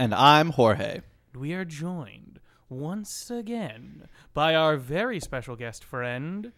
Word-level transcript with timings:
I'm 0.00 0.08
Brian. 0.08 0.12
And 0.12 0.14
I'm 0.14 0.50
Jorge. 0.52 1.00
We 1.34 1.52
are 1.52 1.66
joined 1.66 2.40
once 2.70 3.30
again 3.30 4.08
by 4.32 4.54
our 4.54 4.78
very 4.78 5.20
special 5.20 5.56
guest 5.56 5.84
friend, 5.84 6.52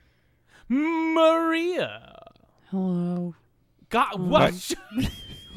Maria. 0.68 2.30
Hello. 2.70 3.34
God, 3.90 4.20
what? 4.20 4.54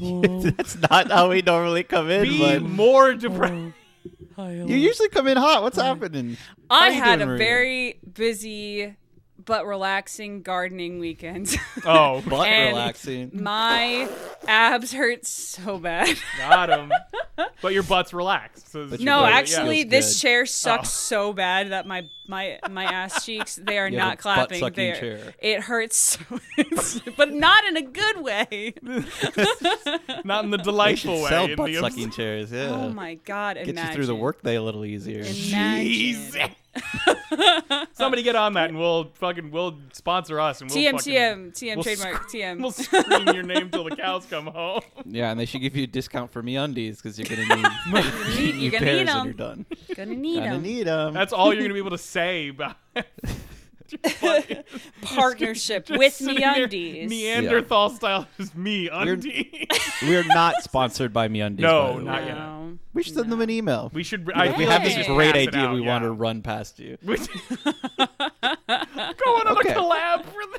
That's 0.00 0.76
not 0.90 1.10
how 1.12 1.30
we 1.30 1.42
normally 1.42 1.84
come 1.84 2.10
in, 2.10 2.24
Be 2.24 2.38
but 2.40 2.62
more 2.62 3.14
depressed. 3.14 3.52
Hello. 3.54 3.72
Hi, 4.36 4.52
hello. 4.52 4.66
you 4.66 4.76
usually 4.76 5.08
come 5.08 5.28
in 5.28 5.36
hot. 5.36 5.62
What's 5.62 5.78
happening? 5.78 6.36
I 6.68 6.86
How 6.86 6.86
you 6.90 7.02
had 7.02 7.16
doing, 7.16 7.22
a 7.22 7.26
Maria? 7.26 7.38
very 7.38 8.00
busy 8.12 8.96
but 9.46 9.64
relaxing 9.66 10.42
gardening 10.42 10.98
weekend. 10.98 11.56
Oh, 11.88 12.22
but 12.28 12.48
And- 12.48 12.76
relaxing. 12.76 13.30
My 13.32 14.08
abs 14.48 14.92
hurt 14.92 15.24
so 15.24 15.78
bad. 15.78 16.16
got 16.38 16.68
him. 16.68 16.92
But 17.62 17.72
your 17.72 17.84
butt's 17.84 18.12
relaxed. 18.12 18.72
So 18.72 18.86
But 18.86 19.00
no, 19.00 19.20
butt 19.20 19.32
actually, 19.32 19.82
feels 19.82 19.90
this 19.90 20.20
chair 20.20 20.42
oh. 20.42 20.44
sucks 20.46 20.88
Oh. 20.88 20.90
so 20.90 21.32
bad 21.32 21.70
that 21.70 21.86
my 21.86 22.06
my 22.28 22.58
my 22.70 22.84
ass 22.84 23.24
cheeks 23.26 23.56
they 23.56 23.78
are 23.78 23.88
You 23.88 23.98
have 23.98 24.06
not 24.08 24.14
a 24.14 24.16
clapping. 24.18 24.60
butt-sucking 24.60 24.74
They're- 24.92 24.96
chair. 25.18 25.34
It 25.40 25.60
hurts, 25.62 26.18
but 27.16 27.32
not 27.32 27.64
in 27.66 27.76
a 27.76 27.82
good 27.82 28.20
way. 28.22 28.74
not 30.24 30.44
in 30.44 30.50
the 30.50 30.58
delightful 30.62 31.22
way. 31.22 31.28
sell 31.28 31.54
butt 31.56 31.72
sucking 31.74 32.10
chairs. 32.10 32.52
Yeah. 32.52 32.70
Oh 32.70 32.88
my 32.90 33.14
god! 33.14 33.56
Get 33.56 33.68
imagine. 33.68 33.88
you 33.90 33.94
through 33.94 34.06
the 34.06 34.14
workday 34.16 34.56
a 34.56 34.62
little 34.62 34.84
easier. 34.84 35.20
Imagine. 35.20 35.32
Jeez. 35.32 36.52
Somebody 37.94 38.22
get 38.22 38.36
on 38.36 38.52
that 38.54 38.68
and 38.68 38.78
we'll 38.78 39.10
fucking 39.14 39.50
we'll 39.50 39.78
sponsor 39.92 40.38
us 40.38 40.60
and 40.60 40.70
we'll 40.70 40.78
TM 40.78 40.92
fucking, 40.92 41.12
TM 41.14 41.52
TM 41.52 41.74
we'll 41.76 41.84
trademark 41.84 42.28
sc- 42.28 42.36
TM. 42.36 42.60
We'll 42.60 42.70
scream 42.70 43.34
your 43.34 43.42
name 43.44 43.70
till 43.70 43.84
the 43.84 43.96
cows 43.96 44.26
come 44.26 44.46
home. 44.46 44.82
Yeah, 45.06 45.30
and 45.30 45.40
they 45.40 45.46
should 45.46 45.62
give 45.62 45.74
you 45.74 45.84
a 45.84 45.86
discount 45.86 46.30
for 46.32 46.42
MeUndies 46.42 46.96
because 46.96 47.18
you're 47.18 47.28
gonna 47.28 47.56
need 47.56 48.60
You're 48.62 48.70
gonna 48.72 48.84
pairs 48.84 48.98
need 48.98 49.06
when 49.06 49.08
'em. 49.08 49.24
you're 49.24 49.32
done. 49.34 49.66
Gonna 49.96 50.14
need 50.16 50.36
them. 50.40 50.44
Gonna 50.44 50.58
need 50.58 50.82
them. 50.86 51.14
That's 51.14 51.32
all 51.32 51.52
you're 51.54 51.62
gonna 51.62 51.72
be 51.74 51.80
able 51.80 51.90
to 51.90 51.98
say 52.16 52.48
about 52.48 52.76
Partnership 55.02 55.86
Just 55.86 55.98
with 55.98 56.14
sitting 56.14 56.36
there, 56.40 56.66
MeUndies. 56.66 57.08
Neanderthal 57.08 57.90
style, 57.90 58.26
just 58.36 58.56
me 58.56 58.88
undie. 58.88 59.68
We're 60.02 60.24
not 60.24 60.62
sponsored 60.62 61.12
by 61.12 61.28
MeUndies. 61.28 61.60
No, 61.60 61.94
by 61.94 62.02
not 62.02 62.22
way. 62.22 62.26
yet. 62.28 62.34
No. 62.38 62.78
We 62.94 63.02
should 63.02 63.14
send 63.14 63.30
them 63.30 63.40
an 63.42 63.50
email. 63.50 63.90
we 63.94 64.02
should. 64.02 64.26
Like, 64.26 64.54
I 64.54 64.56
we 64.56 64.64
have 64.64 64.82
this 64.82 65.06
great 65.06 65.36
idea 65.36 65.66
out, 65.66 65.74
we 65.74 65.82
want 65.82 66.02
to 66.04 66.10
run 66.10 66.42
past 66.42 66.78
you. 66.80 66.96
We- 67.02 67.16
Going 67.18 67.28
on 69.46 69.58
Okay. 69.58 69.72
a 69.72 69.76
collab 69.76 70.24
for 70.24 70.40
the. 70.52 70.58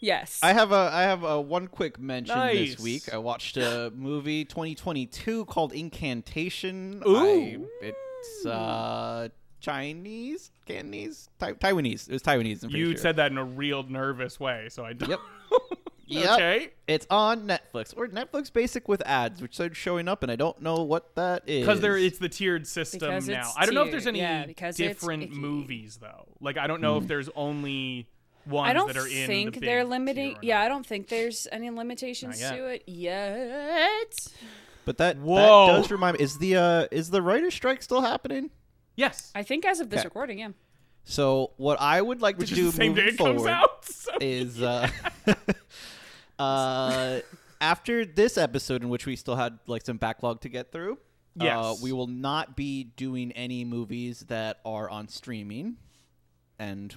Yes. 0.00 0.38
I 0.42 0.52
have 0.52 0.70
a 0.70 0.90
I 0.92 1.02
have 1.02 1.24
a 1.24 1.40
one 1.40 1.66
quick 1.66 1.98
mention 1.98 2.36
Nice. 2.36 2.74
this 2.74 2.80
week. 2.80 3.12
I 3.12 3.18
watched 3.18 3.56
a 3.56 3.90
movie 3.96 4.44
2022 4.44 5.46
called 5.46 5.72
Incantation. 5.72 7.02
Ooh. 7.06 7.68
I- 7.82 7.86
it's 7.86 8.46
uh 8.46 9.28
Chinese, 9.60 10.52
Cantonese, 10.68 11.28
Tai- 11.38 11.54
Taiwanese. 11.54 12.08
It 12.08 12.12
was 12.12 12.22
Taiwanese. 12.22 12.62
I'm 12.62 12.70
pretty 12.70 12.78
You 12.78 12.90
sure. 12.92 12.96
said 12.98 13.16
that 13.16 13.30
in 13.32 13.38
a 13.38 13.44
real 13.44 13.82
nervous 13.82 14.38
way, 14.38 14.68
so 14.70 14.84
I 14.84 14.92
don't. 14.92 15.10
Yep. 15.10 15.20
Yep. 16.10 16.30
Okay. 16.30 16.70
It's 16.86 17.06
on 17.10 17.46
Netflix 17.46 17.92
or 17.94 18.08
Netflix 18.08 18.50
Basic 18.50 18.88
with 18.88 19.02
ads, 19.06 19.42
which 19.42 19.52
started 19.52 19.76
showing 19.76 20.08
up, 20.08 20.22
and 20.22 20.32
I 20.32 20.36
don't 20.36 20.62
know 20.62 20.76
what 20.82 21.14
that 21.16 21.42
is. 21.46 21.60
Because 21.66 21.82
there, 21.82 21.98
it's 21.98 22.18
the 22.18 22.30
tiered 22.30 22.66
system 22.66 23.00
Because 23.00 23.28
now. 23.28 23.40
it's 23.40 23.52
I 23.58 23.66
don't 23.66 23.74
know 23.74 23.82
if 23.84 23.90
there's 23.90 24.04
tiered, 24.04 24.14
any 24.14 24.20
yeah, 24.20 24.46
because 24.46 24.80
it's 24.80 24.88
different 25.00 25.24
icky. 25.24 25.34
movies 25.34 25.98
though. 26.00 26.26
Like 26.40 26.56
I 26.56 26.66
don't 26.66 26.80
know 26.80 26.96
if 26.96 27.06
there's 27.08 27.28
only 27.36 28.08
ones 28.46 28.70
I 28.70 28.72
don't 28.72 28.86
that 28.86 28.96
are 28.96 29.06
in. 29.06 29.26
think 29.26 29.54
the 29.56 29.60
they're 29.60 29.84
limiting. 29.84 30.30
tier 30.30 30.36
or 30.38 30.44
Yeah, 30.44 30.54
not. 30.60 30.64
I 30.64 30.68
don't 30.68 30.86
think 30.86 31.08
there's 31.08 31.46
any 31.52 31.68
limitations 31.68 32.40
Not 32.40 32.52
yet. 32.52 32.56
to 32.56 32.66
it 32.68 32.82
yet. 32.86 34.28
But 34.86 34.96
that 34.96 35.18
Whoa. 35.18 35.66
that 35.66 35.72
does 35.82 35.90
remind 35.90 36.16
me. 36.16 36.24
Is 36.24 36.38
the 36.38 36.56
uh 36.56 36.86
is 36.90 37.10
the 37.10 37.20
writer's 37.20 37.52
strike 37.52 37.82
still 37.82 38.00
happening? 38.00 38.48
Yes. 38.98 39.30
I 39.34 39.42
think 39.44 39.64
as 39.64 39.80
of 39.80 39.90
this 39.90 40.00
Okay. 40.00 40.06
recording, 40.08 40.38
yeah. 40.40 40.48
So 41.04 41.52
what 41.56 41.80
I 41.80 42.02
would 42.02 42.20
like 42.20 42.36
Which 42.36 42.48
to 42.50 42.54
is 42.54 42.58
do 42.60 42.66
the 42.66 42.72
same 42.72 42.94
day 42.94 43.02
moving 43.02 43.14
it 43.14 43.18
comes 43.18 43.36
forward 43.36 43.50
out. 43.50 43.84
So. 43.88 44.12
is 44.20 44.60
uh, 44.60 44.90
uh, 46.38 47.20
after 47.60 48.04
this 48.04 48.36
episode 48.38 48.82
in 48.82 48.88
which 48.88 49.06
we 49.06 49.16
still 49.16 49.36
had 49.36 49.58
like 49.66 49.84
some 49.84 49.96
backlog 49.96 50.40
to 50.42 50.48
get 50.48 50.72
through. 50.72 50.94
Uh, 51.40 51.44
Yes. 51.44 51.82
we 51.82 51.92
will 51.92 52.08
not 52.08 52.56
be 52.56 52.82
doing 52.84 53.30
any 53.32 53.64
movies 53.64 54.24
that 54.26 54.58
are 54.64 54.90
on 54.90 55.06
streaming, 55.08 55.76
and 56.58 56.96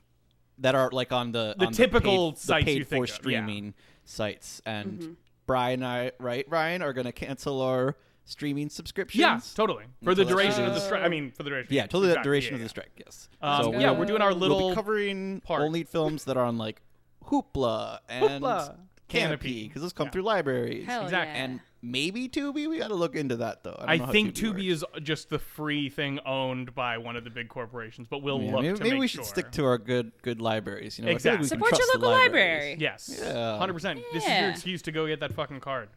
that 0.58 0.74
are 0.74 0.90
like 0.92 1.12
on 1.12 1.32
the 1.32 1.54
The 1.60 1.68
on 1.68 1.74
typical 1.74 2.32
paid, 2.32 2.40
sites 2.40 2.66
the 2.66 2.66
paid 2.66 2.78
you 2.80 2.86
think 2.86 3.00
for 3.02 3.04
of, 3.04 3.10
yeah. 3.10 3.16
streaming 3.16 3.74
sites. 4.04 4.62
And 4.66 5.00
Mm-hmm. 5.00 5.12
Brian 5.46 5.84
and 5.84 5.86
I, 5.86 6.12
right, 6.20 6.46
Ryan, 6.50 6.82
are 6.82 6.92
going 6.94 7.06
to 7.06 7.12
cancel 7.12 7.62
our 7.62 7.98
streaming 8.32 8.70
subscriptions. 8.70 9.20
Yeah, 9.20 9.40
totally. 9.56 9.86
For 10.04 10.16
the 10.16 10.22
Until 10.24 10.26
that 10.26 10.44
duration 10.44 10.66
of 10.66 10.74
the 10.74 10.80
strike. 10.80 11.04
I 11.04 11.08
mean, 11.10 11.32
for 11.32 11.44
the 11.44 11.50
duration. 11.50 11.74
Yeah, 11.74 11.84
totally 11.84 12.08
that 12.08 12.12
Exactly, 12.14 12.30
duration 12.30 12.52
yeah, 12.54 12.56
of 12.58 12.62
the 12.64 12.70
strike. 12.70 12.92
Yes. 12.98 13.30
Um, 13.42 13.64
so 13.64 13.72
yeah, 13.74 13.92
we'll- 13.92 14.00
we're 14.00 14.06
doing 14.06 14.22
our 14.22 14.30
We'll 14.30 14.40
little 14.40 14.70
be 14.70 14.76
covering 14.76 15.42
part. 15.42 15.62
only 15.62 15.84
films 15.84 16.24
that 16.26 16.38
are 16.38 16.46
on 16.46 16.58
like 16.58 16.82
Hoopla 17.26 18.00
and 18.10 18.44
Hoopla, 18.44 18.76
Kanopy 19.10 19.38
Kanopy. 19.40 19.68
because 19.68 19.82
those 19.82 19.94
come 19.94 20.08
Yeah. 20.08 20.12
through 20.12 20.22
libraries. 20.24 20.86
Hell 20.86 21.04
Exactly. 21.04 21.34
yeah. 21.38 21.44
And 21.44 21.60
maybe 21.82 22.28
Tubi. 22.30 22.68
We 22.70 22.78
got 22.80 22.88
to 22.90 22.96
look 22.96 23.16
into 23.16 23.36
that 23.38 23.64
though. 23.64 23.76
I, 23.78 23.80
don't 23.82 23.90
I 23.90 23.98
know 23.98 24.06
how 24.06 24.12
think 24.12 24.36
Tubi, 24.36 24.42
Tubi 24.54 24.70
works. 24.70 24.84
is 24.98 25.04
just 25.04 25.30
the 25.30 25.40
free 25.40 25.90
thing 25.90 26.20
owned 26.26 26.74
by 26.76 26.98
one 26.98 27.16
of 27.16 27.24
the 27.24 27.30
big 27.30 27.50
corporations, 27.50 28.08
but 28.10 28.20
we'll 28.24 28.42
Yeah, 28.42 28.52
look 28.54 28.62
maybe 28.64 28.78
to 28.78 28.84
maybe 28.84 28.92
make 28.96 29.00
we 29.02 29.08
sure. 29.08 29.24
should 29.24 29.30
stick 29.30 29.52
to 29.52 29.66
our 29.66 29.78
good 29.78 30.12
good 30.22 30.42
libraries. 30.42 30.98
You 30.98 31.06
know, 31.06 31.12
I 31.12 31.18
feel 31.18 31.34
like 31.34 31.38
Exactly. 31.38 31.38
we 31.38 31.40
can 31.42 31.48
Support 31.50 31.72
your 31.72 31.78
trust 31.80 31.92
the 31.94 31.98
local 32.00 32.12
libraries. 32.12 32.54
library. 32.56 32.78
Yes. 32.80 33.20
Yeah. 33.22 33.58
Hundred 33.58 33.74
percent. 33.74 34.00
This 34.14 34.24
is 34.24 34.30
your 34.30 34.38
Yeah. 34.38 34.50
excuse 34.52 34.82
to 34.84 34.92
go 34.92 35.08
get 35.08 35.20
that 35.20 35.34
fucking 35.34 35.60
card. 35.60 35.90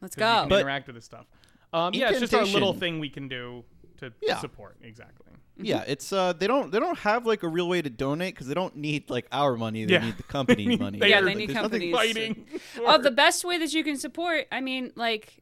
Let's 0.00 0.16
'cause 0.16 0.20
You 0.22 0.34
go. 0.36 0.40
can 0.42 0.48
But- 0.48 0.60
interact 0.60 0.86
with 0.88 0.96
this 0.96 1.04
stuff. 1.04 1.26
Um, 1.72 1.94
yeah, 1.94 2.10
it's 2.10 2.20
just 2.20 2.32
a 2.32 2.42
little 2.44 2.74
thing 2.74 2.98
we 3.00 3.08
can 3.08 3.28
do 3.28 3.64
to 3.98 4.12
Yeah. 4.22 4.38
support. 4.40 4.76
Exactly. 4.82 5.26
Yeah, 5.58 5.84
it's 5.86 6.12
uh 6.12 6.32
they 6.32 6.46
don't 6.46 6.72
they 6.72 6.80
don't 6.80 6.98
have 6.98 7.26
like 7.26 7.42
a 7.42 7.48
real 7.48 7.68
way 7.68 7.82
to 7.82 7.90
donate 7.90 8.34
because 8.34 8.46
they 8.48 8.54
don't 8.54 8.76
need 8.76 9.10
like 9.10 9.26
our 9.32 9.56
money. 9.56 9.84
They 9.84 9.92
Yeah. 9.94 10.04
need 10.06 10.16
the 10.16 10.22
company 10.24 10.76
money. 10.86 10.98
They 10.98 11.10
Yeah, 11.10 11.20
are 11.20 11.24
they 11.24 11.34
need 11.34 11.50
There's 11.50 11.62
nothing- 11.62 11.92
companies. 11.92 11.94
Fighting. 11.94 12.46
Oh, 12.86 12.98
the 12.98 13.10
best 13.10 13.44
way 13.44 13.58
that 13.58 13.72
you 13.72 13.84
can 13.84 13.96
support, 13.96 14.46
I 14.50 14.60
mean, 14.60 14.92
like, 14.96 15.38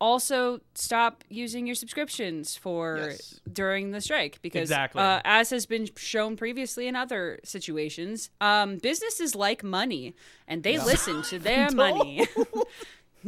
also 0.00 0.60
stop 0.74 1.24
using 1.28 1.66
your 1.66 1.74
subscriptions 1.74 2.56
for 2.56 2.98
Yes. 3.10 3.40
during 3.52 3.90
the 3.90 4.00
strike 4.00 4.40
because, 4.42 4.62
Exactly. 4.70 5.02
uh, 5.02 5.20
as 5.24 5.50
has 5.50 5.66
been 5.66 5.88
shown 5.96 6.36
previously 6.36 6.86
in 6.86 6.94
other 6.96 7.40
situations, 7.44 8.30
um, 8.40 8.78
businesses 8.78 9.34
like 9.34 9.62
money 9.64 10.14
and 10.46 10.62
they 10.62 10.78
listen 10.78 11.22
to 11.24 11.38
their 11.48 11.70
money. 11.72 12.26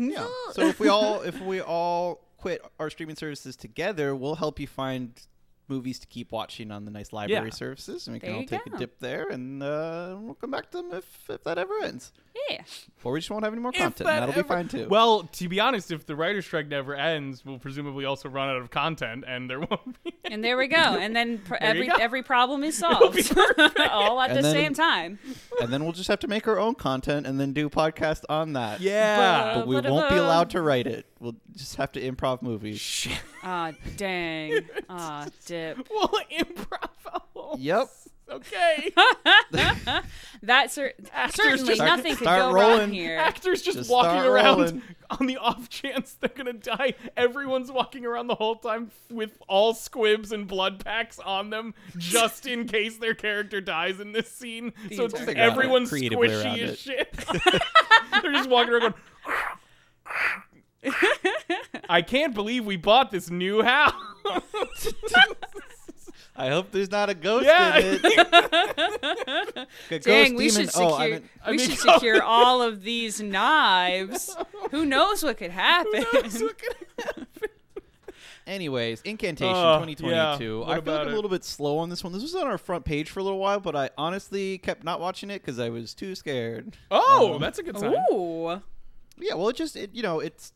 Yeah. 0.00 0.26
So 0.52 0.62
if 0.62 0.80
we 0.80 0.88
all 0.88 1.20
if 1.22 1.40
we 1.40 1.60
all 1.60 2.20
quit 2.38 2.62
our 2.78 2.88
streaming 2.88 3.16
services 3.16 3.54
together, 3.54 4.14
we'll 4.16 4.36
help 4.36 4.58
you 4.58 4.66
find 4.66 5.12
movies 5.70 5.98
to 6.00 6.06
keep 6.06 6.32
watching 6.32 6.70
on 6.70 6.84
the 6.84 6.90
nice 6.90 7.12
library 7.12 7.46
Yeah. 7.48 7.54
services, 7.54 8.06
and 8.06 8.14
we 8.14 8.20
can 8.20 8.34
all 8.34 8.44
take 8.44 8.64
go. 8.68 8.74
a 8.76 8.78
dip 8.78 8.98
there, 8.98 9.28
and 9.28 9.62
uh, 9.62 10.16
we'll 10.20 10.34
come 10.34 10.50
back 10.50 10.70
to 10.72 10.78
them 10.78 10.92
if 10.92 11.30
if 11.30 11.42
that 11.44 11.56
ever 11.56 11.72
ends, 11.82 12.12
yeah. 12.50 12.62
or 13.04 13.12
we 13.12 13.20
just 13.20 13.30
won't 13.30 13.44
have 13.44 13.52
any 13.54 13.62
more 13.62 13.72
content. 13.72 13.98
That 14.08 14.20
that'll 14.26 14.42
be 14.42 14.46
fine 14.46 14.68
too. 14.68 14.88
Well, 14.88 15.22
to 15.24 15.48
be 15.48 15.60
honest, 15.60 15.90
if 15.92 16.04
the 16.04 16.16
writer's 16.16 16.44
strike 16.44 16.68
never 16.68 16.94
ends, 16.94 17.44
we'll 17.44 17.58
presumably 17.58 18.04
also 18.04 18.28
run 18.28 18.48
out 18.50 18.56
of 18.56 18.70
content, 18.70 19.24
and 19.26 19.48
there 19.48 19.60
won't 19.70 20.02
be. 20.04 20.12
And 20.24 20.44
there 20.44 20.56
we 20.56 20.66
go. 20.66 20.76
And 20.76 21.14
then 21.16 21.38
pr- 21.38 21.54
every 21.60 21.88
every 22.00 22.22
problem 22.22 22.64
is 22.64 22.76
solved, 22.84 23.32
all 23.90 24.20
at 24.20 24.30
And 24.30 24.38
the 24.38 24.42
then- 24.42 24.52
same 24.54 24.74
time. 24.74 25.18
and 25.60 25.72
then 25.72 25.84
we'll 25.84 25.92
just 25.92 26.08
have 26.08 26.20
to 26.20 26.28
make 26.28 26.46
our 26.48 26.58
own 26.58 26.74
content 26.74 27.26
and 27.26 27.38
then 27.40 27.52
do 27.52 27.66
a 27.66 27.70
podcast 27.70 28.22
on 28.28 28.54
that. 28.54 28.80
Yeah. 28.80 29.54
But 29.54 29.66
we 29.66 29.76
Ba-ba-da-ba. 29.76 29.94
won't 29.94 30.10
be 30.10 30.16
allowed 30.16 30.50
to 30.50 30.62
write 30.62 30.86
it. 30.86 31.06
We'll 31.20 31.36
just 31.54 31.76
have 31.76 31.92
to 31.92 32.00
improv 32.00 32.40
movies. 32.42 32.80
Shit. 32.80 33.20
Ah, 33.42 33.72
dang. 33.96 34.60
Ah, 34.88 35.26
dip. 35.46 35.88
We'll 35.90 36.08
improv. 36.08 36.88
albums. 37.12 37.62
Yep. 37.62 37.88
Okay. 38.30 38.92
That's 40.42 40.72
cer- 40.74 40.92
certainly 41.30 41.74
just- 41.74 41.80
nothing 41.80 42.14
could 42.14 42.24
Start 42.26 42.38
go 42.40 42.52
rolling. 42.52 42.78
wrong 42.78 42.92
here. 42.92 43.18
Actors 43.18 43.60
just, 43.62 43.78
Just 43.78 43.90
walking 43.90 44.10
start 44.20 44.26
around 44.26 44.58
rolling. 44.58 44.82
on 45.18 45.26
the 45.26 45.36
off 45.38 45.68
chance 45.68 46.12
they're 46.12 46.30
gonna 46.32 46.52
die. 46.52 46.94
Everyone's 47.16 47.72
walking 47.72 48.06
around 48.06 48.28
the 48.28 48.36
whole 48.36 48.54
time 48.54 48.92
with 49.10 49.32
all 49.48 49.74
squibs 49.74 50.30
and 50.30 50.46
blood 50.46 50.84
packs 50.84 51.18
on 51.18 51.50
them, 51.50 51.74
just 51.98 52.46
in 52.46 52.68
case 52.68 52.98
their 52.98 53.14
character 53.14 53.60
dies 53.60 53.98
in 53.98 54.12
this 54.12 54.30
scene. 54.30 54.72
so 54.94 55.06
it's 55.06 55.14
just 55.14 55.24
Figure 55.26 55.42
out 55.42 55.48
a 55.48 55.52
everyone's 55.52 55.88
creative 55.88 56.16
way 56.18 56.28
squishy 56.28 56.62
as 56.62 56.70
it. 56.70 56.78
shit. 56.78 57.12
they're 58.22 58.32
just 58.32 58.48
walking 58.48 58.74
around 58.74 58.80
going. 58.82 58.94
I 61.88 62.02
can't 62.02 62.34
believe 62.34 62.64
we 62.64 62.76
bought 62.76 63.10
this 63.10 63.30
new 63.30 63.62
house. 63.62 63.92
I 66.36 66.48
hope 66.48 66.70
there's 66.70 66.90
not 66.90 67.10
a 67.10 67.14
ghost 67.14 67.44
Yeah. 67.46 67.76
in 67.78 68.00
it. 68.02 68.04
A 69.90 69.98
Dang, 69.98 70.30
ghost 70.30 70.38
we 70.38 70.48
demon- 70.48 70.48
should 70.48 70.70
secure. 70.70 70.90
Oh, 70.90 70.94
I 70.96 71.10
meant- 71.10 71.24
I 71.44 71.50
we 71.50 71.56
mean, 71.58 71.68
should 71.68 71.78
secure 71.78 72.22
all 72.22 72.62
of 72.62 72.82
these 72.82 73.20
knives. 73.20 74.34
Who 74.70 74.86
knows 74.86 75.22
what 75.22 75.36
could 75.36 75.50
happen? 75.50 76.04
Anyways, 78.46 79.02
Incantation 79.02 79.54
Uh, 79.54 79.78
2022. 79.80 80.06
yeah, 80.08 80.26
I 80.26 80.30
what 80.30 80.38
feel 80.38 80.60
like 80.60 80.78
about 80.78 81.00
I'm 81.02 81.08
a 81.08 81.10
it? 81.10 81.14
little 81.14 81.30
bit 81.30 81.44
slow 81.44 81.78
on 81.78 81.88
this 81.90 82.02
one. 82.02 82.12
This 82.12 82.22
was 82.22 82.34
on 82.34 82.46
our 82.46 82.58
front 82.58 82.84
page 82.84 83.10
for 83.10 83.20
a 83.20 83.22
little 83.22 83.38
while, 83.38 83.60
but 83.60 83.76
I 83.76 83.90
honestly 83.98 84.58
kept 84.58 84.82
not 84.82 84.98
watching 84.98 85.30
it 85.30 85.40
because 85.42 85.58
I 85.60 85.68
was 85.68 85.94
too 85.94 86.14
scared. 86.16 86.76
oh, 86.90 87.34
Um, 87.34 87.40
that's 87.40 87.58
a 87.58 87.62
good 87.62 87.78
sign. 87.78 87.94
Ooh. 88.12 88.60
Yeah, 89.18 89.34
well, 89.34 89.50
it 89.50 89.56
just 89.56 89.76
it, 89.76 89.90
you 89.92 90.02
know 90.02 90.18
it's 90.20 90.52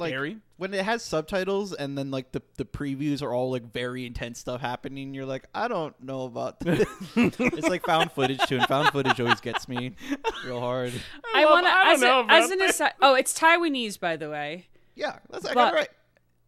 like 0.00 0.10
Scary. 0.12 0.38
when 0.56 0.72
it 0.74 0.84
has 0.84 1.02
subtitles 1.02 1.72
and 1.72 1.96
then 1.96 2.10
like 2.10 2.32
the 2.32 2.42
the 2.56 2.64
previews 2.64 3.22
are 3.22 3.32
all 3.32 3.50
like 3.50 3.72
very 3.72 4.06
intense 4.06 4.38
stuff 4.38 4.60
happening. 4.60 5.14
You're 5.14 5.26
like, 5.26 5.46
I 5.54 5.68
don't 5.68 5.98
know 6.02 6.22
about 6.22 6.60
this. 6.60 6.86
it's 7.16 7.68
like 7.68 7.84
found 7.84 8.12
footage 8.12 8.40
too, 8.46 8.56
and 8.58 8.66
found 8.66 8.88
footage 8.90 9.20
always 9.20 9.40
gets 9.40 9.68
me 9.68 9.92
real 10.44 10.60
hard. 10.60 10.92
I 11.34 11.44
love- 11.44 11.50
want 11.52 11.66
to 11.66 11.72
as, 11.72 12.00
know 12.00 12.20
a, 12.20 12.24
about 12.24 12.42
as 12.44 12.50
an 12.50 12.58
this. 12.58 12.70
aside. 12.76 12.92
Oh, 13.00 13.14
it's 13.14 13.38
Taiwanese, 13.38 13.98
by 14.00 14.16
the 14.16 14.30
way. 14.30 14.66
Yeah, 14.94 15.18
that's 15.30 15.44
I 15.46 15.54
But- 15.54 15.54
got 15.54 15.74
it 15.74 15.76
right. 15.76 15.88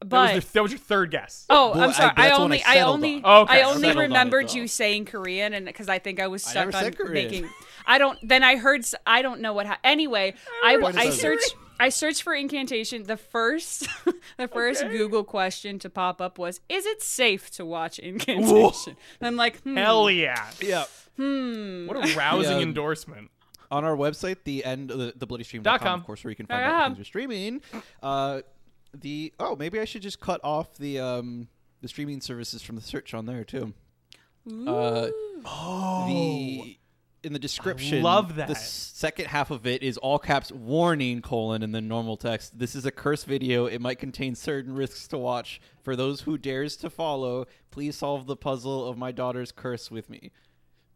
That 0.02 0.08
But 0.08 0.34
was, 0.36 0.44
the, 0.46 0.52
that 0.54 0.62
was 0.62 0.72
your 0.72 0.78
third 0.78 1.10
guess. 1.10 1.44
oh, 1.50 1.74
Boy, 1.74 1.80
I'm 1.80 1.92
sorry. 1.92 2.12
I, 2.16 2.28
I 2.28 2.30
only 2.30 2.62
I, 2.64 2.72
settled 2.76 2.94
only 2.94 3.22
on. 3.22 3.42
Okay, 3.42 3.52
I 3.52 3.58
I 3.58 3.62
only 3.64 3.80
settled 3.82 3.96
on 3.96 4.02
it, 4.02 4.06
remembered 4.06 4.54
you 4.54 4.66
saying 4.66 5.04
Korean, 5.04 5.52
and 5.52 5.66
because 5.66 5.90
I 5.90 5.98
think 5.98 6.20
I 6.20 6.26
was 6.26 6.42
stuck 6.42 6.72
never 6.72 6.86
on 6.86 6.92
Korean. 6.94 7.12
making. 7.12 7.50
I 7.84 7.98
don't. 7.98 8.18
Then 8.26 8.42
I 8.42 8.56
heard. 8.56 8.82
I 9.06 9.20
don't 9.20 9.42
know 9.42 9.52
what. 9.52 9.66
Ha- 9.66 9.76
anyway, 9.84 10.32
I 10.64 10.78
Point 10.78 10.96
I 10.96 11.08
us 11.08 11.20
searched. 11.20 11.54
I 11.80 11.88
searched 11.88 12.22
for 12.22 12.34
incantation. 12.34 13.02
The 13.04 13.16
first, 13.16 13.88
the 14.36 14.46
first 14.48 14.82
Okay. 14.84 14.96
Google 14.96 15.24
question 15.24 15.78
to 15.80 15.90
pop 15.90 16.20
up 16.20 16.38
was, 16.38 16.60
"Is 16.68 16.86
it 16.86 17.02
safe 17.02 17.50
to 17.52 17.64
watch 17.64 17.98
incantation?" 17.98 18.96
And 19.20 19.26
I'm 19.26 19.36
like, 19.36 19.60
hmm. 19.62 19.76
Hell 19.76 20.10
yeah. 20.10 20.50
Yeah. 20.60 20.84
What 21.16 21.96
a 21.96 22.14
rousing 22.16 22.58
Yeah. 22.58 22.62
endorsement. 22.62 23.30
On 23.72 23.84
our 23.84 23.96
website, 23.96 24.38
the 24.44 24.64
end 24.64 24.90
the, 24.90 25.12
the 25.16 25.26
bloodystream.com, 25.26 26.00
of 26.00 26.04
course, 26.06 26.24
where 26.24 26.30
you 26.30 26.36
can 26.36 26.46
find 26.46 26.60
Dot 26.60 26.66
out 26.66 26.70
com. 26.72 26.80
when 26.82 26.90
things 26.96 27.00
are 27.00 27.08
streaming. 27.08 27.62
Uh, 28.02 28.40
the 28.92 29.32
oh, 29.38 29.54
maybe 29.56 29.78
I 29.80 29.84
should 29.84 30.02
just 30.02 30.18
cut 30.20 30.40
off 30.42 30.76
the 30.76 30.98
um 30.98 31.48
the 31.80 31.88
streaming 31.88 32.20
services 32.20 32.62
from 32.62 32.76
the 32.76 32.82
search 32.82 33.14
on 33.14 33.26
there 33.26 33.44
too. 33.44 33.72
Uh, 34.66 35.08
Oh. 35.44 36.06
the 36.08 36.78
in 37.22 37.32
the 37.32 37.38
description 37.38 37.98
I 37.98 38.02
love 38.02 38.36
that. 38.36 38.48
the 38.48 38.54
second 38.54 39.26
half 39.26 39.50
of 39.50 39.66
it 39.66 39.82
is 39.82 39.96
all 39.98 40.18
caps 40.18 40.50
warning 40.50 41.20
colon 41.22 41.62
and 41.62 41.74
then 41.74 41.86
normal 41.88 42.16
text 42.16 42.58
this 42.58 42.74
is 42.74 42.86
a 42.86 42.90
curse 42.90 43.24
video 43.24 43.66
it 43.66 43.80
might 43.80 43.98
contain 43.98 44.34
certain 44.34 44.74
risks 44.74 45.06
to 45.08 45.18
watch 45.18 45.60
for 45.82 45.96
those 45.96 46.22
who 46.22 46.38
dares 46.38 46.76
to 46.78 46.88
follow 46.90 47.46
please 47.70 47.96
solve 47.96 48.26
the 48.26 48.36
puzzle 48.36 48.88
of 48.88 48.96
my 48.96 49.12
daughter's 49.12 49.52
curse 49.52 49.90
with 49.90 50.08
me 50.08 50.30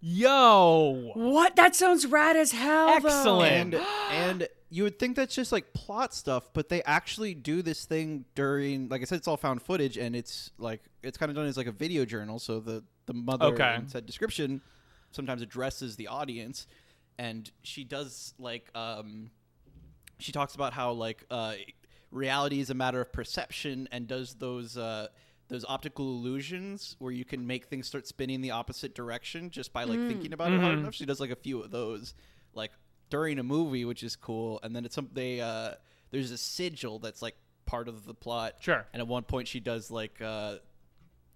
Yo. 0.06 1.12
What? 1.14 1.56
That 1.56 1.74
sounds 1.74 2.04
rad 2.06 2.36
as 2.36 2.52
hell. 2.52 2.90
Excellent. 2.90 3.74
and 3.74 3.86
and 4.10 4.48
you 4.68 4.82
would 4.82 4.98
think 4.98 5.16
that's 5.16 5.34
just 5.34 5.50
like 5.50 5.72
plot 5.72 6.12
stuff 6.12 6.50
but 6.52 6.68
they 6.68 6.82
actually 6.82 7.32
do 7.34 7.62
this 7.62 7.84
thing 7.86 8.24
during 8.34 8.88
like 8.88 9.00
i 9.00 9.04
said 9.04 9.16
it's 9.16 9.28
all 9.28 9.36
found 9.36 9.62
footage 9.62 9.96
and 9.96 10.14
it's 10.16 10.50
like 10.58 10.82
it's 11.02 11.16
kind 11.16 11.30
of 11.30 11.36
done 11.36 11.46
as 11.46 11.56
like 11.56 11.68
a 11.68 11.72
video 11.72 12.04
journal 12.04 12.38
so 12.40 12.58
the 12.60 12.82
the 13.06 13.14
mother 13.14 13.46
Okay. 13.46 13.76
in 13.76 13.88
said 13.88 14.04
description 14.04 14.60
sometimes 15.14 15.42
addresses 15.42 15.96
the 15.96 16.08
audience 16.08 16.66
and 17.18 17.50
she 17.62 17.84
does 17.84 18.34
like 18.38 18.68
um 18.74 19.30
she 20.18 20.32
talks 20.32 20.54
about 20.54 20.72
how 20.72 20.92
like 20.92 21.24
uh 21.30 21.54
reality 22.10 22.60
is 22.60 22.70
a 22.70 22.74
matter 22.74 23.00
of 23.00 23.12
perception 23.12 23.88
and 23.92 24.06
does 24.06 24.34
those 24.34 24.76
uh 24.76 25.06
those 25.48 25.64
optical 25.68 26.06
illusions 26.06 26.96
where 26.98 27.12
you 27.12 27.24
can 27.24 27.46
make 27.46 27.66
things 27.66 27.86
start 27.86 28.06
spinning 28.06 28.40
the 28.40 28.50
opposite 28.50 28.94
direction 28.94 29.50
just 29.50 29.72
by 29.72 29.84
like 29.84 29.98
thinking 30.08 30.32
about 30.32 30.52
it 30.52 30.60
hard 30.60 30.78
enough. 30.78 30.94
She 30.94 31.04
does 31.04 31.20
like 31.20 31.30
a 31.30 31.36
few 31.36 31.60
of 31.60 31.70
those, 31.70 32.14
like 32.54 32.70
during 33.10 33.38
a 33.38 33.42
movie, 33.42 33.84
which 33.84 34.02
is 34.02 34.16
cool. 34.16 34.58
And 34.62 34.74
then 34.74 34.84
it's 34.86 34.94
some 34.94 35.10
they 35.12 35.40
uh 35.40 35.72
there's 36.10 36.30
a 36.30 36.38
sigil 36.38 36.98
that's 36.98 37.20
like 37.20 37.36
part 37.66 37.88
of 37.88 38.06
the 38.06 38.14
plot. 38.14 38.54
Sure. 38.60 38.86
And 38.92 39.02
at 39.02 39.06
one 39.06 39.24
point 39.24 39.46
she 39.48 39.60
does 39.60 39.90
like 39.90 40.20
uh 40.22 40.56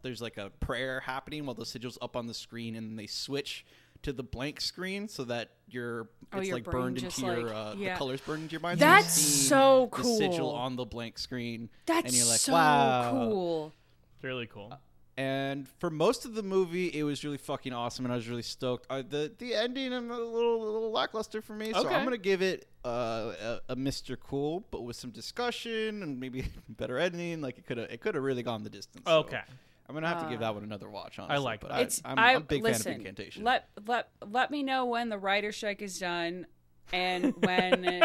there's 0.02 0.20
like 0.22 0.36
a 0.36 0.50
prayer 0.60 1.00
happening 1.00 1.44
while 1.46 1.54
the 1.54 1.66
sigil's 1.66 1.98
up 2.00 2.16
on 2.16 2.26
the 2.26 2.34
screen 2.34 2.76
and 2.76 2.98
they 2.98 3.06
switch 3.06 3.64
to 4.02 4.12
the 4.12 4.22
blank 4.22 4.60
screen 4.60 5.08
so 5.08 5.24
that 5.24 5.50
your 5.68 6.08
Oh, 6.32 6.38
it's 6.38 6.46
your 6.48 6.56
like 6.58 6.64
burned 6.64 7.02
into 7.02 7.22
your 7.26 7.42
like- 7.42 7.54
uh, 7.54 7.74
yeah. 7.76 7.94
the 7.94 7.98
colors 7.98 8.20
burned 8.20 8.42
into 8.42 8.52
your 8.52 8.60
mind. 8.60 8.78
That's 8.78 9.12
so, 9.20 9.88
cool. 9.90 10.18
The 10.18 10.30
sigil 10.30 10.50
on 10.50 10.76
the 10.76 10.84
blank 10.84 11.18
screen. 11.18 11.68
That's 11.86 12.06
and 12.06 12.14
you're 12.14 12.26
like, 12.26 12.38
so 12.38 12.52
wow. 12.52 13.10
cool. 13.10 13.72
It's 14.16 14.22
really 14.24 14.46
cool. 14.46 14.72
And 15.16 15.68
for 15.80 15.90
most 15.90 16.24
of 16.26 16.34
the 16.34 16.44
movie, 16.44 16.96
it 16.96 17.02
was 17.02 17.24
really 17.24 17.38
fucking 17.38 17.72
awesome, 17.72 18.04
and 18.04 18.12
I 18.12 18.16
was 18.16 18.28
really 18.28 18.42
stoked. 18.42 18.86
Uh, 18.88 19.02
the 19.02 19.32
the 19.36 19.52
ending, 19.52 19.92
I'm 19.92 20.12
a 20.12 20.16
little, 20.16 20.60
little 20.60 20.92
lackluster 20.92 21.42
for 21.42 21.54
me, 21.54 21.72
so 21.72 21.80
Okay. 21.80 21.92
I'm 21.92 22.04
gonna 22.04 22.18
give 22.18 22.40
it 22.40 22.68
uh, 22.84 23.32
a, 23.42 23.60
a 23.70 23.74
Mr. 23.76 24.16
Cool, 24.20 24.64
but 24.70 24.82
with 24.82 24.94
some 24.94 25.10
discussion 25.10 26.04
and 26.04 26.20
maybe 26.20 26.44
better 26.68 27.00
editing. 27.00 27.40
Like 27.40 27.58
it 27.58 27.66
could 27.66 27.78
have, 27.78 27.90
it 27.90 28.00
could 28.00 28.14
have 28.14 28.22
really 28.22 28.44
gone 28.44 28.62
the 28.62 28.70
distance. 28.70 29.02
so 29.08 29.12
Okay. 29.18 29.40
I'm 29.88 29.94
gonna 29.94 30.08
have 30.08 30.22
to 30.22 30.28
give 30.28 30.40
uh, 30.42 30.46
that 30.46 30.54
one 30.54 30.64
another 30.64 30.88
watch. 30.90 31.18
Honestly, 31.18 31.42
like 31.44 31.60
but 31.60 31.68
that. 31.70 31.76
I, 31.78 31.80
It's 31.80 32.02
I'm, 32.04 32.18
I 32.18 32.30
I'm 32.32 32.36
a 32.38 32.40
big 32.40 32.62
listen. 32.62 32.82
fan 32.84 32.92
of 32.94 32.98
Incantation. 33.00 33.44
Let 33.44 33.68
let 33.86 34.08
let 34.28 34.50
me 34.50 34.62
know 34.62 34.84
when 34.86 35.08
the 35.08 35.18
writer 35.18 35.50
strike 35.52 35.80
is 35.82 35.98
done, 35.98 36.46
and 36.92 37.34
when 37.44 38.02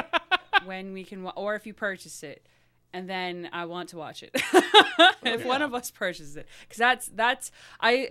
when 0.65 0.93
we 0.93 1.03
can, 1.03 1.23
wa- 1.23 1.33
or 1.35 1.55
if 1.55 1.65
you 1.67 1.73
purchase 1.73 2.23
it, 2.23 2.47
and 2.93 3.09
then 3.09 3.49
I 3.51 3.65
want 3.65 3.89
to 3.89 3.97
watch 3.97 4.23
it. 4.23 4.31
if 5.23 5.45
one 5.45 5.61
of 5.61 5.73
us 5.73 5.91
purchases 5.91 6.37
it, 6.37 6.47
because 6.61 6.77
that's 6.77 7.07
that's 7.07 7.51
I. 7.79 8.09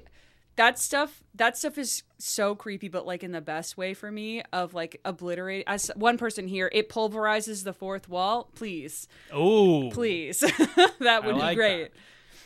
That 0.56 0.78
stuff, 0.78 1.22
that 1.36 1.56
stuff 1.56 1.78
is 1.78 2.02
so 2.18 2.54
creepy, 2.54 2.88
but 2.88 3.06
like 3.06 3.22
in 3.24 3.32
the 3.32 3.40
best 3.40 3.78
way 3.78 3.94
for 3.94 4.12
me. 4.12 4.42
Of 4.52 4.74
like 4.74 5.00
obliterate. 5.02 5.64
As 5.66 5.90
one 5.96 6.18
person 6.18 6.46
here, 6.46 6.68
it 6.74 6.90
pulverizes 6.90 7.64
the 7.64 7.72
fourth 7.72 8.06
wall. 8.06 8.50
Please, 8.54 9.08
Oh. 9.32 9.88
please, 9.90 10.40
that 11.00 11.22
would 11.24 11.36
I 11.36 11.38
like 11.38 11.50
be 11.52 11.54
great. 11.54 11.82
that. 11.84 11.92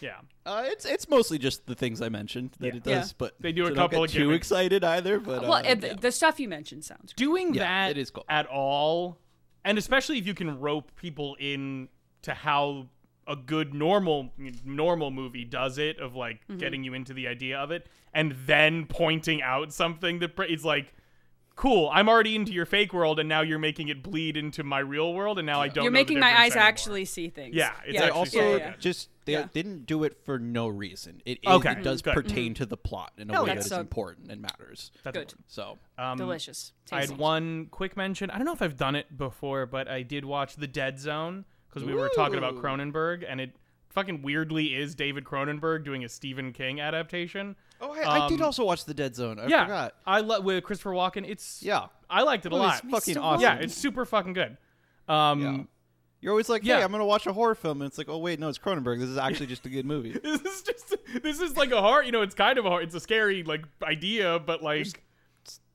Yeah. 0.00 0.16
Uh, 0.44 0.64
it's 0.66 0.84
it's 0.84 1.08
mostly 1.08 1.38
just 1.38 1.66
the 1.66 1.74
things 1.74 2.00
I 2.02 2.08
mentioned 2.08 2.50
that 2.60 2.66
Yeah. 2.68 2.76
it 2.76 2.82
does, 2.84 3.08
Yeah. 3.10 3.14
but 3.18 3.34
They 3.40 3.52
do 3.52 3.64
a 3.64 3.68
so 3.68 3.74
couple 3.74 3.98
don't 3.98 4.04
of 4.06 4.10
get 4.12 4.18
too 4.18 4.24
gimmicks. 4.26 4.46
excited 4.48 4.84
either. 4.84 5.18
But 5.20 5.42
Well, 5.42 5.54
uh, 5.54 5.62
yeah. 5.64 5.94
the 5.94 6.12
stuff 6.12 6.38
you 6.40 6.48
mentioned 6.48 6.84
sounds. 6.84 7.12
Doing 7.16 7.54
Yeah, 7.54 7.62
that 7.86 7.90
it 7.92 7.98
is 7.98 8.10
cool. 8.10 8.24
at 8.28 8.46
all, 8.46 9.18
and 9.64 9.78
especially 9.78 10.18
if 10.18 10.26
you 10.26 10.34
can 10.34 10.58
rope 10.60 10.92
people 10.96 11.36
in 11.40 11.88
to 12.22 12.34
how 12.34 12.88
a 13.28 13.34
good 13.36 13.74
normal 13.74 14.32
normal 14.64 15.10
movie 15.10 15.44
does 15.44 15.78
it 15.78 15.98
of 15.98 16.14
like 16.14 16.42
Mm-hmm. 16.46 16.58
getting 16.58 16.84
you 16.84 16.94
into 16.94 17.12
the 17.12 17.26
idea 17.26 17.58
of 17.58 17.70
it 17.72 17.88
and 18.14 18.32
then 18.46 18.86
pointing 18.86 19.42
out 19.42 19.72
something 19.72 20.20
that 20.20 20.38
is 20.48 20.64
like 20.64 20.94
cool 21.56 21.90
i'm 21.92 22.08
already 22.08 22.36
into 22.36 22.52
your 22.52 22.66
fake 22.66 22.92
world 22.92 23.18
and 23.18 23.28
now 23.28 23.40
you're 23.40 23.58
making 23.58 23.88
it 23.88 24.00
bleed 24.02 24.36
into 24.36 24.62
my 24.62 24.78
real 24.78 25.12
world 25.12 25.38
and 25.40 25.46
now 25.46 25.60
i 25.60 25.66
don't 25.66 25.82
You're 25.82 25.90
know 25.92 25.98
making 25.98 26.20
my 26.20 26.38
eyes 26.38 26.52
anymore. 26.52 26.68
actually 26.68 27.04
see 27.04 27.28
things. 27.28 27.54
Yeah, 27.56 27.72
it's 27.84 27.98
They 27.98 28.04
actually 28.04 28.10
also 28.18 28.38
yeah, 28.50 28.56
yeah. 28.58 28.74
just 28.78 29.08
they 29.26 29.32
Yeah. 29.32 29.48
didn't 29.52 29.84
do 29.86 30.02
it 30.04 30.16
for 30.24 30.38
no 30.38 30.66
reason. 30.68 31.20
It, 31.26 31.38
it, 31.42 31.48
Okay, 31.48 31.72
it 31.72 31.82
does 31.82 32.00
good. 32.00 32.14
pertain 32.14 32.54
to 32.54 32.64
the 32.64 32.76
plot 32.78 33.12
in 33.18 33.28
a 33.28 33.34
Hell 33.34 33.44
way 33.44 33.50
that 33.50 33.58
is 33.58 33.66
so- 33.66 33.78
important 33.80 34.30
and 34.32 34.40
matters. 34.40 34.90
That's 35.02 35.14
Good. 35.14 35.22
important. 35.32 35.44
So 35.48 35.78
Um, 35.98 36.16
delicious. 36.16 36.72
I 36.90 37.00
had 37.02 37.18
one 37.18 37.66
quick 37.66 37.96
mention. 37.96 38.30
I 38.30 38.36
don't 38.38 38.46
know 38.46 38.52
if 38.54 38.62
I've 38.62 38.76
done 38.78 38.94
it 38.96 39.18
before, 39.18 39.66
but 39.66 39.86
I 39.88 40.02
did 40.02 40.24
watch 40.24 40.56
The 40.56 40.66
Dead 40.66 40.98
Zone 40.98 41.44
because 41.68 41.84
we 41.84 41.92
were 41.94 42.08
talking 42.16 42.38
about 42.38 42.54
Ooh. 42.54 42.60
Cronenberg, 42.62 43.24
and 43.28 43.40
it 43.40 43.54
fucking 43.90 44.22
weirdly 44.22 44.74
is 44.74 44.94
David 44.94 45.24
Cronenberg 45.24 45.84
doing 45.84 46.04
a 46.04 46.08
Stephen 46.08 46.52
King 46.52 46.80
adaptation. 46.80 47.56
oh, 47.80 47.92
I, 47.92 48.24
I 48.24 48.28
did 48.28 48.40
Um, 48.40 48.46
also 48.46 48.64
watch 48.64 48.84
the 48.84 48.94
Dead 48.94 49.14
Zone. 49.16 49.38
I 49.38 49.46
yeah, 49.48 49.64
forgot. 49.64 49.94
I 50.06 50.20
love 50.20 50.44
with 50.44 50.64
Christopher 50.64 50.90
Walken. 50.92 51.28
It's 51.28 51.62
Yeah, 51.62 51.86
I 52.08 52.22
liked 52.22 52.46
it 52.46 52.52
a 52.52 52.56
It 52.56 52.58
was 52.58 52.82
lot. 52.84 52.90
fucking 52.90 53.18
awesome. 53.18 53.42
Yeah, 53.42 53.56
it's 53.56 53.74
super 53.74 54.04
fucking 54.04 54.32
good. 54.34 54.56
Um, 55.08 55.40
Yeah. 55.42 55.62
You're 56.26 56.32
always 56.32 56.48
like, 56.48 56.64
hey, 56.64 56.70
Yeah. 56.70 56.84
I'm 56.84 56.90
gonna 56.90 57.06
watch 57.06 57.24
a 57.28 57.32
horror 57.32 57.54
film, 57.54 57.80
and 57.80 57.88
it's 57.88 57.98
like, 57.98 58.08
oh 58.08 58.18
wait, 58.18 58.40
no, 58.40 58.48
it's 58.48 58.58
Cronenberg. 58.58 58.98
This 58.98 59.08
is 59.08 59.16
actually 59.16 59.46
just 59.46 59.64
a 59.64 59.68
good 59.68 59.86
movie. 59.86 60.10
this 60.24 60.40
is 60.40 60.62
just 60.62 60.96
this 61.22 61.38
is 61.38 61.56
like 61.56 61.70
a 61.70 61.80
horror. 61.80 62.02
You 62.02 62.10
know, 62.10 62.22
it's 62.22 62.34
kind 62.34 62.58
of 62.58 62.66
a 62.66 62.68
hor- 62.68 62.82
it's 62.82 62.96
a 62.96 63.00
scary 63.00 63.44
like 63.44 63.64
idea, 63.84 64.40
but 64.40 64.60
like. 64.60 65.04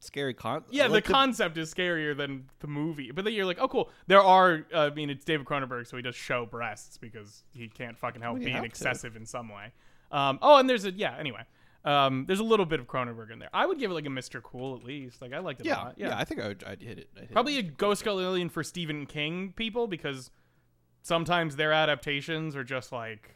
Scary 0.01 0.33
con. 0.33 0.65
Yeah, 0.69 0.89
the 0.89 1.01
concept 1.01 1.57
is 1.57 1.73
scarier 1.73 2.17
than 2.17 2.49
the 2.59 2.67
movie. 2.67 3.11
But 3.11 3.23
then 3.23 3.33
you're 3.33 3.45
like, 3.45 3.59
oh, 3.61 3.69
cool. 3.69 3.89
There 4.07 4.21
are, 4.21 4.65
uh, 4.73 4.87
I 4.87 4.89
mean, 4.89 5.09
it's 5.09 5.23
David 5.23 5.45
Cronenberg, 5.45 5.87
so 5.87 5.95
he 5.95 6.03
does 6.03 6.15
show 6.15 6.45
breasts 6.45 6.97
because 6.97 7.43
he 7.53 7.69
can't 7.69 7.97
fucking 7.97 8.21
help 8.21 8.39
you 8.39 8.45
being 8.45 8.55
have 8.55 8.63
to. 8.63 8.67
excessive 8.67 9.15
in 9.15 9.25
some 9.25 9.47
way. 9.47 9.71
Um, 10.11 10.37
oh, 10.41 10.57
and 10.57 10.69
there's 10.69 10.83
a, 10.83 10.91
yeah, 10.91 11.15
anyway. 11.17 11.43
Um, 11.85 12.25
there's 12.27 12.39
a 12.39 12.43
little 12.43 12.65
bit 12.65 12.79
of 12.79 12.87
Cronenberg 12.87 13.31
in 13.31 13.39
there. 13.39 13.49
I 13.53 13.65
would 13.65 13.79
give 13.79 13.91
it 13.91 13.93
like 13.93 14.05
a 14.05 14.09
Mr. 14.09 14.41
Cool 14.41 14.75
at 14.75 14.83
least. 14.83 15.21
Like, 15.21 15.33
I 15.33 15.39
liked 15.39 15.61
it 15.61 15.67
a 15.67 15.69
yeah, 15.69 15.77
lot. 15.77 15.93
yeah, 15.97 16.17
I 16.17 16.25
think 16.25 16.41
I 16.41 16.47
would. 16.49 16.63
I'd 16.65 16.81
hit 16.81 16.97
it. 16.97 17.09
I'd 17.15 17.21
hit 17.21 17.31
Probably 17.31 17.57
a 17.59 17.63
Ghost 17.63 18.05
Alien 18.05 18.49
for 18.49 18.63
Stephen 18.63 19.05
King 19.05 19.53
people 19.55 19.87
because 19.87 20.29
sometimes 21.01 21.55
their 21.55 21.71
adaptations 21.73 22.55
are 22.55 22.63
just 22.63 22.91
like, 22.91 23.35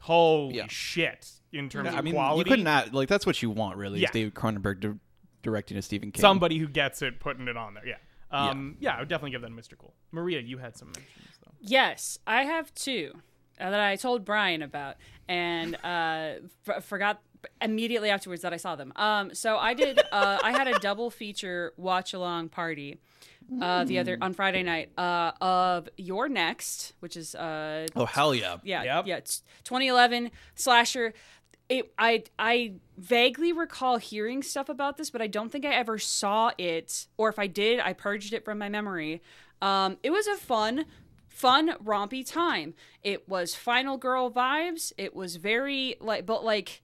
holy 0.00 0.56
Yeah. 0.56 0.66
shit 0.68 1.30
in 1.52 1.68
terms 1.68 1.86
Yeah, 1.86 1.92
of 1.92 1.98
I 1.98 2.02
mean, 2.02 2.14
quality. 2.14 2.38
you 2.38 2.44
couldn't 2.44 2.66
add, 2.66 2.92
like 2.94 3.08
that's 3.08 3.26
what 3.26 3.42
you 3.42 3.50
want, 3.50 3.76
really. 3.76 4.00
Yeah. 4.00 4.08
Is 4.08 4.12
David 4.12 4.34
Cronenberg 4.34 4.80
di- 4.80 4.98
directing 5.42 5.76
a 5.76 5.82
Stephen 5.82 6.10
King? 6.12 6.20
Somebody 6.20 6.58
who 6.58 6.66
gets 6.68 7.02
it, 7.02 7.20
putting 7.20 7.48
it 7.48 7.56
on 7.56 7.74
there. 7.74 7.86
Yeah. 7.86 7.96
Um, 8.30 8.76
yeah. 8.80 8.96
I 8.96 9.00
would 9.00 9.08
definitely 9.08 9.32
give 9.32 9.42
that 9.42 9.50
a 9.50 9.54
Mr. 9.54 9.76
Cool. 9.76 9.94
Maria, 10.10 10.40
you 10.40 10.58
had 10.58 10.76
some 10.76 10.88
mentions 10.88 11.38
though. 11.44 11.52
Yes, 11.60 12.18
I 12.26 12.44
have 12.44 12.74
two 12.74 13.12
uh, 13.60 13.70
that 13.70 13.80
I 13.80 13.96
told 13.96 14.24
Brian 14.24 14.62
about 14.62 14.96
and 15.28 15.74
uh, 15.84 16.34
f- 16.66 16.84
forgot 16.84 17.20
immediately 17.60 18.10
afterwards 18.10 18.42
that 18.42 18.52
I 18.52 18.56
saw 18.56 18.76
them. 18.76 18.92
Um, 18.96 19.34
so 19.34 19.56
I 19.58 19.74
did. 19.74 19.98
Uh, 20.12 20.38
I 20.42 20.52
had 20.52 20.68
a 20.68 20.78
double 20.78 21.10
feature 21.10 21.72
watch 21.76 22.14
along 22.14 22.48
party. 22.50 22.98
Uh, 23.60 23.84
the 23.84 23.98
other 23.98 24.16
on 24.22 24.32
Friday 24.32 24.62
night 24.62 24.90
uh, 24.96 25.32
of 25.40 25.88
You're 25.98 26.28
Next, 26.28 26.94
which 27.00 27.16
is 27.16 27.34
uh, 27.34 27.86
Oh 27.94 28.06
hell 28.06 28.34
yeah! 28.34 28.56
yeah, 28.62 28.82
Yep. 28.84 29.06
yeah, 29.06 29.16
it's 29.16 29.42
2011 29.64 30.30
slasher. 30.54 31.12
It, 31.68 31.92
I 31.98 32.22
I 32.38 32.74
vaguely 32.96 33.52
recall 33.52 33.96
hearing 33.98 34.42
stuff 34.42 34.68
about 34.68 34.96
this, 34.96 35.10
but 35.10 35.20
I 35.20 35.26
don't 35.26 35.50
think 35.50 35.66
I 35.66 35.74
ever 35.74 35.98
saw 35.98 36.52
it, 36.56 37.06
or 37.18 37.28
if 37.28 37.38
I 37.38 37.46
did, 37.46 37.80
I 37.80 37.92
purged 37.92 38.32
it 38.32 38.44
from 38.44 38.58
my 38.58 38.68
memory. 38.68 39.20
Um, 39.60 39.98
it 40.02 40.10
was 40.10 40.26
a 40.28 40.36
fun 40.36 40.86
fun 41.28 41.74
rompy 41.84 42.24
time. 42.24 42.74
It 43.02 43.28
was 43.28 43.54
Final 43.54 43.96
Girl 43.98 44.30
vibes. 44.30 44.92
It 44.96 45.14
was 45.14 45.36
very 45.36 45.96
like, 46.00 46.24
but 46.26 46.44
like 46.44 46.82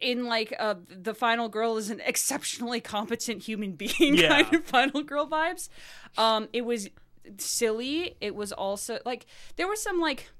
in 0.00 0.24
like 0.26 0.52
uh 0.58 0.74
the 0.88 1.14
final 1.14 1.48
girl 1.48 1.76
is 1.76 1.90
an 1.90 2.00
exceptionally 2.04 2.80
competent 2.80 3.42
human 3.42 3.72
being 3.72 3.92
Yeah. 4.16 4.42
kind 4.42 4.54
of 4.54 4.64
final 4.64 5.02
girl 5.02 5.26
vibes 5.26 5.68
um 6.18 6.48
it 6.52 6.64
was 6.64 6.88
silly 7.38 8.16
it 8.20 8.34
was 8.34 8.52
also 8.52 8.98
like 9.04 9.26
there 9.56 9.66
was 9.68 9.82
some 9.82 10.00
like 10.00 10.30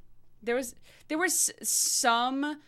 there 0.42 0.54
was 0.54 0.75
there 1.08 1.18
was 1.18 1.50
some 1.62 2.58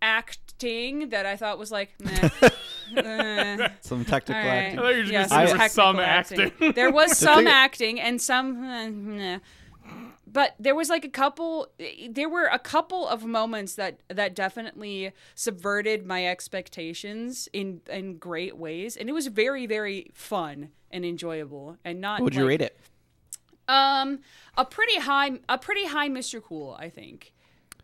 acting 0.00 1.08
that 1.10 1.26
i 1.26 1.36
thought 1.36 1.58
was 1.58 1.70
like 1.72 1.90
meh. 2.00 2.28
Eh. 2.96 3.68
Some 3.82 4.02
technical 4.06 4.40
All 4.42 4.48
right. 4.48 4.56
acting. 4.56 4.78
I 4.78 4.82
thought 4.82 4.88
you 4.92 4.96
were 4.96 5.02
just 5.02 5.30
Yeah, 5.30 5.46
gonna 5.46 5.68
some 5.68 5.96
there 5.96 6.00
was 6.00 6.08
some 6.08 6.36
technical 6.38 6.66
acting. 6.66 6.72
There 6.72 6.90
was 6.90 7.18
some 7.18 7.36
thing- 7.40 7.46
acting 7.48 8.00
and 8.00 8.22
some, 8.22 9.18
nah. 9.18 9.38
But 10.30 10.54
there 10.58 10.74
was 10.74 10.88
like 10.90 11.04
a 11.04 11.08
couple. 11.08 11.68
There 12.08 12.28
were 12.28 12.46
a 12.46 12.58
couple 12.58 13.08
of 13.08 13.24
moments 13.24 13.74
that 13.76 14.00
that 14.08 14.34
definitely 14.34 15.12
subverted 15.34 16.04
my 16.06 16.26
expectations 16.26 17.48
in 17.52 17.80
in 17.90 18.18
great 18.18 18.56
ways, 18.56 18.96
and 18.96 19.08
it 19.08 19.12
was 19.12 19.28
very 19.28 19.66
very 19.66 20.10
fun 20.12 20.70
and 20.90 21.04
enjoyable, 21.04 21.78
and 21.84 22.00
not. 22.00 22.20
Would 22.20 22.34
you 22.34 22.46
rate 22.46 22.60
it? 22.62 22.78
Um, 23.68 24.20
a 24.56 24.64
pretty 24.64 24.98
high, 24.98 25.38
a 25.48 25.58
pretty 25.58 25.86
high, 25.86 26.08
Mr. 26.08 26.42
Cool, 26.42 26.76
I 26.78 26.88
think. 26.88 27.34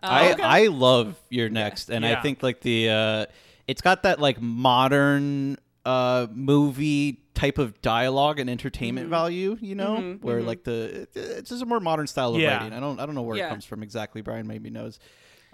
I 0.03 0.33
Um, 0.33 0.41
I 0.43 0.67
love 0.67 1.21
You're 1.31 1.51
Next, 1.51 1.91
and 1.91 2.05
Yeah. 2.05 2.19
I 2.19 2.23
think 2.23 2.43
like 2.43 2.61
the 2.61 2.91
uh, 2.91 3.27
it's 3.67 3.83
got 3.83 4.03
that 4.03 4.21
like 4.21 4.41
modern 4.41 5.59
uh 5.85 6.27
movie 6.33 7.21
type 7.35 7.59
of 7.59 7.81
dialogue 7.83 8.39
and 8.39 8.49
entertainment 8.49 9.07
Mm-hmm. 9.07 9.11
value, 9.11 9.59
you 9.61 9.75
know, 9.75 10.19
where 10.23 10.41
like 10.43 10.65
the 10.65 11.09
it's 11.15 11.51
just 11.51 11.63
a 11.63 11.67
more 11.67 11.81
modern 11.81 12.07
style 12.07 12.35
of 12.35 12.41
Yeah. 12.41 12.57
writing. 12.59 12.73
I 12.73 12.81
don't 12.81 13.01
I 13.01 13.07
don't 13.07 13.15
know 13.15 13.23
where 13.23 13.37
Yeah. 13.37 13.47
it 13.47 13.51
comes 13.51 13.65
from 13.65 13.83
exactly. 13.83 14.23
Brian 14.23 14.47
maybe 14.47 14.71
knows. 14.71 14.99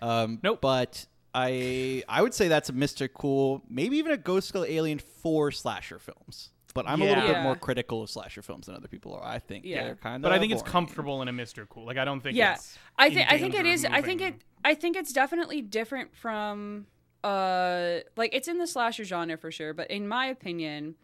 Um, 0.00 0.38
Nope. 0.42 0.60
But 0.60 1.06
I 1.34 2.02
I 2.08 2.22
would 2.22 2.34
say 2.34 2.48
that's 2.48 2.68
a 2.68 2.72
Mr. 2.72 3.08
Cool, 3.12 3.62
maybe 3.68 3.96
even 3.96 4.12
a 4.12 4.16
Ghost 4.16 4.48
Skull 4.48 4.64
Alien 4.64 4.98
for 4.98 5.50
slasher 5.50 5.98
films. 5.98 6.50
But 6.74 6.86
I'm 6.88 7.02
a 7.02 7.04
little 7.04 7.22
bit 7.24 7.32
Yeah. 7.32 7.42
more 7.42 7.56
critical 7.56 8.02
of 8.02 8.10
slasher 8.10 8.42
films 8.42 8.66
than 8.66 8.76
other 8.76 8.86
people 8.88 9.12
are. 9.14 9.24
I 9.24 9.38
think 9.40 9.64
Yeah. 9.64 9.84
they're 9.84 9.96
kind 9.96 10.16
of. 10.16 10.22
But 10.22 10.32
I 10.32 10.38
think 10.38 10.52
it's 10.52 10.62
comfortable 10.62 11.20
in 11.22 11.28
a 11.28 11.32
Mr. 11.32 11.68
Cool. 11.68 11.84
Like 11.86 11.96
I 11.98 12.04
don't 12.04 12.20
think 12.20 12.36
yeah 12.36 12.54
it's 12.54 12.78
i 12.98 13.08
think 13.10 13.26
i 13.32 13.38
think 13.38 13.54
it 13.54 13.58
danger 13.64 13.70
is 13.72 13.84
of 13.84 13.92
i 13.92 14.02
think 14.02 14.20
it 14.20 14.34
i 14.64 14.74
think 14.74 14.96
it's 14.96 15.12
definitely 15.12 15.62
different 15.62 16.14
from 16.14 16.86
uh 17.24 17.98
like 18.16 18.34
it's 18.34 18.48
in 18.48 18.58
the 18.58 18.66
slasher 18.66 19.04
genre 19.04 19.36
for 19.36 19.50
sure 19.50 19.72
but 19.74 19.90
in 19.90 20.06
my 20.08 20.26
opinion 20.26 20.94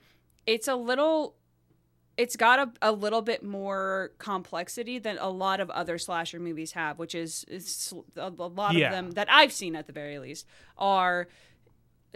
it's 0.46 0.68
a 0.68 0.74
little 0.76 1.34
it's 2.16 2.34
got 2.36 2.58
a, 2.58 2.90
a 2.90 2.92
little 2.92 3.20
bit 3.20 3.42
more 3.42 4.12
complexity 4.18 4.98
than 4.98 5.18
a 5.18 5.28
lot 5.28 5.60
of 5.60 5.68
other 5.70 5.98
slasher 5.98 6.40
movies 6.40 6.72
have 6.72 6.98
which 6.98 7.14
is, 7.14 7.44
is 7.48 7.92
a, 8.16 8.28
a 8.38 8.46
lot 8.48 8.74
Yeah. 8.74 8.86
of 8.86 8.92
them 8.92 9.10
that 9.12 9.28
i've 9.30 9.52
seen 9.52 9.76
at 9.76 9.86
the 9.86 9.92
very 9.92 10.18
least 10.18 10.46
are 10.78 11.28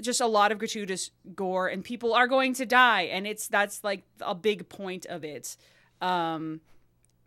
just 0.00 0.20
a 0.22 0.26
lot 0.26 0.50
of 0.52 0.58
gratuitous 0.58 1.10
gore 1.34 1.68
and 1.68 1.84
people 1.84 2.14
are 2.14 2.26
going 2.26 2.54
to 2.54 2.64
die. 2.64 3.02
And 3.02 3.26
it's 3.26 3.48
that's 3.48 3.84
like 3.84 4.02
a 4.22 4.34
big 4.34 4.70
point 4.70 5.04
of 5.04 5.24
it. 5.24 5.58
Um 6.00 6.62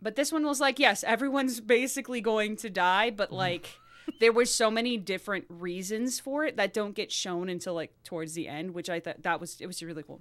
but 0.02 0.16
this 0.16 0.32
one 0.32 0.44
was 0.44 0.60
like 0.60 0.80
yes 0.80 1.04
everyone's 1.04 1.60
basically 1.60 2.20
going 2.20 2.56
to 2.56 2.68
die 2.70 3.10
but 3.10 3.30
like 3.30 3.78
there 4.18 4.32
were 4.32 4.44
so 4.44 4.70
many 4.72 4.96
different 4.96 5.44
reasons 5.48 6.18
for 6.18 6.44
it 6.44 6.56
that 6.56 6.74
don't 6.74 6.96
get 6.96 7.12
shown 7.12 7.48
until 7.48 7.74
like 7.74 7.92
towards 8.02 8.34
the 8.34 8.48
end 8.48 8.74
which 8.74 8.90
i 8.90 8.98
thought 8.98 9.22
that 9.22 9.40
was 9.40 9.60
it 9.60 9.66
was 9.66 9.80
really 9.82 10.02
cool 10.02 10.20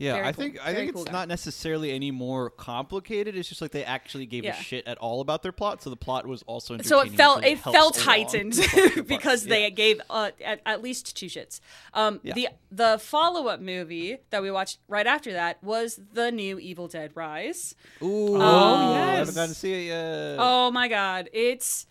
Yeah, 0.00 0.14
Very 0.14 0.26
I 0.26 0.32
cool. 0.32 0.42
think 0.42 0.58
I 0.66 0.74
think 0.74 0.92
cool 0.94 1.02
it's 1.02 1.10
guy. 1.10 1.18
not 1.18 1.28
necessarily 1.28 1.92
any 1.92 2.10
more 2.10 2.48
complicated. 2.48 3.36
It's 3.36 3.50
just 3.50 3.60
like 3.60 3.70
they 3.70 3.84
actually 3.84 4.24
gave 4.24 4.44
Yeah. 4.44 4.58
a 4.58 4.62
shit 4.62 4.86
at 4.86 4.96
all 4.96 5.20
about 5.20 5.42
their 5.42 5.52
plot, 5.52 5.82
so 5.82 5.90
the 5.90 5.96
plot 5.96 6.26
was 6.26 6.42
also 6.46 6.78
so 6.78 7.00
it 7.00 7.12
felt 7.12 7.40
really 7.42 7.52
it 7.52 7.58
felt 7.58 7.98
heightened 7.98 8.54
the 8.54 8.62
plot 8.66 8.92
parts. 8.94 9.08
because 9.08 9.44
Yeah. 9.46 9.50
they 9.50 9.70
gave 9.70 10.00
uh, 10.08 10.30
at, 10.42 10.62
at 10.64 10.80
least 10.82 11.14
two 11.18 11.26
shits 11.26 11.60
um 11.92 12.18
Yeah. 12.22 12.32
the 12.32 12.48
the 12.70 12.98
follow-up 12.98 13.60
movie 13.60 14.16
that 14.30 14.40
we 14.42 14.50
watched 14.50 14.78
right 14.88 15.06
after 15.06 15.32
that 15.34 15.62
was 15.62 16.00
the 16.14 16.32
new 16.32 16.58
evil 16.58 16.88
dead 16.88 17.10
rise 17.14 17.74
Ooh, 18.02 18.36
Oh, 18.36 18.92
I 18.94 19.16
haven't 19.16 19.34
gotten 19.34 19.50
to 19.50 19.54
see 19.54 19.74
it 19.74 19.86
yet. 19.88 20.36
Oh 20.38 20.70
my 20.70 20.88
god, 20.88 21.28
it's 21.34 21.86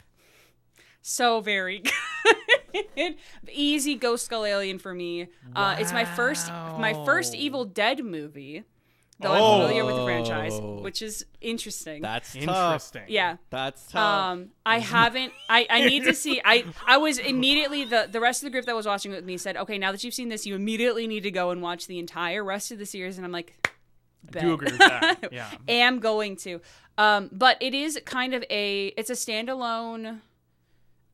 so 1.04 1.42
very 1.42 1.80
good. 1.84 1.94
Easy 3.51 3.95
Ghost 3.95 4.25
Skull 4.25 4.45
Alien 4.45 4.79
for 4.79 4.93
me. 4.93 5.27
Uh, 5.55 5.75
it's 5.79 5.91
my 5.93 6.05
first 6.05 6.47
my 6.49 6.93
first 7.05 7.33
Evil 7.35 7.65
Dead 7.65 8.03
movie, 8.03 8.63
though 9.19 9.29
Oh. 9.31 9.33
I'm 9.55 9.61
familiar 9.67 9.85
with 9.85 9.95
the 9.95 10.03
franchise, 10.05 10.53
Oh. 10.53 10.81
which 10.81 11.01
is 11.01 11.25
interesting. 11.41 12.01
That's 12.01 12.33
tough. 12.33 12.41
interesting. 12.41 13.03
yeah. 13.07 13.38
That's 13.49 13.85
tough. 13.88 14.01
Um, 14.31 14.49
I 14.65 14.79
haven't. 14.79 15.33
I, 15.49 15.67
I 15.69 15.81
need 15.85 16.03
to 16.05 16.13
see. 16.13 16.41
I 16.43 16.65
I 16.85 16.97
was 16.97 17.17
immediately 17.17 17.85
the 17.85 18.07
the 18.11 18.19
rest 18.19 18.41
of 18.43 18.47
the 18.47 18.51
group 18.51 18.65
that 18.65 18.75
was 18.75 18.85
watching 18.85 19.11
with 19.11 19.25
me 19.25 19.38
said, 19.38 19.57
okay, 19.57 19.77
now 19.77 19.91
that 19.91 20.03
you've 20.03 20.13
seen 20.13 20.29
this, 20.29 20.45
you 20.45 20.55
immediately 20.55 21.07
need 21.07 21.23
to 21.23 21.31
go 21.31 21.51
and 21.51 21.61
watch 21.61 21.88
the 21.88 21.99
entire 21.99 22.43
rest 22.43 22.71
of 22.71 22.77
the 22.79 22.85
series. 22.85 23.17
And 23.17 23.25
I'm 23.25 23.31
like, 23.31 23.53
I 24.35 24.39
do 24.41 24.53
agree 24.53 24.67
with 24.71 24.77
that. 24.79 25.27
Yeah. 25.31 25.49
am 25.67 25.99
going 25.99 26.35
to. 26.38 26.61
Um, 26.97 27.29
but 27.31 27.55
it 27.61 27.73
is 27.73 27.97
kind 28.05 28.33
of 28.33 28.43
a 28.49 28.88
it's 28.97 29.09
a 29.09 29.13
standalone 29.13 30.19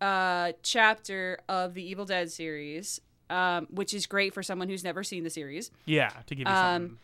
uh 0.01 0.51
chapter 0.63 1.39
of 1.47 1.73
the 1.73 1.83
Evil 1.87 2.05
Dead 2.05 2.31
series, 2.31 2.99
um, 3.29 3.67
which 3.69 3.93
is 3.93 4.05
great 4.05 4.33
for 4.33 4.43
someone 4.43 4.69
who's 4.69 4.83
never 4.83 5.03
seen 5.03 5.23
the 5.23 5.29
series. 5.29 5.71
Yeah, 5.85 6.09
to 6.27 6.35
give 6.35 6.47
you 6.47 6.53
Um, 6.53 6.63
something. 6.81 6.97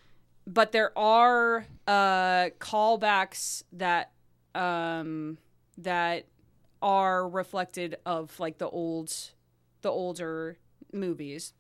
But 0.48 0.72
there 0.72 0.98
are 0.98 1.66
uh 1.88 2.50
callbacks 2.60 3.64
that 3.74 4.12
um 4.56 5.38
that 5.78 6.26
are 6.82 7.28
reflected 7.28 7.98
of 8.06 8.40
like 8.40 8.58
the 8.58 8.68
old 8.70 9.14
the 9.82 9.90
older 9.90 10.58
movies. 10.92 11.54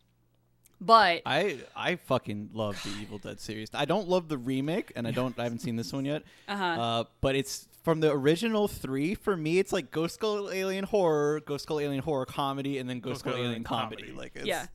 But 0.83 1.21
I 1.27 1.59
I 1.75 1.95
fucking 1.97 2.49
love 2.53 2.81
the 2.83 2.89
Evil 3.01 3.19
Dead 3.19 3.39
series. 3.39 3.69
I 3.73 3.85
don't 3.85 4.09
love 4.09 4.27
the 4.29 4.37
remake, 4.37 4.91
and 4.95 5.07
I 5.07 5.11
don't. 5.11 5.37
I 5.39 5.43
haven't 5.43 5.59
seen 5.59 5.75
this 5.75 5.93
one 5.93 6.05
yet. 6.05 6.23
uh-huh. 6.47 6.63
Uh, 6.63 7.03
but 7.21 7.35
it's 7.35 7.67
from 7.83 7.99
the 7.99 8.11
original 8.11 8.67
three. 8.67 9.15
For 9.15 9.35
me, 9.35 9.59
it's 9.59 9.71
like 9.73 9.91
Ghost 9.91 10.15
Skull 10.15 10.51
Alien 10.51 10.83
horror, 10.85 11.39
Ghost 11.45 11.63
Skull 11.63 11.79
Alien 11.79 12.03
horror 12.03 12.25
comedy, 12.25 12.77
and 12.77 12.89
then 12.89 12.99
Ghost, 12.99 13.21
Skull, 13.21 13.35
Alien 13.35 13.63
comedy. 13.63 14.03
comedy. 14.03 14.17
Like, 14.17 14.31
it's, 14.35 14.45
yeah 14.45 14.65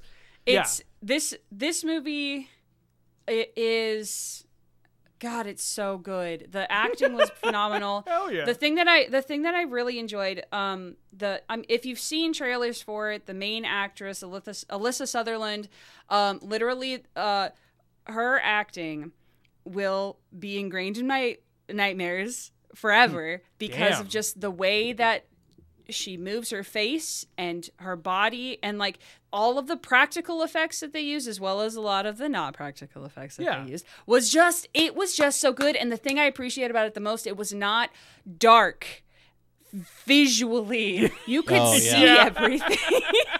Yeah. 0.46 0.60
it's 0.60 0.82
this 1.02 1.34
this 1.50 1.84
movie 1.84 2.48
it 3.28 3.52
is 3.56 4.44
god 5.18 5.46
it's 5.46 5.62
so 5.64 5.96
good 5.98 6.48
the 6.52 6.70
acting 6.70 7.14
was 7.14 7.30
phenomenal 7.42 8.04
Hell 8.06 8.30
yeah. 8.30 8.44
the 8.44 8.52
thing 8.54 8.74
that 8.76 8.86
i 8.86 9.08
the 9.08 9.22
thing 9.22 9.42
that 9.42 9.54
i 9.54 9.62
really 9.62 9.98
enjoyed 9.98 10.44
um 10.52 10.96
the 11.12 11.42
um, 11.48 11.64
if 11.68 11.86
you've 11.86 11.98
seen 11.98 12.32
trailers 12.34 12.82
for 12.82 13.10
it 13.12 13.24
the 13.26 13.32
main 13.34 13.64
actress 13.64 14.22
alyssa, 14.22 14.64
alyssa 14.66 15.08
sutherland 15.08 15.68
um 16.10 16.38
literally 16.42 17.02
uh 17.16 17.48
her 18.04 18.38
acting 18.42 19.10
will 19.64 20.18
be 20.38 20.58
ingrained 20.60 20.98
in 20.98 21.06
my 21.06 21.38
nightmares 21.72 22.52
forever 22.76 23.42
because 23.58 23.92
Damn. 23.94 24.00
of 24.02 24.08
just 24.08 24.40
the 24.40 24.50
way 24.50 24.92
that 24.92 25.24
she 25.88 26.16
moves 26.16 26.50
her 26.50 26.64
face 26.64 27.24
and 27.38 27.70
her 27.76 27.94
body 27.94 28.58
and 28.62 28.76
like 28.76 28.98
all 29.32 29.56
of 29.56 29.68
the 29.68 29.76
practical 29.76 30.42
effects 30.42 30.80
that 30.80 30.92
they 30.92 31.00
use 31.00 31.28
as 31.28 31.38
well 31.40 31.60
as 31.60 31.76
a 31.76 31.80
lot 31.80 32.06
of 32.06 32.18
the 32.18 32.28
not 32.28 32.54
practical 32.54 33.04
effects 33.04 33.36
that 33.36 33.44
Yeah. 33.44 33.62
they 33.64 33.70
used 33.70 33.86
was 34.04 34.28
just 34.30 34.66
it 34.74 34.96
was 34.96 35.14
just 35.16 35.40
so 35.40 35.52
good 35.52 35.76
and 35.76 35.92
the 35.92 35.96
thing 35.96 36.18
i 36.18 36.24
appreciate 36.24 36.72
about 36.72 36.86
it 36.88 36.94
the 36.94 37.00
most 37.00 37.24
it 37.24 37.36
was 37.36 37.54
not 37.54 37.90
dark 38.38 39.04
visually 40.04 41.10
you 41.26 41.42
could 41.42 41.58
Oh, 41.58 41.72
yeah. 41.74 41.78
see 41.78 42.02
Yeah. 42.04 42.24
everything 42.34 42.78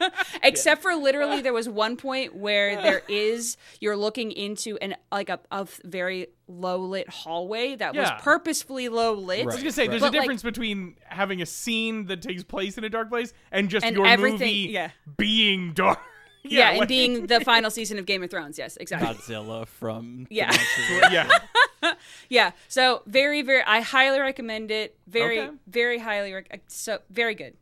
except 0.42 0.82
for 0.82 0.94
literally 0.94 1.40
there 1.42 1.52
was 1.52 1.68
one 1.68 1.96
point 1.96 2.34
where 2.34 2.80
there 2.82 3.02
is 3.08 3.56
you're 3.80 3.96
looking 3.96 4.32
into 4.32 4.76
an 4.78 4.94
like 5.10 5.28
a, 5.28 5.40
a 5.50 5.66
very 5.84 6.28
low 6.48 6.78
lit 6.78 7.08
hallway 7.08 7.74
that 7.76 7.94
Yeah. 7.94 8.00
was 8.14 8.22
purposefully 8.22 8.88
low 8.88 9.14
lit 9.14 9.42
I 9.42 9.44
was 9.46 9.56
gonna 9.56 9.72
say, 9.72 9.88
there's 9.88 10.00
But, 10.02 10.08
a 10.08 10.16
like- 10.16 10.20
difference 10.22 10.42
between 10.42 10.96
having 11.04 11.40
a 11.42 11.46
scene 11.46 12.06
that 12.06 12.22
takes 12.22 12.42
place 12.44 12.76
in 12.78 12.84
a 12.84 12.88
dark 12.88 13.08
place 13.08 13.32
and 13.50 13.68
just 13.68 13.84
And 13.86 13.96
your 13.96 14.06
everything- 14.06 14.38
movie 14.40 14.70
yeah. 14.72 14.90
being 15.16 15.72
dark. 15.72 15.98
yeah, 16.44 16.70
and 16.70 16.78
like- 16.80 16.88
being 16.88 17.26
the 17.28 17.40
final 17.40 17.70
season 17.70 17.98
of 17.98 18.06
Game 18.06 18.22
of 18.22 18.30
Thrones. 18.30 18.58
Yes, 18.58 18.76
exactly. 18.76 19.08
Godzilla 19.14 19.66
from 19.66 20.26
Yeah. 20.30 20.52
Yeah, 21.10 21.28
Yeah. 22.28 22.50
So 22.68 23.02
very, 23.06 23.42
very. 23.42 23.62
I 23.62 23.80
highly 23.80 24.18
recommend 24.20 24.70
it. 24.70 24.96
Very, 25.06 25.40
Okay. 25.40 25.56
very 25.68 25.98
highly. 25.98 26.32
Rec- 26.32 26.62
so 26.68 26.98
very 27.10 27.34
good. 27.34 27.54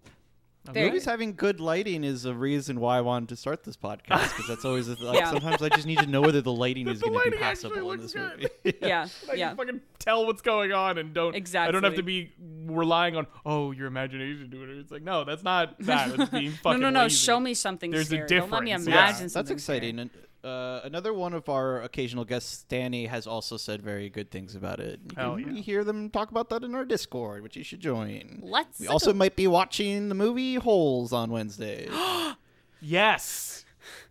Very 0.72 0.88
Movies 0.88 1.04
having 1.06 1.34
good 1.34 1.58
lighting 1.58 2.04
is 2.04 2.26
a 2.26 2.34
reason 2.34 2.80
why 2.80 2.98
I 2.98 3.00
wanted 3.00 3.30
to 3.30 3.36
start 3.36 3.64
this 3.64 3.76
podcast 3.78 4.28
because 4.28 4.46
that's 4.46 4.64
always 4.64 4.88
a 4.88 4.94
th- 4.94 5.06
like 5.06 5.18
Yeah. 5.18 5.30
sometimes 5.30 5.62
I 5.62 5.70
just 5.70 5.86
need 5.86 5.98
to 5.98 6.06
know 6.06 6.20
whether 6.20 6.42
the 6.42 6.52
lighting 6.52 6.86
is 6.88 7.00
going 7.00 7.14
to 7.14 7.18
be 7.18 7.24
lighting 7.30 7.38
passable 7.40 7.90
in 7.92 8.00
this 8.00 8.12
good. 8.12 8.50
movie. 8.64 8.78
Yeah. 8.82 9.08
I 9.30 9.34
yeah. 9.34 9.48
can 9.48 9.56
fucking 9.56 9.80
tell 9.98 10.26
what's 10.26 10.42
going 10.42 10.72
on 10.72 10.98
and 10.98 11.14
don't. 11.14 11.34
exactly. 11.34 11.68
I 11.68 11.72
don't 11.72 11.84
have 11.84 11.96
to 11.96 12.02
be 12.02 12.32
relying 12.66 13.16
on 13.16 13.26
oh 13.46 13.70
your 13.72 13.86
imagination 13.86 14.50
doing 14.50 14.70
it. 14.70 14.76
It's 14.78 14.92
like 14.92 15.02
no, 15.02 15.24
that's 15.24 15.42
not 15.42 15.78
that. 15.80 16.18
It's 16.20 16.30
being 16.30 16.50
No, 16.50 16.56
fucking. 16.62 16.80
no, 16.80 16.90
no. 16.90 17.02
lazy. 17.04 17.16
Show 17.16 17.40
me 17.40 17.54
something 17.54 17.90
There's 17.90 18.12
a 18.12 18.26
difference. 18.26 18.30
Don't 18.30 18.50
let 18.50 18.62
me 18.62 18.70
imagine 18.72 18.92
Yeah, 18.92 19.12
something. 19.12 19.28
That's 19.32 19.50
exciting. 19.50 20.10
Scary. 20.42 20.52
And 20.52 20.82
uh, 20.84 20.86
another 20.86 21.12
one 21.12 21.32
of 21.34 21.48
our 21.48 21.82
occasional 21.82 22.24
guests, 22.24 22.64
Danny, 22.68 23.06
has 23.06 23.26
also 23.26 23.56
said 23.56 23.82
very 23.82 24.08
good 24.08 24.30
things 24.30 24.54
about 24.54 24.80
it. 24.80 25.00
You 25.04 25.16
Hell 25.16 25.36
can 25.36 25.56
yeah. 25.56 25.62
hear 25.62 25.84
them 25.84 26.10
talk 26.10 26.30
about 26.30 26.48
that 26.50 26.64
in 26.64 26.74
our 26.74 26.84
Discord, 26.84 27.42
which 27.42 27.56
you 27.56 27.64
should 27.64 27.80
join. 27.80 28.40
Let's 28.42 28.78
We 28.80 28.86
also 28.88 29.12
go. 29.12 29.18
might 29.18 29.36
be 29.36 29.46
watching 29.46 30.08
the 30.08 30.14
movie 30.14 30.54
Holes 30.56 31.12
on 31.12 31.30
Wednesday. 31.30 31.88
Yes. 32.82 33.64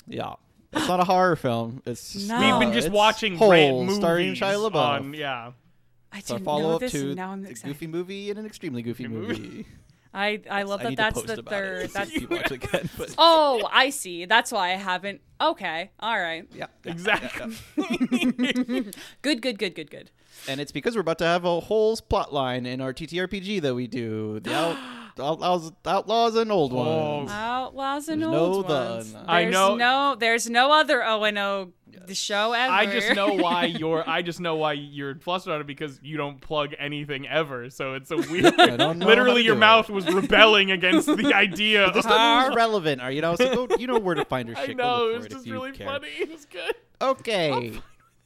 yeah, 0.08 0.34
it's 0.72 0.88
not 0.88 1.00
a 1.00 1.04
horror 1.04 1.36
film. 1.36 1.82
It's 1.88 2.14
just, 2.14 2.28
No. 2.28 2.40
We've 2.40 2.60
been 2.60 2.70
Oh, 2.70 2.74
just 2.74 2.88
it's 2.88 2.94
watching 2.96 3.36
Holes, 3.36 3.86
movies 3.88 3.96
starring 3.98 4.34
Shia 4.36 4.70
LaBeouf. 4.70 4.76
on 4.76 5.14
yeah. 5.16 5.54
I 6.12 6.18
It's 6.20 6.30
our 6.30 6.38
didn't 6.38 6.46
follow 6.46 6.62
know 6.70 6.76
up 6.76 6.82
this, 6.82 6.92
to 6.92 7.16
now 7.16 7.32
I'm 7.32 7.46
a 7.46 7.54
goofy 7.54 7.88
movie 7.88 8.30
and 8.30 8.38
an 8.40 8.46
extremely 8.46 8.84
goofy 8.84 9.04
Good 9.06 9.12
movie. 9.12 9.66
Movie. 10.14 10.50
I 10.50 10.60
I 10.60 10.64
love 10.64 10.82
that. 10.82 10.90
need 10.90 10.98
That's 10.98 11.22
the 11.24 11.44
third. 11.44 11.90
That's 11.94 12.12
people 12.12 12.38
watch 12.38 12.52
it 12.52 12.64
again. 12.64 12.90
But 12.98 13.16
oh, 13.18 13.68
I 13.72 13.90
see. 13.90 14.26
That's 14.26 14.52
why 14.52 14.72
I 14.72 14.76
haven't. 14.76 15.22
Okay, 15.42 15.92
all 16.00 16.20
right. 16.20 16.46
yeah, 16.54 16.68
yeah, 16.84 16.92
Exactly. 16.92 17.56
Good, 19.22 19.42
good, 19.42 19.58
good, 19.58 19.74
good, 19.74 19.90
good. 19.90 20.12
and 20.50 20.60
it's 20.60 20.72
because 20.74 20.96
we're 20.96 21.02
about 21.02 21.18
to 21.20 21.26
have 21.26 21.46
a 21.46 21.62
whole 21.62 21.96
plot 21.96 22.34
line 22.34 22.66
in 22.66 22.82
our 22.82 22.94
TTRPG 22.94 23.62
that 23.62 23.74
we 23.74 23.88
do. 23.88 24.40
The 24.42 24.54
out, 24.54 24.78
outlaws, 25.20 25.72
outlaws, 25.86 26.36
and 26.36 26.52
old 26.52 26.74
Oh. 26.74 27.18
ones. 27.18 27.32
Outlaws 27.32 28.08
and 28.10 28.22
There's 28.22 28.34
old 28.34 28.68
no 28.70 28.76
ones. 28.76 29.14
the- 29.14 29.24
I 29.28 29.42
There's 29.44 29.54
know- 29.54 29.76
No, 29.76 30.16
there's 30.20 30.50
no 30.50 30.72
other 30.72 31.04
O 31.06 31.24
and 31.24 31.38
O 31.38 31.74
the 32.06 32.16
show 32.16 32.54
ever. 32.54 32.72
I 32.74 32.86
just 32.88 33.14
know 33.16 33.34
why 33.34 33.66
you're. 33.66 34.08
I 34.10 34.22
just 34.22 34.40
know 34.40 34.56
why 34.56 34.74
you're 34.74 35.16
flustered 35.20 35.54
on 35.54 35.62
it 35.62 35.68
because 35.68 36.00
you 36.02 36.18
don't 36.18 36.40
plug 36.42 36.74
anything 36.80 37.28
ever. 37.28 37.70
So 37.70 37.94
it's 37.94 38.10
a 38.10 38.18
weird. 38.32 38.60
I 38.60 38.78
don't 38.78 38.98
know 39.00 39.06
Literally, 39.08 39.44
your 39.44 39.56
mouth 39.56 39.90
it. 39.90 39.94
was 39.94 40.12
rebelling 40.12 40.72
against 40.72 41.08
the 41.08 41.34
idea. 41.36 41.88
This 41.88 42.06
of, 42.06 42.12
stuff 42.12 42.50
is 42.50 42.56
relevant, 42.56 43.02
or 43.04 43.12
you 43.12 43.22
know, 43.22 43.36
so 43.36 43.68
go, 43.68 43.76
you 43.78 43.86
know 43.88 44.00
where 44.00 44.16
to 44.16 44.26
find 44.26 44.48
your 44.48 44.58
shit. 44.58 44.78
Go 44.78 44.84
know 44.84 45.04
look 45.06 45.14
it 45.14 45.18
was 45.18 45.28
just 45.28 45.50
really 45.50 45.72
care. 45.72 45.88
funny. 45.88 46.08
It 46.20 46.32
was 46.32 46.46
good. 46.46 46.74
Okay, 47.02 47.80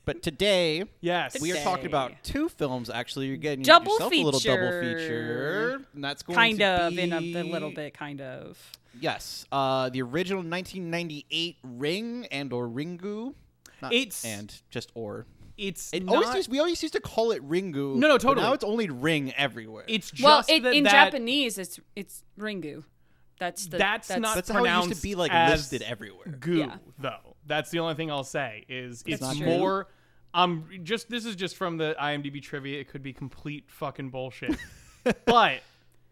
but 0.05 0.21
today 0.21 0.83
Yes. 1.01 1.39
we 1.41 1.51
are 1.51 1.55
Today. 1.55 1.63
talking 1.63 1.85
about 1.85 2.11
two 2.23 2.49
films. 2.49 2.89
Actually, 2.89 3.27
you're 3.27 3.37
getting 3.37 3.63
Double 3.63 3.93
yourself 3.93 4.13
a 4.13 4.23
little 4.23 4.39
double 4.39 4.71
feature. 4.81 4.97
feature, 4.99 5.81
and 5.93 6.03
that's 6.03 6.23
going 6.23 6.35
kind 6.35 6.57
to 6.59 6.65
of 6.65 6.91
be 6.95 7.01
in 7.01 7.13
a, 7.13 7.17
a 7.19 7.43
little 7.43 7.71
bit, 7.71 7.93
kind 7.93 8.21
of. 8.21 8.57
Yes, 8.99 9.45
uh, 9.51 9.89
the 9.89 10.01
original 10.01 10.43
1998 10.43 11.57
Ring 11.63 12.27
and 12.31 12.53
or 12.53 12.67
Ringu. 12.67 13.33
Not 13.81 13.93
It's- 13.93 14.23
and 14.25 14.53
just 14.69 14.91
or. 14.95 15.25
It's 15.55 15.93
It 15.93 16.03
not. 16.03 16.15
always 16.15 16.33
used, 16.35 16.51
we 16.51 16.57
always 16.59 16.81
used 16.81 16.95
to 16.95 16.99
call 17.01 17.31
it 17.31 17.47
Ringu. 17.47 17.95
No, 17.95 18.07
no, 18.07 18.13
but 18.15 18.21
totally. 18.21 18.47
now 18.47 18.53
it's 18.53 18.63
only 18.63 18.89
Ring 18.89 19.31
everywhere. 19.35 19.83
it's 19.87 20.09
just 20.09 20.23
Well, 20.23 20.43
it, 20.49 20.63
that, 20.63 20.73
in 20.73 20.83
that- 20.85 20.91
Japanese, 20.91 21.57
it's 21.59 21.79
it's 21.95 22.23
Ringu. 22.39 22.83
That's 23.39 23.67
the. 23.67 23.77
That's 23.77 24.09
not 24.09 24.35
that's 24.35 24.49
how 24.49 24.63
it 24.63 24.85
used 24.87 24.95
to 24.95 25.01
be 25.03 25.15
like 25.15 25.31
listed 25.31 25.81
everywhere. 25.83 26.25
Goo, 26.39 26.57
Yeah. 26.59 26.77
though. 26.97 27.35
That's 27.45 27.69
the 27.71 27.79
only 27.79 27.93
thing 27.95 28.09
I'll 28.09 28.23
say 28.23 28.63
is 28.69 29.03
it's 29.05 29.19
That's 29.21 29.37
true. 29.37 29.45
more. 29.45 29.87
Um, 30.33 30.67
just 30.83 31.09
this 31.09 31.25
is 31.25 31.35
just 31.35 31.55
from 31.55 31.77
the 31.77 31.95
IMDb 32.01 32.41
trivia. 32.41 32.79
It 32.79 32.87
could 32.89 33.03
be 33.03 33.13
complete 33.13 33.65
fucking 33.69 34.09
bullshit, 34.09 34.55
but 35.25 35.59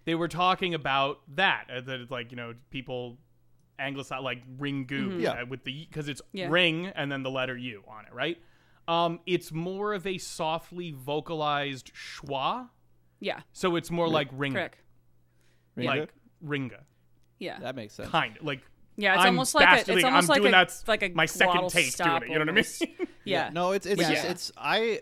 they 0.05 0.15
were 0.15 0.27
talking 0.27 0.73
about 0.73 1.19
that 1.35 1.65
uh, 1.75 1.81
that 1.81 1.99
it's 1.99 2.11
like 2.11 2.31
you 2.31 2.37
know 2.37 2.53
people 2.69 3.17
anglicize 3.79 4.21
like 4.21 4.43
ring 4.59 4.85
goo 4.85 5.17
Yeah. 5.19 5.31
uh, 5.41 5.45
with 5.47 5.63
the 5.63 5.85
because 5.89 6.07
it's 6.07 6.21
Yeah. 6.33 6.49
ring 6.49 6.87
and 6.87 7.11
then 7.11 7.23
the 7.23 7.31
letter 7.31 7.57
U 7.57 7.83
on 7.87 8.05
it, 8.05 8.13
right? 8.13 8.37
Um, 8.87 9.19
it's 9.25 9.51
more 9.51 9.93
of 9.93 10.05
a 10.05 10.17
softly 10.17 10.91
vocalized 10.91 11.91
schwa, 11.93 12.69
Yeah, 13.19 13.39
so 13.53 13.75
it's 13.75 13.89
more 13.89 14.07
like 14.09 14.27
ring, 14.33 14.53
correct. 14.53 14.77
Ringu? 15.77 15.85
like 15.85 16.13
ringa, 16.45 16.81
Yeah, 17.39 17.59
that 17.59 17.75
makes 17.75 17.93
sense. 17.95 18.09
kind 18.09 18.37
of 18.37 18.43
like 18.43 18.61
yeah. 18.97 19.15
It's 19.15 19.21
I'm 19.23 19.27
almost 19.29 19.55
like 19.55 19.87
a, 19.87 19.91
it's 19.93 20.03
almost 20.03 20.05
I'm 20.05 20.27
like 20.27 20.41
doing 20.41 20.53
a 20.53 20.57
that's 20.57 20.87
like 20.87 21.01
a 21.03 21.09
my 21.09 21.25
second 21.25 21.55
glottal 21.61 21.71
take 21.71 21.85
doing 21.85 21.91
stop 21.91 22.21
it. 22.23 22.29
You 22.29 22.35
know 22.35 22.41
what 22.41 22.49
I 22.49 22.51
mean? 22.53 23.07
Yeah. 23.25 23.49
No, 23.53 23.71
it's 23.71 23.85
it's 23.85 24.01
Yeah. 24.01 24.13
just 24.13 24.25
it's 24.25 24.51
I. 24.57 25.01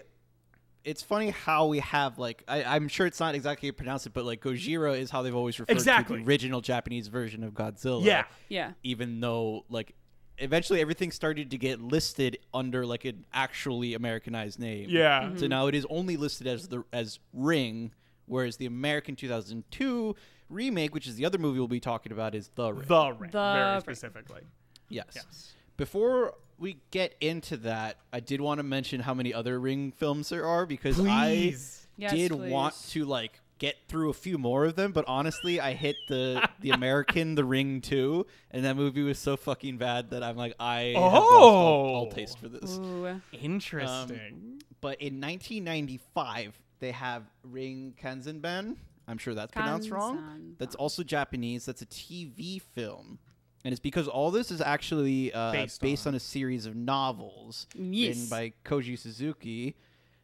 It's 0.85 1.03
funny 1.03 1.29
how 1.31 1.67
we 1.67 1.79
have 1.79 2.17
like 2.17 2.43
I, 2.47 2.63
I'm 2.63 2.87
sure 2.87 3.05
it's 3.05 3.19
not 3.19 3.35
exactly 3.35 3.67
how 3.67 3.69
you 3.69 3.73
pronounce 3.73 4.05
it, 4.05 4.13
but 4.13 4.23
like 4.25 4.41
Gojira 4.41 4.97
is 4.97 5.11
how 5.11 5.21
they've 5.21 5.35
always 5.35 5.59
referred 5.59 5.73
Exactly. 5.73 6.17
to 6.17 6.23
the 6.23 6.27
original 6.27 6.61
Japanese 6.61 7.07
version 7.09 7.43
of 7.43 7.53
Godzilla. 7.53 8.03
Yeah. 8.03 8.23
yeah. 8.47 8.71
even 8.81 9.19
though 9.19 9.65
like 9.69 9.93
eventually 10.37 10.79
everything 10.79 11.11
started 11.11 11.51
to 11.51 11.57
get 11.57 11.81
listed 11.81 12.37
under 12.53 12.85
like 12.85 13.03
an 13.03 13.25
actually 13.33 13.93
Americanized 13.93 14.57
name. 14.57 14.87
Yeah. 14.89 15.23
Mm-hmm. 15.23 15.37
So 15.37 15.47
now 15.47 15.67
it 15.67 15.75
is 15.75 15.85
only 15.89 16.15
listed 16.15 16.47
as 16.47 16.69
the 16.69 16.83
as 16.93 17.19
Ring, 17.33 17.91
whereas 18.25 18.55
the 18.55 18.65
American 18.65 19.17
2002 19.17 20.15
remake, 20.47 20.93
which 20.93 21.07
is 21.07 21.17
the 21.17 21.25
other 21.25 21.37
movie 21.37 21.59
we'll 21.59 21.67
be 21.67 21.81
talking 21.81 22.13
about, 22.13 22.33
is 22.33 22.49
The 22.55 22.71
Ring. 22.73 22.85
The 22.87 23.11
ring, 23.19 23.31
The 23.31 23.53
very 23.53 23.71
ring. 23.73 23.81
specifically. 23.81 24.41
yes. 24.87 25.07
Yes. 25.13 25.53
Before 25.75 26.35
we 26.59 26.77
get 26.91 27.15
into 27.21 27.57
that, 27.57 27.97
I 28.13 28.19
did 28.19 28.41
want 28.41 28.59
to 28.59 28.63
mention 28.63 28.99
how 29.01 29.13
many 29.13 29.33
other 29.33 29.59
Ring 29.59 29.91
films 29.91 30.29
there 30.29 30.45
are 30.45 30.65
because 30.65 30.95
Please. 30.97 31.07
I 31.09 31.85
Yes, 32.01 32.13
did 32.13 32.31
want 32.31 32.75
to 32.91 33.03
like 33.03 33.41
get 33.57 33.75
through 33.89 34.09
a 34.09 34.13
few 34.13 34.37
more 34.37 34.63
of 34.63 34.75
them, 34.75 34.93
but 34.93 35.03
honestly, 35.07 35.59
I 35.59 35.73
hit 35.73 35.97
the 36.07 36.47
the 36.61 36.69
American 36.69 37.35
The 37.35 37.43
Ring 37.43 37.81
2, 37.81 38.25
and 38.51 38.63
that 38.63 38.77
movie 38.77 39.03
was 39.03 39.19
so 39.19 39.35
fucking 39.35 39.77
bad 39.77 40.11
that 40.11 40.23
I'm 40.23 40.37
like, 40.37 40.53
I 40.61 40.93
have 40.95 41.01
lost 41.13 41.31
all, 41.33 41.95
all 41.95 42.07
Oh. 42.09 42.15
taste 42.15 42.39
for 42.39 42.47
this. 42.47 42.77
Ooh. 42.77 43.19
Interesting. 43.33 44.17
Um, 44.17 44.59
but 44.79 45.01
in 45.01 45.19
1995, 45.19 46.57
they 46.79 46.91
have 46.91 47.23
Ring 47.43 47.93
Kanzenban. 48.01 48.75
I'm 49.07 49.17
sure 49.17 49.33
that's 49.33 49.51
pronounced 49.51 49.89
wrong. 49.91 50.55
That's 50.59 50.75
also 50.75 51.03
Japanese. 51.03 51.65
That's 51.65 51.81
a 51.81 51.85
TV 51.87 52.61
film. 52.61 53.19
And 53.65 53.71
it's 53.73 53.79
because 53.81 54.07
all 54.07 54.31
this 54.31 54.51
is 54.51 54.61
actually 54.61 55.33
uh, 55.33 55.51
Based 55.51 55.81
based, 55.81 56.07
on. 56.07 56.11
on. 56.13 56.15
a 56.17 56.19
series 56.19 56.65
of 56.65 56.75
novels 56.75 57.67
Yes. 57.75 58.15
written 58.15 58.29
by 58.29 58.53
Koji 58.63 58.97
Suzuki. 58.97 59.75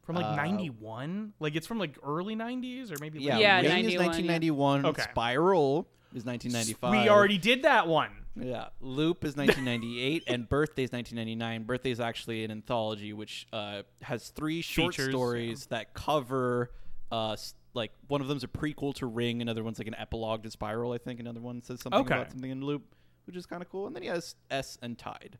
from 0.04 0.15
like 0.15 0.26
uh, 0.26 0.36
91? 0.36 1.34
Like 1.39 1.56
it's 1.56 1.67
from 1.67 1.80
like 1.80 1.98
early 2.04 2.36
90s 2.36 2.91
or 2.91 2.95
maybe 3.02 3.19
Yeah, 3.21 3.36
late 3.36 3.41
Yeah, 3.41 3.56
Ring 3.58 3.63
91, 3.69 3.88
is 3.88 3.93
yeah. 3.93 4.00
1991. 4.00 4.86
Okay. 4.86 5.02
Spiral 5.02 5.88
is 6.13 6.24
1995. 6.26 6.91
We 6.91 7.10
already 7.10 7.38
did 7.38 7.63
that 7.63 7.88
one. 7.88 8.12
Yeah, 8.38 8.67
Loop 8.82 9.24
is 9.24 9.38
1998, 9.38 10.24
and 10.28 10.48
Birthday 10.50 10.84
is 10.84 10.91
1999. 10.91 11.63
Birthday 11.63 11.91
is 11.91 12.02
actually 12.02 12.43
an 12.43 12.52
anthology 12.52 13.13
which 13.13 13.48
uh, 13.54 13.84
has 14.02 14.28
three 14.30 14.62
short 14.62 14.93
Features, 14.93 15.10
stories 15.13 15.65
that 15.67 15.93
cover, 15.93 16.71
uh, 17.13 17.38
like 17.74 17.91
one 18.10 18.19
of 18.19 18.28
them's 18.28 18.43
a 18.43 18.48
prequel 18.50 18.93
to 18.95 19.06
Ring, 19.06 19.41
another 19.41 19.63
one's 19.63 19.80
like 19.80 19.88
an 19.88 19.95
epilogue 19.95 20.43
to 20.43 20.52
Spiral. 20.52 20.91
I 20.91 20.98
think 20.98 21.21
another 21.21 21.39
one 21.39 21.62
says 21.62 21.80
something 21.80 22.02
Okay. 22.02 22.13
about 22.13 22.30
something 22.32 22.52
in 22.52 22.60
Loop, 22.62 22.84
which 23.26 23.36
is 23.36 23.46
kind 23.46 23.62
of 23.62 23.70
cool. 23.70 23.88
And 23.88 23.96
then 23.96 24.04
he 24.04 24.10
has 24.10 24.36
S 24.50 24.78
and 24.82 24.98
Tide, 24.98 25.38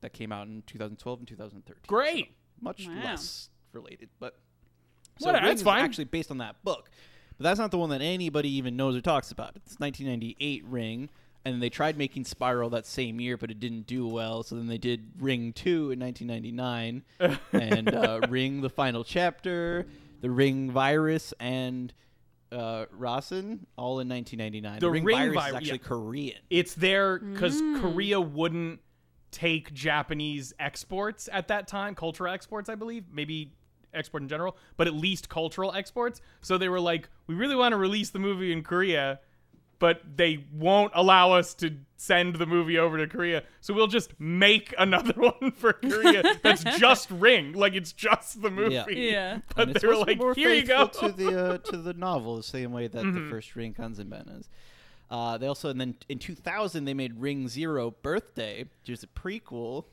that 0.00 0.12
came 0.12 0.30
out 0.32 0.46
in 0.46 0.62
2012 0.66 1.18
and 1.20 1.28
2013. 1.28 1.82
Great. 1.86 2.26
So 2.26 2.32
much 2.60 2.86
Wow. 2.86 3.02
less 3.04 3.50
related, 3.72 4.08
but 4.20 4.38
What- 5.18 5.34
Ring 5.34 5.42
that's 5.44 5.60
is 5.60 5.64
fine. 5.64 5.84
actually 5.84 6.04
based 6.04 6.30
on 6.30 6.38
that 6.38 6.62
book. 6.64 6.90
But 7.36 7.44
that's 7.44 7.58
not 7.60 7.70
the 7.70 7.78
one 7.78 7.90
that 7.90 8.00
anybody 8.02 8.48
even 8.56 8.76
knows 8.76 8.96
or 8.96 9.00
talks 9.00 9.30
about. 9.30 9.52
It's 9.56 9.78
1998 9.78 10.64
Ring, 10.64 11.08
and 11.44 11.62
they 11.62 11.70
tried 11.70 11.96
making 11.96 12.24
Spiral 12.24 12.68
that 12.70 12.84
same 12.86 13.20
year, 13.20 13.36
but 13.36 13.50
it 13.50 13.60
didn't 13.60 13.86
do 13.86 14.06
well. 14.08 14.42
So 14.42 14.56
then 14.56 14.66
they 14.66 14.78
did 14.78 15.12
Ring 15.18 15.52
2 15.52 15.90
in 15.92 16.00
1999, 16.00 17.04
and 17.52 17.94
uh, 17.94 18.20
Ring 18.28 18.60
the 18.60 18.68
Final 18.70 19.04
Chapter, 19.04 19.86
the 20.20 20.30
Ring 20.30 20.70
Virus, 20.70 21.32
and 21.38 21.92
uh, 22.52 22.86
Rasen, 22.98 23.60
all 23.76 24.00
in 24.00 24.08
1999. 24.08 24.78
The 24.80 24.90
Ring, 24.90 25.04
Ring 25.04 25.16
Virus 25.16 25.34
Vi- 25.34 25.48
is 25.48 25.54
actually 25.54 25.70
yeah. 25.72 25.76
Korean. 25.88 26.38
It's 26.50 26.74
there 26.74 27.18
because 27.18 27.60
Mm. 27.60 27.80
Korea 27.80 28.20
wouldn't 28.20 28.80
take 29.30 29.72
Japanese 29.74 30.54
exports 30.58 31.28
at 31.32 31.48
that 31.48 31.68
time, 31.68 31.94
cultural 31.94 32.32
exports, 32.32 32.68
I 32.68 32.74
believe, 32.74 33.04
maybe 33.12 33.52
export 33.92 34.22
in 34.22 34.28
general, 34.28 34.56
but 34.76 34.86
at 34.86 34.94
least 34.94 35.28
cultural 35.28 35.72
exports. 35.74 36.20
So 36.40 36.56
they 36.58 36.68
were 36.68 36.80
like, 36.80 37.08
we 37.26 37.34
really 37.34 37.54
want 37.56 37.72
to 37.72 37.76
release 37.76 38.10
the 38.10 38.18
movie 38.18 38.52
in 38.52 38.62
Korea, 38.62 39.20
but 39.78 40.00
they 40.16 40.44
won't 40.52 40.92
allow 40.94 41.32
us 41.32 41.54
to 41.54 41.76
send 41.96 42.36
the 42.36 42.46
movie 42.46 42.78
over 42.78 42.96
to 42.98 43.06
Korea. 43.08 43.42
So 43.60 43.74
we'll 43.74 43.86
just 43.88 44.18
make 44.20 44.72
another 44.78 45.12
one 45.16 45.50
for 45.52 45.72
Korea 45.72 46.22
that's 46.42 46.62
just 46.78 47.10
Ring, 47.10 47.52
like 47.54 47.74
it's 47.74 47.92
just 47.92 48.40
the 48.42 48.50
movie. 48.50 48.74
Yeah. 48.74 48.88
Yeah. 48.88 49.38
But 49.56 49.68
And 49.68 49.70
it's 49.76 49.82
they 49.82 49.88
were 49.88 49.94
supposed 49.94 50.08
to 50.08 50.14
be 50.14 50.18
like, 50.18 50.18
more 50.20 50.34
here 50.34 50.54
you 50.54 50.64
go. 50.64 50.86
faithful 50.86 51.08
to 51.10 51.16
the 51.16 51.44
uh, 51.54 51.58
to 51.58 51.76
the 51.76 51.94
novel, 51.94 52.36
the 52.36 52.42
same 52.42 52.72
way 52.72 52.86
that 52.88 53.04
Mm-hmm. 53.04 53.24
the 53.24 53.30
first 53.30 53.56
Ring 53.56 53.74
Kanzenban 53.74 54.38
is. 54.40 54.48
Uh, 55.10 55.38
they 55.38 55.46
also 55.46 55.70
and 55.70 55.80
then 55.80 55.94
in 56.08 56.18
2000 56.18 56.84
they 56.84 56.94
made 56.94 57.18
Ring 57.18 57.48
Zero 57.48 57.90
Birthday, 58.02 58.64
which 58.64 58.90
is 58.90 59.02
a 59.02 59.06
prequel 59.08 59.84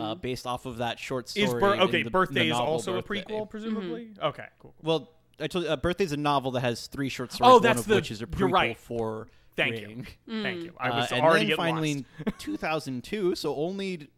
uh, 0.00 0.16
based 0.16 0.48
off 0.48 0.66
of 0.66 0.78
that 0.78 0.98
short 0.98 1.28
story. 1.28 1.46
Is 1.46 1.54
bir- 1.54 1.74
in 1.74 1.80
okay, 1.82 2.02
the- 2.02 2.10
birthday 2.10 2.48
the 2.48 2.54
is 2.54 2.56
also 2.56 3.00
Birthday. 3.00 3.20
a 3.20 3.24
prequel, 3.24 3.48
presumably. 3.48 4.08
Okay, 4.20 4.46
cool. 4.58 4.74
Well, 4.82 5.10
actually, 5.40 5.68
uh, 5.68 5.76
Birthday 5.76 6.04
is 6.04 6.12
a 6.12 6.16
novel 6.16 6.50
that 6.52 6.60
has 6.60 6.86
three 6.86 7.08
short 7.08 7.32
stories. 7.32 7.50
Oh, 7.50 7.54
one 7.54 7.62
that's 7.62 7.80
of 7.80 7.86
the- 7.86 7.94
which 7.96 8.10
is 8.10 8.18
a 8.22 8.26
you're 8.36 8.48
prequel 8.48 8.52
right. 8.52 8.76
for 8.76 9.28
Thank 9.56 9.80
you. 9.80 9.86
Ring. 9.88 10.06
Thank 10.42 10.62
you. 10.64 10.72
I 10.78 10.90
Uh, 10.90 10.96
was 10.96 11.12
and 11.12 11.20
already 11.22 11.40
then 11.40 11.46
getting 11.48 11.56
finally 11.56 11.94
lost. 11.96 12.06
in 12.26 12.32
2002, 12.38 13.34
so 13.34 13.54
only 13.56 14.08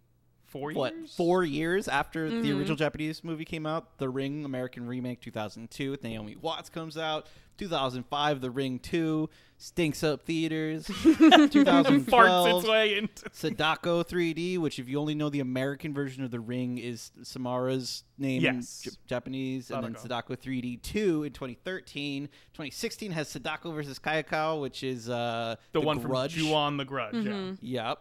four 0.47 0.73
what 0.73 0.95
years. 0.95 1.15
four 1.17 1.45
years 1.45 1.89
after 1.89 2.29
the 2.29 2.53
original 2.53 2.77
Japanese 2.77 3.25
movie 3.25 3.45
came 3.47 3.65
out. 3.67 3.97
The 3.99 4.09
Ring 4.11 4.45
American 4.45 4.87
remake 4.87 5.21
2002 5.23 5.91
with 5.91 6.03
Naomi 6.05 6.37
Watts 6.37 6.69
comes 6.69 6.99
out. 6.99 7.27
2005, 7.59 8.41
The 8.41 8.51
Ring 8.51 8.79
2 8.79 9.29
stinks 9.63 10.03
up 10.03 10.25
theaters. 10.27 10.87
farts 10.89 11.51
2012, 11.53 12.59
its 12.61 12.69
way 12.69 12.99
into. 12.99 13.25
Sadako 13.33 14.03
3D, 14.03 14.59
which 14.59 14.79
if 14.79 14.89
you 14.89 14.99
only 14.99 15.15
know 15.15 15.29
the 15.29 15.41
American 15.41 15.95
version 15.95 16.25
of 16.25 16.31
The 16.31 16.41
Ring 16.41 16.79
is 16.79 17.13
Samara's 17.23 18.05
name 18.19 18.43
Yes. 18.43 18.83
in 18.85 18.91
J- 18.93 18.97
Japanese, 19.07 19.71
and 19.71 19.85
then 19.85 19.97
Sadako. 19.97 20.35
Sadako 20.35 20.37
3D 20.37 20.83
2 20.83 21.25
in 21.25 21.33
2013. 21.33 22.27
2016 22.55 23.13
has 23.13 23.29
Sadako 23.29 23.71
versus 23.73 23.99
Kayako, 23.99 24.61
which 24.61 24.83
is 24.83 25.09
uh, 25.09 25.57
The, 25.73 25.81
one 25.81 25.99
Grudge. 26.01 26.35
from 26.35 26.43
Ju-on 26.45 26.77
the 26.77 26.85
Grudge. 26.85 27.15
Yeah. 27.15 27.53
Yep. 27.61 27.99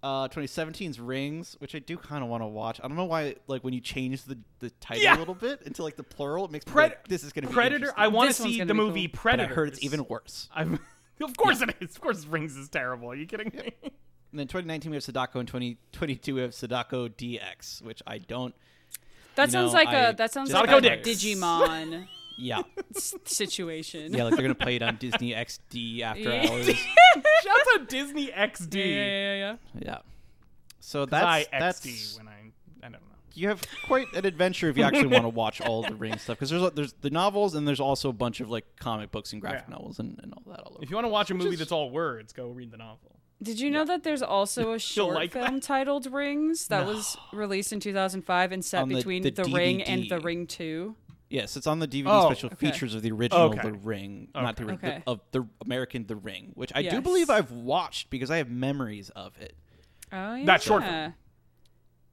Uh, 0.00 0.28
2017's 0.28 1.00
Rings, 1.00 1.56
which 1.58 1.74
I 1.74 1.80
do 1.80 1.96
kind 1.96 2.22
of 2.22 2.30
want 2.30 2.44
to 2.44 2.46
watch. 2.46 2.78
I 2.84 2.86
don't 2.86 2.96
know 2.96 3.06
why, 3.06 3.34
like 3.48 3.64
when 3.64 3.74
you 3.74 3.80
change 3.80 4.22
the, 4.22 4.38
the 4.60 4.70
title 4.78 5.02
Yeah. 5.02 5.16
a 5.16 5.18
little 5.18 5.34
bit 5.34 5.62
into 5.62 5.82
like 5.82 5.96
the 5.96 6.04
plural, 6.04 6.44
it 6.44 6.52
makes 6.52 6.64
me 6.66 6.72
Pred- 6.72 6.76
like, 6.76 7.08
this 7.08 7.24
is 7.24 7.32
going 7.32 7.42
to 7.42 7.48
be 7.48 7.54
Predator. 7.54 7.76
interesting. 7.86 8.04
I 8.04 8.06
want 8.06 8.26
to 8.26 8.30
This 8.30 8.40
one's 8.40 8.52
see 8.52 8.58
gonna 8.58 8.68
the 8.68 8.74
be 8.74 8.78
movie 8.80 9.06
cool. 9.08 9.12
but 9.14 9.20
Predator. 9.20 9.50
I 9.52 9.54
heard 9.56 9.68
it's 9.70 9.82
even 9.82 10.06
worse. 10.08 10.48
I'm, 10.54 10.78
of 11.22 11.36
course 11.36 11.60
it 11.62 11.74
is. 11.80 11.94
Of 11.96 12.00
course, 12.00 12.24
Rings 12.26 12.56
is 12.56 12.68
terrible. 12.68 13.10
Are 13.10 13.14
you 13.14 13.26
kidding 13.26 13.52
me? 13.54 13.72
And 14.30 14.38
then 14.38 14.46
2019 14.46 14.90
we 14.90 14.96
have 14.96 15.02
Sadako, 15.04 15.38
and 15.40 15.48
2022 15.48 16.34
we 16.34 16.40
have 16.42 16.54
Sadako 16.54 17.08
DX, 17.08 17.82
which 17.82 18.02
I 18.06 18.18
don't. 18.18 18.54
That 19.36 19.50
sounds 19.50 19.72
know, 19.72 19.78
like 19.78 19.88
I 19.88 20.08
a 20.08 20.14
that 20.16 20.32
sounds 20.32 20.52
like 20.52 20.68
a 20.70 20.80
tired. 20.80 21.04
Digimon 21.04 22.06
Yeah, 22.40 22.62
situation. 23.24 24.12
yeah, 24.14 24.24
like 24.24 24.34
they're 24.34 24.42
gonna 24.42 24.54
play 24.66 24.76
it 24.76 24.82
on 24.82 24.96
Disney 24.96 25.32
XD 25.32 26.02
after 26.02 26.20
Yeah. 26.22 26.48
hours. 26.50 26.66
Shout 26.66 27.56
out 27.74 27.78
to 27.80 27.86
Disney 27.88 28.28
XD. 28.28 28.74
yeah, 28.74 28.84
yeah, 28.84 29.06
yeah, 29.06 29.34
yeah. 29.34 29.56
Yeah. 29.80 29.98
So 30.80 31.02
I 31.10 31.46
that's 31.48 31.48
XD 31.50 31.50
that's 31.58 32.16
when 32.18 32.28
I 32.28 32.32
I 32.32 32.34
don't 32.34 32.36
know. 32.36 32.37
You 33.34 33.48
have 33.48 33.62
quite 33.86 34.12
an 34.14 34.24
adventure 34.26 34.68
if 34.68 34.76
you 34.76 34.84
actually 34.84 35.06
want 35.08 35.24
to 35.24 35.28
watch 35.28 35.60
all 35.60 35.82
the 35.82 35.94
ring 35.94 36.16
stuff 36.18 36.38
because 36.38 36.50
there's 36.50 36.72
there's 36.72 36.92
the 37.00 37.10
novels 37.10 37.54
and 37.54 37.66
there's 37.66 37.80
also 37.80 38.08
a 38.08 38.12
bunch 38.12 38.40
of 38.40 38.48
like 38.50 38.64
comic 38.78 39.10
books 39.10 39.32
and 39.32 39.40
graphic 39.40 39.64
Yeah. 39.68 39.74
novels 39.76 39.98
and, 39.98 40.18
and 40.22 40.32
all 40.34 40.42
that 40.52 40.60
all 40.60 40.72
over. 40.74 40.82
If 40.82 40.90
you 40.90 40.96
want 40.96 41.04
to 41.06 41.10
watch 41.10 41.30
a 41.30 41.34
movie 41.34 41.50
is- 41.54 41.58
that's 41.58 41.72
all 41.72 41.90
words, 41.90 42.32
go 42.32 42.48
read 42.48 42.70
the 42.70 42.76
novel. 42.78 43.16
Did 43.40 43.60
you 43.60 43.70
know 43.70 43.84
that 43.84 44.02
there's 44.02 44.22
also 44.22 44.72
a 44.74 44.78
short 44.80 45.14
like 45.14 45.32
film 45.32 45.54
that? 45.54 45.62
titled 45.62 46.12
Rings 46.12 46.66
that 46.68 46.86
was 46.86 47.16
released 47.32 47.72
in 47.72 47.78
2005 47.80 48.50
and 48.52 48.64
set 48.64 48.82
On 48.82 48.88
between 48.88 49.22
the 49.22 49.30
the, 49.30 49.44
Ring 49.44 49.82
and 49.82 50.08
The 50.10 50.18
Ring 50.18 50.46
2? 50.46 50.96
Yes, 51.30 51.56
it's 51.56 51.66
on 51.66 51.78
the 51.78 51.86
DVD 51.86 52.06
Oh, 52.08 52.26
special 52.26 52.46
okay. 52.46 52.56
features 52.56 52.94
of 52.94 53.02
the 53.02 53.12
original 53.12 53.42
Okay. 53.52 53.60
The 53.60 53.74
Ring, 53.74 54.28
not 54.34 54.56
the, 54.56 54.64
Ring, 54.64 54.78
the- 54.82 55.02
of 55.06 55.20
the 55.32 55.46
American 55.64 56.06
The 56.06 56.16
Ring, 56.16 56.52
which 56.54 56.72
I 56.74 56.82
do 56.82 57.00
believe 57.00 57.30
I've 57.30 57.52
watched 57.52 58.10
because 58.10 58.30
I 58.30 58.38
have 58.38 58.50
memories 58.50 59.10
of 59.10 59.38
it. 59.40 59.54
Oh, 60.10 60.34
yeah. 60.34 60.46
That 60.46 60.62
short 60.62 60.82
film. 60.82 61.14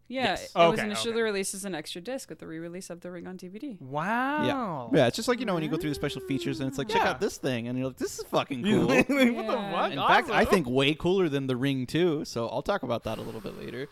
Yeah, 0.08 0.24
Yes. 0.24 0.44
it 0.46 0.56
was 0.56 0.74
Okay, 0.80 0.84
initially 0.86 1.14
okay. 1.16 1.22
released 1.24 1.56
as 1.56 1.66
an 1.66 1.74
extra 1.74 2.00
disc 2.00 2.30
with 2.30 2.38
the 2.40 2.46
re-release 2.46 2.92
of 2.92 3.02
The 3.02 3.10
Ring 3.10 3.26
on 3.26 3.38
DVD. 3.38 3.76
Wow. 3.82 4.90
Yeah, 4.92 5.00
Yeah, 5.00 5.08
it's 5.08 5.16
just 5.16 5.28
like 5.28 5.40
you 5.40 5.46
know 5.48 5.56
when 5.56 5.64
you 5.64 5.70
go 5.70 5.78
through 5.78 5.90
the 5.90 5.96
special 5.96 6.22
features 6.22 6.60
and 6.60 6.70
it's 6.70 6.78
like 6.78 6.90
check 6.90 7.02
Yeah. 7.02 7.10
out 7.10 7.20
this 7.20 7.38
thing 7.38 7.68
and 7.68 7.78
you're 7.78 7.88
like 7.88 7.98
this 7.98 8.20
is 8.20 8.26
fucking 8.26 8.64
cool. 8.64 8.86
what 8.88 9.08
the 9.08 9.14
Yeah. 9.34 9.72
fuck? 9.72 9.92
In 9.92 9.98
fact, 9.98 10.30
I 10.30 10.42
Awesome. 10.42 10.46
think 10.54 10.68
way 10.70 10.94
cooler 10.94 11.28
than 11.28 11.48
The 11.48 11.56
Ring 11.56 11.88
too. 11.88 12.24
So 12.26 12.48
I'll 12.50 12.62
talk 12.62 12.84
about 12.84 13.04
that 13.06 13.18
a 13.18 13.22
little 13.22 13.42
bit 13.42 13.58
later. 13.58 13.88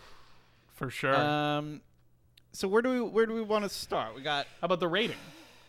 for 0.74 0.90
sure. 0.90 1.16
Um, 1.16 1.82
so 2.52 2.68
where 2.68 2.82
do 2.82 2.90
we 2.92 3.02
where 3.02 3.26
do 3.26 3.34
we 3.34 3.42
want 3.42 3.64
to 3.64 3.70
start? 3.70 4.16
We 4.16 4.22
got 4.22 4.46
How 4.62 4.66
about 4.66 4.80
the 4.80 4.88
rating? 4.88 5.18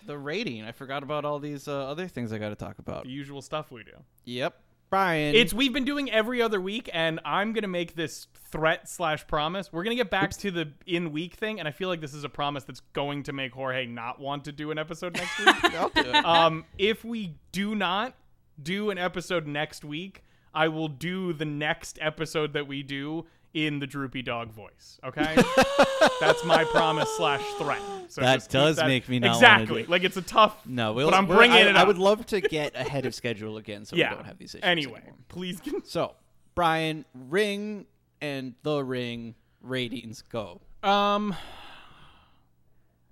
the 0.07 0.19
rating. 0.19 0.63
I 0.65 0.73
forgot 0.73 1.03
about 1.03 1.25
all 1.25 1.39
these 1.39 1.67
uh, 1.69 1.89
other 1.89 2.07
things 2.09 2.33
I 2.33 2.39
got 2.39 2.51
to 2.51 2.55
talk 2.57 2.79
about. 2.79 3.05
The 3.05 3.11
usual 3.11 3.41
stuff 3.41 3.71
we 3.71 3.85
do. 3.85 3.93
Yep, 4.27 4.55
Brian. 4.91 5.35
It's 5.35 5.53
we've 5.53 5.73
been 5.73 5.85
doing 5.85 6.11
every 6.11 6.41
other 6.41 6.61
week, 6.61 6.89
and 6.93 7.21
I'm 7.25 7.53
gonna 7.53 7.69
make 7.69 7.95
this 7.95 8.27
threat 8.51 8.89
slash 8.89 9.27
promise. 9.27 9.73
We're 9.73 9.83
gonna 9.85 9.97
get 9.97 10.11
back 10.11 10.31
to 10.39 10.51
the 10.51 10.73
in 10.87 11.13
week 11.13 11.35
thing, 11.35 11.59
and 11.59 11.67
I 11.67 11.73
feel 11.73 11.89
like 11.89 12.01
this 12.01 12.15
is 12.15 12.25
a 12.25 12.29
promise 12.29 12.65
that's 12.65 12.81
going 12.93 13.25
to 13.25 13.33
make 13.33 13.53
Jorge 13.53 13.87
not 13.87 14.21
want 14.21 14.45
to 14.45 14.53
do 14.53 14.71
an 14.71 14.79
episode 14.79 15.15
next 15.15 15.39
week. 15.39 15.65
I'll 15.75 15.89
do 15.89 16.01
it. 16.03 16.25
um, 16.25 16.65
if 16.79 17.05
we 17.05 17.37
do 17.53 17.75
not 17.75 18.15
do 18.63 18.91
an 18.91 18.99
episode 18.99 19.47
next 19.47 19.85
week, 19.85 20.23
I 20.55 20.69
will 20.69 20.89
do 20.89 21.33
the 21.33 21.45
next 21.45 21.99
episode 22.01 22.53
that 22.53 22.69
we 22.69 22.83
do 22.83 23.27
in 23.55 23.79
the 23.79 23.87
droopy 23.87 24.21
dog 24.21 24.51
voice. 24.53 24.99
Okay, 25.05 25.37
that's 26.21 26.45
my 26.45 26.65
promise 26.65 27.09
slash 27.17 27.43
threat. 27.55 27.81
So 28.09 28.21
That 28.21 28.35
just 28.35 28.49
keep 28.51 28.61
does 28.61 28.77
make 28.79 29.09
me 29.09 29.21
not 29.21 29.37
exactly 29.37 29.67
do 29.67 29.77
it. 29.85 29.89
like 29.89 30.03
it's 30.05 30.17
a 30.17 30.23
tough. 30.23 30.67
No, 30.67 30.93
we'll, 30.93 31.09
but 31.11 31.17
I'm 31.17 31.27
bringing 31.27 31.57
I, 31.57 31.71
it 31.71 31.77
I 31.77 31.85
would 31.85 31.99
love 31.99 32.27
to 32.27 32.41
get 32.41 32.75
ahead 32.77 33.07
of 33.07 33.15
schedule 33.15 33.57
again, 33.57 33.85
so 33.85 33.97
yeah. 33.97 34.11
we 34.11 34.17
don't 34.17 34.25
have 34.27 34.39
these 34.39 34.55
issues. 34.55 34.65
anyway, 34.65 34.99
anymore. 34.99 35.15
please. 35.29 35.61
Get, 35.61 35.87
So, 35.87 36.15
Brian, 36.55 37.05
Ring 37.15 37.87
and 38.21 38.55
The 38.63 38.83
Ring 38.85 39.35
ratings 39.63 40.23
go. 40.23 40.61
Um, 40.83 41.35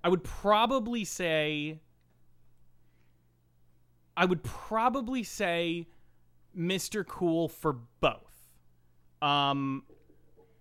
I 0.04 0.08
would 0.08 0.24
probably 0.24 1.04
say. 1.04 1.78
I 4.14 4.26
would 4.26 4.42
probably 4.42 5.22
say, 5.22 5.86
Mr. 6.56 7.06
Cool 7.06 7.48
for 7.48 7.72
both. 8.00 8.18
Um, 9.22 9.84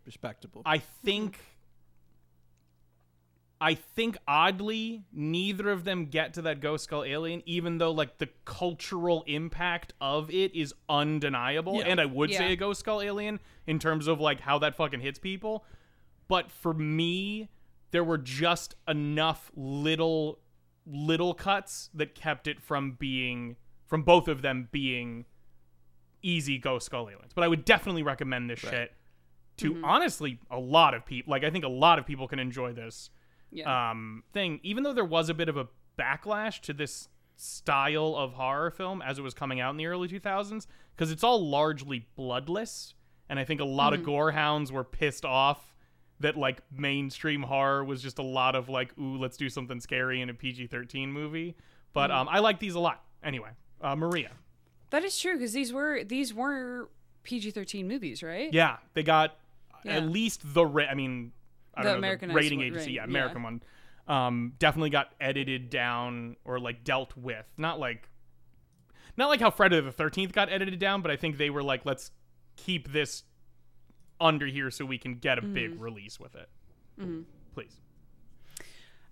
Respectable. 0.05 0.61
I 0.65 0.79
think. 0.79 1.39
I 3.63 3.75
think 3.75 4.17
oddly, 4.27 5.03
neither 5.13 5.69
of 5.69 5.83
them 5.83 6.05
get 6.07 6.33
to 6.33 6.41
that 6.41 6.61
Ghost 6.61 6.85
Skull 6.85 7.03
Alien, 7.03 7.43
even 7.45 7.77
though 7.77 7.91
like 7.91 8.17
the 8.17 8.27
cultural 8.43 9.23
impact 9.27 9.93
of 10.01 10.31
it 10.31 10.55
is 10.55 10.73
undeniable. 10.89 11.75
Yeah. 11.75 11.85
And 11.85 12.01
I 12.01 12.07
would 12.07 12.33
say 12.33 12.53
a 12.53 12.55
Ghost 12.55 12.79
Skull 12.79 13.03
Alien 13.03 13.39
in 13.67 13.77
terms 13.77 14.07
of 14.07 14.19
like 14.19 14.39
how 14.39 14.57
that 14.59 14.75
fucking 14.75 15.01
hits 15.01 15.19
people. 15.19 15.63
But 16.27 16.49
for 16.49 16.73
me, 16.73 17.49
there 17.91 18.03
were 18.03 18.17
just 18.17 18.73
enough 18.87 19.51
little 19.55 20.39
little 20.87 21.35
cuts 21.35 21.91
that 21.93 22.15
kept 22.15 22.47
it 22.47 22.59
from 22.59 22.93
being 22.93 23.57
from 23.85 24.01
both 24.01 24.27
of 24.27 24.41
them 24.41 24.69
being 24.71 25.25
easy 26.23 26.57
Ghost 26.57 26.87
Skull 26.87 27.09
Aliens. 27.09 27.33
But 27.35 27.43
I 27.43 27.47
would 27.47 27.63
definitely 27.63 28.01
recommend 28.01 28.49
this 28.49 28.59
shit 28.59 28.91
to 29.57 29.81
honestly 29.83 30.39
a 30.49 30.57
lot 30.59 30.93
of 30.93 31.05
people. 31.05 31.31
Like 31.31 31.43
I 31.43 31.49
think 31.49 31.65
a 31.65 31.69
lot 31.69 31.99
of 31.99 32.05
people 32.05 32.27
can 32.27 32.39
enjoy 32.39 32.73
this 32.73 33.09
Yeah. 33.51 33.91
um, 33.91 34.23
thing, 34.33 34.59
even 34.63 34.83
though 34.83 34.93
there 34.93 35.05
was 35.05 35.29
a 35.29 35.33
bit 35.33 35.49
of 35.49 35.57
a 35.57 35.67
backlash 35.99 36.59
to 36.61 36.73
this 36.73 37.09
style 37.35 38.15
of 38.15 38.33
horror 38.33 38.69
film 38.71 39.01
as 39.01 39.17
it 39.17 39.21
was 39.21 39.33
coming 39.33 39.59
out 39.59 39.71
in 39.71 39.77
the 39.77 39.85
early 39.87 40.07
2000s, 40.07 40.67
because 40.95 41.11
it's 41.11 41.23
all 41.23 41.45
largely 41.47 42.07
bloodless, 42.15 42.93
and 43.29 43.39
I 43.39 43.43
think 43.43 43.61
a 43.61 43.65
lot 43.65 43.93
of 43.93 44.03
gore 44.03 44.31
hounds 44.31 44.71
were 44.71 44.83
pissed 44.83 45.25
off 45.25 45.75
that 46.19 46.37
like 46.37 46.61
mainstream 46.71 47.41
horror 47.43 47.83
was 47.83 48.01
just 48.01 48.19
a 48.19 48.23
lot 48.23 48.55
of 48.55 48.69
like, 48.69 48.95
ooh, 48.99 49.17
let's 49.17 49.37
do 49.37 49.49
something 49.49 49.79
scary 49.79 50.21
in 50.21 50.29
a 50.29 50.33
PG-13 50.33 51.07
movie. 51.09 51.55
But 51.93 52.11
um, 52.11 52.27
I 52.29 52.39
like 52.39 52.59
these 52.59 52.75
a 52.75 52.79
lot. 52.79 53.03
Anyway, 53.23 53.49
uh, 53.81 53.95
Maria, 53.95 54.31
that 54.91 55.03
is 55.03 55.17
true 55.19 55.33
because 55.33 55.53
these 55.53 55.73
were 55.73 56.03
these 56.03 56.33
were 56.33 56.89
PG-13 57.23 57.85
movies, 57.85 58.21
right? 58.23 58.53
yeah, 58.53 58.77
they 58.93 59.01
got 59.03 59.35
Yeah. 59.83 59.97
at 59.97 60.03
least 60.09 60.41
the 60.53 60.65
ra- 60.65 60.85
I 60.85 60.93
mean, 60.95 61.31
I 61.75 61.81
The 61.83 61.89
don't 61.89 61.93
know, 61.93 61.97
Americanized 61.99 62.35
the 62.37 62.41
rating 62.41 62.61
agency, 62.61 62.91
yeah, 62.93 63.01
yeah. 63.01 63.05
American 63.05 63.43
one, 63.43 63.63
um, 64.07 64.53
definitely 64.59 64.89
got 64.89 65.13
edited 65.21 65.69
down 65.69 66.35
or 66.45 66.59
like 66.59 66.83
dealt 66.83 67.15
with. 67.15 67.45
Not 67.57 67.79
like, 67.79 68.09
not 69.17 69.27
like 69.29 69.39
how 69.39 69.49
Friday 69.51 69.79
the 69.81 69.91
Thirteenth 69.91 70.33
got 70.33 70.51
edited 70.51 70.79
down, 70.79 71.01
but 71.01 71.11
I 71.11 71.15
think 71.15 71.37
they 71.37 71.49
were 71.49 71.63
like, 71.63 71.85
let's 71.85 72.11
keep 72.57 72.91
this 72.91 73.23
under 74.19 74.45
here 74.45 74.69
so 74.71 74.85
we 74.85 74.97
can 74.97 75.15
get 75.15 75.37
a 75.37 75.41
big 75.41 75.71
Mm-hmm. 75.71 75.81
release 75.81 76.19
with 76.19 76.35
it. 76.35 76.49
Please. 77.53 77.79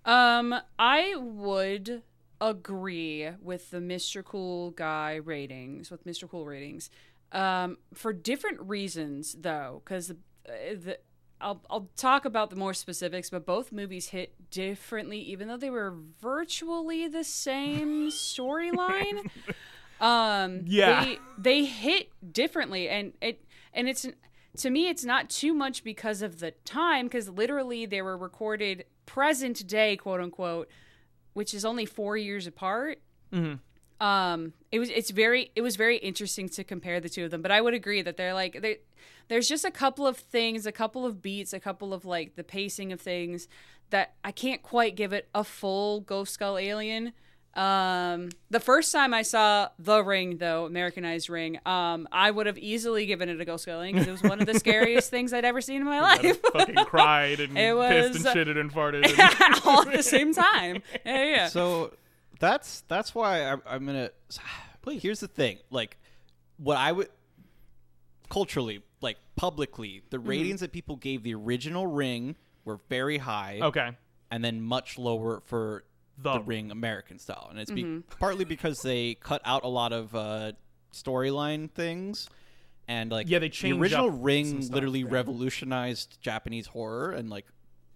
Um, 0.05 0.55
I 0.77 1.15
would 1.15 2.03
agree 2.41 3.29
with 3.41 3.71
the 3.71 3.77
Mr. 3.79 4.23
Cool 4.23 4.71
guy 4.71 5.15
ratings, 5.15 5.91
with 5.91 6.05
Mr. 6.05 6.29
Cool 6.29 6.45
ratings, 6.45 6.89
um, 7.32 7.77
for 7.93 8.13
different 8.13 8.62
reasons 8.62 9.36
though, 9.39 9.82
because 9.84 10.08
the, 10.08 10.17
the 10.45 10.97
I'll 11.41 11.62
I'll 11.69 11.89
talk 11.95 12.25
about 12.25 12.49
the 12.49 12.56
more 12.58 12.73
specifics, 12.73 13.30
but 13.30 13.45
both 13.45 13.71
movies 13.71 14.10
hit 14.10 14.34
differently, 14.52 15.19
even 15.19 15.47
though 15.47 15.58
they 15.58 15.69
were 15.69 15.95
virtually 16.21 17.08
the 17.08 17.23
same 17.23 18.08
storyline. 18.12 19.30
um, 20.02 20.62
Yeah. 20.65 21.04
they 21.06 21.17
they 21.38 21.65
hit 21.65 22.10
differently, 22.34 22.89
and 22.89 23.13
it 23.21 23.43
and 23.73 23.88
it's 23.88 24.06
to 24.58 24.69
me 24.69 24.89
it's 24.89 25.06
not 25.06 25.30
too 25.30 25.54
much 25.54 25.84
because 25.84 26.21
of 26.21 26.39
the 26.39 26.52
time, 26.65 27.06
because 27.06 27.30
literally 27.30 27.86
they 27.86 28.02
were 28.02 28.17
recorded 28.17 28.84
present 29.06 29.65
day, 29.65 29.95
quote 29.95 30.19
unquote, 30.19 30.67
which 31.34 31.54
is 31.54 31.63
only 31.63 31.86
four 31.86 32.17
years 32.17 32.47
apart. 32.47 32.99
Um, 34.02 34.54
it 34.71 34.80
was 34.80 34.89
it's 34.89 35.10
very 35.10 35.52
it 35.56 35.62
was 35.62 35.75
very 35.75 35.97
interesting 35.97 36.47
to 36.49 36.63
compare 36.63 36.99
the 36.99 37.10
two 37.10 37.25
of 37.25 37.32
them, 37.32 37.41
but 37.41 37.52
I 37.52 37.60
would 37.62 37.73
agree 37.73 38.02
that 38.02 38.17
they're 38.17 38.34
like 38.34 38.62
they 38.62 38.80
there's 39.29 39.47
just 39.47 39.63
a 39.63 39.71
couple 39.71 40.05
of 40.05 40.17
things, 40.17 40.65
a 40.65 40.71
couple 40.71 41.05
of 41.05 41.21
beats, 41.21 41.53
a 41.53 41.59
couple 41.59 41.93
of 41.93 42.03
like 42.05 42.35
the 42.35 42.43
pacing 42.43 42.91
of 42.91 42.99
things 42.99 43.47
that 43.91 44.13
I 44.23 44.31
can't 44.31 44.61
quite 44.61 44.95
give 44.95 45.13
it 45.13 45.29
a 45.33 45.43
full 45.43 46.01
Ghost 46.01 46.33
Skull 46.33 46.57
Alien 46.57 47.13
Um, 47.55 48.29
the 48.51 48.59
first 48.59 48.91
time 48.91 49.13
I 49.13 49.23
saw 49.23 49.69
The 49.79 50.03
Ring, 50.03 50.37
though 50.37 50.65
Americanized 50.65 51.29
Ring, 51.29 51.59
um, 51.65 52.07
I 52.11 52.29
would 52.29 52.45
have 52.45 52.59
easily 52.59 53.07
given 53.07 53.27
it 53.29 53.41
a 53.41 53.45
go 53.45 53.57
scaling 53.57 53.95
because 53.95 54.07
it 54.07 54.11
was 54.11 54.21
one 54.21 54.39
of 54.39 54.45
the 54.45 54.59
scariest 54.59 55.09
things 55.09 55.33
I'd 55.33 55.45
ever 55.45 55.59
seen 55.59 55.77
in 55.77 55.85
my 55.85 55.99
I'd 55.99 56.23
life. 56.23 56.41
fucking 56.53 56.75
cried 56.85 57.39
and 57.39 57.57
It 57.57 57.75
pissed 57.75 58.25
and 58.25 58.35
shitted 58.35 58.59
and 58.59 58.71
farted. 58.71 59.05
And, 59.17 59.61
All 59.65 59.81
at 59.81 59.91
the 59.97 60.03
same 60.03 60.33
time. 60.33 60.83
Yeah, 61.03 61.23
yeah. 61.25 61.47
So 61.47 61.93
that's 62.39 62.81
that's 62.87 63.15
why 63.15 63.43
I'm, 63.43 63.61
I'm 63.65 63.85
gonna. 63.85 64.11
Please. 64.83 65.01
Here's 65.01 65.19
the 65.19 65.27
thing, 65.27 65.57
like 65.71 65.97
what 66.57 66.77
I 66.77 66.91
would 66.91 67.09
culturally, 68.29 68.83
like 69.01 69.17
publicly, 69.35 70.01
the 70.09 70.17
Mm-hmm. 70.17 70.27
ratings 70.29 70.59
that 70.62 70.71
people 70.71 70.95
gave 70.95 71.23
the 71.23 71.33
original 71.35 71.88
Ring 71.88 72.35
were 72.65 72.79
very 72.89 73.17
high, 73.17 73.59
okay. 73.62 73.91
and 74.31 74.43
then 74.43 74.62
much 74.62 74.97
lower 74.97 75.41
for 75.45 75.83
The- 76.17 76.33
the, 76.33 76.41
Ring 76.41 76.71
American 76.71 77.17
style, 77.19 77.47
and 77.49 77.59
it's 77.59 77.71
be- 77.71 77.83
Mm-hmm. 77.83 78.17
partly 78.19 78.45
because 78.45 78.79
they 78.81 79.15
cut 79.15 79.41
out 79.45 79.63
a 79.63 79.67
lot 79.69 79.93
of 79.93 80.13
uh, 80.15 80.51
storyline 80.93 81.69
things. 81.71 82.29
And 82.88 83.12
like 83.12 83.29
Yeah, 83.29 83.38
they 83.39 83.49
changed 83.49 83.62
the 83.63 83.67
changed 83.69 83.81
original 83.81 84.05
up 84.07 84.12
some 84.13 84.21
Ring 84.23 84.62
stuff, 84.63 84.73
literally 84.75 84.99
yeah. 85.01 85.07
revolutionized 85.12 86.17
Japanese 86.21 86.67
horror, 86.67 87.12
and 87.12 87.29
like 87.29 87.45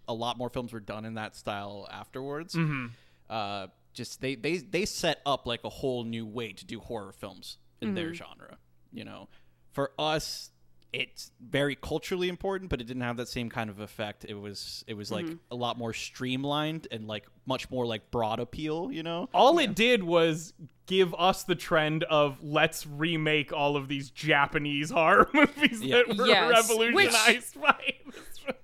a 0.08 0.14
lot 0.14 0.38
more 0.38 0.50
films 0.50 0.72
were 0.72 0.80
done 0.80 1.04
in 1.06 1.16
that 1.16 1.36
style 1.36 1.88
afterwards. 1.92 2.54
Mm-hmm. 2.54 2.88
Uh, 3.30 3.68
just 3.94 4.22
they 4.22 4.36
they 4.36 4.58
they 4.58 4.86
set 4.86 5.20
up 5.26 5.46
like 5.48 5.64
a 5.64 5.70
whole 5.70 6.04
new 6.04 6.26
way 6.26 6.54
to 6.54 6.66
do 6.66 6.80
horror 6.80 7.12
films 7.12 7.58
in 7.82 7.96
their 7.96 8.14
genre. 8.14 8.58
You 8.92 9.04
know, 9.06 9.30
for 9.72 9.92
us, 9.98 10.52
it's 10.94 11.32
very 11.42 11.76
culturally 11.76 12.30
important, 12.30 12.70
but 12.70 12.80
it 12.80 12.86
didn't 12.86 13.02
have 13.02 13.18
that 13.18 13.28
same 13.28 13.50
kind 13.50 13.70
of 13.70 13.80
effect. 13.80 14.26
It 14.30 14.36
was 14.36 14.84
it 14.88 14.94
was 14.94 15.12
like 15.12 15.26
Mm-hmm. 15.26 15.36
a 15.52 15.56
lot 15.56 15.78
more 15.78 15.92
streamlined 15.94 16.88
and 16.92 17.08
like 17.08 17.26
much 17.46 17.70
more 17.72 17.86
like 17.86 18.12
broad 18.12 18.40
appeal. 18.40 18.92
You 18.92 19.04
know, 19.04 19.28
All 19.34 19.58
it 19.60 19.74
did 19.76 20.04
was 20.04 20.54
give 20.86 21.16
us 21.18 21.44
the 21.44 21.56
trend 21.56 22.04
of 22.06 22.44
let's 22.44 22.86
remake 22.86 23.52
all 23.52 23.76
of 23.76 23.88
these 23.88 24.10
Japanese 24.12 24.92
horror 24.92 25.30
movies 25.34 25.82
Yeah. 25.82 26.04
that 26.08 26.18
were 26.18 26.28
Yes. 26.28 26.70
revolutionized 26.70 27.60
by 27.62 27.94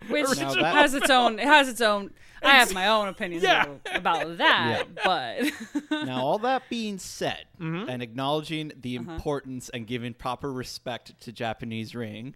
Which 0.10 0.38
Now 0.38 0.54
that- 0.54 0.76
has 0.76 0.94
its 0.94 1.10
own. 1.10 1.40
It 1.40 1.46
has 1.48 1.68
its 1.68 1.82
own. 1.82 2.12
I 2.42 2.52
have 2.52 2.74
my 2.74 2.88
own 2.88 3.08
opinions 3.08 3.44
Yeah. 3.44 3.64
about, 3.64 3.96
about 3.96 4.38
that, 4.38 4.86
but 5.04 5.52
now 6.06 6.22
all 6.24 6.40
that 6.40 6.64
being 6.70 6.98
said, 6.98 7.46
Mm-hmm. 7.60 7.90
and 7.90 8.02
acknowledging 8.02 8.72
the 8.80 8.98
Uh-huh. 8.98 9.12
importance 9.12 9.70
and 9.70 9.86
giving 9.86 10.14
proper 10.14 10.52
respect 10.52 11.20
to 11.22 11.32
Japanese 11.32 11.94
Ring. 11.94 12.36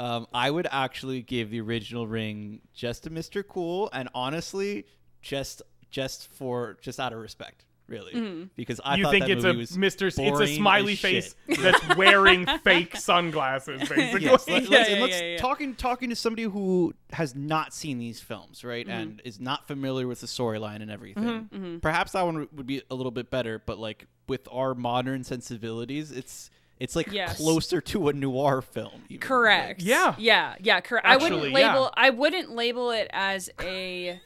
Um, 0.00 0.26
I 0.34 0.50
would 0.50 0.66
actually 0.70 1.22
give 1.22 1.50
the 1.50 1.60
original 1.60 2.06
ring 2.08 2.60
just 2.74 3.04
to 3.04 3.10
Mr. 3.10 3.46
Cool, 3.46 3.88
and 3.92 4.08
honestly, 4.14 4.86
just 5.22 5.62
just 5.90 6.26
for 6.32 6.76
just 6.80 6.98
out 6.98 7.12
of 7.12 7.20
respect, 7.20 7.64
really, 7.86 8.48
because 8.56 8.80
I 8.84 8.96
you 8.96 9.04
thought 9.04 9.10
think 9.12 9.24
that 9.26 9.32
it's 9.32 9.44
a 9.44 9.48
movie 9.48 9.58
was 9.60 9.76
Mr. 9.76 10.06
It's 10.06 10.18
a 10.40 10.46
smiley 10.56 10.96
face 10.96 11.34
shit. 11.48 11.58
that's 11.62 11.96
wearing 11.96 12.46
fake 12.64 12.96
sunglasses, 12.96 13.80
basically. 13.88 14.22
Yes, 14.24 14.48
let, 14.48 14.62
Yeah, 14.70 14.78
us 14.80 14.90
yeah, 14.90 14.98
let's 15.00 15.20
yeah, 15.20 15.22
yeah. 15.32 15.36
talking 15.38 15.74
talking 15.74 16.10
to 16.10 16.16
somebody 16.16 16.44
who 16.44 16.94
has 17.12 17.34
not 17.34 17.74
seen 17.74 17.98
these 17.98 18.20
films, 18.20 18.64
right, 18.64 18.86
Mm-hmm. 18.86 18.98
and 18.98 19.22
is 19.24 19.40
not 19.40 19.66
familiar 19.66 20.06
with 20.06 20.20
the 20.20 20.26
storyline 20.26 20.82
and 20.82 20.90
everything. 20.90 21.24
Mm-hmm. 21.52 21.78
Perhaps 21.78 22.12
that 22.12 22.24
one 22.24 22.48
would 22.52 22.66
be 22.66 22.82
a 22.90 22.94
little 22.94 23.12
bit 23.12 23.30
better, 23.30 23.62
but 23.64 23.78
like 23.78 24.06
with 24.28 24.48
our 24.50 24.74
modern 24.74 25.22
sensibilities, 25.24 26.10
it's 26.10 26.50
it's 26.80 26.96
like 26.96 27.10
Yes. 27.12 27.36
closer 27.36 27.80
to 27.80 28.08
a 28.08 28.12
noir 28.12 28.60
film. 28.62 29.02
even. 29.08 29.20
correct. 29.20 29.82
Yeah. 29.82 30.14
yeah, 30.18 30.54
yeah. 30.60 30.80
Correct. 30.80 31.06
I 31.06 31.16
wouldn't 31.16 31.42
Actually, 31.42 31.60
yeah. 31.60 31.72
label. 31.74 31.90
I 31.96 32.10
wouldn't 32.10 32.50
label 32.50 32.90
it 32.90 33.08
as 33.12 33.48
a 33.60 34.20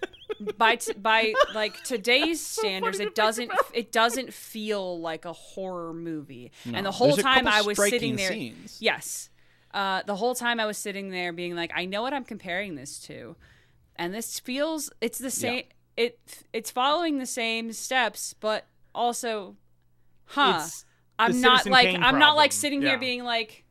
by 0.56 0.76
t- 0.76 0.92
by 0.94 1.34
like 1.54 1.82
today's 1.84 2.44
standards. 2.46 2.98
funny 2.98 3.06
to 3.06 3.10
It 3.10 3.14
doesn't. 3.14 3.52
It 3.74 3.92
doesn't 3.92 4.32
feel 4.32 5.00
like 5.00 5.24
a 5.24 5.32
horror 5.32 5.92
movie. 5.92 6.52
No. 6.64 6.76
And 6.78 6.86
the 6.86 6.90
whole 6.92 7.08
There's 7.16 7.22
time 7.22 7.46
I 7.48 7.62
was 7.62 7.76
sitting 7.76 8.16
there. 8.16 8.30
scenes. 8.30 8.78
Yes. 8.80 9.30
Uh, 9.74 10.02
the 10.06 10.16
whole 10.16 10.34
time 10.34 10.58
I 10.60 10.64
was 10.66 10.78
sitting 10.78 11.10
there 11.10 11.32
being 11.32 11.54
like, 11.54 11.70
I 11.74 11.84
know 11.84 12.00
what 12.02 12.14
I'm 12.14 12.24
comparing 12.24 12.74
this 12.74 12.98
to, 13.00 13.36
and 13.96 14.14
this 14.14 14.40
feels 14.40 14.90
it's 15.02 15.18
the 15.18 15.30
same. 15.30 15.64
It 15.96 16.18
it's 16.52 16.70
following 16.70 17.18
the 17.18 17.26
same 17.26 17.72
steps, 17.72 18.34
but 18.40 18.66
also, 18.94 19.56
huh? 20.26 20.60
It's 20.62 20.82
the 20.82 20.87
I'm 21.18 21.40
not 21.40 21.58
Citizen 21.58 21.72
like 21.72 21.88
Kane 21.90 22.02
I'm 22.02 22.18
not 22.18 22.36
like 22.36 22.52
sitting 22.52 22.82
Yeah. 22.82 22.90
here 22.90 22.98
being 22.98 23.24
like, 23.24 23.64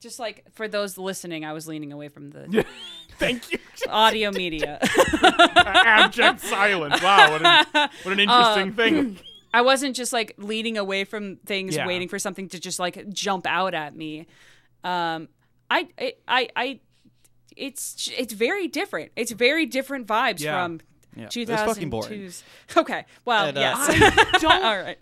just 0.00 0.18
like 0.18 0.44
for 0.54 0.68
those 0.68 0.96
listening, 0.98 1.44
I 1.44 1.52
was 1.52 1.68
leaning 1.68 1.92
away 1.92 2.08
from 2.08 2.30
the 2.30 2.64
Thank 3.18 3.52
you. 3.52 3.58
audio 3.88 4.30
media. 4.32 4.78
Abject 5.22 6.40
silence. 6.40 7.02
Wow, 7.02 7.32
what 7.32 7.44
an, 7.46 7.90
what 8.02 8.12
an 8.12 8.20
interesting 8.20 8.70
Uh, 8.70 8.74
thing. 8.74 9.18
I 9.54 9.60
wasn't 9.62 9.94
just 9.94 10.12
like 10.12 10.34
leaning 10.38 10.78
away 10.78 11.04
from 11.04 11.36
things, 11.44 11.76
Yeah. 11.76 11.86
waiting 11.86 12.08
for 12.08 12.18
something 12.18 12.48
to 12.48 12.58
just 12.58 12.78
like 12.78 13.08
jump 13.10 13.46
out 13.46 13.74
at 13.74 13.94
me. 13.94 14.26
Um, 14.82 15.28
I, 15.70 15.88
I, 15.98 16.14
I, 16.26 16.48
I 16.56 16.80
it's 17.56 18.10
it's 18.16 18.32
very 18.32 18.66
different. 18.66 19.12
It's 19.14 19.30
very 19.30 19.66
different 19.66 20.06
vibes 20.06 20.40
Yeah. 20.40 20.64
from 20.64 20.80
Yeah. 21.14 21.28
It 21.34 21.48
was 21.48 21.60
fucking 21.60 21.90
boring. 21.90 22.10
2002's. 22.22 22.44
Okay, 22.76 23.04
well, 23.26 23.46
And, 23.48 23.58
uh, 23.58 23.60
yes. 23.60 23.76
I 24.34 24.38
don't. 24.38 24.64
All 24.64 24.78
right. 24.82 24.98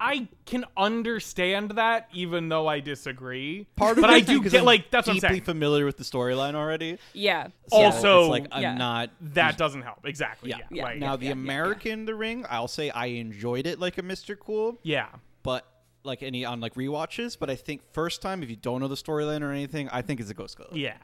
I 0.00 0.28
can 0.46 0.64
understand 0.76 1.72
that, 1.72 2.08
even 2.12 2.48
though 2.48 2.66
I 2.66 2.80
disagree. 2.80 3.66
Part 3.76 3.98
of 3.98 4.02
but 4.02 4.10
it 4.10 4.14
I 4.14 4.20
do 4.20 4.42
get 4.42 4.54
I'm 4.54 4.64
like 4.64 4.90
that's 4.90 5.06
what 5.06 5.12
I'm 5.12 5.16
deeply 5.20 5.28
saying. 5.36 5.42
familiar 5.42 5.84
with 5.84 5.96
the 5.98 6.04
storyline 6.04 6.54
already. 6.54 6.98
Yeah. 7.12 7.48
So 7.68 7.76
Also- 7.76 8.20
it's 8.22 8.30
like 8.30 8.46
I'm 8.52 8.62
Yeah. 8.62 8.74
not 8.74 9.10
that 9.20 9.58
doesn't 9.58 9.82
help 9.82 10.06
exactly. 10.06 10.50
Yeah. 10.50 10.58
Yeah. 10.58 10.66
Yeah. 10.70 10.82
Like, 10.84 10.98
now 10.98 11.16
the 11.16 11.24
yeah, 11.26 11.28
yeah. 11.28 11.32
American 11.32 12.04
The 12.06 12.14
Ring. 12.14 12.44
I'll 12.48 12.68
say 12.68 12.90
I 12.90 13.06
enjoyed 13.06 13.66
it 13.66 13.78
like 13.78 13.98
a 13.98 14.02
Mr. 14.02 14.38
Cool. 14.38 14.78
yeah. 14.82 15.08
but 15.42 15.66
like 16.02 16.22
any 16.22 16.46
on 16.46 16.60
like 16.60 16.74
rewatches. 16.76 17.38
But 17.38 17.50
I 17.50 17.56
think 17.56 17.82
first 17.92 18.22
time, 18.22 18.42
if 18.42 18.48
you 18.48 18.56
don't 18.56 18.80
know 18.80 18.88
the 18.88 18.94
storyline 18.94 19.42
or 19.42 19.52
anything, 19.52 19.88
I 19.90 20.00
think 20.02 20.18
it's 20.20 20.30
a 20.30 20.34
Ghost 20.34 20.56
Color. 20.56 20.70
Yeah. 20.72 20.96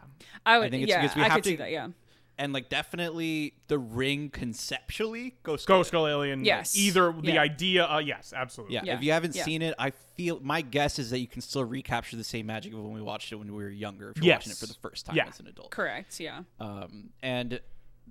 I 0.47 0.59
would. 0.59 0.71
think 0.71 0.85
it's 0.85 0.91
yeah, 0.91 1.03
because 1.03 1.17
we 1.17 1.23
I 1.23 1.25
have 1.27 1.35
could 1.35 1.45
see 1.45 1.51
to- 1.53 1.57
that. 1.59 1.71
Yeah. 1.71 1.89
And 2.39 2.53
like 2.53 2.69
definitely 2.69 3.55
the 3.69 3.79
Ring 3.79 4.29
conceptually, 4.31 5.35
Ghost 5.43 5.67
Ghost 5.67 5.89
Skull 5.89 6.07
Alien. 6.07 6.45
Yes. 6.45 6.77
Either 6.77 7.13
the 7.13 7.33
Yeah. 7.33 7.41
idea. 7.41 7.87
Uh, 7.87 7.99
yes, 7.99 8.33
absolutely. 8.37 8.75
Yeah. 8.75 8.83
Yeah. 8.85 8.95
if 8.97 9.03
you 9.03 9.13
haven't 9.13 9.35
Yeah. 9.35 9.45
seen 9.45 9.63
it, 9.63 9.75
I 9.79 9.91
feel 9.91 10.41
my 10.43 10.61
guess 10.61 10.99
is 10.99 11.11
that 11.11 11.19
you 11.21 11.27
can 11.27 11.41
still 11.43 11.65
recapture 11.65 12.17
the 12.17 12.25
same 12.25 12.47
magic 12.47 12.73
of 12.73 12.81
when 12.81 12.93
we 12.93 13.01
watched 13.03 13.33
it 13.33 13.37
when 13.37 13.49
we 13.55 13.63
were 13.63 13.71
younger. 13.71 14.11
If 14.11 14.23
you're 14.23 14.35
watching 14.35 14.53
it 14.53 14.59
for 14.59 14.67
the 14.67 14.75
first 14.75 15.07
time 15.07 15.17
Yeah. 15.17 15.29
as 15.29 15.41
an 15.41 15.47
adult, 15.47 15.71
Correct. 15.71 16.21
Yeah. 16.21 16.43
um, 16.61 17.11
and 17.23 17.61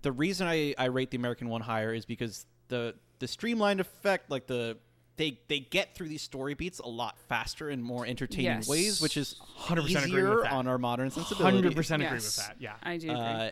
the 0.02 0.12
reason 0.12 0.48
I, 0.48 0.74
I 0.78 0.86
rate 0.86 1.12
the 1.12 1.18
American 1.18 1.50
one 1.50 1.62
higher 1.62 1.94
is 1.94 2.06
because 2.06 2.46
the 2.68 2.96
the 3.20 3.28
streamlined 3.28 3.80
effect, 3.80 4.30
like 4.30 4.46
the 4.48 4.78
they 5.18 5.40
they 5.48 5.60
get 5.62 5.96
through 5.96 6.10
these 6.10 6.22
story 6.22 6.54
beats 6.56 6.80
a 6.80 6.88
lot 6.88 7.18
faster 7.30 7.70
and 7.70 7.82
more 7.82 8.06
entertaining 8.06 8.46
Yes. 8.58 8.68
ways, 8.68 9.02
which 9.02 9.16
is 9.16 9.40
100% 9.58 9.78
agree 9.80 9.94
with 9.96 10.08
easier 10.08 10.42
that. 10.44 10.52
on 10.52 10.68
our 10.68 10.78
modern 10.78 11.10
sensibility. 11.12 11.56
Hundred 11.56 11.76
percent 11.76 12.04
agree 12.04 12.16
Yes. 12.18 12.38
with 12.38 12.48
that. 12.48 12.56
Yeah. 12.60 12.76
I 12.84 12.98
do 12.98 13.10
agree. 13.12 13.22
uh, 13.22 13.52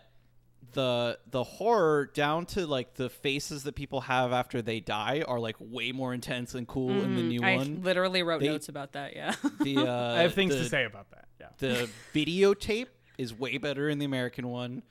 the 0.71 1.19
the 1.30 1.43
horror 1.43 2.10
down 2.13 2.45
to 2.47 2.65
like 2.65 2.93
the 2.95 3.10
faces 3.10 3.63
that 3.63 3.76
people 3.76 4.02
have 4.02 4.32
after 4.32 4.62
they 4.62 4.80
die 4.80 5.23
are 5.28 5.39
like 5.39 5.56
way 5.60 5.91
more 5.91 6.13
intense 6.13 6.56
and 6.56 6.67
cool 6.67 6.89
in 6.89 7.15
the 7.15 7.21
new 7.21 7.39
Mm-hmm. 7.41 7.45
I 7.45 7.56
one. 7.58 7.82
literally 7.84 8.23
wrote 8.23 8.39
They- 8.41 8.47
notes 8.47 8.69
about 8.69 8.93
that. 8.93 9.15
Yeah. 9.15 9.36
The 9.62 9.78
uh, 9.88 10.15
I 10.15 10.21
have 10.21 10.34
things 10.34 10.54
the, 10.56 10.63
to 10.63 10.69
say 10.69 10.86
about 10.86 11.12
that. 11.12 11.28
Yeah. 11.39 11.47
The 11.58 11.89
videotape 12.13 12.88
is 13.17 13.38
way 13.38 13.58
better 13.58 13.89
in 13.89 13.99
the 13.99 14.06
American 14.06 14.47
one. 14.47 14.84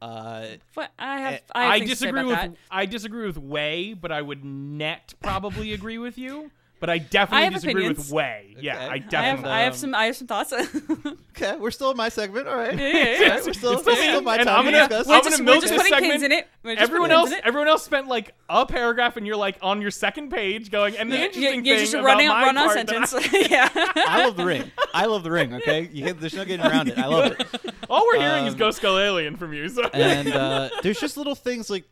Uh, 0.00 0.46
but 0.76 0.92
I 0.98 1.20
have. 1.20 1.32
Eh, 1.34 1.38
I, 1.54 1.62
have 1.64 1.72
I 1.72 1.78
things 1.80 1.90
to 1.90 1.96
say 1.96 2.06
disagree 2.06 2.24
with 2.24 2.36
that. 2.36 2.54
I 2.70 2.86
disagree 2.86 3.26
with 3.26 3.38
Way, 3.38 3.94
but 3.94 4.12
I 4.12 4.22
would 4.22 4.44
net 4.44 5.14
probably 5.20 5.72
agree 5.72 5.98
with 5.98 6.16
you. 6.16 6.50
But 6.80 6.90
I 6.90 6.98
definitely 6.98 7.44
have 7.44 7.54
disagree 7.54 7.88
with 7.88 7.98
opinions. 7.98 8.12
Way. 8.12 8.56
Yeah, 8.60 8.74
Okay. 8.76 8.82
I 8.84 8.86
I 8.88 8.98
have. 8.98 9.10
definitely. 9.10 9.50
I 9.50 9.60
have 9.62 9.72
um, 9.72 9.78
some. 9.78 9.94
I 9.94 10.04
have 10.06 10.16
some 10.16 10.26
thoughts. 10.28 10.52
okay, 11.36 11.56
we're 11.56 11.70
still 11.70 11.90
in 11.90 11.96
my 11.96 12.08
segment. 12.08 12.46
All 12.48 12.56
right. 12.56 12.76
yeah, 12.78 12.86
yeah. 13.20 13.34
We're 13.44 13.52
still, 13.52 13.72
It's 13.72 13.82
still 13.82 13.96
still 13.96 14.22
my 14.22 14.36
time 14.38 14.48
I'm 14.48 14.64
to 14.66 14.70
gonna- 14.72 14.88
discuss. 14.88 15.06
I'm 15.06 15.12
We're 15.12 15.18
gonna 15.18 15.30
just, 15.30 15.42
milk 15.42 15.56
we're 15.56 15.60
just 15.62 15.72
this 15.72 15.82
putting 15.82 15.92
segment. 15.94 16.12
pins 16.12 16.22
in 16.24 16.32
it. 16.32 16.48
We're 16.62 16.76
everyone 16.76 17.10
else, 17.10 17.30
in 17.30 17.38
it. 17.38 17.44
everyone 17.44 17.68
else 17.68 17.84
spent 17.84 18.08
like 18.08 18.34
a 18.48 18.64
paragraph, 18.66 19.16
and 19.16 19.26
you're 19.26 19.36
like 19.36 19.58
on 19.62 19.80
your 19.82 19.90
second 19.90 20.30
page 20.30 20.70
going. 20.70 20.96
And 20.96 21.10
the 21.10 21.16
Yeah, 21.16 21.24
interesting 21.24 21.64
you're 21.64 21.76
thing 21.76 21.84
just 21.84 21.94
about 21.94 22.04
running 22.04 22.28
my 22.28 22.42
run 22.44 22.54
part 22.56 22.86
that 22.86 23.08
sentence. 23.08 23.32
yeah. 23.50 23.68
I 23.74 24.24
love 24.24 24.36
the 24.36 24.44
ring. 24.46 24.70
I 24.94 25.06
love 25.06 25.22
the 25.24 25.30
ring. 25.30 25.54
Okay, 25.54 25.88
you 25.92 26.04
can't, 26.04 26.20
there's 26.20 26.34
no 26.34 26.44
getting 26.44 26.64
around 26.66 26.88
it. 26.88 26.98
I 26.98 27.06
love 27.06 27.32
it. 27.32 27.74
All 27.90 28.04
we're 28.06 28.20
hearing 28.20 28.46
is 28.46 28.52
Um, 28.54 28.58
Ghost 28.58 28.78
Skull 28.78 28.98
Alien 28.98 29.36
from 29.36 29.52
you. 29.52 29.68
So 29.68 29.82
and 29.94 30.32
uh, 30.32 30.68
there's 30.82 31.00
just 31.00 31.16
little 31.16 31.34
things 31.34 31.70
like 31.70 31.84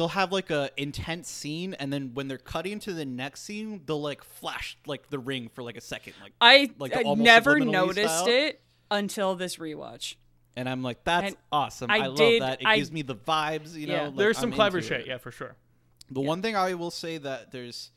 they'll 0.00 0.08
have 0.08 0.32
like 0.32 0.48
a 0.50 0.70
intense 0.78 1.28
scene, 1.28 1.74
and 1.74 1.92
then 1.92 2.12
when 2.14 2.26
they're 2.26 2.38
cutting 2.38 2.78
to 2.80 2.94
the 2.94 3.04
next 3.04 3.42
scene, 3.42 3.82
they'll 3.84 4.00
like 4.00 4.24
flash 4.24 4.78
like 4.86 5.10
the 5.10 5.18
ring 5.18 5.50
for 5.52 5.62
like 5.62 5.76
a 5.76 5.80
second, 5.82 6.14
like 6.22 6.32
I, 6.40 6.70
Like 6.78 6.96
I 6.96 7.02
never 7.02 7.60
noticed 7.60 8.20
style? 8.20 8.28
it 8.28 8.62
until 8.90 9.34
this 9.34 9.56
rewatch. 9.56 10.14
and 10.56 10.66
I'm 10.70 10.82
like, 10.82 11.04
that's 11.04 11.26
And 11.26 11.36
awesome. 11.52 11.90
I 11.90 11.98
I, 11.98 12.06
love 12.06 12.16
that. 12.18 12.62
It 12.62 12.66
I- 12.66 12.76
gives 12.78 12.90
me 12.90 13.02
the 13.02 13.14
vibes. 13.14 13.74
You 13.74 13.88
know, 13.88 14.04
like, 14.06 14.16
there's 14.16 14.38
some 14.38 14.48
I'm 14.50 14.56
clever 14.56 14.80
shit. 14.80 15.02
it. 15.02 15.06
Yeah, 15.06 15.18
for 15.18 15.30
sure. 15.30 15.54
The 16.10 16.20
one 16.22 16.40
thing 16.40 16.56
I 16.56 16.72
will 16.74 16.90
say 16.90 17.18
that 17.18 17.52
there's 17.52 17.90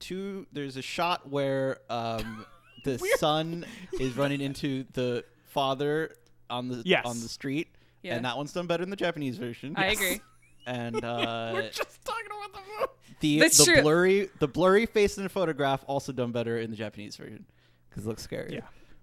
two. 0.00 0.46
There's 0.52 0.76
a 0.76 0.82
shot 0.82 1.28
where 1.30 1.78
um, 1.88 2.44
the 2.84 2.98
son 3.16 3.64
is 3.98 4.14
running 4.16 4.42
into 4.42 4.84
the 4.92 5.24
father 5.46 6.14
on 6.50 6.68
the 6.68 6.82
Yes. 6.84 7.06
on 7.06 7.18
the 7.20 7.28
street, 7.28 7.68
Yeah. 8.02 8.14
and 8.16 8.24
that 8.26 8.36
one's 8.36 8.52
done 8.52 8.66
better 8.66 8.82
in 8.82 8.90
the 8.90 8.96
Japanese 8.96 9.38
version. 9.38 9.74
I 9.76 9.86
agree. 9.86 10.20
And 10.66 10.96
uh, 11.04 11.50
We're 11.54 11.70
just 11.70 12.04
talking 12.04 12.26
about 12.26 12.52
the 12.52 12.60
movie. 12.60 12.92
the 13.20 13.38
That's 13.40 13.58
the 13.58 13.64
true. 13.64 13.82
blurry 13.82 14.30
the 14.38 14.48
blurry 14.48 14.86
face 14.86 15.16
in 15.18 15.22
the 15.24 15.28
photograph 15.28 15.84
also 15.86 16.12
done 16.12 16.32
better 16.32 16.58
in 16.58 16.70
the 16.70 16.76
Japanese 16.76 17.16
version 17.16 17.44
because 17.90 18.04
it 18.04 18.08
looks 18.08 18.22
scary. 18.22 18.54
Yeah. 18.54 18.60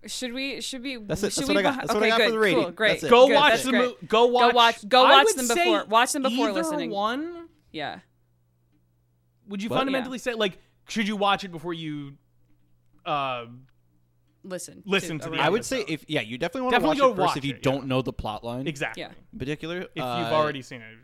Should 0.08 0.34
we? 0.34 0.62
Should 0.62 0.82
we? 0.82 0.97
That's 0.97 1.21
it. 1.21 1.32
Should 1.34 1.41
That's 1.43 1.50
we 1.50 1.56
what 1.56 1.60
I 1.60 1.62
got. 1.69 1.74
beh- 1.76 1.78
That's 1.82 1.93
what 1.93 2.04
I 2.04 2.08
okay, 2.08 2.10
got 2.10 2.17
good, 2.17 2.26
for 2.26 2.32
the 2.32 2.39
rating. 2.39 2.63
Cool, 2.63 2.71
great. 2.71 2.89
That's 2.89 3.04
it. 3.04 3.10
Go 3.12 3.28
good, 3.28 3.34
watch 3.36 3.52
that's 3.52 3.63
the 3.63 3.69
great. 3.69 3.82
mo- 3.82 3.95
go 4.08 4.26
watch 4.26 4.52
Go 4.52 4.56
watch- 4.56 4.89
go 4.89 5.04
watch 5.04 5.34
them 5.36 5.47
before- 5.47 5.86
watch 5.86 6.12
them 6.13 6.24
before 6.24 6.45
either 6.50 6.54
listening. 6.54 6.89
One, 6.89 7.47
Yeah. 7.71 8.00
would 9.47 9.62
you 9.62 9.69
What? 9.69 9.78
fundamentally 9.78 10.17
say 10.17 10.34
like 10.34 10.58
should 10.88 11.08
you 11.08 11.15
watch 11.15 11.43
it 11.43 11.52
before 11.52 11.74
you 11.74 12.13
uh 13.06 13.45
Listen. 14.44 14.82
Listen 14.86 15.20
to 15.20 15.30
the 15.30 15.38
I 15.38 15.50
would 15.50 15.64
say 15.66 15.84
if 15.88 16.04
yeah, 16.08 16.22
you 16.22 16.38
definitely 16.38 16.62
want 16.64 16.74
to 16.74 16.80
Definitely 16.82 17.02
watch 17.02 17.12
it 17.12 17.16
first 17.16 17.28
watch 17.28 17.38
if 17.38 17.46
you 17.46 17.54
it, 17.56 17.62
don't 17.64 17.82
yeah. 17.84 17.88
know 17.88 18.02
the 18.02 18.14
plot 18.14 18.44
line 18.44 18.68
exactly. 18.68 19.02
Yeah. 19.04 19.12
in 19.34 19.40
particular. 19.40 19.82
If 19.82 19.90
you've 19.96 20.06
Uh, 20.06 20.32
already 20.34 20.62
seen 20.62 20.82
it. 20.82 20.98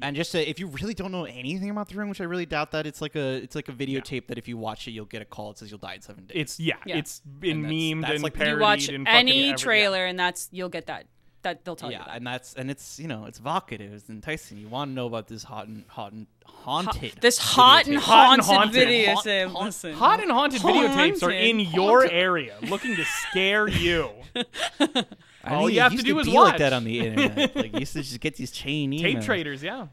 and 0.00 0.14
just 0.16 0.32
to, 0.32 0.48
if 0.48 0.58
you 0.60 0.68
really 0.68 0.94
don't 0.94 1.12
know 1.12 1.24
anything 1.24 1.70
about 1.70 1.88
the 1.88 1.96
ring, 1.96 2.08
which 2.08 2.20
I 2.20 2.24
really 2.24 2.46
doubt 2.46 2.70
that 2.70 2.86
it's 2.86 3.00
like 3.02 3.14
a 3.16 3.36
it's 3.42 3.54
like 3.54 3.68
a 3.68 3.72
Yeah. 3.72 4.00
videotape 4.00 4.28
that 4.28 4.38
if 4.38 4.48
you 4.48 4.56
watch 4.56 4.88
it 4.88 4.92
you'll 4.92 5.04
get 5.06 5.22
a 5.22 5.24
call 5.24 5.48
that 5.50 5.58
says 5.58 5.70
you'll 5.70 5.78
die 5.78 5.94
in 5.94 6.02
seven 6.02 6.24
days. 6.26 6.36
It's 6.36 6.60
yeah, 6.60 6.76
Yeah. 6.86 6.96
it's 6.98 7.20
been 7.20 7.56
And 7.56 7.64
that's- 7.66 7.74
memed 7.80 8.00
that's 8.02 8.14
and 8.14 8.22
like- 8.22 8.32
You 8.34 8.38
parodied 8.38 8.56
you 8.58 8.62
watch 8.62 8.88
and 8.88 9.06
fucking 9.06 9.18
any 9.18 9.44
every- 9.50 9.58
trailer, 9.58 10.06
and 10.06 10.18
that's 10.18 10.48
you'll 10.52 10.68
get 10.68 10.86
that. 10.86 11.06
That 11.42 11.64
they'll 11.64 11.76
tell 11.76 11.90
yeah, 11.92 12.00
you 12.00 12.04
that. 12.06 12.16
and 12.16 12.26
that's 12.26 12.54
and 12.54 12.68
it's 12.70 12.98
you 12.98 13.06
know 13.06 13.26
it's 13.26 13.38
evocative, 13.38 13.92
it's 13.92 14.08
enticing. 14.10 14.58
You 14.58 14.68
want 14.68 14.90
to 14.90 14.94
know 14.94 15.06
about 15.06 15.28
this 15.28 15.44
hot 15.44 15.68
and 15.68 15.84
hot 15.86 16.12
and 16.12 16.26
haunted. 16.44 17.12
this 17.20 17.38
hot 17.38 17.86
and 17.86 17.96
videotape. 17.98 18.00
Hot 18.00 18.32
and 18.34 18.42
haunted, 18.42 18.56
haunted. 18.56 18.72
video. 18.74 19.12
Haunt- 19.12 19.24
Sam, 19.24 19.54
listen. 19.54 19.92
Hot 19.94 20.20
and 20.20 20.30
haunted 20.32 20.60
videotapes 20.62 21.22
are 21.22 21.30
in 21.30 21.60
Haunted. 21.60 21.74
your 21.74 22.10
area, 22.10 22.56
looking 22.62 22.96
to 22.96 23.04
scare 23.04 23.68
you. 23.68 24.10
I 25.44 25.54
all 25.54 25.66
mean, 25.66 25.76
you 25.76 25.80
have 25.80 25.92
to 25.92 25.96
used 25.96 26.06
do 26.06 26.18
is 26.18 26.26
be 26.26 26.32
like 26.32 26.52
watch. 26.52 26.58
that 26.58 26.72
on 26.72 26.82
the 26.84 26.98
internet. 27.06 27.54
like 27.56 27.72
you 27.72 27.80
used 27.80 27.92
to 27.92 28.02
just 28.02 28.18
get 28.20 28.34
these 28.34 28.50
chain 28.50 28.90
emails. 28.92 29.02
Tape 29.02 29.20
traders, 29.22 29.62
yeah. 29.62 29.86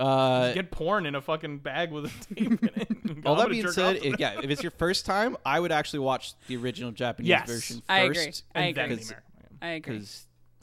Uh, 0.00 0.52
Get 0.54 0.70
porn 0.72 1.06
in 1.06 1.14
a 1.14 1.20
fucking 1.20 1.58
bag 1.58 1.92
with 1.92 2.06
a 2.06 2.34
tape 2.34 2.48
in 2.62 2.70
it. 2.74 3.26
all 3.26 3.36
that 3.36 3.48
being 3.50 3.68
said, 3.70 3.98
off 3.98 4.04
it, 4.04 4.18
yeah, 4.18 4.40
if 4.42 4.50
it's 4.50 4.62
your 4.62 4.72
first 4.72 5.06
time, 5.06 5.36
I 5.46 5.60
would 5.60 5.70
actually 5.70 6.00
watch 6.00 6.32
the 6.48 6.56
original 6.56 6.90
Japanese 6.90 7.28
Yes. 7.28 7.46
version 7.46 7.76
first. 7.76 7.84
I 7.88 7.98
agree. 8.00 8.32
I 8.54 8.60
and 8.62 8.76
then 8.76 8.84
agree. 8.92 8.96
the 8.96 9.02
American. 9.04 9.22
I 9.62 9.68
agree. 9.68 10.02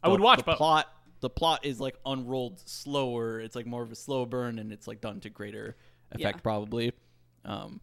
Because 0.01 0.09
I 0.09 0.11
would 0.11 0.21
watch 0.21 0.39
the 0.39 0.43
both. 0.45 0.57
plot. 0.57 0.87
The 1.19 1.29
plot 1.29 1.65
is 1.65 1.79
like 1.79 1.95
unrolled 2.05 2.59
slower. 2.67 3.39
It's 3.39 3.55
like 3.55 3.65
more 3.67 3.83
of 3.83 3.91
a 3.91 3.95
slow 3.95 4.25
burn, 4.25 4.57
and 4.59 4.71
it's 4.71 4.87
like 4.87 5.01
done 5.01 5.19
to 5.21 5.29
greater 5.29 5.75
effect, 6.11 6.37
Yeah. 6.37 6.41
probably. 6.41 6.93
Um, 7.45 7.79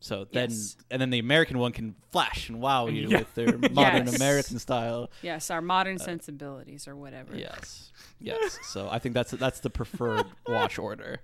so 0.00 0.26
then, 0.32 0.48
Yes. 0.48 0.76
and 0.90 1.00
then 1.02 1.10
the 1.10 1.18
American 1.18 1.58
one 1.58 1.72
can 1.72 1.94
flash 2.10 2.48
and 2.48 2.58
wow 2.60 2.86
you 2.86 3.08
Yeah. 3.08 3.18
with 3.18 3.34
their 3.34 3.58
modern 3.70 4.06
Yes. 4.06 4.16
American 4.16 4.58
style. 4.58 5.10
Yes, 5.20 5.50
our 5.50 5.60
modern 5.60 5.98
sensibilities 5.98 6.88
or 6.88 6.96
whatever. 6.96 7.36
Yes, 7.36 7.92
yes. 8.18 8.58
So 8.62 8.88
I 8.90 8.98
think 8.98 9.14
that's 9.14 9.32
that's 9.32 9.60
the 9.60 9.68
preferred 9.70 10.24
watch 10.46 10.78
order, 10.78 11.18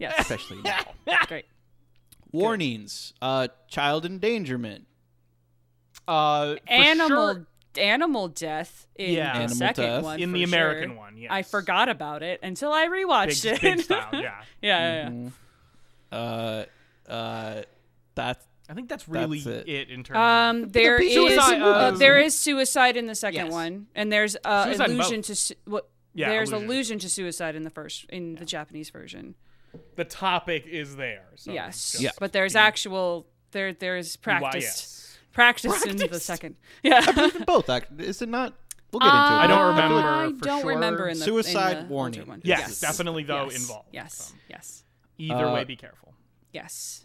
Yes. 0.00 0.14
especially 0.18 0.60
now. 0.62 0.80
Great. 1.28 1.46
Warnings: 2.32 3.14
uh, 3.22 3.46
child 3.68 4.04
endangerment. 4.04 4.86
Uh, 6.06 6.56
Animal 6.66 7.08
sure, 7.34 7.46
animal 7.76 8.28
death 8.28 8.86
in 8.96 9.14
Yeah. 9.14 9.32
the 9.32 9.38
Animal 9.40 9.56
second 9.56 9.84
death. 9.84 10.02
one. 10.04 10.20
in 10.20 10.30
for 10.30 10.34
the 10.34 10.42
American 10.44 10.90
sure. 10.90 10.98
one, 10.98 11.16
yes. 11.16 11.28
I 11.32 11.42
forgot 11.42 11.88
about 11.88 12.22
it 12.22 12.40
until 12.42 12.72
I 12.72 12.86
rewatched 12.86 13.42
big, 13.44 13.54
it. 13.54 13.60
big 13.62 13.80
style, 13.80 14.08
yeah. 14.12 14.20
yeah, 14.62 15.08
yeah, 15.10 15.10
yeah. 15.10 16.16
Uh, 16.16 16.64
uh, 17.10 17.62
that's 18.14 18.44
I 18.70 18.74
think 18.74 18.88
that's 18.90 19.08
really 19.08 19.40
That's 19.40 19.66
it. 19.66 19.68
it. 19.68 19.90
in 19.90 20.04
terms. 20.04 20.16
of... 20.16 20.22
Um, 20.22 20.68
there 20.70 21.00
is 21.00 21.14
Suicide, 21.14 21.62
uh, 21.62 21.90
there 21.92 22.18
is 22.18 22.38
suicide 22.38 22.96
in 22.98 23.06
the 23.06 23.14
second 23.14 23.46
Yes. 23.46 23.52
one, 23.52 23.86
and 23.94 24.12
there's 24.12 24.36
uh, 24.44 24.74
allusion 24.78 25.22
to 25.22 25.34
su- 25.34 25.54
what. 25.64 25.88
Yeah, 26.14 26.28
there's 26.30 26.50
allusion. 26.50 26.68
allusion 26.68 26.98
to 26.98 27.08
suicide 27.08 27.54
in 27.56 27.62
the 27.62 27.70
first 27.70 28.04
in 28.10 28.34
the 28.34 28.44
Japanese 28.44 28.90
version. 28.90 29.36
the 29.96 30.04
topic 30.04 30.66
is 30.66 30.96
there. 30.96 31.24
So 31.36 31.52
yes, 31.52 31.92
just 31.92 32.02
Yeah. 32.02 32.10
but 32.20 32.32
there's 32.32 32.54
be- 32.54 32.58
actual 32.58 33.26
there 33.52 33.72
there's 33.72 34.16
why, 34.16 34.22
practice 34.38 34.64
yes. 34.64 35.07
Practice 35.38 35.84
in 35.86 35.96
the 35.96 36.20
second. 36.20 36.56
Yeah, 36.82 37.00
both. 37.46 37.68
Act- 37.70 38.00
is 38.00 38.20
it 38.22 38.28
not? 38.28 38.54
We'll 38.92 39.00
get 39.00 39.06
into 39.06 39.16
it. 39.16 39.22
I 39.44 39.46
don't 39.46 39.58
Uh, 39.60 39.68
remember 39.68 39.98
I 39.98 40.32
for 40.38 40.44
don't 40.44 40.60
sure. 40.62 40.70
remember 40.74 41.08
in 41.08 41.18
the 41.18 41.24
Suicide 41.24 41.76
in 41.76 41.82
the 41.88 41.92
warning. 41.94 42.26
one. 42.26 42.40
Yes, 42.44 42.80
definitely 42.80 43.22
though 43.24 43.44
yes, 43.50 43.60
involved. 43.60 43.88
Yes, 43.92 44.14
so. 44.16 44.34
yes, 44.48 44.84
Either 45.18 45.46
Uh, 45.46 45.54
way, 45.54 45.64
be 45.64 45.76
careful. 45.76 46.14
yes. 46.52 47.04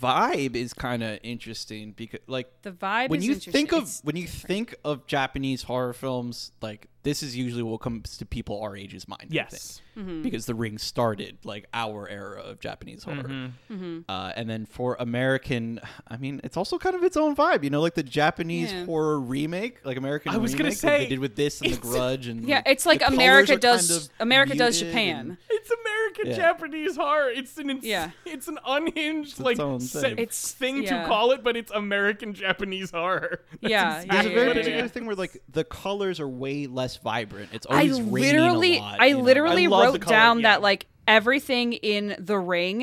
Vibe 0.00 0.54
is 0.54 0.72
kind 0.72 1.02
of 1.02 1.18
interesting 1.24 1.92
because, 1.92 2.20
like, 2.28 2.48
The 2.62 2.70
vibe 2.72 3.08
when 3.08 3.18
is 3.20 3.26
you 3.26 3.32
interesting. 3.32 3.52
think 3.52 3.72
of 3.72 3.78
It's- 3.82 4.00
when 4.04 4.16
you 4.16 4.26
think 4.28 4.74
of 4.84 5.06
Japanese 5.06 5.62
horror 5.64 5.92
films, 5.92 6.52
like 6.60 6.88
this 7.02 7.22
is 7.22 7.36
usually 7.36 7.62
what 7.64 7.80
comes 7.80 8.16
to 8.18 8.26
people 8.26 8.60
our 8.62 8.76
age's 8.76 9.08
mind. 9.08 9.22
I 9.22 9.26
think. 9.26 9.34
Yes. 9.34 9.80
Mm-hmm. 9.96 10.22
because 10.22 10.46
the 10.46 10.54
ring 10.54 10.78
started 10.78 11.36
like 11.44 11.66
our 11.74 12.08
era 12.08 12.40
of 12.40 12.60
Japanese 12.60 13.04
horror. 13.04 13.24
Mm-hmm. 13.70 13.98
Uh, 14.08 14.32
and 14.34 14.48
then 14.48 14.64
for 14.66 14.96
American, 14.98 15.80
I 16.08 16.16
mean, 16.16 16.40
it's 16.44 16.56
also 16.56 16.78
kind 16.78 16.96
of 16.96 17.02
its 17.02 17.16
own 17.16 17.36
vibe, 17.36 17.62
you 17.64 17.70
know, 17.70 17.80
like 17.82 17.94
the 17.94 18.02
Japanese 18.02 18.72
Yeah. 18.72 18.86
horror 18.86 19.20
remake, 19.20 19.84
like 19.84 19.96
American. 19.98 20.32
I 20.32 20.38
was 20.38 20.54
gonna 20.54 20.70
remake, 20.70 20.82
what 20.82 20.90
they 20.98 21.06
did 21.06 21.18
with 21.18 21.36
this 21.36 21.60
and 21.60 21.72
the 21.74 21.76
Grudge, 21.76 22.26
and 22.26 22.48
yeah, 22.48 22.62
it's 22.66 22.86
like 22.86 23.02
America 23.06 23.56
does 23.56 23.88
kind 23.88 24.00
of 24.02 24.10
America 24.20 24.54
does 24.54 24.78
Japan. 24.80 25.18
and- 25.30 25.36
It's 25.50 25.70
American 25.70 26.26
Yeah. 26.30 26.36
Japanese 26.36 26.96
horror. 26.96 27.30
It's 27.30 27.56
an 27.58 27.70
ins- 27.70 27.84
Yeah. 27.84 28.10
it's 28.24 28.48
an 28.48 28.58
unhinged 28.66 29.32
its 29.32 29.40
like 29.40 29.58
own 29.60 29.80
se- 29.80 30.00
thing. 30.00 30.12
It's- 30.12 30.52
thing 30.52 30.82
yeah. 30.82 31.02
to 31.02 31.08
call 31.08 31.32
it, 31.32 31.44
but 31.44 31.56
it's 31.56 31.70
American 31.70 32.32
Japanese 32.34 32.90
horror. 32.90 33.40
That's 33.60 33.70
Yeah, 33.70 34.00
exactly 34.00 34.08
There's 34.10 34.26
a 34.26 34.34
very 34.34 34.48
what 34.48 34.56
it 34.56 34.60
yeah, 34.60 34.62
particular 34.64 34.88
thing 34.88 35.06
where 35.06 35.16
like 35.16 35.42
the 35.50 35.64
colors 35.64 36.18
are 36.20 36.28
way 36.28 36.66
less 36.66 36.96
vibrant. 36.96 37.50
It's 37.52 37.66
I 37.68 37.74
always 37.88 38.00
raining 38.00 38.12
literally, 38.12 38.76
a 38.78 38.80
lot. 38.80 39.00
I 39.00 39.06
you 39.06 39.16
know? 39.18 39.22
literally 39.22 39.64
I 39.66 39.68
love 39.68 39.80
the 39.81 39.81
wrote 39.86 40.00
color, 40.02 40.16
down 40.16 40.40
yeah. 40.40 40.50
that 40.50 40.62
like 40.62 40.86
everything 41.08 41.72
in 41.74 42.16
the 42.18 42.38
ring, 42.38 42.82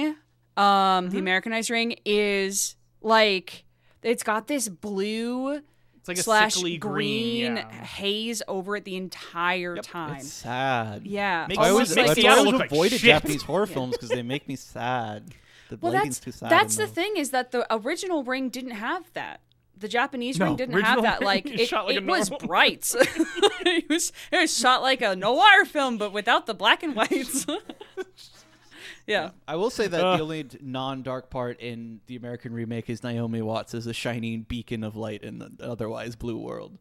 um, 0.57 0.65
Mm-hmm. 0.65 1.09
the 1.09 1.19
Americanized 1.19 1.69
ring 1.69 1.95
is 2.05 2.75
like 3.01 3.63
it's 4.03 4.23
got 4.23 4.47
this 4.47 4.67
blue 4.69 5.61
It's 5.97 6.07
like 6.07 6.17
a 6.17 6.23
slash 6.23 6.53
sickly 6.55 6.77
green, 6.77 7.55
green. 7.55 7.57
yeah. 7.57 7.69
haze 7.83 8.41
over 8.47 8.75
it 8.77 8.85
the 8.85 8.95
entire 8.95 9.75
time. 9.77 10.15
It's 10.17 10.31
sad. 10.33 11.05
Yeah, 11.05 11.45
Makes- 11.47 11.59
I 11.59 11.69
always, 11.69 11.95
makes 11.95 12.07
like 12.09 12.17
I 12.17 12.21
Seattle 12.21 12.37
always 12.39 12.51
look 12.53 12.61
like 12.61 12.71
avoided. 12.71 12.99
Japanese 13.01 13.43
horror 13.43 13.65
films 13.75 13.93
because 13.97 14.09
they 14.09 14.21
make 14.23 14.47
me 14.47 14.55
sad. 14.55 15.33
The 15.69 15.77
well, 15.81 15.93
lighting's 15.93 16.19
that's 16.19 16.25
too 16.25 16.31
sad. 16.31 16.49
that's 16.49 16.77
in 16.79 16.85
the 16.85 16.91
thing 16.91 17.13
is 17.17 17.29
that 17.31 17.51
the 17.51 17.65
original 17.73 18.23
ring 18.23 18.49
didn't 18.49 18.71
have 18.71 19.11
that. 19.13 19.41
The 19.79 19.87
Japanese 19.87 20.37
No, 20.39 20.47
ring 20.47 20.55
didn't 20.57 20.75
original 20.75 21.03
have 21.03 21.19
that. 21.19 21.25
Like 21.25 21.45
it, 21.45 21.67
shot 21.67 21.85
like 21.85 21.95
a 21.95 21.99
it 21.99 22.05
was 22.05 22.29
bright. 22.29 22.93
it 22.99 23.87
was 23.89 24.11
it 24.31 24.37
was 24.41 24.55
shot 24.57 24.81
like 24.81 25.01
a 25.01 25.15
noir 25.15 25.63
film, 25.65 25.97
but 25.97 26.11
without 26.11 26.45
the 26.47 26.53
black 26.53 26.83
and 26.83 26.95
whites. 26.95 27.45
yeah. 29.07 29.29
I 29.47 29.55
will 29.55 29.69
say 29.69 29.87
that 29.87 30.03
Ugh. 30.03 30.17
the 30.17 30.23
only 30.23 30.45
non-dark 30.61 31.29
part 31.29 31.59
in 31.59 32.01
the 32.07 32.15
American 32.15 32.53
remake 32.53 32.89
is 32.89 33.03
Naomi 33.03 33.41
Watts 33.41 33.73
as 33.73 33.87
a 33.87 33.93
shining 33.93 34.43
beacon 34.43 34.83
of 34.83 34.95
light 34.95 35.23
in 35.23 35.39
the 35.39 35.51
otherwise 35.61 36.15
blue 36.15 36.37
world. 36.37 36.77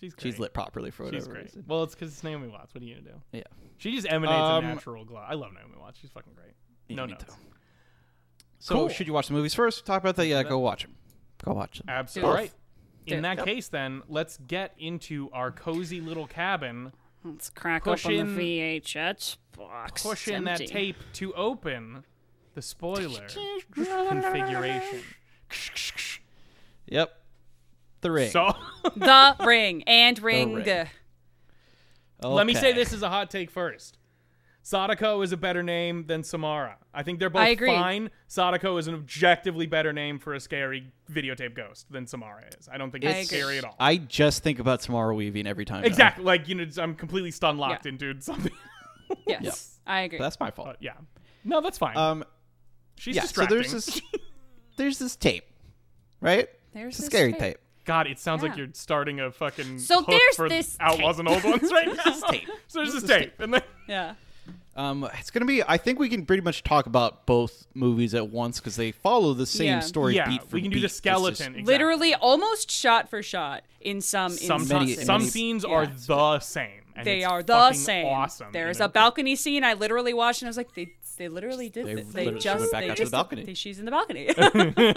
She's 0.00 0.14
great. 0.14 0.22
She's 0.32 0.38
lit 0.38 0.52
properly 0.54 0.90
for 0.90 1.04
whatever 1.04 1.24
She's 1.24 1.28
great. 1.28 1.44
reason. 1.44 1.64
Well, 1.66 1.82
it's 1.82 1.94
because 1.94 2.12
it's 2.12 2.22
Naomi 2.22 2.48
Watts. 2.48 2.74
What 2.74 2.82
are 2.82 2.86
you 2.86 2.96
gonna 2.96 3.08
do? 3.08 3.20
Yeah. 3.32 3.42
She 3.78 3.94
just 3.94 4.06
emanates 4.10 4.38
Um, 4.38 4.64
a 4.64 4.68
natural 4.74 5.04
glow. 5.04 5.18
I 5.26 5.34
love 5.34 5.52
Naomi 5.52 5.74
Watts. 5.80 5.98
She's 5.98 6.10
fucking 6.10 6.34
great. 6.34 6.52
Yeah, 6.88 6.96
no 6.96 7.06
me 7.06 7.12
notes. 7.12 7.24
So, 8.58 8.74
Cool. 8.74 8.88
should 8.88 9.06
you 9.06 9.12
watch 9.12 9.28
the 9.28 9.34
movies 9.34 9.54
first? 9.54 9.84
Talk 9.84 10.02
about 10.02 10.16
the. 10.16 10.26
Yeah, 10.26 10.42
go 10.42 10.58
watch 10.58 10.82
them. 10.82 10.94
Go 11.44 11.52
watch 11.52 11.78
them. 11.78 11.86
Absolutely. 11.88 12.22
Do 12.22 12.26
All 12.30 12.34
it. 12.36 12.40
right. 12.42 12.52
Do 13.06 13.14
In 13.14 13.22
that 13.22 13.36
Yep. 13.38 13.46
case, 13.46 13.68
then 13.68 14.02
let's 14.08 14.36
get 14.38 14.74
into 14.78 15.30
our 15.32 15.50
cozy 15.52 16.00
little 16.00 16.26
cabin, 16.26 16.92
Let's 17.24 17.50
crack 17.50 17.82
Push 17.84 18.06
open 18.06 18.16
in- 18.18 18.36
the 18.36 18.40
VHS 18.80 19.36
box. 19.56 20.02
push 20.02 20.28
It's 20.28 20.36
in 20.36 20.44
that 20.44 20.60
empty. 20.60 20.66
tape 20.72 20.96
to 21.14 21.34
open 21.34 22.04
the 22.54 22.62
spoiler 22.62 23.26
configuration. 23.74 25.02
Yep. 26.86 27.20
The 28.02 28.10
ring. 28.12 28.30
So 28.30 28.52
The 28.96 29.36
ring 29.44 29.82
and 29.88 30.18
ring. 30.20 30.54
ring. 30.54 30.86
let 32.22 32.46
me 32.46 32.54
say 32.54 32.70
Okay. 32.70 32.72
this 32.74 32.92
is 32.92 33.02
a 33.02 33.08
hot 33.08 33.30
take 33.30 33.50
first. 33.50 33.98
Sadako 34.66 35.22
is 35.22 35.30
a 35.30 35.36
better 35.36 35.62
name 35.62 36.06
than 36.08 36.24
Samara. 36.24 36.76
I 36.92 37.04
think 37.04 37.20
they're 37.20 37.30
both 37.30 37.42
I 37.42 37.50
agree. 37.50 37.68
fine. 37.68 38.10
Sadako 38.26 38.78
is 38.78 38.88
an 38.88 38.94
objectively 38.96 39.66
better 39.68 39.92
name 39.92 40.18
for 40.18 40.34
a 40.34 40.40
scary 40.40 40.90
videotape 41.08 41.54
ghost 41.54 41.86
than 41.88 42.04
Samara 42.08 42.42
is. 42.58 42.68
I 42.68 42.76
don't 42.76 42.90
think 42.90 43.04
I 43.04 43.10
it's 43.10 43.28
scary 43.28 43.58
at 43.58 43.64
all. 43.64 43.76
I 43.78 43.96
just 43.96 44.42
think 44.42 44.58
about 44.58 44.82
Samara 44.82 45.14
Weaving 45.14 45.46
every 45.46 45.64
time. 45.64 45.82
now. 45.82 45.86
exactly. 45.86 46.24
Like, 46.24 46.48
you 46.48 46.56
know, 46.56 46.66
I'm 46.78 46.96
completely 46.96 47.30
stun 47.30 47.58
locked 47.58 47.86
Yeah. 47.86 47.92
into 47.92 48.20
something. 48.20 48.50
Yes, 49.24 49.40
Yep. 49.44 49.54
I 49.86 50.00
agree. 50.00 50.18
That's 50.18 50.40
my 50.40 50.50
fault. 50.50 50.66
But 50.66 50.78
yeah. 50.82 50.94
No, 51.44 51.60
that's 51.60 51.78
fine. 51.78 51.96
Um. 51.96 52.24
She's 52.98 53.14
yeah. 53.14 53.22
So 53.22 53.46
there's 53.46 53.70
this. 53.70 54.00
There's 54.76 54.98
this 54.98 55.14
tape, 55.14 55.44
right? 56.20 56.48
There's 56.74 56.94
it's 56.94 56.98
a 56.98 57.02
this 57.02 57.06
scary 57.10 57.30
tape. 57.34 57.40
tape. 57.40 57.56
God, 57.84 58.08
it 58.08 58.18
sounds 58.18 58.42
like 58.42 58.56
you're 58.56 58.66
starting 58.72 59.20
a 59.20 59.30
fucking 59.30 59.78
So 59.78 59.98
hook 60.00 60.08
there's 60.08 60.34
for 60.36 60.48
this 60.48 60.76
Outlaws 60.80 61.20
and 61.20 61.28
Old 61.28 61.44
Ones 61.44 61.70
right 61.72 61.86
now. 62.04 62.12
tape. 62.28 62.48
So 62.66 62.80
there's 62.80 62.94
this 62.94 63.04
This 63.04 63.10
tape, 63.18 63.34
and 63.38 63.54
then 63.54 63.62
yeah. 63.88 64.14
Um, 64.76 65.08
it's 65.18 65.30
gonna 65.30 65.46
be. 65.46 65.62
I 65.62 65.78
think 65.78 65.98
we 65.98 66.08
can 66.08 66.26
pretty 66.26 66.42
much 66.42 66.62
talk 66.62 66.86
about 66.86 67.24
both 67.26 67.66
movies 67.74 68.14
at 68.14 68.28
once 68.28 68.60
because 68.60 68.76
they 68.76 68.92
follow 68.92 69.32
the 69.34 69.46
same 69.46 69.66
Yeah. 69.66 69.80
story. 69.80 70.14
yeah, 70.16 70.28
beat 70.28 70.42
for 70.42 70.56
we 70.56 70.62
can 70.62 70.70
do 70.70 70.74
beat. 70.76 70.80
the 70.80 70.84
It's 70.86 70.94
just- 70.94 70.98
skeleton. 70.98 71.54
exactly. 71.54 71.62
Literally 71.62 72.14
almost 72.14 72.70
shot 72.70 73.08
for 73.08 73.22
shot 73.22 73.64
in 73.80 74.00
some 74.00 74.32
Some 74.32 74.60
instances. 74.62 74.70
Many- 74.96 75.04
some 75.06 75.18
many- 75.22 75.30
scenes 75.30 75.64
Yeah. 75.66 75.74
are 75.74 75.86
the 75.86 76.40
same, 76.40 76.82
and 76.94 77.06
they 77.06 77.18
it's 77.22 77.26
are 77.26 77.42
the 77.42 77.52
fucking 77.54 77.78
same. 77.78 78.06
Awesome. 78.06 78.48
There's 78.52 78.80
a 78.80 78.88
balcony 78.88 79.34
scene 79.34 79.64
I 79.64 79.72
literally 79.74 80.12
watched 80.12 80.42
and 80.42 80.48
I 80.48 80.50
was 80.50 80.56
like, 80.58 80.74
they 80.74 80.92
they 81.18 81.28
literally 81.28 81.70
did 81.70 81.86
They 81.86 81.94
this. 81.94 82.08
They 82.08 82.24
literally 82.26 82.40
just 82.40 82.60
went 82.60 82.72
back 82.72 82.80
they 82.82 82.90
out 82.90 82.96
to 82.98 83.00
the 83.00 83.04
just- 83.04 83.12
balcony. 83.12 83.44
they- 83.44 83.54
she's 83.54 83.78
in 83.78 83.86
the 83.86 83.90
balcony. 83.90 84.28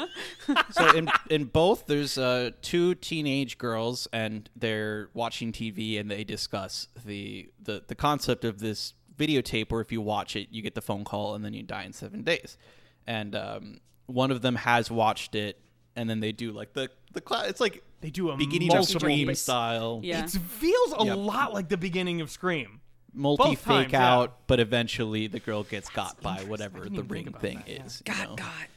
so 0.72 0.90
in 0.98 1.10
in 1.30 1.46
both 1.46 1.86
there's 1.88 2.18
uh 2.18 2.52
two 2.62 2.96
teenage 2.96 3.58
girls 3.58 4.06
and 4.12 4.50
they're 4.56 5.10
watching 5.14 5.54
TV 5.54 5.98
and 5.98 6.12
they 6.12 6.26
discuss 6.26 6.88
the 7.06 7.50
the 7.64 7.84
the 7.88 7.96
concept 7.96 8.44
of 8.44 8.60
this 8.60 8.94
videotape 9.20 9.72
where 9.72 9.82
if 9.82 9.92
you 9.92 10.02
watch 10.02 10.36
it 10.36 10.48
you 10.50 10.62
get 10.62 10.74
the 10.76 10.82
phone 10.82 11.04
call 11.04 11.36
and 11.36 11.44
then 11.46 11.54
you 11.54 11.62
die 11.64 11.84
in 11.84 11.94
7 11.94 12.24
days. 12.24 12.58
And 13.06 13.36
um 13.36 13.80
one 14.08 14.32
of 14.32 14.42
them 14.42 14.56
has 14.56 14.90
watched 14.90 15.36
it 15.36 15.60
and 15.96 16.10
then 16.10 16.20
they 16.22 16.32
do 16.32 16.52
like 16.52 16.74
the 16.74 16.90
the 17.14 17.22
cla- 17.22 17.48
it's 17.48 17.60
like 17.60 17.84
They 18.02 18.10
do 18.10 18.30
a 18.32 18.38
beginning 18.38 18.70
of 18.72 18.76
multiple 18.78 19.00
Scream 19.02 19.28
ba- 19.28 19.36
style 19.36 20.00
yeah. 20.04 20.24
It 20.24 20.30
feels 20.32 20.94
a 20.98 21.06
Yep. 21.06 21.18
lot 21.18 21.54
like 21.54 21.68
the 21.70 21.78
beginning 21.78 22.22
of 22.22 22.30
Scream. 22.32 22.82
multi 23.14 23.44
Both 23.44 23.64
times, 23.66 23.84
fake 23.86 23.92
yeah. 23.94 24.14
out 24.16 24.48
but 24.48 24.60
eventually 24.60 25.28
the 25.28 25.40
girl 25.40 25.64
gets 25.64 25.90
got 25.90 26.22
by 26.22 26.38
whatever 26.44 26.80
didn't 26.84 26.94
the 26.96 27.04
even 27.04 27.08
think 27.08 27.12
ring 27.12 27.28
about 27.28 27.42
thing 27.42 27.58
that, 27.58 27.70
yeah. 27.70 27.86
is. 27.86 28.04
you 28.08 28.14
know? 28.14 28.36
God, 28.36 28.38
God. 28.38 28.68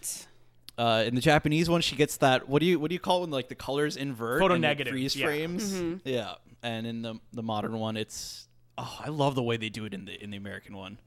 Uh, 0.78 1.05
in 1.07 1.14
the 1.14 1.20
Japanese 1.20 1.68
one, 1.68 1.82
she 1.82 1.95
gets 1.97 2.16
that. 2.16 2.49
What 2.49 2.61
do 2.61 2.66
you 2.66 2.80
what 2.80 2.88
do 2.88 2.95
you 2.95 2.99
call 2.99 3.18
it 3.18 3.20
when 3.22 3.30
like 3.30 3.49
the 3.49 3.55
colors 3.55 3.97
invert? 3.99 4.40
Photo 4.40 4.55
and 4.55 4.64
it 4.64 4.68
negative, 4.68 4.93
freeze 4.93 5.14
yeah. 5.14 5.26
frames. 5.26 6.01
Yeah, 6.05 6.34
and 6.62 6.86
in 6.86 7.03
the 7.03 7.20
the 7.34 7.43
modern 7.43 7.78
one, 7.78 7.99
it's 7.99 8.49
oh, 8.79 9.01
I 9.05 9.09
love 9.09 9.35
the 9.35 9.43
way 9.43 9.57
they 9.57 9.68
do 9.68 9.85
it 9.85 9.95
in 9.95 10.05
the 10.05 10.23
in 10.23 10.31
the 10.31 10.37
American 10.37 10.77
one. 10.77 10.99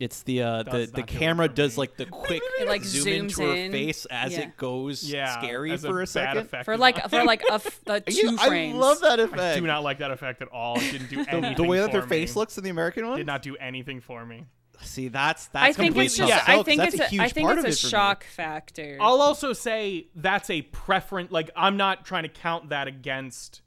It's 0.00 0.22
the 0.24 0.42
uh, 0.42 0.62
the 0.64 0.70
Does 0.70 0.90
the 0.92 1.00
not 1.02 1.06
do 1.08 1.14
it 1.14 1.18
camera 1.18 1.48
for 1.48 1.54
does 1.54 1.76
me. 1.76 1.80
like 1.82 1.96
the 1.96 2.06
quick 2.06 2.42
It, 2.60 2.66
like, 2.66 2.82
zoom 2.82 3.04
zooms 3.06 3.18
into 3.20 3.42
her 3.42 3.54
in. 3.54 3.70
face 3.72 4.04
as 4.10 4.32
Yeah. 4.32 4.40
it 4.40 4.56
goes 4.56 5.04
Yeah, 5.04 5.38
scary 5.38 5.70
as 5.72 5.82
for 5.84 5.98
a 6.00 6.02
bad 6.02 6.08
second. 6.08 6.38
effect 6.38 6.64
For 6.64 6.72
as 6.74 6.80
like 6.80 7.08
for 7.08 7.24
like 7.24 7.42
a, 7.48 7.52
f- 7.54 7.80
a 7.86 8.00
two 8.10 8.12
You- 8.32 8.36
I 8.40 8.72
love 8.74 9.00
that 9.02 9.20
I 9.20 9.24
effect. 9.24 9.60
do 9.60 9.66
not 9.66 9.84
like 9.84 9.98
that 9.98 10.10
effect 10.10 10.42
at 10.42 10.48
all. 10.48 10.76
It 10.78 10.90
didn't 10.90 11.08
do 11.10 11.18
anything. 11.28 11.54
the 11.56 11.62
way 11.64 11.78
that 11.78 11.92
their 11.92 12.02
for 12.02 12.08
face 12.08 12.34
me. 12.34 12.40
looks 12.40 12.58
in 12.58 12.64
the 12.64 12.70
American 12.70 13.06
one. 13.06 13.16
did 13.18 13.26
not 13.26 13.42
do 13.42 13.56
anything 13.58 14.00
for 14.00 14.24
me. 14.26 14.46
See, 14.80 15.06
that's 15.06 15.46
that's 15.48 15.62
I 15.64 15.72
think 15.72 15.90
complete 15.90 16.06
it's 16.06 16.16
just. 16.16 16.32
tough 16.32 16.44
sell, 16.46 16.54
I 16.54 16.56
'cause 16.56 16.64
think 16.66 16.80
that's 16.80 16.94
it's 16.94 17.02
a 17.02 17.04
a. 17.04 17.08
huge 17.08 17.20
I 17.22 17.28
think 17.28 17.46
part 17.46 17.58
it's 17.58 17.64
of 17.66 17.70
a 17.70 17.72
it 17.72 17.78
for 17.78 17.86
me. 17.86 17.90
shock 17.90 18.24
factor. 18.24 18.98
I'll 19.00 19.20
also 19.20 19.52
say 19.52 20.08
that's 20.16 20.50
a 20.50 20.62
preference. 20.62 21.30
Like 21.30 21.50
I'm 21.54 21.76
not 21.76 22.04
trying 22.04 22.24
to 22.24 22.28
count 22.28 22.70
that 22.70 22.88
against. 22.88 23.60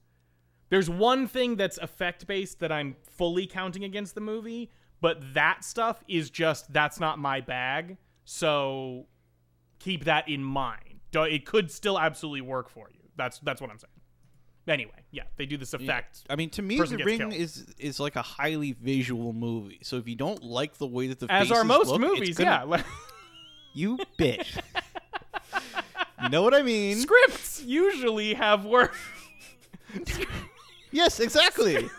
There's 0.70 0.90
one 0.90 1.28
thing 1.28 1.56
that's 1.56 1.78
effect 1.78 2.26
based 2.28 2.60
that 2.60 2.72
I'm 2.72 2.96
fully 3.18 3.46
counting 3.48 3.84
against 3.84 4.16
the 4.16 4.22
movie, 4.22 4.72
but 5.02 5.34
that 5.34 5.64
stuff 5.64 6.04
is 6.08 6.30
just 6.30 6.74
that's 6.74 7.00
not 7.00 7.20
my 7.20 7.42
bag. 7.42 7.98
So 8.24 9.06
keep 9.80 10.06
that 10.06 10.28
in 10.28 10.44
mind. 10.44 11.00
It 11.14 11.46
could 11.46 11.72
still 11.72 11.98
absolutely 12.00 12.42
work 12.42 12.68
for 12.70 12.90
you. 12.92 13.00
That's 13.16 13.40
that's 13.40 13.62
what 13.62 13.70
I'm 13.70 13.78
saying. 13.80 13.92
Anyway, 14.68 15.04
yeah, 15.12 15.24
they 15.38 15.46
do 15.46 15.58
this 15.58 15.74
effect. 15.76 16.24
I 16.30 16.36
mean, 16.36 16.50
to 16.52 16.62
me, 16.64 16.78
The 16.80 16.98
Ring 16.98 17.20
killed. 17.20 17.34
is 17.34 17.68
is 17.78 18.00
like 18.00 18.16
a 18.16 18.22
highly 18.24 18.72
visual 18.74 19.32
movie. 19.32 19.80
So 19.84 19.98
if 19.98 20.08
you 20.08 20.16
don't 20.16 20.44
like 20.44 20.78
the 20.78 20.88
way 20.88 21.08
that 21.08 21.20
the 21.20 21.32
As 21.32 21.52
are 21.52 21.64
most 21.64 21.90
look, 21.90 22.02
movies, 22.02 22.38
gonna- 22.38 22.68
yeah. 22.78 22.84
You 23.78 23.98
bitch. 24.18 24.58
you 26.24 26.30
know 26.30 26.42
what 26.44 26.54
I 26.56 26.62
mean? 26.64 26.98
scripts 26.98 27.62
usually 27.62 28.34
have 28.34 28.66
work. 28.66 28.96
Yes, 30.96 31.20
exactly. 31.20 31.74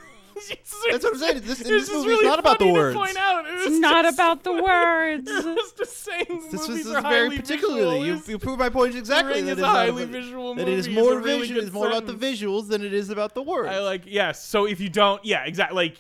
That's 0.90 1.02
what 1.04 1.14
I'm 1.14 1.18
saying. 1.18 1.40
This, 1.40 1.60
It's 1.60 1.68
this 1.68 1.82
just 1.88 1.92
movie 1.92 2.08
really 2.08 2.24
is 2.26 2.28
not 2.30 2.38
about 2.38 2.58
the 2.58 2.70
words. 2.70 2.94
Point 2.94 3.16
out. 3.16 3.46
It 3.46 3.52
it's 3.52 3.78
not 3.78 4.04
just- 4.04 4.16
about 4.16 4.44
the 4.44 4.52
words. 4.62 5.30
It 5.30 5.44
was 5.44 5.72
just 5.72 5.96
saying 6.04 6.48
This 6.50 6.68
movies 6.68 6.86
was 6.86 6.94
are 6.94 7.02
very 7.02 7.36
particularly. 7.36 8.06
You, 8.06 8.22
you 8.26 8.38
prove 8.38 8.58
my 8.58 8.68
point 8.68 8.94
exactly. 8.96 9.34
Ring 9.36 9.46
that 9.46 9.52
is 9.52 9.58
it's 9.58 9.64
a 9.66 9.66
highly 9.66 10.02
about- 10.02 10.12
visual 10.12 10.54
That 10.54 10.68
it 10.68 10.74
is 10.74 10.88
movie 10.88 10.98
is 10.98 11.04
more 11.04 11.12
a 11.18 11.22
really 11.22 11.38
vision. 11.40 11.54
good 11.56 11.64
It's 11.64 11.72
more 11.72 11.88
about 11.88 12.06
the 12.06 12.12
visuals 12.14 12.68
than 12.68 12.82
it 12.84 12.92
is 12.92 13.08
about 13.08 13.34
the 13.34 13.42
words. 13.42 13.68
I 13.70 13.78
like 13.78 14.02
yes. 14.06 14.44
So 14.44 14.66
if 14.66 14.78
you 14.80 14.90
don't, 14.90 15.24
yeah, 15.24 15.44
exactly. 15.44 15.74
Like 15.76 15.96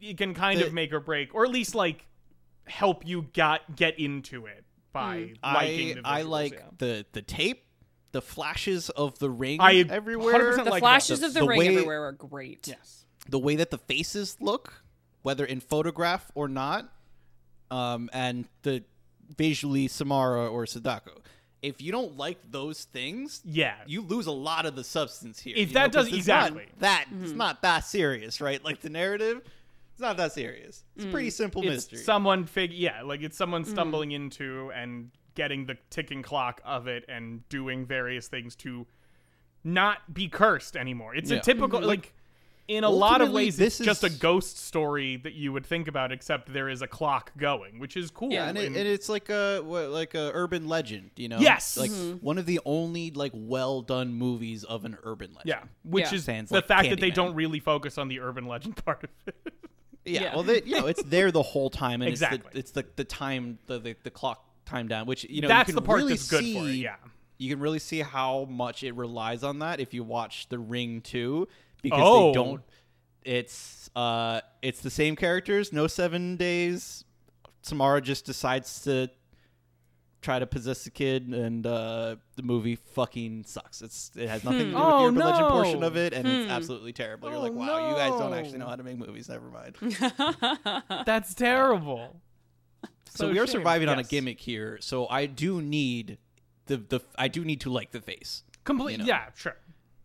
it 0.00 0.18
can 0.18 0.34
kind 0.34 0.60
The- 0.60 0.66
of 0.66 0.72
make 0.72 0.92
or 0.92 0.98
break, 1.00 1.32
or 1.34 1.44
at 1.44 1.50
least 1.52 1.74
like 1.76 2.04
help 2.66 3.06
you 3.06 3.26
got 3.34 3.76
get 3.76 4.00
into 4.00 4.46
it 4.46 4.64
by 4.92 5.34
hmm. 5.42 5.54
liking 5.54 5.90
I 5.90 5.94
the 5.94 6.08
I 6.08 6.22
like 6.22 6.54
yeah. 6.54 6.60
the 6.78 7.06
the 7.12 7.22
tape, 7.22 7.62
the 8.16 8.22
flashes 8.22 8.88
of 8.88 9.18
the 9.18 9.28
ring 9.28 9.60
I 9.60 9.84
everywhere. 9.90 10.54
100% 10.54 10.64
the 10.64 10.70
like 10.70 10.80
flashes 10.80 11.20
The- 11.20 11.26
of 11.26 11.34
the, 11.34 11.40
the 11.40 11.46
ring 11.46 11.58
way- 11.58 11.68
everywhere 11.68 12.04
are 12.04 12.12
great. 12.12 12.66
yes. 12.66 13.04
the 13.28 13.38
way 13.38 13.56
that 13.56 13.70
the 13.70 13.76
faces 13.76 14.38
look, 14.40 14.82
whether 15.20 15.44
in 15.44 15.60
photograph 15.60 16.30
or 16.34 16.48
not, 16.48 16.90
um, 17.70 18.08
and 18.14 18.48
the 18.62 18.84
visually 19.36 19.86
Samara 19.88 20.48
or 20.48 20.64
Sadako. 20.64 21.20
If 21.60 21.82
you 21.82 21.92
don't 21.92 22.16
like 22.16 22.38
those 22.50 22.84
things, 22.84 23.42
Yeah. 23.44 23.74
you 23.86 24.00
lose 24.00 24.26
a 24.26 24.32
lot 24.32 24.64
of 24.64 24.76
the 24.76 24.84
substance 24.84 25.40
here. 25.40 25.54
If 25.56 25.68
you 25.68 25.74
that 25.74 25.92
know, 25.92 26.00
'cause 26.00 26.10
does- 26.10 26.18
it's 26.20 26.28
not 26.28 26.52
exactly. 26.52 26.72
that 26.78 27.06
it's 27.10 27.28
mm-hmm. 27.30 27.36
not 27.36 27.62
that 27.62 27.80
serious, 27.80 28.40
right? 28.40 28.64
Like 28.64 28.80
the 28.80 28.90
narrative, 28.90 29.42
it's 29.92 30.00
not 30.00 30.16
that 30.16 30.32
serious. 30.32 30.84
It's 30.94 31.04
a 31.04 31.08
pretty 31.10 31.28
mm. 31.28 31.32
simple 31.32 31.62
it's 31.62 31.70
mystery. 31.70 31.98
someone 31.98 32.46
fig 32.46 32.72
yeah, 32.72 33.02
like 33.02 33.20
it's 33.20 33.36
someone 33.36 33.64
mm. 33.64 33.68
stumbling 33.68 34.12
into 34.12 34.70
and 34.72 35.10
getting 35.36 35.66
the 35.66 35.76
ticking 35.90 36.22
clock 36.22 36.60
of 36.64 36.88
it 36.88 37.04
and 37.08 37.48
doing 37.48 37.86
various 37.86 38.26
things 38.26 38.56
to 38.56 38.86
not 39.62 40.12
be 40.12 40.28
cursed 40.28 40.76
anymore. 40.76 41.14
It's 41.14 41.30
Yeah. 41.30 41.38
a 41.38 41.40
typical 41.40 41.78
mm-hmm. 41.80 41.88
like 41.88 42.12
in 42.68 42.82
a 42.82 42.90
lot 42.90 43.20
of 43.20 43.30
ways 43.30 43.56
this 43.56 43.78
it's 43.78 43.86
just 43.86 44.02
a 44.02 44.10
ghost 44.10 44.58
story 44.58 45.16
that 45.18 45.34
you 45.34 45.52
would 45.52 45.64
think 45.64 45.86
about 45.86 46.10
except 46.10 46.52
there 46.52 46.68
is 46.68 46.82
a 46.82 46.86
clock 46.88 47.30
going, 47.36 47.78
which 47.78 47.96
is 47.96 48.10
cool. 48.10 48.32
yeah, 48.32 48.48
and, 48.48 48.58
it, 48.58 48.66
and- 48.66 48.76
and 48.76 48.88
it's 48.88 49.08
like 49.08 49.28
a 49.30 49.60
what, 49.60 49.90
like 49.90 50.14
a 50.14 50.32
urban 50.34 50.66
legend, 50.66 51.10
you 51.16 51.28
know. 51.28 51.38
Yes. 51.38 51.76
like 51.76 51.92
mm-hmm. 51.92 52.16
one 52.24 52.38
of 52.38 52.46
the 52.46 52.58
only 52.64 53.12
like 53.12 53.30
well 53.34 53.82
done 53.82 54.12
movies 54.14 54.64
of 54.64 54.84
an 54.84 54.98
urban 55.04 55.30
legend. 55.34 55.48
yeah, 55.48 55.62
which 55.84 56.10
Yeah. 56.10 56.14
is 56.16 56.24
Sans, 56.24 56.48
the 56.48 56.56
like, 56.56 56.66
fact 56.66 56.90
that 56.90 56.98
they 56.98 57.10
Candyman. 57.10 57.14
don't 57.14 57.34
really 57.34 57.60
focus 57.60 57.98
on 57.98 58.08
the 58.08 58.18
urban 58.20 58.46
legend 58.46 58.76
part 58.84 59.04
of 59.04 59.10
it. 59.26 59.36
Yeah, 60.04 60.22
Yeah. 60.22 60.34
well, 60.34 60.42
they, 60.44 60.62
you 60.62 60.80
know, 60.80 60.86
it's 60.86 61.02
there 61.04 61.30
the 61.32 61.42
whole 61.42 61.70
time, 61.70 62.00
and 62.02 62.08
Exactly. 62.08 62.38
it's 62.54 62.72
the 62.72 62.80
it's 62.80 62.88
the, 62.96 62.96
the 62.96 63.04
time 63.04 63.58
the, 63.66 63.78
the 63.78 63.96
the 64.04 64.10
clock 64.10 64.45
time 64.66 64.88
down, 64.88 65.06
which 65.06 65.24
you 65.24 65.40
know 65.40 65.48
That's 65.48 65.68
you 65.70 65.74
the 65.74 65.82
part 65.82 65.98
really 65.98 66.12
that's 66.14 66.28
good 66.28 66.44
for 66.44 66.68
it, 66.68 66.74
yeah. 66.74 66.96
you 67.38 67.48
can 67.50 67.60
really 67.60 67.78
see 67.78 68.00
how 68.00 68.44
much 68.50 68.82
it 68.82 68.92
relies 68.92 69.42
on 69.42 69.60
that 69.60 69.80
if 69.80 69.94
you 69.94 70.04
watch 70.04 70.48
The 70.48 70.58
Ring 70.58 71.00
too, 71.00 71.48
because 71.82 72.00
Oh. 72.02 72.26
they 72.28 72.34
don't. 72.34 72.62
It's 73.24 73.88
uh, 73.96 74.40
it's 74.62 74.80
the 74.82 74.90
same 74.90 75.16
characters, 75.16 75.72
no 75.72 75.86
seven 75.86 76.36
days. 76.36 77.04
Samara 77.62 78.00
just 78.00 78.24
decides 78.26 78.82
to 78.82 79.08
try 80.22 80.38
to 80.38 80.46
possess 80.46 80.84
the 80.84 80.90
kid, 80.90 81.28
and 81.28 81.66
uh, 81.66 82.16
the 82.36 82.42
movie 82.42 82.76
fucking 82.76 83.44
sucks. 83.44 83.82
It's 83.82 84.12
it 84.16 84.28
has 84.28 84.44
nothing 84.44 84.58
to 84.58 84.64
do 84.66 84.74
with 84.74 84.82
Oh, 84.82 84.98
the 85.02 85.06
urban 85.08 85.18
legend 85.18 85.48
portion 85.48 85.82
of 85.82 85.96
it, 85.96 86.12
and 86.12 86.26
it's 86.28 86.50
absolutely 86.50 86.92
terrible. 86.92 87.28
You're 87.28 87.38
Oh, 87.38 87.42
like, 87.42 87.52
wow, 87.52 87.90
you 87.90 87.96
guys 87.96 88.10
don't 88.18 88.32
actually 88.34 88.58
know 88.58 88.66
how 88.68 88.76
to 88.76 88.82
make 88.84 88.96
movies. 88.98 89.28
Never 89.28 89.48
mind. 89.50 89.76
That's 91.06 91.34
terrible. 91.34 92.20
So 93.16 93.28
we 93.30 93.38
are 93.38 93.46
shame. 93.46 93.52
surviving 93.60 93.88
on 93.88 93.98
a 93.98 94.04
gimmick 94.04 94.40
here. 94.40 94.78
So 94.80 95.06
I 95.08 95.26
do 95.26 95.60
need 95.62 96.18
the 96.66 96.76
the 96.78 97.00
I 97.16 97.28
do 97.28 97.44
need 97.44 97.60
to 97.62 97.70
like 97.70 97.90
the 97.92 98.00
face. 98.00 98.42
Complete. 98.64 98.92
you 98.92 98.98
know. 98.98 99.04
Yeah, 99.04 99.26
sure. 99.34 99.56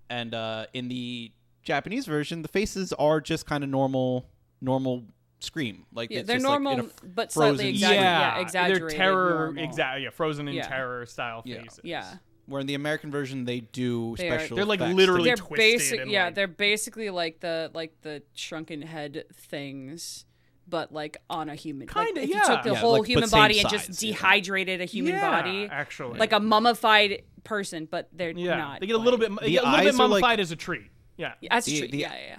And 0.09 0.33
uh, 0.33 0.65
in 0.73 0.87
the 0.87 1.31
Japanese 1.63 2.05
version, 2.05 2.41
the 2.41 2.47
faces 2.47 2.91
are 2.93 3.21
just 3.21 3.45
kind 3.45 3.63
of 3.63 3.69
normal 3.69 4.27
normal 4.61 5.05
scream. 5.39 5.85
Like 5.93 6.11
Yeah, 6.11 6.19
it's 6.19 6.27
they're 6.27 6.37
just 6.37 6.45
like 6.47 6.57
in 6.57 6.63
normal, 6.63 6.85
a 6.85 7.05
but 7.07 7.31
frozen 7.33 7.55
slightly 7.55 7.69
exaggerated. 7.71 8.03
yeah, 8.03 8.35
Yeah, 8.35 8.41
exaggerated. 8.41 8.81
They're 8.89 8.97
terror, 8.97 9.53
exactly. 9.57 10.03
Yeah, 10.03 10.09
frozen 10.11 10.47
in 10.47 10.53
Yeah. 10.55 10.67
terror 10.67 11.05
style 11.07 11.41
Yeah. 11.45 11.61
faces. 11.63 11.79
Yeah. 11.83 12.15
Where 12.45 12.59
in 12.61 12.67
the 12.67 12.73
American 12.75 13.09
version, 13.11 13.45
they 13.45 13.61
do 13.61 14.15
They 14.17 14.29
are- 14.29 14.37
special. 14.39 14.57
They're, 14.57 14.65
like, 14.65 14.81
effects 14.81 14.95
literally 14.95 15.29
They're 15.29 15.35
twisted 15.37 15.57
basic. 15.57 15.99
and, 16.01 16.11
Yeah, 16.11 16.25
like- 16.25 16.35
they're 16.35 16.47
basically 16.47 17.09
like 17.09 17.39
the 17.39 17.71
like 17.73 18.01
the 18.01 18.21
shrunken 18.33 18.81
head 18.83 19.23
things. 19.33 20.25
But 20.71 20.91
like 20.91 21.17
on 21.29 21.49
a 21.49 21.53
human, 21.55 21.87
like, 21.93 22.07
Kinda, 22.07 22.21
if 22.23 22.29
yeah. 22.29 22.37
you 22.37 22.47
took 22.47 22.63
the 22.63 22.71
Yeah, 22.71 22.75
whole 22.77 22.97
like, 22.99 23.07
human 23.07 23.27
same 23.29 23.39
body 23.39 23.59
and 23.59 23.69
size, 23.69 23.87
just 23.87 24.01
yeah. 24.01 24.13
dehydrated 24.13 24.81
a 24.81 24.85
human 24.85 25.13
Yeah, 25.13 25.29
body, 25.29 25.67
actually. 25.71 26.17
like 26.17 26.31
a 26.33 26.39
mummified 26.39 27.21
person, 27.43 27.87
but 27.91 28.09
they're 28.13 28.31
yeah, 28.31 28.55
not. 28.55 28.79
they 28.79 28.87
get 28.87 28.95
a 28.95 28.99
little 28.99 29.19
quite. 29.19 29.29
bit, 29.29 29.39
The 29.41 29.57
a 29.57 29.61
little 29.61 29.71
bit 29.71 29.79
eyes 29.87 29.99
are, 29.99 30.07
like- 30.07 30.21
mummified 30.21 30.39
as 30.39 30.51
a 30.51 30.55
treat. 30.55 30.89
Yeah, 31.17 31.33
That's 31.47 31.67
the- 31.67 31.77
true. 31.79 31.87
the- 31.89 31.97
yeah, 31.99 32.13
yeah, 32.13 32.19
yeah. 32.29 32.35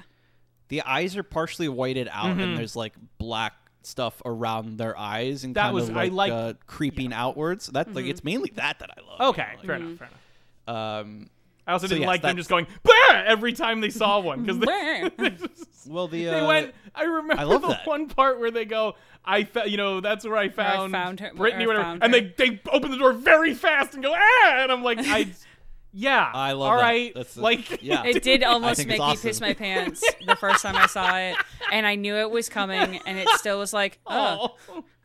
the 0.68 0.82
eyes 0.82 1.16
are 1.16 1.22
partially 1.22 1.68
whited 1.68 2.08
out, 2.10 2.24
Mm-hmm. 2.26 2.40
and 2.40 2.58
there's 2.58 2.74
like 2.74 2.94
black 3.18 3.52
stuff 3.82 4.22
around 4.24 4.78
their 4.78 4.96
eyes, 4.98 5.44
and 5.44 5.54
That 5.54 5.64
kind 5.64 5.74
was- 5.74 5.88
of 5.90 5.96
I 5.96 6.04
like, 6.04 6.12
like- 6.12 6.32
uh, 6.32 6.52
creeping 6.66 7.12
outwards. 7.12 7.66
That 7.66 7.86
Mm-hmm. 7.88 7.96
like 7.96 8.06
it's 8.06 8.24
mainly 8.24 8.50
that 8.54 8.78
that 8.78 8.90
I 8.96 9.00
love. 9.06 9.20
okay, 9.34 9.46
you 9.50 9.56
know, 9.58 9.66
fair 9.66 9.76
Mm-hmm. 9.76 9.86
enough, 9.88 9.98
fair 9.98 10.08
enough. 10.08 11.04
um, 11.06 11.30
I 11.66 11.72
also 11.72 11.86
So 11.86 11.90
didn't 11.90 12.02
yes, 12.02 12.08
like 12.08 12.22
them 12.22 12.36
just 12.36 12.50
going 12.50 12.66
bah! 12.82 12.90
every 13.24 13.52
time 13.52 13.80
they 13.80 13.90
saw 13.90 14.18
one 14.20 14.42
because 14.42 14.58
they, 14.58 15.10
well, 15.86 16.08
the 16.08 16.24
they 16.24 16.40
uh, 16.40 16.46
went. 16.46 16.74
I 16.94 17.04
remember 17.04 17.40
I 17.40 17.44
love 17.44 17.62
the 17.62 17.68
that. 17.68 17.86
one 17.86 18.08
part 18.08 18.40
where 18.40 18.50
they 18.50 18.64
go. 18.64 18.94
I 19.24 19.44
fe- 19.44 19.68
you 19.68 19.76
know 19.76 20.00
that's 20.00 20.24
where 20.24 20.36
I 20.36 20.48
found, 20.48 20.90
found 20.92 21.20
her- 21.20 21.32
Brittany, 21.34 21.66
where 21.66 21.76
I 21.76 21.78
whatever, 21.78 22.00
found 22.00 22.02
and 22.04 22.14
her. 22.14 22.32
they 22.36 22.50
they 22.50 22.60
open 22.72 22.90
the 22.90 22.96
door 22.98 23.12
very 23.12 23.54
fast 23.54 23.94
and 23.94 24.02
go 24.02 24.12
ah, 24.12 24.56
and 24.62 24.72
I'm 24.72 24.82
like 24.82 24.98
I, 25.00 25.32
yeah, 25.92 26.28
I 26.34 26.52
love 26.52 26.70
all 26.72 26.76
that. 26.78 26.82
right, 26.82 27.12
That's 27.14 27.34
the- 27.34 27.42
like 27.42 27.80
yeah. 27.82 28.02
It 28.04 28.22
did 28.24 28.42
almost 28.44 28.84
make 28.86 28.98
it's 29.00 29.22
me 29.24 29.28
piss 29.30 29.40
my 29.40 29.54
pants 29.54 30.02
the 30.26 30.34
first 30.34 30.62
time 30.62 30.74
I 30.76 30.86
saw 30.86 31.16
it, 31.16 31.36
and 31.70 31.86
I 31.86 31.94
knew 31.94 32.16
it 32.16 32.30
was 32.32 32.48
coming, 32.48 33.00
and 33.06 33.16
it 33.18 33.28
still 33.34 33.60
was 33.60 33.72
like, 33.72 34.00
oh, 34.08 34.56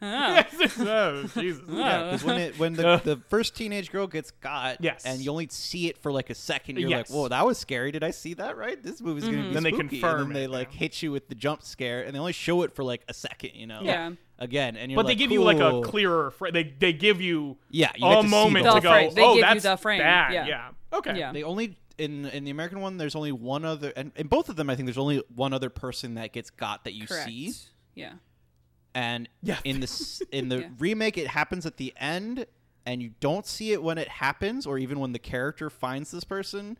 oh, 0.01 0.43
Oh. 0.59 0.67
oh, 0.79 1.23
Jesus. 1.39 1.63
Yeah, 1.67 2.03
because 2.05 2.23
when 2.23 2.37
it 2.39 2.59
when 2.59 2.73
the, 2.73 2.97
the 3.03 3.21
first 3.29 3.55
teenage 3.55 3.91
girl 3.91 4.07
gets 4.07 4.31
got, 4.31 4.77
Yes. 4.81 5.05
and 5.05 5.19
you 5.21 5.31
only 5.31 5.47
see 5.49 5.87
it 5.87 5.97
for 5.97 6.11
like 6.11 6.29
a 6.29 6.35
second, 6.35 6.77
you're 6.79 6.89
Yes. 6.89 7.09
like, 7.09 7.15
"Whoa, 7.15 7.27
that 7.27 7.45
was 7.45 7.57
scary! 7.57 7.91
Did 7.91 8.03
I 8.03 8.11
see 8.11 8.33
that 8.35 8.57
right? 8.57 8.81
This 8.81 9.01
movie's 9.01 9.25
gonna 9.25 9.37
mm-hmm. 9.37 9.47
be 9.49 9.53
Then 9.53 9.63
they 9.63 9.71
confirm 9.71 10.21
and 10.21 10.29
then 10.29 10.33
they 10.35 10.43
it, 10.45 10.49
like 10.51 10.73
yeah. 10.73 10.79
hit 10.79 11.01
you 11.01 11.11
with 11.11 11.29
the 11.29 11.35
jump 11.35 11.63
scare, 11.63 12.03
and 12.03 12.13
they 12.15 12.19
only 12.19 12.33
show 12.33 12.61
it 12.63 12.73
for 12.75 12.83
like 12.83 13.03
a 13.07 13.13
second, 13.13 13.51
you 13.55 13.67
know? 13.67 13.81
Yeah. 13.83 14.11
Again, 14.39 14.77
and 14.77 14.91
you're 14.91 14.97
But 14.97 15.07
they 15.07 15.13
like, 15.13 15.17
give 15.17 15.31
you 15.31 15.43
like 15.43 15.57
a 15.57 15.81
clearer. 15.81 16.29
clear. 16.29 16.31
Fr- 16.31 16.51
they 16.51 16.63
they 16.63 16.93
give 16.93 17.21
you 17.21 17.57
Yeah, 17.71 17.91
you 17.95 18.07
a 18.07 18.21
to 18.21 18.27
moment 18.27 18.65
the 18.65 18.73
to 18.75 18.81
go. 18.81 18.89
frame. 18.91 19.13
They 19.15 19.21
oh, 19.23 19.29
give 19.29 19.35
you 19.37 19.41
that's 19.41 19.63
the 19.63 19.77
frame. 19.77 19.99
bad. 19.99 20.33
Yeah. 20.33 20.45
Yeah. 20.45 20.69
Okay. 20.93 21.17
Yeah. 21.17 21.31
They 21.31 21.41
only 21.41 21.77
in 21.97 22.25
in 22.27 22.43
the 22.43 22.51
American 22.51 22.79
one. 22.81 22.97
There's 22.97 23.15
only 23.15 23.31
one 23.31 23.65
other, 23.65 23.91
and 23.95 24.11
in 24.15 24.27
both 24.27 24.49
of 24.49 24.55
them, 24.55 24.69
I 24.69 24.75
think 24.75 24.85
there's 24.85 24.97
only 24.99 25.23
one 25.33 25.53
other 25.53 25.71
person 25.71 26.13
that 26.15 26.33
gets 26.33 26.51
got 26.51 26.83
that 26.83 26.93
you 26.93 27.07
Correct. 27.07 27.25
see. 27.25 27.51
Yeah. 27.95 28.13
And 28.97 29.29
Yeah. 29.43 29.59
in 29.63 29.79
the 29.79 30.25
in 30.31 30.49
the 30.49 30.57
Yeah. 30.61 30.69
remake, 30.79 31.19
it 31.19 31.27
happens 31.27 31.67
at 31.67 31.77
the 31.77 31.93
end, 31.97 32.47
and 32.83 32.99
you 33.03 33.11
don't 33.19 33.45
see 33.45 33.71
it 33.71 33.83
when 33.83 33.99
it 33.99 34.07
happens, 34.07 34.65
or 34.65 34.79
even 34.79 34.99
when 34.99 35.11
the 35.11 35.19
character 35.19 35.69
finds 35.69 36.09
this 36.09 36.23
person. 36.23 36.79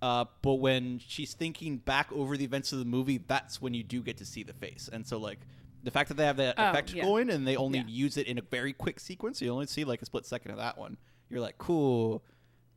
Uh, 0.00 0.26
but 0.42 0.54
when 0.54 1.00
she's 1.04 1.34
thinking 1.34 1.78
back 1.78 2.12
over 2.12 2.36
the 2.36 2.44
events 2.44 2.70
of 2.70 2.78
the 2.78 2.84
movie, 2.84 3.18
that's 3.18 3.60
when 3.60 3.74
you 3.74 3.82
do 3.82 4.00
get 4.00 4.16
to 4.18 4.24
see 4.24 4.44
the 4.44 4.52
face. 4.52 4.88
And 4.92 5.04
so, 5.04 5.18
like, 5.18 5.40
the 5.82 5.90
fact 5.90 6.08
that 6.08 6.16
they 6.16 6.24
have 6.26 6.36
that 6.36 6.54
Oh, 6.56 6.70
effect 6.70 6.94
yeah. 6.94 7.02
going 7.02 7.30
and 7.30 7.44
they 7.48 7.56
only 7.56 7.78
Yeah. 7.80 7.86
use 7.88 8.16
it 8.16 8.28
in 8.28 8.38
a 8.38 8.42
very 8.42 8.72
quick 8.72 9.00
sequence, 9.00 9.42
you 9.42 9.50
only 9.50 9.66
see 9.66 9.84
like 9.84 10.02
a 10.02 10.06
split 10.06 10.24
second 10.24 10.52
of 10.52 10.58
that 10.58 10.78
one. 10.78 10.98
You're 11.30 11.40
like, 11.40 11.58
cool, 11.58 12.22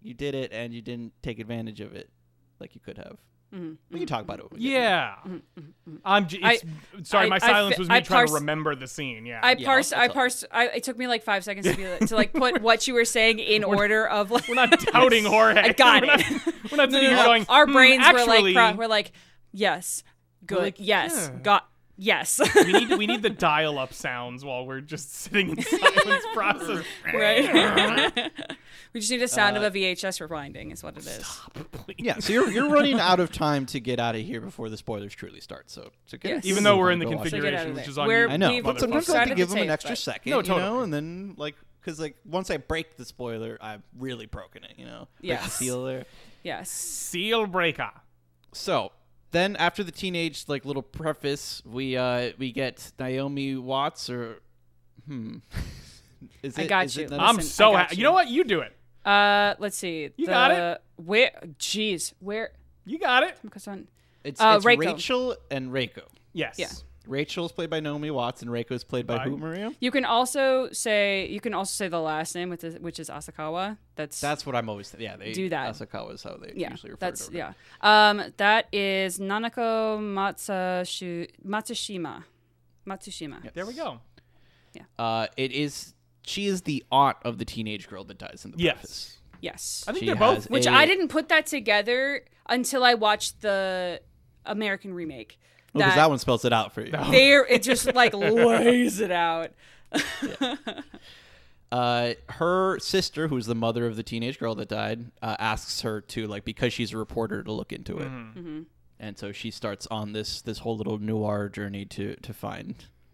you 0.01 0.15
did 0.15 0.33
it, 0.33 0.51
and 0.51 0.73
you 0.73 0.81
didn't 0.81 1.13
take 1.21 1.37
advantage 1.37 1.79
of 1.81 1.93
it 1.93 2.09
like 2.59 2.73
you 2.73 2.81
could 2.81 2.97
have. 2.97 3.17
Mm-hmm. 3.53 3.73
We 3.91 3.99
can 3.99 4.07
talk 4.07 4.21
about 4.21 4.39
it. 4.39 4.51
when 4.51 4.59
we 4.59 4.65
get 4.67 4.71
Yeah. 4.73 5.15
I'm. 6.05 6.27
J- 6.27 6.39
I- 6.43 6.59
it's, 6.97 7.09
sorry, 7.09 7.25
I- 7.25 7.29
my 7.29 7.35
I 7.37 7.39
silence 7.39 7.75
fi- 7.75 7.79
was 7.79 7.89
me 7.89 7.95
I 7.95 7.99
trying 8.01 8.17
parse- 8.19 8.29
to 8.29 8.35
remember 8.35 8.75
the 8.75 8.87
scene. 8.87 9.25
Yeah. 9.25 9.39
I 9.41 9.55
Yeah, 9.55 9.65
parsed. 9.67 9.93
I'll- 9.93 9.99
I 9.99 10.03
I'll 10.03 10.07
tell 10.09 10.13
you. 10.13 10.19
parsed. 10.21 10.45
I, 10.51 10.67
it 10.67 10.83
took 10.83 10.97
me 10.97 11.07
like 11.07 11.23
five 11.23 11.43
seconds 11.43 11.65
to 11.65 11.75
be 11.75 11.87
like, 11.87 11.99
to 12.07 12.15
like 12.15 12.33
put 12.33 12.61
what 12.61 12.87
you 12.87 12.93
were 12.93 13.05
saying 13.05 13.39
in 13.39 13.63
order 13.63 14.07
of 14.07 14.29
like. 14.31 14.47
we're 14.47 14.55
not 14.55 14.71
doubting 14.91 15.25
Jorge. 15.25 15.59
I 15.61 15.73
got 15.73 16.03
we're 16.03 16.13
it. 16.13 16.17
Not, 16.29 16.71
we're 16.71 16.77
not 16.77 16.91
sitting 16.91 16.91
No, 16.91 16.99
here 16.99 17.09
no, 17.11 17.15
no. 17.17 17.25
going. 17.25 17.45
Our 17.49 17.65
"Hmm, 17.65 17.71
brains 17.73 18.05
were 18.13 18.25
like, 18.25 18.53
pro- 18.53 18.73
we're 18.75 18.87
like, 18.87 19.11
yes, 19.51 20.03
good, 20.45 20.59
like, 20.59 20.75
yes, 20.77 21.31
yeah. 21.33 21.39
got, 21.41 21.67
yes, 21.97 22.39
we 22.55 22.71
need 22.71 22.97
we 22.99 23.07
need 23.07 23.23
the 23.23 23.29
dial-up 23.31 23.93
sounds 23.93 24.45
while 24.45 24.65
we're 24.67 24.81
just 24.81 25.11
sitting 25.13 25.49
in 25.57 25.61
silence 25.63 26.25
process. 26.35 26.85
right. 27.13 28.31
We 28.93 28.99
just 28.99 29.11
need 29.11 29.21
a 29.21 29.27
sound 29.27 29.57
Uh, 29.57 29.61
of 29.61 29.75
a 29.75 29.77
VHS 29.77 30.25
rewinding, 30.27 30.73
is 30.73 30.81
what 30.83 30.97
it 30.97 31.05
is. 31.05 31.23
Please. 31.71 31.95
Yeah, 31.99 32.19
so 32.19 32.33
you're 32.33 32.49
you're 32.51 32.69
running 32.69 32.99
out 32.99 33.19
of 33.19 33.31
time 33.31 33.65
to 33.67 33.79
get 33.79 33.99
out 33.99 34.15
of 34.15 34.21
here 34.21 34.41
before 34.41 34.69
the 34.69 34.77
spoilers 34.77 35.13
truly 35.13 35.41
start. 35.41 35.69
So, 35.69 35.91
so 36.05 36.17
get 36.17 36.29
Yes. 36.29 36.45
Even 36.45 36.63
though 36.63 36.77
we're 36.77 36.91
in 36.91 36.99
the 36.99 37.05
Go 37.05 37.11
watch 37.17 37.27
it. 37.27 37.29
So 37.31 37.41
get 37.41 37.53
out 37.53 37.65
configuration, 37.67 37.75
which 37.75 37.87
is 37.87 37.97
on 37.97 38.07
We're- 38.07 38.27
you, 38.27 38.33
I 38.33 38.37
know, 38.37 38.61
but 38.63 38.79
sometimes 38.79 39.09
I 39.09 39.19
like 39.19 39.29
to 39.29 39.35
give 39.35 39.49
the 39.49 39.55
them 39.55 39.63
an 39.65 39.69
extra 39.69 39.91
but- 39.91 39.97
second, 39.97 40.29
No, 40.31 40.37
you 40.37 40.43
know, 40.49 40.55
totally. 40.59 40.83
and 40.83 40.93
then 40.93 41.33
like 41.37 41.55
because 41.81 41.99
like 41.99 42.15
once 42.25 42.49
I 42.51 42.57
break 42.57 42.97
the 42.97 43.05
spoiler, 43.05 43.57
I've 43.61 43.83
really 43.97 44.25
broken 44.25 44.63
it, 44.63 44.73
you 44.77 44.85
know. 44.85 45.07
Break 45.21 45.21
the 45.21 45.27
Yes. 45.27 45.53
seal 45.53 45.83
there. 45.85 46.05
Yes. 46.43 46.69
seal 46.69 47.45
breaker. 47.47 47.91
So 48.53 48.91
then 49.31 49.55
after 49.57 49.83
the 49.83 49.91
teenage 49.91 50.45
like 50.47 50.65
little 50.65 50.81
preface, 50.81 51.61
we 51.65 51.95
uh 51.95 52.31
we 52.37 52.51
get 52.51 52.91
Naomi 52.99 53.55
Watts 53.55 54.09
or 54.09 54.39
hmm. 55.05 55.37
Is 56.43 56.57
I 56.59 56.67
got 56.67 56.85
is 56.85 56.97
you. 56.97 57.05
it 57.05 57.13
I'm 57.13 57.39
so 57.41 57.69
I 57.69 57.71
got 57.71 57.79
happy. 57.81 57.95
you. 57.95 57.99
You 57.99 58.03
know 58.03 58.11
what? 58.13 58.27
You 58.27 58.43
do 58.43 58.59
it. 58.61 58.75
Uh, 59.05 59.55
let's 59.59 59.77
see. 59.77 60.09
You 60.17 60.25
the, 60.25 60.31
got 60.31 60.51
it? 60.51 60.81
Where? 60.97 61.31
Jeez, 61.57 62.13
where? 62.19 62.51
You 62.85 62.99
got 62.99 63.23
it. 63.23 63.37
It's, 64.23 64.41
uh, 64.41 64.55
it's 64.57 64.65
Reiko. 64.65 64.77
Rachel 64.79 65.35
and 65.49 65.71
Reiko. 65.71 66.03
Yes. 66.33 66.55
Yeah. 66.57 66.67
Rachel's 67.07 67.51
played 67.51 67.71
by 67.71 67.79
Naomi 67.79 68.11
Watts 68.11 68.43
and 68.43 68.51
Reiko's 68.51 68.83
played 68.83 69.07
by 69.07 69.17
By- 69.17 69.23
who, 69.23 69.37
Maria? 69.37 69.73
You 69.79 69.89
can 69.89 70.05
also 70.05 70.69
say 70.71 71.27
you 71.27 71.39
can 71.39 71.55
also 71.55 71.71
say 71.71 71.87
the 71.87 71.99
last 71.99 72.35
name, 72.35 72.49
which 72.49 72.63
is, 72.63 72.77
which 72.79 72.99
is 72.99 73.09
Asakawa. 73.09 73.77
That's 73.95 74.21
That's 74.21 74.45
what 74.45 74.55
I'm 74.55 74.69
always. 74.69 74.93
yeah, 74.97 75.15
they 75.17 75.31
Do 75.31 75.49
that. 75.49 75.73
Asakawa 75.73 76.13
is 76.13 76.21
how 76.21 76.37
they 76.37 76.53
yeah. 76.55 76.69
usually 76.69 76.91
refer 76.91 77.05
That's 77.07 77.27
to 77.27 77.31
her. 77.31 77.55
yeah. 77.81 78.09
Um, 78.09 78.31
that 78.37 78.67
is 78.71 79.17
Nanako 79.17 79.99
Matsashu, 79.99 81.29
Matsushima. 81.47 82.23
Matsushima. 82.85 83.53
There 83.53 83.65
we 83.65 83.73
go. 83.73 84.01
Yeah. 84.73 84.83
Uh, 84.99 85.27
it 85.35 85.51
is. 85.51 85.95
She 86.23 86.45
is 86.47 86.63
the 86.63 86.83
aunt 86.91 87.17
of 87.23 87.37
the 87.37 87.45
teenage 87.45 87.87
girl 87.89 88.03
that 88.05 88.17
dies 88.17 88.43
in 88.45 88.51
the 88.51 88.57
Yes. 88.59 88.73
preface. 88.75 89.17
Yes. 89.41 89.85
I 89.87 89.91
think 89.91 90.01
She 90.01 90.05
they're 90.07 90.15
both. 90.15 90.49
Which 90.49 90.65
a- 90.67 90.71
I 90.71 90.85
didn't 90.85 91.07
put 91.07 91.29
that 91.29 91.45
together 91.45 92.23
until 92.47 92.83
I 92.83 92.93
watched 92.95 93.41
the 93.41 94.01
American 94.45 94.93
remake. 94.93 95.39
Because 95.73 95.95
that, 95.95 96.09
one 96.09 96.17
spells 96.19 96.43
it 96.45 96.51
out 96.53 96.73
for 96.73 96.81
you. 96.81 96.91
there 97.11 97.45
it 97.45 97.63
just 97.63 97.93
like 97.93 98.13
lays 98.13 98.99
it 98.99 99.11
out. 99.11 99.51
Uh, 101.71 102.13
her 102.29 102.79
sister, 102.79 103.27
who's 103.27 103.45
the 103.45 103.53
mother 103.53 103.85
of 103.85 103.95
the 103.95 104.01
teenage 104.01 104.39
girl 104.39 104.55
that 104.55 104.67
died, 104.69 105.05
uh, 105.21 105.35
asks 105.37 105.81
her 105.81 106.01
to 106.01 106.25
like 106.25 106.43
because 106.43 106.73
she's 106.73 106.93
a 106.93 106.97
reporter 106.97 107.43
to 107.43 107.51
look 107.51 107.71
into 107.71 107.99
it, 107.99 108.07
Mm-hmm. 108.07 108.61
and 108.99 109.15
so 109.19 109.31
she 109.31 109.51
starts 109.51 109.85
on 109.91 110.11
this 110.13 110.41
this 110.41 110.57
whole 110.57 110.75
little 110.75 110.97
noir 110.97 111.47
journey 111.47 111.85
to 111.85 112.15
to 112.15 112.33
find 112.33 112.73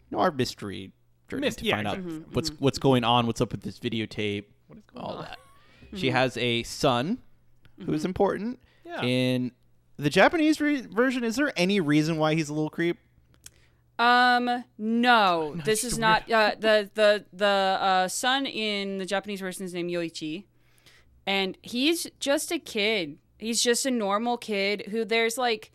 noir 0.10 0.32
mystery 0.32 0.93
journey 1.28 1.47
Mys- 1.47 1.55
to 1.57 1.65
yeah, 1.65 1.76
find 1.76 1.88
out 1.88 1.97
exactly. 1.97 2.26
what's 2.34 2.49
what's 2.59 2.78
going 2.78 3.03
on, 3.03 3.28
what's 3.28 3.41
up 3.41 3.51
with 3.51 3.61
this 3.61 3.80
videotape, 3.80 4.45
What 4.67 4.78
is 4.80 4.84
going 4.93 5.05
all 5.05 5.17
on? 5.17 5.21
that. 5.23 5.39
She 5.95 6.09
has 6.11 6.36
a 6.38 6.63
son 6.63 7.19
who's 7.86 8.03
important. 8.05 8.59
Yeah. 8.86 9.01
In 9.01 9.51
the 9.97 10.09
Japanese 10.09 10.59
re- 10.59 10.82
version, 10.82 11.23
is 11.23 11.38
there 11.38 11.53
any 11.55 11.80
reason 11.80 12.17
why 12.17 12.36
he's 12.36 12.49
a 12.49 12.53
little 12.53 12.69
creep? 12.69 12.97
Um, 13.97 14.63
no, 14.78 15.55
this 15.65 15.84
is 15.84 15.97
not 15.97 16.30
uh, 16.30 16.55
the 16.59 16.89
the 16.93 17.26
the 17.32 17.45
uh, 17.45 18.07
son 18.09 18.45
in 18.45 18.97
the 18.97 19.05
Japanese 19.05 19.39
version 19.39 19.63
is 19.65 19.73
named 19.73 19.89
Yoichi, 19.89 20.43
and 21.26 21.57
he's 21.61 22.07
just 22.19 22.51
a 22.51 22.59
kid. 22.59 23.17
He's 23.38 23.61
just 23.63 23.86
a 23.86 23.91
normal 23.91 24.38
kid 24.38 24.88
who 24.91 25.05
there's 25.05 25.38
like. 25.38 25.71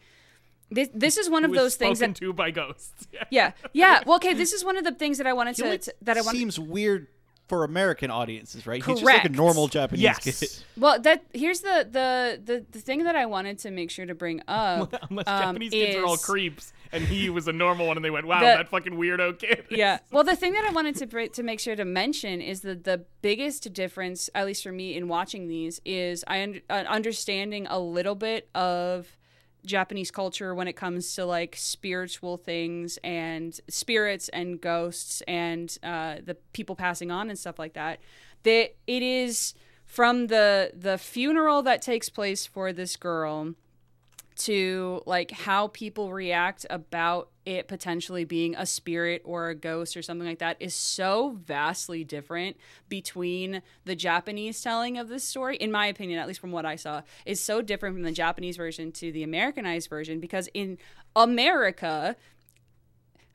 This, 0.71 0.89
this 0.95 1.17
is 1.17 1.29
one 1.29 1.45
of 1.45 1.53
those 1.53 1.75
things 1.77 1.99
that 1.99 2.17
spoken 2.17 2.27
that 2.27 2.27
to 2.27 2.33
by 2.33 2.51
ghosts. 2.51 3.07
Yeah. 3.13 3.25
yeah 3.31 3.53
yeah 3.73 4.01
well 4.07 4.17
okay 4.17 4.35
this 4.35 4.53
is 4.53 4.65
one 4.65 4.77
of 4.77 4.85
the 4.85 4.93
things 4.93 5.19
that 5.19 5.27
I 5.27 5.33
wanted 5.33 5.57
to, 5.57 5.79
to- 5.79 5.95
that 6.03 6.17
I 6.17 6.21
wanted 6.21 6.39
seems 6.39 6.59
weird 6.59 7.09
for 7.49 7.65
American 7.65 8.13
audiences, 8.13 8.65
right? 8.65 8.81
He's 8.81 9.01
just 9.01 9.05
like 9.05 9.25
a 9.25 9.29
normal 9.29 9.67
Japanese 9.67 10.03
Yes. 10.05 10.39
kid. 10.39 10.65
well 10.77 11.01
that 11.01 11.25
here's 11.35 11.63
the, 11.63 11.85
the 11.91 12.41
the 12.45 12.65
the 12.71 12.79
thing 12.79 13.03
that 13.03 13.17
I 13.17 13.27
wanted 13.27 13.59
to 13.61 13.73
make 13.73 13.91
sure 13.91 14.07
to 14.07 14.15
bring 14.15 14.41
up 14.47 14.95
Unless 15.11 15.27
um, 15.27 15.41
Japanese 15.43 15.73
kids 15.73 15.97
are 15.97 16.05
all 16.05 16.17
creeps, 16.17 16.73
and 16.93 17.03
he 17.03 17.29
was 17.29 17.49
a 17.49 17.53
normal 17.53 17.89
one, 17.89 17.97
and 17.99 18.05
they 18.05 18.11
went, 18.11 18.27
"Wow, 18.29 18.39
The- 18.39 18.47
that 18.47 18.69
fucking 18.69 18.93
weirdo 18.93 19.41
kid." 19.41 19.65
yeah. 19.69 19.99
Well, 20.13 20.23
the 20.23 20.37
thing 20.37 20.53
that 20.53 20.65
I 20.65 20.71
wanted 20.71 20.95
to 20.97 21.07
br- 21.09 21.23
to 21.25 21.43
make 21.43 21.59
sure 21.59 21.75
to 21.75 21.85
mention 21.85 22.41
is 22.41 22.61
that 22.61 22.85
the 22.85 23.05
biggest 23.21 23.73
difference, 23.73 24.31
at 24.33 24.47
least 24.47 24.63
for 24.63 24.71
me 24.71 24.95
in 24.97 25.09
watching 25.09 25.49
these, 25.49 25.81
is 25.85 26.23
I 26.29 26.43
un- 26.45 26.61
uh, 26.71 26.85
understanding 26.87 27.67
a 27.69 27.81
little 27.81 28.15
bit 28.15 28.49
of 28.55 29.17
Japanese 29.65 30.11
culture 30.11 30.55
when 30.55 30.69
it 30.69 30.75
comes 30.75 31.15
to 31.15 31.25
like 31.25 31.55
spiritual 31.57 32.37
things 32.37 32.99
and 33.05 33.59
spirits 33.69 34.29
and 34.31 34.61
ghosts 34.61 35.23
and 35.29 35.79
uh, 35.83 36.17
the 36.25 36.37
people 36.53 36.75
passing 36.77 37.11
on 37.11 37.31
and 37.31 37.39
stuff 37.39 37.59
like 37.59 37.75
that. 37.75 38.01
That 38.43 38.75
it 38.87 39.03
is 39.03 39.55
from 39.85 40.29
the 40.29 40.73
the 40.75 40.99
funeral 40.99 41.63
that 41.63 41.83
takes 41.83 42.09
place 42.09 42.47
for 42.47 42.73
this 42.73 42.97
girl 42.97 43.55
to 44.41 45.03
like 45.07 45.31
how 45.31 45.69
people 45.69 46.13
react 46.13 46.65
about 46.71 47.29
it 47.47 47.69
potentially 47.69 48.25
being 48.25 48.55
a 48.57 48.67
spirit 48.67 49.23
or 49.25 49.49
a 49.49 49.55
ghost 49.55 49.97
or 49.97 50.03
something 50.03 50.27
like 50.27 50.39
that 50.39 50.57
is 50.61 50.75
so 50.75 51.39
vastly 51.45 52.05
different 52.05 52.57
between 52.89 53.63
the 53.85 53.97
Japanese 53.97 54.61
telling 54.63 54.99
of 54.99 55.09
this 55.09 55.25
story 55.25 55.57
in 55.57 55.73
my 55.73 55.87
opinion 55.87 56.19
at 56.19 56.29
least 56.29 56.41
from 56.41 56.53
what 56.53 56.65
I 56.67 56.77
saw 56.77 57.03
is 57.27 57.41
so 57.41 57.61
different 57.63 57.97
from 57.97 58.03
the 58.03 58.13
Japanese 58.13 58.57
version 58.57 58.93
to 58.93 59.11
the 59.13 59.23
Americanized 59.23 59.89
version 59.89 60.21
because 60.21 60.49
in 60.55 60.79
America 61.17 62.17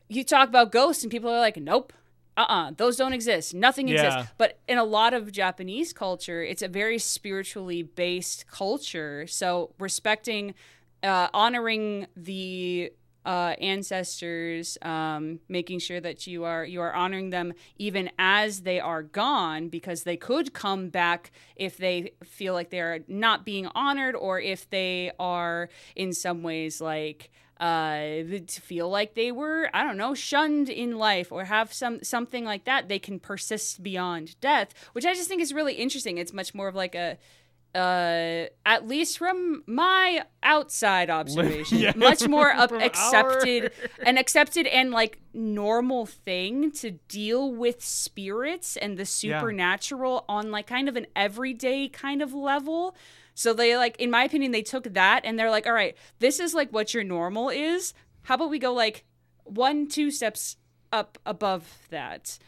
you 0.08 0.24
talk 0.24 0.48
about 0.50 0.72
ghosts 0.72 1.04
and 1.04 1.12
people 1.12 1.30
are 1.30 1.40
like 1.40 1.58
nope. 1.58 1.94
Uh-uh. 2.38 2.72
Those 2.76 2.98
don't 2.98 3.14
exist. 3.14 3.54
Nothing 3.54 3.88
Yeah. 3.88 4.04
exists. 4.08 4.34
But 4.38 4.60
in 4.68 4.78
a 4.78 4.84
lot 4.84 5.14
of 5.14 5.32
japanese 5.32 5.94
culture 5.94 6.44
it's 6.44 6.62
a 6.62 6.68
very 6.68 7.00
spiritually 7.00 7.82
based 7.82 8.46
culture. 8.48 9.26
So 9.28 9.72
respecting 9.80 10.54
uh, 11.06 11.30
honoring 11.34 12.08
the 12.18 12.92
uh, 13.26 13.56
ancestors 13.60 14.78
um, 14.84 15.40
making 15.50 15.80
sure 15.80 16.00
that 16.00 16.28
you 16.28 16.44
are 16.44 16.64
you 16.64 16.80
are 16.82 16.94
honoring 16.94 17.32
them 17.32 17.54
even 17.78 18.10
as 18.20 18.62
they 18.62 18.80
are 18.80 19.02
gone 19.02 19.68
because 19.68 20.04
they 20.04 20.16
could 20.18 20.54
come 20.54 20.90
back 20.90 21.32
if 21.56 21.78
they 21.78 22.12
feel 22.24 22.54
like 22.54 22.70
they 22.70 22.80
are 22.80 23.00
not 23.08 23.44
being 23.44 23.68
honored 23.74 24.16
or 24.16 24.40
if 24.40 24.70
they 24.70 25.12
are 25.20 25.70
in 25.96 26.14
some 26.14 26.44
ways 26.44 26.80
like 26.80 27.32
uh 27.60 28.22
feel 28.50 28.90
like 28.90 29.16
they 29.16 29.32
were 29.32 29.70
i 29.74 29.82
don't 29.82 29.98
know 29.98 30.14
shunned 30.14 30.70
in 30.70 30.98
life 30.98 31.32
or 31.32 31.46
have 31.46 31.72
some 31.72 32.04
something 32.04 32.44
like 32.44 32.66
that 32.66 32.90
they 32.90 33.00
can 33.00 33.18
persist 33.18 33.82
beyond 33.82 34.40
death 34.42 34.74
which 34.92 35.06
i 35.06 35.14
just 35.14 35.30
think 35.30 35.42
is 35.42 35.54
really 35.54 35.74
interesting. 35.76 36.18
It's 36.18 36.34
much 36.34 36.54
more 36.54 36.68
of 36.68 36.76
like 36.76 36.96
a 36.96 37.18
uh, 37.76 38.46
at 38.66 38.88
least 38.88 39.18
from 39.18 39.64
my 39.68 40.24
outside 40.42 41.10
observation, 41.10 41.78
Yeah, 41.80 41.92
much 41.96 42.28
more 42.28 42.52
up 42.64 42.72
accepted 42.72 43.66
our- 43.66 43.90
an 44.08 44.18
accepted 44.18 44.66
and 44.68 44.92
like 44.92 45.20
normal 45.34 46.06
thing 46.06 46.72
to 46.72 46.92
deal 47.10 47.52
with 47.52 47.84
spirits 47.84 48.78
and 48.78 48.98
the 48.98 49.06
supernatural 49.06 50.26
on 50.30 50.52
like 50.52 50.68
kind 50.68 50.88
of 50.90 50.96
an 50.96 51.08
everyday 51.16 51.90
kind 51.90 52.22
of 52.22 52.34
level. 52.34 52.96
So 53.34 53.54
they 53.54 53.76
like, 53.76 54.00
in 54.00 54.10
my 54.10 54.24
opinion, 54.24 54.52
they 54.54 54.62
took 54.62 54.86
that 54.94 55.22
and 55.26 55.38
they're 55.38 55.52
like, 55.52 55.68
all 55.68 55.74
right, 55.74 55.96
this 56.20 56.40
is 56.40 56.54
like 56.54 56.72
what 56.72 56.94
your 56.94 57.04
normal 57.04 57.50
is. 57.50 57.94
How 58.24 58.36
about 58.36 58.50
we 58.50 58.60
go 58.60 58.74
like 58.74 59.04
one, 59.44 59.88
two 59.88 60.10
steps 60.10 60.56
up 60.94 61.18
above 61.26 61.70
that? 61.90 62.40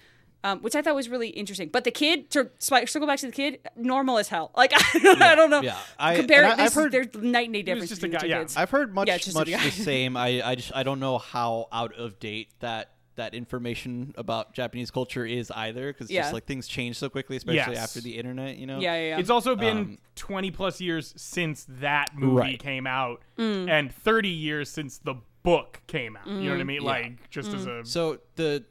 Um, 0.48 0.60
which 0.62 0.76
I 0.76 0.82
thought 0.82 0.96
was 0.96 1.10
really 1.10 1.30
interesting. 1.30 1.70
But 1.70 1.84
the 1.84 1.92
kid, 1.92 2.30
to 2.32 2.50
sp- 2.60 2.88
circle 2.88 3.08
back 3.08 3.20
to 3.20 3.26
the 3.28 3.32
kid, 3.32 3.60
normal 3.76 4.18
as 4.18 4.30
hell. 4.30 4.52
Like 4.56 4.72
I 4.76 5.34
don't 5.36 5.50
know. 5.50 5.62
yeah. 5.62 5.78
I- 6.00 6.16
compare. 6.16 6.44
and 6.44 6.54
I- 6.54 6.56
this 6.56 6.66
I've 6.78 6.84
heard- 6.84 6.92
there's 6.92 7.14
night 7.16 7.48
and 7.48 7.54
day 7.54 7.64
difference 7.64 7.90
just 7.90 8.02
a 8.04 8.08
between 8.08 8.12
guy- 8.14 8.18
the 8.20 8.26
two 8.26 8.30
yeah. 8.30 8.40
kids. 8.40 8.58
I've 8.58 8.70
heard 8.70 8.94
much 8.94 9.08
Yeah, 9.08 9.16
it's 9.16 9.26
just 9.26 9.36
a 9.36 9.40
much 9.40 9.48
the 9.50 9.70
same. 9.72 10.16
I 10.16 10.42
I 10.44 10.56
just 10.56 10.72
I 10.76 10.84
don't 10.84 11.00
know 11.00 11.18
how 11.18 11.68
out 11.72 11.94
of 11.98 12.20
date 12.20 12.50
that 12.60 12.92
that 13.16 13.34
information 13.34 14.14
about 14.16 14.54
Japanese 14.54 14.92
culture 14.92 15.26
is 15.26 15.50
either 15.52 15.92
because 15.92 16.12
Yeah. 16.12 16.22
just 16.22 16.34
like 16.34 16.46
things 16.46 16.68
change 16.68 16.98
so 16.98 17.10
quickly, 17.10 17.36
especially 17.36 17.74
Yes. 17.74 17.84
after 17.84 18.00
the 18.00 18.16
internet. 18.16 18.58
You 18.58 18.68
know. 18.68 18.80
yeah, 18.80 18.94
yeah, 18.96 19.08
yeah. 19.10 19.20
It's 19.20 19.32
also 19.32 19.56
been 19.56 19.78
Um, 19.78 19.98
20 20.16 20.52
plus 20.52 20.80
years 20.80 21.14
since 21.18 21.66
that 21.68 22.16
movie 22.16 22.36
Right. 22.36 22.60
came 22.60 22.86
out 22.86 23.24
Mm. 23.38 23.70
and 23.70 23.92
30 23.94 24.30
years 24.30 24.70
since 24.70 25.00
the 25.00 25.16
book 25.42 25.82
came 25.88 26.16
out. 26.16 26.28
You 26.28 26.42
know 26.44 26.52
what 26.52 26.60
I 26.62 26.64
mean? 26.64 26.82
Yeah. 26.84 26.88
Like 26.88 27.30
just 27.32 27.52
as 27.54 27.66
Mm. 27.66 27.82
a 27.82 27.86
So 27.86 28.20
the 28.36 28.66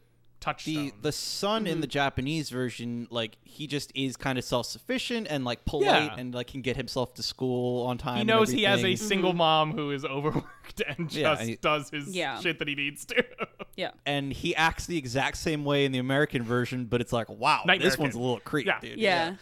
touchstone. 0.47 0.75
the 0.75 0.93
the 1.03 1.13
son 1.13 1.63
Mm-hmm. 1.65 1.73
in 1.73 1.81
the 1.81 1.87
Japanese 1.87 2.51
version, 2.51 3.07
like 3.11 3.37
he 3.45 3.67
just 3.67 3.91
is 3.95 4.17
kind 4.17 4.39
of 4.39 4.45
self 4.45 4.67
sufficient 4.67 5.27
and 5.31 5.45
like 5.45 5.65
polite 5.65 5.87
Yeah. 6.13 6.17
and 6.17 6.35
like 6.35 6.47
can 6.49 6.63
get 6.63 6.77
himself 6.77 7.15
to 7.15 7.23
school 7.23 7.87
on 7.87 7.99
time. 7.99 8.15
he 8.17 8.21
and 8.23 8.29
knows 8.29 8.51
he 8.51 8.63
has 8.65 8.79
a 8.79 8.83
everything. 8.83 9.07
single 9.09 9.33
mom 9.33 9.73
who 9.73 9.91
is 9.91 10.05
overworked 10.17 10.83
and 10.87 11.09
just 11.09 11.17
Yeah, 11.19 11.33
I- 11.33 11.59
does 11.61 11.91
his 11.91 12.15
Yeah. 12.15 12.41
shit 12.41 12.59
that 12.59 12.69
he 12.69 12.75
needs 12.75 13.05
to. 13.07 13.25
yeah. 13.77 13.91
and 14.07 14.33
he 14.33 14.55
acts 14.57 14.87
the 14.87 14.97
exact 14.99 15.37
same 15.37 15.65
way 15.65 15.85
in 15.85 15.93
the 15.93 15.99
American 15.99 16.43
version, 16.43 16.87
but 16.87 17.01
it's 17.01 17.13
like, 17.13 17.29
wow, 17.29 17.63
Nightmare 17.67 17.89
this 17.91 17.99
one's 17.99 18.15
a 18.15 18.19
little 18.19 18.41
creep, 18.41 18.67
Yeah. 18.67 18.81
dude. 18.81 18.99
Yeah. 18.99 19.35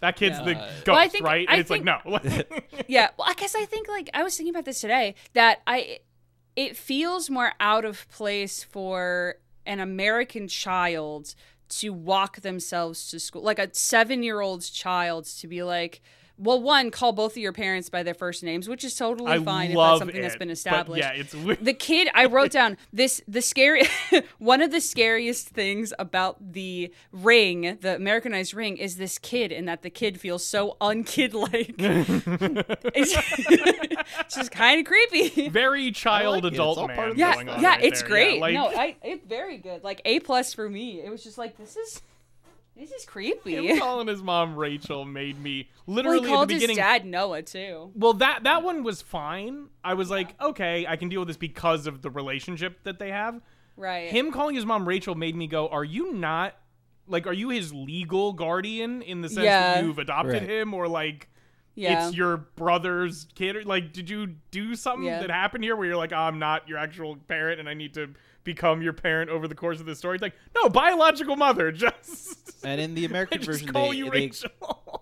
that 0.00 0.16
kid's 0.16 0.38
Yeah. 0.38 0.44
the 0.44 0.54
ghost, 0.54 0.86
Well, 0.88 0.96
I 0.96 1.08
think- 1.08 1.24
right? 1.24 1.46
I 1.48 1.52
And 1.52 1.60
it's 1.60 1.68
think- 1.70 1.86
like 1.86 2.04
no. 2.04 2.18
Yeah. 2.88 3.08
Well, 3.16 3.26
I 3.28 3.34
guess 3.34 3.54
I 3.54 3.64
think 3.66 3.88
like 3.88 4.10
I 4.14 4.22
was 4.22 4.36
thinking 4.36 4.52
about 4.54 4.64
this 4.64 4.80
today 4.80 5.14
that 5.34 5.60
I 5.66 6.00
it 6.56 6.76
feels 6.76 7.30
more 7.30 7.52
out 7.60 7.84
of 7.84 8.06
place 8.10 8.62
for 8.64 9.36
an 9.66 9.80
American 9.80 10.48
child 10.48 11.34
to 11.68 11.92
walk 11.92 12.40
themselves 12.40 13.10
to 13.10 13.18
school, 13.18 13.42
like 13.42 13.58
a 13.58 13.68
seven-year-old 13.72 14.62
child 14.62 15.24
to 15.24 15.46
be 15.46 15.62
like. 15.62 16.00
Well, 16.38 16.60
one, 16.60 16.90
call 16.90 17.12
both 17.12 17.32
of 17.32 17.36
your 17.38 17.52
parents 17.52 17.88
by 17.88 18.02
their 18.02 18.14
first 18.14 18.42
names, 18.42 18.68
which 18.68 18.84
is 18.84 18.96
totally 18.96 19.32
I 19.32 19.38
fine 19.38 19.70
if 19.70 19.76
that's 19.76 19.98
something 19.98 20.20
that's 20.20 20.36
been 20.36 20.48
but 20.48 20.52
established. 20.52 21.02
yeah, 21.04 21.12
it's 21.12 21.34
weird. 21.34 21.64
the 21.64 21.74
kid 21.74 22.08
i 22.14 22.24
wrote 22.24 22.50
down 22.58 22.76
this 22.92 23.20
the 23.28 23.40
scary 23.42 23.82
one 24.38 24.60
of 24.60 24.70
the 24.70 24.80
scariest 24.80 25.48
things 25.48 25.92
about 25.98 26.52
the 26.52 26.92
ring 27.12 27.78
the 27.80 27.94
americanized 27.96 28.54
ring 28.54 28.76
is 28.76 28.96
this 28.96 29.18
kid 29.18 29.52
and 29.52 29.68
that 29.68 29.82
the 29.82 29.90
kid 29.90 30.18
feels 30.20 30.44
so 30.44 30.76
unkid-like 30.80 31.74
it's, 31.78 33.14
it's 34.20 34.34
just 34.34 34.50
kind 34.50 34.80
of 34.80 34.86
creepy 34.86 35.48
Very 35.48 35.90
child 35.92 36.44
like 36.44 36.52
adult 36.52 36.78
all 36.78 36.86
man 36.88 36.96
part 36.96 37.08
of 37.10 37.14
the 37.16 37.20
yeah 37.20 37.34
going 37.34 37.48
on 37.48 37.60
yeah 37.62 37.70
right 37.70 37.84
it's 37.84 38.00
there. 38.00 38.08
great 38.08 38.34
Yeah, 38.36 38.40
like, 38.40 38.54
no 38.54 38.66
I, 38.68 38.96
it's 39.02 39.26
very 39.26 39.58
good 39.58 39.84
like 39.84 40.00
a 40.04 40.20
plus 40.20 40.54
for 40.54 40.68
me 40.68 41.00
it 41.00 41.10
was 41.10 41.22
just 41.22 41.38
like 41.38 41.56
this 41.56 41.76
is 41.76 42.02
this 42.76 42.90
is 42.90 43.04
creepy 43.04 43.66
him 43.68 43.78
calling 43.78 44.08
his 44.08 44.22
mom 44.22 44.56
Rachel 44.56 45.04
made 45.04 45.38
me 45.38 45.68
well, 45.86 45.96
literally 45.96 46.20
he 46.20 46.24
at 46.32 46.36
called 46.36 46.48
the 46.48 46.54
his 46.54 46.62
beginning. 46.62 46.76
dad 46.76 47.04
noah 47.06 47.42
too 47.42 47.90
Well, 47.94 48.14
that 48.14 48.44
that 48.44 48.62
one 48.62 48.82
was 48.82 49.02
fine. 49.02 49.68
I 49.84 49.94
was 49.94 50.10
like, 50.10 50.40
okay, 50.40 50.86
I 50.86 50.96
can 50.96 51.08
deal 51.08 51.20
with 51.20 51.28
this 51.28 51.36
because 51.36 51.86
of 51.86 52.02
the 52.02 52.10
relationship 52.10 52.82
that 52.84 52.98
they 52.98 53.10
have. 53.10 53.40
right 53.76 54.10
Him 54.10 54.32
calling 54.32 54.54
his 54.54 54.64
mom 54.66 54.86
Rachel 54.88 55.14
made 55.14 55.36
me 55.36 55.46
go, 55.46 55.68
"Are 55.68 55.84
you 55.84 56.12
not 56.12 56.54
like 57.06 57.26
are 57.26 57.32
you 57.32 57.48
his 57.50 57.72
legal 57.74 58.32
guardian 58.32 59.02
in 59.02 59.20
the 59.22 59.28
sense 59.28 59.44
Yeah. 59.44 59.74
that 59.74 59.84
you've 59.84 59.98
adopted 59.98 60.34
Right. 60.34 60.42
him 60.48 60.72
or 60.72 60.88
like 60.88 61.28
yeah 61.74 62.06
it's 62.06 62.16
your 62.16 62.36
brother's 62.36 63.26
kid 63.34 63.56
or 63.56 63.64
like 63.64 63.92
did 63.92 64.08
you 64.08 64.26
do 64.50 64.74
something 64.74 65.04
Yeah. 65.06 65.20
that 65.20 65.30
happened 65.30 65.64
here 65.64 65.74
where 65.76 65.86
you're 65.86 65.96
like, 65.96 66.12
oh, 66.12 66.16
"I'm 66.16 66.38
not 66.38 66.68
your 66.68 66.78
actual 66.78 67.16
parent 67.16 67.60
and 67.60 67.68
I 67.68 67.74
need 67.74 67.94
to 67.94 68.10
become 68.44 68.82
your 68.82 68.92
parent 68.92 69.30
over 69.30 69.46
the 69.48 69.54
course 69.54 69.80
of 69.80 69.86
the 69.86 69.94
story?" 69.94 70.16
It's 70.16 70.22
like, 70.22 70.34
"No, 70.54 70.68
biological 70.68 71.36
mother, 71.36 71.70
just 71.72 72.64
And 72.64 72.80
in 72.80 72.94
the 72.94 73.04
I 73.06 73.08
American 73.08 73.38
just 73.38 73.50
version, 73.50 73.68
call 73.72 73.90
they, 73.90 73.96
you 73.96 74.04
they, 74.06 74.10
Rachel." 74.10 74.50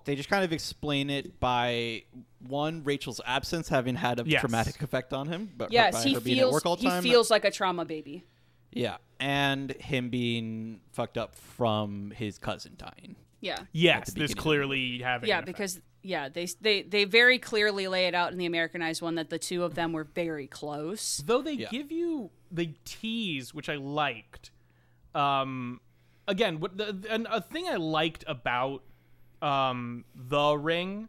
they 0.04 0.14
just 0.16 0.28
kind 0.28 0.44
of 0.44 0.52
explain 0.52 1.10
it 1.10 1.38
by 1.40 2.04
one 2.46 2.82
Rachel's 2.84 3.20
absence 3.26 3.68
having 3.68 3.96
had 3.96 4.18
a 4.20 4.24
Yes. 4.26 4.40
traumatic 4.40 4.80
effect 4.82 5.12
on 5.12 5.28
him, 5.28 5.50
but 5.56 5.70
yes 5.72 5.92
by 5.94 6.02
he 6.08 6.14
her 6.14 6.20
being 6.20 6.38
at 6.38 6.42
feels 6.42 6.52
work 6.54 6.66
all 6.66 6.76
he 6.76 6.86
time. 6.88 7.02
feels 7.02 7.30
like 7.30 7.44
a 7.44 7.50
trauma 7.50 7.84
baby 7.84 8.24
yeah, 8.72 8.98
and 9.18 9.72
him 9.72 10.10
being 10.10 10.80
fucked 10.92 11.18
up 11.18 11.34
from 11.34 12.12
his 12.12 12.38
cousin 12.38 12.74
dying. 12.78 13.16
yeah 13.40 13.56
yes, 13.72 14.06
this 14.06 14.14
beginning. 14.14 14.36
clearly 14.36 14.98
having 15.00 15.28
Yeah, 15.28 15.38
an 15.40 15.44
because 15.44 15.80
yeah, 16.02 16.28
they 16.28 16.46
they 16.60 16.82
they 16.82 17.04
very 17.04 17.38
clearly 17.38 17.86
lay 17.88 18.06
it 18.06 18.14
out 18.14 18.32
in 18.32 18.38
the 18.38 18.46
Americanized 18.46 19.02
one 19.02 19.14
that 19.16 19.30
the 19.30 19.38
two 19.38 19.64
of 19.64 19.74
them 19.74 19.92
were 19.92 20.04
very 20.04 20.46
close. 20.46 21.18
though 21.26 21.42
they 21.42 21.52
Yeah. 21.54 21.68
give 21.70 21.92
you 21.92 22.30
the 22.52 22.74
tease 22.84 23.54
which 23.54 23.68
i 23.68 23.76
liked 23.76 24.50
um 25.14 25.80
again 26.26 26.58
what 26.58 26.76
the 26.76 26.96
and 27.08 27.26
a 27.30 27.40
thing 27.40 27.66
i 27.68 27.76
liked 27.76 28.24
about 28.26 28.82
um 29.40 30.04
the 30.16 30.56
ring 30.56 31.08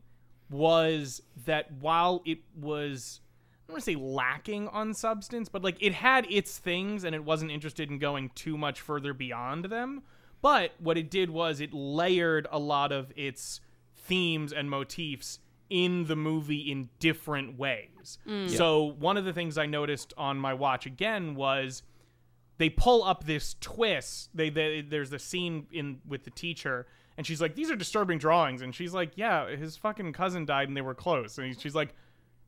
was 0.49 1.21
that 1.45 1.71
while 1.79 2.21
it 2.25 2.39
was 2.59 3.21
I 3.23 3.73
don't 3.73 3.73
want 3.75 3.85
to 3.85 3.91
say 3.91 3.95
lacking 3.95 4.67
on 4.67 4.93
substance, 4.93 5.47
but 5.47 5.63
like 5.63 5.77
it 5.79 5.93
had 5.93 6.27
its 6.29 6.57
things 6.57 7.05
and 7.05 7.15
it 7.15 7.23
wasn't 7.23 7.51
interested 7.51 7.89
in 7.89 7.99
going 7.99 8.29
too 8.35 8.57
much 8.57 8.81
further 8.81 9.13
beyond 9.13 9.65
them. 9.65 10.03
But 10.41 10.73
what 10.79 10.97
it 10.97 11.09
did 11.09 11.29
was 11.29 11.61
it 11.61 11.73
layered 11.73 12.47
a 12.51 12.59
lot 12.59 12.91
of 12.91 13.13
its 13.15 13.61
themes 14.01 14.51
and 14.53 14.69
motifs 14.69 15.39
in 15.69 16.05
the 16.05 16.15
movie 16.15 16.69
in 16.71 16.89
different 16.99 17.57
ways. 17.57 18.19
Mm. 18.27 18.49
So 18.49 18.95
one 18.99 19.15
of 19.15 19.23
the 19.25 19.31
things 19.33 19.57
I 19.57 19.65
noticed 19.65 20.13
on 20.17 20.37
my 20.37 20.53
watch 20.53 20.85
again 20.85 21.33
was 21.33 21.83
they 22.57 22.69
pull 22.69 23.03
up 23.03 23.23
this 23.23 23.55
twist. 23.61 24.29
They, 24.35 24.49
they 24.49 24.81
there's 24.81 25.09
the 25.09 25.17
scene 25.19 25.67
in 25.71 25.99
with 26.07 26.25
the 26.25 26.29
teacher, 26.29 26.87
and 27.17 27.25
she's 27.25 27.41
like, 27.41 27.55
"These 27.55 27.71
are 27.71 27.75
disturbing 27.75 28.17
drawings," 28.17 28.61
and 28.61 28.75
she's 28.75 28.93
like, 28.93 29.13
"Yeah, 29.15 29.49
his 29.55 29.77
fucking 29.77 30.11
cousin 30.13 30.45
died, 30.45 30.67
and 30.67 30.75
they 30.75 30.81
were 30.81 30.93
close." 30.93 31.37
And 31.37 31.57
she's 31.59 31.73
like, 31.73 31.95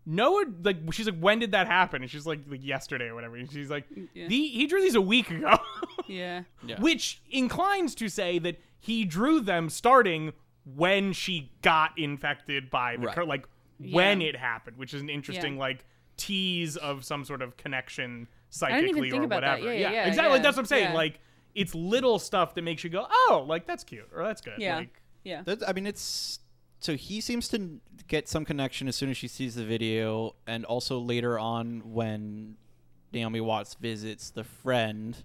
"No, 0.05 0.43
like 0.61 0.77
she's 0.91 1.05
like, 1.07 1.17
when 1.19 1.39
did 1.39 1.51
that 1.51 1.67
happen?" 1.67 2.01
And 2.01 2.11
she's 2.11 2.27
like, 2.27 2.41
"Like 2.47 2.63
yesterday 2.63 3.05
or 3.05 3.15
whatever." 3.15 3.37
And 3.37 3.49
she's 3.49 3.69
like, 3.69 3.85
Yeah. 4.13 4.27
"The 4.27 4.47
he 4.49 4.67
drew 4.67 4.81
these 4.81 4.95
a 4.95 5.01
week 5.01 5.31
ago," 5.31 5.57
Yeah. 6.07 6.43
Yeah. 6.65 6.77
which 6.81 7.21
inclines 7.31 7.95
to 7.95 8.09
say 8.09 8.37
that 8.39 8.59
he 8.79 9.05
drew 9.05 9.39
them 9.39 9.69
starting 9.69 10.33
when 10.66 11.14
she 11.14 11.51
got 11.61 11.97
infected 11.97 12.70
by 12.70 12.95
the 12.97 13.07
Right. 13.07 13.16
cur- 13.16 13.26
like 13.26 13.47
when 13.80 14.22
it 14.22 14.36
happened, 14.36 14.78
which 14.78 14.93
is 14.93 15.01
an 15.01 15.09
interesting 15.09 15.55
Yeah. 15.55 15.59
like 15.59 15.86
tease 16.16 16.78
of 16.78 17.03
some 17.03 17.26
sort 17.26 17.41
of 17.41 17.57
connection 17.57 18.11
didn't 18.11 18.22
even 18.22 18.30
psychically 18.51 19.09
think 19.11 19.22
or 19.22 19.26
about 19.26 19.41
that. 19.41 19.59
whatever. 19.59 19.74
Yeah, 19.74 19.89
yeah, 19.89 19.91
yeah, 19.91 20.07
exactly. 20.07 20.38
yeah, 20.38 20.43
That's 20.43 20.55
what 20.57 20.61
I'm 20.61 20.68
saying. 20.68 20.89
yeah. 20.89 20.93
Like 20.93 21.20
it's 21.55 21.74
little 21.76 22.18
stuff 22.20 22.53
that 22.55 22.61
makes 22.64 22.84
you 22.84 22.89
go, 22.89 23.07
"Oh, 23.09 23.45
like 23.47 23.66
that's 23.66 23.84
cute," 23.84 24.07
or 24.14 24.24
"That's 24.24 24.41
good." 24.41 24.55
Yeah. 24.59 24.78
Like, 24.78 25.01
Yeah. 25.24 25.41
That's, 25.43 25.64
I 25.68 25.72
mean, 25.74 25.86
it's 25.88 26.39
so 26.80 26.95
he 26.97 27.22
seems 27.22 27.47
to 27.49 27.80
get 28.07 28.28
some 28.28 28.43
connection 28.43 28.88
as 28.89 28.95
soon 28.95 29.09
as 29.09 29.16
she 29.18 29.28
sees 29.28 29.55
the 29.55 29.64
video, 29.66 30.36
and 30.45 30.66
also 30.66 30.99
later 30.99 31.39
on 31.39 31.93
when 31.93 32.57
Naomi 33.14 33.39
Watts 33.41 33.76
visits 33.76 34.30
the 34.30 34.43
friend, 34.43 35.24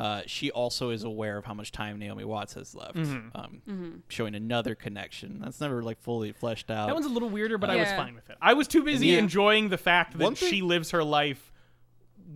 uh, 0.00 0.22
she 0.26 0.50
also 0.50 0.90
is 0.90 1.04
aware 1.04 1.36
of 1.36 1.44
how 1.44 1.54
much 1.54 1.72
time 1.72 1.98
Naomi 1.98 2.24
Watts 2.24 2.54
has 2.54 2.74
left, 2.74 2.94
Mhm. 2.96 3.30
um, 3.34 4.02
showing 4.08 4.34
another 4.34 4.74
connection. 4.74 5.38
That's 5.40 5.60
never 5.60 5.82
like 5.82 6.00
fully 6.00 6.32
fleshed 6.32 6.70
out. 6.70 6.86
that 6.86 6.94
one's 6.94 7.06
a 7.06 7.10
little 7.10 7.28
weirder, 7.30 7.58
but 7.58 7.68
I 7.70 7.76
was 7.76 7.92
fine 7.92 8.14
with 8.14 8.28
it. 8.30 8.36
I 8.40 8.54
was 8.54 8.66
too 8.66 8.82
busy 8.82 9.08
Yeah. 9.08 9.18
enjoying 9.18 9.68
the 9.68 9.78
fact 9.78 10.16
that 10.18 10.38
thing- 10.38 10.48
she 10.50 10.62
lives 10.62 10.90
her 10.92 11.04
life 11.04 11.52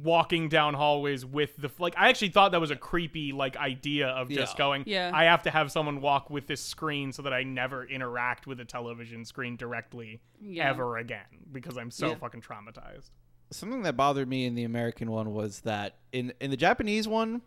walking 0.03 0.49
down 0.49 0.75
hallways 0.75 1.25
with 1.25 1.57
the 1.57 1.71
like 1.79 1.95
I 1.97 2.09
actually 2.09 2.31
thought 2.31 2.51
that 2.53 2.61
was 2.61 2.73
a 2.73 2.77
creepy 2.77 3.31
like 3.33 3.57
idea 3.57 4.09
of 4.09 4.29
just 4.29 4.55
Yeah. 4.55 4.59
going 4.59 4.83
Yeah. 4.87 5.11
I 5.15 5.25
have 5.25 5.45
to 5.45 5.51
have 5.51 5.71
someone 5.71 6.01
walk 6.01 6.31
with 6.31 6.49
this 6.49 6.61
screen 6.61 7.13
so 7.13 7.23
that 7.23 7.33
I 7.33 7.45
never 7.45 7.85
interact 7.87 8.47
with 8.49 8.59
a 8.59 8.65
television 8.65 9.25
screen 9.25 9.57
directly 9.57 10.21
Yeah. 10.41 10.69
ever 10.69 10.97
again 10.97 11.27
because 11.53 11.79
I'm 11.79 11.93
so 11.93 12.09
Yeah. 12.09 12.15
fucking 12.17 12.41
traumatized. 12.43 13.11
Something 13.53 13.83
that 13.83 13.97
bothered 13.97 14.27
me 14.29 14.47
in 14.47 14.57
the 14.57 14.65
American 14.65 15.13
one 15.13 15.33
was 15.33 15.61
that 15.61 15.99
in 16.13 16.33
in 16.41 16.51
the 16.51 16.57
Japanese 16.57 17.07
one, 17.07 17.43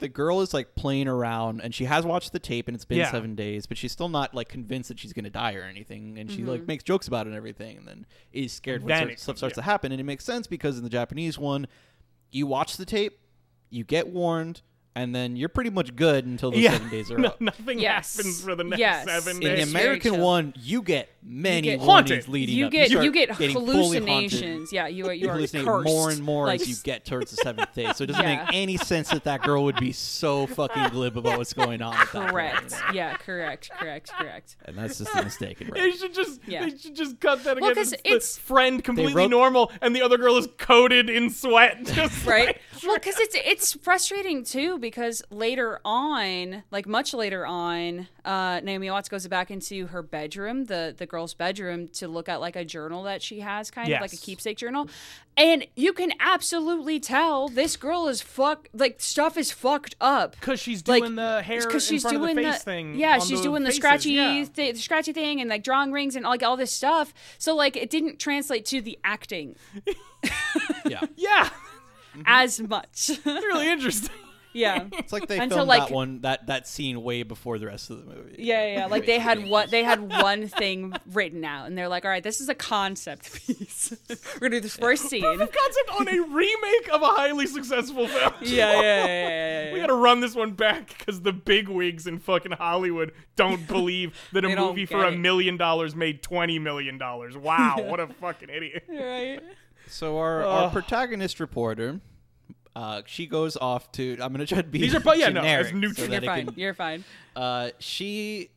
the 0.00 0.08
girl 0.08 0.40
is 0.40 0.52
like 0.52 0.74
playing 0.74 1.06
around 1.08 1.60
and 1.60 1.74
she 1.74 1.84
has 1.84 2.04
watched 2.04 2.32
the 2.32 2.38
tape 2.38 2.66
and 2.68 2.74
it's 2.74 2.84
been 2.84 2.98
Yeah. 2.98 3.10
seven 3.10 3.34
days, 3.34 3.66
but 3.66 3.78
she's 3.78 3.92
still 3.92 4.08
not 4.08 4.34
like 4.34 4.48
convinced 4.48 4.88
that 4.88 4.98
she's 4.98 5.12
gonna 5.12 5.30
die 5.30 5.54
or 5.54 5.62
anything, 5.62 6.18
and 6.18 6.30
she 6.30 6.38
Mm-hmm. 6.38 6.48
like 6.48 6.66
makes 6.66 6.82
jokes 6.84 7.06
about 7.06 7.26
it 7.26 7.30
and 7.30 7.36
everything, 7.36 7.76
and 7.78 7.86
then 7.86 8.06
is 8.32 8.52
scared 8.52 8.82
when 8.82 8.88
Then 8.88 9.02
start- 9.06 9.20
stuff 9.20 9.36
starts 9.38 9.52
yeah. 9.52 9.62
to 9.62 9.70
happen, 9.70 9.92
and 9.92 10.00
it 10.00 10.04
makes 10.04 10.24
sense 10.24 10.46
because 10.46 10.76
in 10.78 10.84
the 10.84 10.90
Japanese 10.90 11.38
one, 11.38 11.66
you 12.30 12.46
watch 12.46 12.76
the 12.76 12.84
tape, 12.86 13.18
you 13.70 13.84
get 13.84 14.08
warned, 14.08 14.62
and 14.96 15.14
then 15.14 15.36
you're 15.36 15.48
pretty 15.48 15.70
much 15.70 15.94
good 15.94 16.26
until 16.26 16.50
those 16.50 16.64
seven 16.64 16.88
days 16.88 17.10
are 17.10 17.18
No- 17.18 17.28
up. 17.28 17.40
nothing 17.40 17.78
Yes. 17.78 18.16
happens 18.16 18.42
for 18.42 18.54
the 18.56 18.64
next 18.64 18.80
Yes. 18.80 19.04
seven 19.06 19.36
In 19.42 19.54
the 19.56 19.62
American 19.62 20.18
one, 20.20 20.52
you 20.56 20.82
get 20.82 21.08
many 21.22 21.62
get- 21.62 21.80
warnings 21.80 22.10
Haunted. 22.10 22.28
leading 22.28 22.56
you 22.56 22.66
up. 22.66 22.72
get 22.72 22.90
start 22.90 23.04
you 23.04 23.12
get 23.12 23.28
getting 23.38 23.54
fully 23.54 23.76
haunted. 23.76 24.02
hallucinations. 24.08 24.72
Yeah, 24.72 24.86
you 24.86 25.06
are 25.06 25.12
you 25.12 25.26
You 25.26 25.30
are 25.30 25.36
hallucinate 25.36 25.64
cursed. 25.64 25.84
more 25.86 26.10
and 26.10 26.22
more 26.22 26.46
like, 26.46 26.60
as 26.60 26.68
you 26.68 26.76
get 26.82 27.04
towards 27.04 27.30
the 27.30 27.36
seventh 27.38 27.74
day. 27.74 27.92
So 27.94 28.04
it 28.04 28.08
doesn't 28.08 28.22
Yeah. 28.22 28.44
make 28.46 28.54
any 28.54 28.76
sense 28.76 29.10
that 29.10 29.24
that 29.24 29.42
girl 29.42 29.64
would 29.64 29.76
be 29.78 29.92
so 29.92 30.46
fucking 30.46 30.88
glib 30.88 31.16
about 31.16 31.38
what's 31.38 31.52
going 31.52 31.82
on. 31.82 31.94
At 31.94 32.00
that 32.00 32.12
point, 32.12 32.30
Correct. 32.30 32.74
Yeah. 32.94 33.16
Correct. 33.16 33.70
Correct. 33.78 34.12
Correct. 34.12 34.56
And 34.64 34.76
that's 34.78 34.98
just 34.98 35.14
a 35.14 35.22
mistake. 35.22 35.60
in 35.60 35.70
They 35.70 35.90
should 35.92 36.14
just 36.14 36.40
Yeah. 36.46 36.64
they 36.64 36.76
should 36.76 36.96
just 36.96 37.20
cut 37.20 37.44
that 37.44 37.52
again. 37.58 37.62
Well, 37.62 37.74
'cause 37.74 37.92
it's, 37.92 38.02
it's- 38.04 38.38
friend 38.38 38.82
completely 38.82 39.14
wrote- 39.14 39.30
normal, 39.30 39.70
and 39.80 39.94
the 39.94 40.02
other 40.02 40.16
girl 40.18 40.36
is 40.36 40.48
coated 40.58 41.10
in 41.10 41.30
sweat. 41.30 41.84
Just 41.84 42.26
right 42.26 42.46
like- 42.46 42.60
well 42.84 42.94
because 42.94 43.18
it's 43.18 43.36
it's 43.44 43.72
frustrating 43.74 44.42
too 44.44 44.78
because 44.78 45.22
later 45.30 45.80
on 45.84 46.62
like 46.70 46.86
much 46.86 47.12
later 47.12 47.44
on 47.44 48.06
uh 48.24 48.60
naomi 48.60 48.90
watts 48.90 49.08
goes 49.08 49.26
back 49.28 49.50
into 49.50 49.86
her 49.88 50.02
bedroom 50.02 50.64
the 50.64 50.94
the 50.96 51.06
girl's 51.10 51.34
bedroom 51.34 51.88
to 51.88 52.08
look 52.08 52.28
at 52.28 52.40
like 52.40 52.56
a 52.56 52.64
journal 52.64 53.02
that 53.02 53.20
she 53.20 53.40
has 53.40 53.70
kind 53.70 53.92
of 53.92 54.00
like 54.00 54.12
a 54.14 54.16
keepsake 54.16 54.56
journal 54.56 54.88
and 55.36 55.66
you 55.76 55.92
can 55.92 56.12
absolutely 56.20 56.98
tell 56.98 57.48
this 57.48 57.76
girl 57.76 58.08
is 58.08 58.22
fuck 58.22 58.68
like 58.72 58.96
stuff 59.00 59.36
is 59.36 59.50
fucked 59.50 59.94
up 60.00 60.32
Because 60.40 60.58
she's 60.60 60.86
like 60.88 61.02
doing 61.02 61.16
the 61.16 61.42
hair 61.42 61.60
because 61.66 61.84
she's 61.86 62.02
front 62.02 62.16
doing 62.16 62.38
of 62.38 62.44
the 62.44 62.50
the 62.52 62.56
thing. 62.58 62.94
yeah 62.98 63.18
she's 63.18 63.40
the 63.40 63.44
doing 63.44 63.62
the 63.64 63.68
faces, 63.68 63.76
scratchy 63.82 64.10
yeah. 64.12 64.44
thi- 64.44 64.72
the 64.72 64.78
scratchy 64.78 65.12
thing 65.12 65.40
and 65.40 65.50
like 65.50 65.62
drawing 65.62 65.92
rings 65.92 66.16
and 66.16 66.24
like 66.24 66.42
all 66.42 66.56
this 66.56 66.72
stuff 66.72 67.12
so 67.38 67.54
like 67.54 67.76
it 67.76 67.90
didn't 67.90 68.18
translate 68.18 68.64
to 68.64 68.80
the 68.80 68.98
acting 69.04 69.56
yeah. 70.86 71.00
Yeah, 71.16 71.48
as 72.26 72.60
much 72.60 73.10
it's 73.10 73.26
really 73.26 73.68
interesting. 73.68 74.10
yeah 74.52 74.86
It's 74.92 75.12
like 75.12 75.28
they 75.28 75.38
Until, 75.38 75.58
filmed 75.58 75.68
like- 75.68 75.88
that 75.88 75.94
one 75.94 76.20
that 76.22 76.46
that 76.48 76.66
scene 76.66 77.02
way 77.02 77.22
before 77.22 77.58
the 77.58 77.66
rest 77.66 77.90
of 77.90 77.98
the 78.04 78.14
movie. 78.14 78.36
Yeah, 78.38 78.66
yeah, 78.66 78.72
yeah. 78.78 78.86
Like 78.86 79.06
they 79.06 79.18
had 79.18 79.46
what 79.48 79.70
they 79.70 79.84
had 79.84 80.00
one 80.22 80.48
thing 80.48 80.92
written 81.12 81.44
out, 81.44 81.66
and 81.66 81.76
they're 81.78 81.88
like, 81.88 82.04
"All 82.04 82.10
right, 82.10 82.22
this 82.22 82.40
is 82.40 82.48
a 82.48 82.54
concept 82.54 83.32
piece. 83.46 83.94
We're 84.08 84.48
gonna 84.48 84.56
do 84.56 84.60
this 84.60 84.76
first 84.76 85.08
scene." 85.08 85.22
Perfect 85.22 85.56
concept 85.56 85.90
on 86.00 86.08
a 86.08 86.20
remake 86.34 86.88
of 86.92 87.02
a 87.02 87.06
highly 87.06 87.46
successful 87.46 88.06
film. 88.08 88.32
Yeah, 88.42 88.72
yeah, 88.72 88.80
yeah, 88.80 89.06
yeah, 89.06 89.64
yeah, 89.66 89.72
We 89.72 89.80
gotta 89.80 89.94
run 89.94 90.20
this 90.20 90.34
one 90.34 90.52
back 90.52 90.96
because 90.98 91.20
the 91.22 91.32
big 91.32 91.68
wigs 91.68 92.06
in 92.06 92.18
fucking 92.18 92.52
Hollywood 92.52 93.12
don't 93.36 93.66
believe 93.66 94.16
that 94.32 94.44
a 94.44 94.48
They 94.48 94.54
don't 94.54 94.68
movie 94.68 94.82
get 94.86 94.90
for 94.90 95.04
a 95.04 95.12
it. 95.12 95.18
million 95.18 95.56
dollars 95.56 95.94
made 95.94 96.22
twenty 96.22 96.58
million 96.58 96.98
dollars. 96.98 97.36
Wow, 97.36 97.76
what 97.80 98.00
a 98.00 98.06
fucking 98.08 98.48
idiot! 98.50 98.84
Right. 98.88 99.40
So 99.86 100.18
our, 100.18 100.44
our 100.44 100.70
protagonist 100.70 101.40
reporter, 101.40 102.00
uh, 102.76 103.02
she 103.06 103.26
goes 103.26 103.56
off 103.56 103.90
to. 103.92 104.16
I'm 104.20 104.32
gonna 104.32 104.46
try 104.46 104.62
to 104.62 104.68
be. 104.68 104.78
These 104.80 104.94
are 104.94 105.16
yeah, 105.16 105.30
no, 105.30 105.40
as 105.42 105.72
neutral. 105.72 106.06
so 106.06 106.12
You're 106.12 106.20
fine. 106.22 106.46
can- 106.46 106.54
You're 106.58 106.74
fine. 106.74 107.04
uh, 107.36 107.70
she 107.78 108.50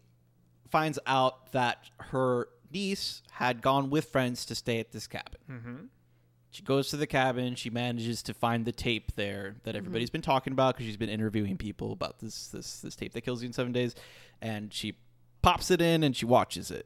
finds 0.69 0.99
out 1.05 1.51
that 1.51 1.89
her 1.99 2.47
niece 2.71 3.21
had 3.31 3.61
gone 3.61 3.89
with 3.89 4.05
friends 4.05 4.45
to 4.45 4.55
stay 4.55 4.79
at 4.79 4.91
this 4.91 5.07
cabin. 5.07 5.39
Mm-hmm. 5.49 5.75
She 6.51 6.61
goes 6.61 6.89
to 6.89 6.97
the 6.97 7.07
cabin. 7.07 7.55
She 7.55 7.71
manages 7.71 8.21
to 8.23 8.33
find 8.33 8.65
the 8.65 8.71
tape 8.71 9.15
there 9.15 9.55
that 9.63 9.75
everybody's 9.75 10.11
been 10.11 10.21
talking 10.21 10.53
about 10.53 10.75
because 10.75 10.85
she's 10.85 10.97
been 10.97 11.09
interviewing 11.09 11.57
people 11.57 11.91
about 11.91 12.19
this 12.19 12.47
this 12.49 12.81
this 12.81 12.95
tape 12.95 13.13
that 13.13 13.21
kills 13.21 13.41
you 13.41 13.47
in 13.47 13.53
seven 13.53 13.71
days, 13.71 13.95
and 14.41 14.71
she 14.71 14.95
pops 15.41 15.71
it 15.71 15.81
in 15.81 16.03
and 16.03 16.15
she 16.15 16.25
watches 16.25 16.69
it. 16.69 16.85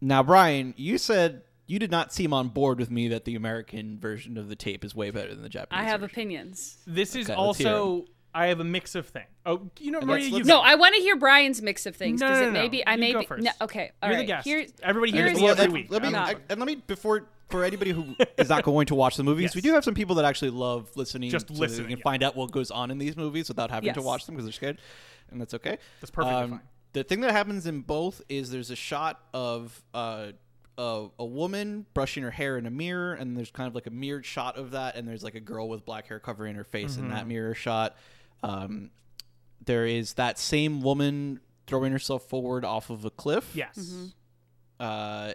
Now, 0.00 0.22
Brian, 0.22 0.72
you 0.78 0.96
said 0.96 1.42
you 1.70 1.78
did 1.78 1.90
not 1.90 2.12
seem 2.12 2.32
on 2.32 2.48
board 2.48 2.78
with 2.78 2.90
me 2.90 3.08
that 3.08 3.24
the 3.24 3.34
American 3.36 3.98
version 3.98 4.36
of 4.36 4.48
the 4.48 4.56
tape 4.56 4.84
is 4.84 4.94
way 4.94 5.10
better 5.10 5.32
than 5.34 5.42
the 5.42 5.48
Japanese. 5.48 5.80
I 5.80 5.84
have 5.84 6.00
version. 6.00 6.12
opinions. 6.14 6.78
This 6.86 7.14
is 7.14 7.30
Okay, 7.30 7.40
let's 7.40 7.58
hear 7.58 7.68
also 7.68 8.04
I 8.34 8.46
have 8.46 8.60
a 8.60 8.64
mix 8.64 8.94
of 8.94 9.08
things. 9.08 9.26
Oh, 9.44 9.70
you 9.80 9.90
know, 9.90 9.98
And 9.98 10.06
Maria, 10.06 10.20
let's- 10.22 10.30
you 10.30 10.36
let's- 10.36 10.48
go. 10.48 10.54
No, 10.54 10.60
I 10.60 10.74
want 10.76 10.94
to 10.94 11.00
hear 11.00 11.16
Brian's 11.16 11.60
mix 11.62 11.84
of 11.86 11.96
things 11.96 12.20
No, 12.20 12.26
because 12.28 12.40
no, 12.40 12.44
it 12.44 12.52
no, 12.52 12.52
may 12.60 12.64
no. 12.66 12.70
be. 12.70 12.86
I 12.86 12.94
You 12.94 13.00
may 13.00 13.12
go 13.12 13.20
be. 13.20 13.26
first. 13.26 13.42
No, 13.44 13.50
okay. 13.62 13.90
all 14.02 14.08
You're 14.08 14.18
right. 14.18 14.22
the 14.22 14.26
guest. 14.26 14.44
Here, 14.46 14.66
Everybody 14.82 15.12
here's- 15.12 15.28
hears 15.30 15.38
me 15.38 15.44
Well, 15.44 15.52
every 15.52 15.64
and 15.64 15.72
week. 15.72 15.86
Let 15.90 16.02
me, 16.02 16.08
I'm. 16.08 16.14
I- 16.14 16.36
and 16.48 16.60
let 16.60 16.66
me 16.66 16.76
before 16.86 17.28
for 17.48 17.64
anybody 17.64 17.90
who 17.90 18.14
is 18.38 18.48
not 18.48 18.62
going 18.62 18.86
to 18.86 18.94
watch 18.94 19.16
the 19.16 19.24
movies, 19.24 19.42
Yes. 19.50 19.54
we 19.56 19.60
do 19.60 19.72
have 19.72 19.82
some 19.82 19.94
people 19.94 20.14
that 20.16 20.24
actually 20.24 20.50
love 20.50 20.88
listening. 20.94 21.30
Just 21.30 21.48
so 21.48 21.54
they 21.54 21.60
listening, 21.60 21.88
can 21.88 21.98
yeah. 21.98 22.02
find 22.04 22.22
out 22.22 22.36
what 22.36 22.52
goes 22.52 22.70
on 22.70 22.92
in 22.92 22.98
these 22.98 23.16
movies 23.16 23.48
without 23.48 23.70
having 23.72 23.92
to 23.92 23.98
Yes. 24.00 24.06
watch 24.06 24.26
them 24.26 24.36
because 24.36 24.44
they're 24.46 24.52
scared, 24.52 24.78
and 25.32 25.40
that's 25.40 25.54
okay. 25.54 25.78
That's 26.00 26.12
perfectly 26.12 26.36
Um, 26.42 26.50
fine. 26.50 26.60
The 26.92 27.02
thing 27.04 27.20
that 27.22 27.32
happens 27.32 27.66
in 27.66 27.80
both 27.80 28.22
is 28.28 28.50
there's 28.52 28.70
a 28.70 28.76
shot 28.76 29.20
of 29.34 29.82
uh, 29.92 30.32
a, 30.80 31.08
a 31.18 31.24
woman 31.26 31.84
brushing 31.92 32.22
her 32.22 32.30
hair 32.30 32.56
in 32.56 32.64
a 32.64 32.70
mirror, 32.70 33.12
and 33.12 33.36
there's 33.36 33.50
kind 33.50 33.68
of 33.68 33.74
like 33.74 33.86
a 33.86 33.90
mirrored 33.90 34.24
shot 34.24 34.56
of 34.56 34.70
that, 34.70 34.96
and 34.96 35.06
there's 35.06 35.22
like 35.22 35.34
a 35.34 35.40
girl 35.40 35.68
with 35.68 35.84
black 35.84 36.06
hair 36.08 36.18
covering 36.18 36.54
her 36.54 36.64
face 36.64 36.96
in 36.96 37.02
Mm-hmm. 37.04 37.12
that 37.12 37.26
mirror 37.28 37.54
shot. 37.54 37.96
Um, 38.42 38.90
there 39.64 39.84
is 39.86 40.14
that 40.14 40.38
same 40.38 40.80
woman 40.80 41.40
throwing 41.66 41.92
herself 41.92 42.28
forward 42.28 42.64
off 42.64 42.88
of 42.90 43.04
a 43.04 43.10
cliff. 43.10 43.50
yes. 43.54 43.76
Mm-hmm. 43.78 44.06
Uh, 44.80 45.32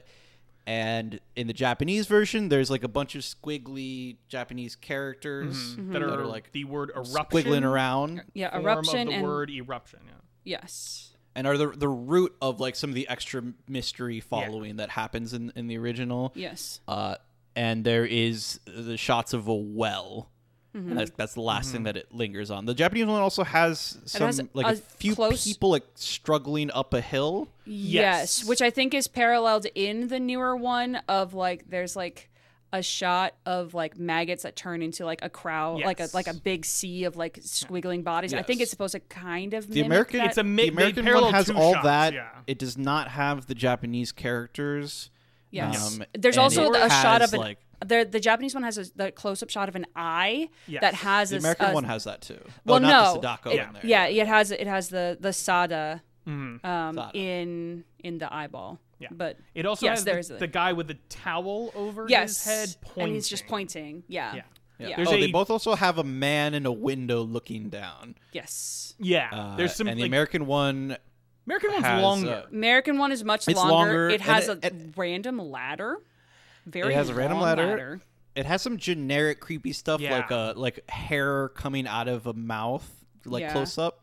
and 0.68 1.20
in 1.36 1.46
the 1.46 1.54
Japanese 1.54 2.08
version, 2.08 2.50
there's 2.50 2.72
like 2.72 2.84
a 2.84 2.88
bunch 2.88 3.14
of 3.14 3.22
squiggly 3.22 4.18
Japanese 4.28 4.76
characters 4.76 5.76
That, 5.76 6.02
are, 6.02 6.10
that 6.10 6.20
are 6.20 6.26
like 6.26 6.52
the 6.54 6.64
word 6.64 6.90
eruption. 6.96 7.14
squiggling 7.44 7.64
around, 7.64 8.24
yeah, 8.34 8.50
form 8.50 8.64
eruption 8.66 9.02
of 9.02 9.08
the 9.10 9.14
and 9.14 9.24
word 9.24 9.52
eruption. 9.52 10.00
Yeah. 10.08 10.14
yes. 10.62 11.12
And 11.36 11.46
are 11.46 11.58
the 11.58 11.68
the 11.68 11.88
root 11.88 12.36
of 12.42 12.60
like 12.60 12.76
some 12.76 12.90
of 12.90 12.96
the 12.96 13.08
extra 13.08 13.44
mystery 13.68 14.20
following 14.20 14.78
that 14.78 14.90
happens 14.90 15.34
in 15.34 15.52
in 15.56 15.68
the 15.68 15.78
original. 15.78 16.32
Yes. 16.36 16.80
Uh, 16.88 17.16
and 17.56 17.84
there 17.86 18.06
is 18.06 18.60
the 18.66 18.98
shots 18.98 19.34
of 19.34 19.48
a 19.48 19.56
well. 19.56 20.30
Mm-hmm. 20.76 20.90
And 20.90 21.00
that's, 21.00 21.12
that's 21.12 21.34
the 21.36 21.42
last 21.42 21.72
thing 21.72 21.84
that 21.84 21.96
it 21.96 22.14
lingers 22.14 22.52
on. 22.52 22.66
The 22.66 22.74
Japanese 22.74 23.06
one 23.06 23.22
also 23.22 23.46
has 23.46 23.98
some 24.04 24.26
has 24.26 24.42
like 24.54 24.66
a, 24.66 24.70
a 24.72 24.76
few 24.76 25.16
close- 25.16 25.46
people 25.46 25.70
like 25.70 25.86
struggling 25.96 26.70
up 26.72 26.94
a 26.94 27.00
hill. 27.00 27.48
Yes. 27.66 28.42
Yes. 28.42 28.46
which 28.46 28.62
I 28.62 28.70
think 28.72 28.94
is 28.94 29.08
paralleled 29.08 29.68
in 29.74 30.10
the 30.10 30.20
newer 30.20 30.56
one 30.56 30.98
of 31.08 31.34
like 31.34 31.70
there's 31.70 31.96
like 31.96 32.30
a 32.74 32.82
shot 32.82 33.34
of 33.46 33.74
like 33.74 33.98
maggots 33.98 34.44
that 34.44 34.56
turn 34.56 34.82
into 34.82 35.06
like 35.06 35.20
a 35.24 35.30
crowd, 35.30 35.82
like 35.82 36.00
a 36.00 36.10
like 36.14 36.28
a 36.28 36.34
big 36.34 36.66
sea 36.66 37.06
of 37.06 37.16
like 37.16 37.40
squiggling 37.42 38.04
bodies. 38.04 38.34
I 38.34 38.42
think 38.42 38.60
it's 38.62 38.72
supposed 38.72 38.92
to 38.94 39.00
kind 39.00 39.54
of 39.54 39.68
The 39.68 39.76
mimic 39.76 39.86
American, 39.88 40.18
that. 40.20 40.28
It's 40.30 40.38
a 40.38 40.44
mi- 40.44 40.64
the 40.64 40.70
American 40.70 41.06
one 41.06 41.34
has 41.34 41.50
all 41.50 41.74
shots, 41.74 41.86
that. 41.86 42.14
yeah. 42.14 42.30
It 42.48 42.60
does 42.60 42.78
not 42.78 43.10
have 43.10 43.46
the 43.48 43.56
Japanese 43.56 44.12
characters. 44.12 45.10
Yes. 45.52 45.96
Um, 45.96 46.04
There's 46.14 46.38
also 46.38 46.74
it 46.74 46.86
a 46.86 46.90
shot 46.90 47.22
of 47.22 47.34
an. 47.34 47.40
like 47.40 47.60
the, 47.86 48.08
the 48.10 48.20
Japanese 48.20 48.54
one 48.54 48.64
has 48.64 48.78
a 48.78 48.86
the 48.98 49.12
close 49.12 49.42
up 49.42 49.50
shot 49.50 49.70
of 49.70 49.76
an 49.76 49.86
eye 49.96 50.50
Yes. 50.68 50.82
that 50.82 50.94
has 50.96 51.30
the 51.30 51.38
a, 51.38 51.40
American 51.40 51.70
a- 51.70 51.74
one 51.74 51.84
has 51.86 52.04
that 52.06 52.22
too. 52.22 52.40
Well, 52.66 52.78
oh, 52.78 52.80
not 52.80 52.90
no, 52.90 53.04
the 53.04 53.14
Sadako 53.16 53.50
it- 53.52 53.60
in 53.60 53.74
there. 53.74 53.86
yeah, 53.86 54.06
it 54.08 54.28
has 54.28 54.52
it 54.52 54.68
has 54.68 54.90
the 54.90 55.18
the 55.20 55.32
sada 55.32 56.02
Mhm. 56.28 56.64
um, 56.66 57.12
in 57.14 57.84
in 58.04 58.18
the 58.18 58.34
eyeball. 58.34 58.80
Yeah. 58.98 59.10
but 59.12 59.38
It 59.54 59.66
also 59.66 59.86
Yes, 59.88 59.98
has 60.00 60.06
there's 60.06 60.28
the, 60.30 60.36
a- 60.36 60.40
the 60.40 60.48
guy 60.48 60.72
with 60.72 60.88
the 60.88 60.94
towel 61.10 61.70
over 61.76 62.06
yes, 62.08 62.44
his 62.44 62.46
head 62.46 62.76
pointing. 62.82 63.04
and 63.04 63.14
he's 63.14 63.28
just 63.28 63.46
pointing. 63.46 64.04
Yeah, 64.08 64.36
Yeah. 64.36 64.42
Yeah. 64.80 64.88
Yeah. 64.88 65.06
Oh, 65.08 65.14
a- 65.14 65.20
they 65.20 65.32
both 65.32 65.50
also 65.50 65.76
have 65.76 65.98
a 65.98 66.04
man 66.04 66.54
in 66.54 66.66
a 66.66 66.72
window 66.72 67.22
looking 67.22 67.70
down. 67.70 68.16
yes. 68.32 68.96
Yeah. 68.98 69.30
Uh, 69.34 69.56
There's 69.58 69.76
some 69.76 69.88
and 69.90 69.98
the 69.98 70.04
like, 70.04 70.10
American 70.10 70.46
one 70.46 70.96
American 71.46 71.72
one's 71.74 71.86
has, 71.86 72.02
longer. 72.02 72.32
uh, 72.32 72.44
American 72.52 72.98
one 72.98 73.12
is 73.12 73.24
much 73.24 73.48
longer. 73.50 73.72
longer, 73.74 74.10
It 74.10 74.22
has 74.22 74.48
it- 74.48 74.64
a 74.64 74.68
it- 74.68 74.94
random 74.96 75.38
ladder. 75.40 75.98
Very 76.66 76.94
It 76.94 76.96
has 76.96 77.10
a 77.10 77.14
random 77.14 77.40
long 77.42 77.58
ladder. 77.58 78.02
it 78.36 78.46
has 78.46 78.62
some 78.62 78.78
generic 78.78 79.42
creepy 79.42 79.74
stuff 79.74 80.00
Yeah. 80.02 80.16
like 80.18 80.32
a 80.32 80.54
like 80.56 80.90
hair 80.90 81.50
coming 81.50 81.86
out 81.86 82.08
of 82.08 82.26
a 82.28 82.34
mouth, 82.34 82.90
like 83.26 83.42
Yeah. 83.42 83.52
close 83.52 83.78
up. 83.78 84.00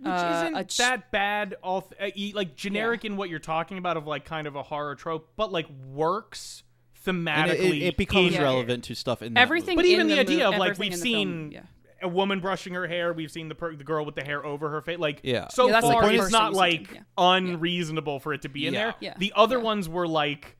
Which 0.00 0.06
Uh, 0.12 0.42
isn't 0.44 0.54
a 0.56 0.64
ch- 0.64 0.76
that 0.78 1.10
bad. 1.10 1.56
All 1.62 1.90
uh, 2.00 2.08
like 2.34 2.54
generic 2.56 3.04
in 3.04 3.16
what 3.16 3.28
you're 3.30 3.38
talking 3.38 3.78
about 3.78 3.96
of 3.96 4.06
like 4.06 4.24
kind 4.24 4.46
of 4.46 4.56
a 4.56 4.62
horror 4.62 4.94
trope, 4.94 5.28
but 5.36 5.50
like 5.52 5.66
works 5.92 6.62
thematically. 7.06 7.50
it, 7.50 7.60
it, 7.60 7.82
it 7.82 7.96
becomes 7.96 8.34
in- 8.34 8.42
relevant 8.42 8.84
to 8.84 8.94
stuff 8.94 9.22
in 9.22 9.34
that 9.34 9.40
Everything, 9.40 9.76
But 9.76 9.84
in 9.86 9.92
even 9.92 10.08
the, 10.08 10.14
mo- 10.16 10.20
idea 10.20 10.48
of 10.48 10.56
like 10.56 10.78
we've 10.78 10.94
seen 10.94 11.50
film, 11.50 11.52
yeah. 11.52 11.62
a 12.02 12.08
woman 12.08 12.40
brushing 12.40 12.74
her 12.74 12.86
hair, 12.86 13.12
we've 13.12 13.30
seen 13.30 13.48
the 13.48 13.54
per- 13.54 13.74
the 13.74 13.84
girl 13.84 14.04
with 14.04 14.14
the 14.14 14.24
hair 14.24 14.44
over 14.44 14.68
her 14.70 14.82
face. 14.82 14.98
Like 14.98 15.20
Yeah. 15.22 15.48
so 15.48 15.66
Yeah, 15.66 15.72
that's, 15.72 15.86
like, 15.86 16.00
far, 16.00 16.12
it's 16.12 16.30
not 16.30 16.52
like 16.54 16.80
you've 16.80 16.88
seen, 16.90 17.04
unreasonable 17.16 18.20
for 18.20 18.32
it 18.32 18.42
to 18.42 18.48
be 18.48 18.66
in 18.66 18.74
Yeah. 18.74 18.80
there. 18.84 18.94
Yeah. 19.00 19.14
The 19.18 19.32
other 19.36 19.58
Yeah. 19.58 19.64
ones 19.64 19.88
were 19.88 20.06
like 20.08 20.56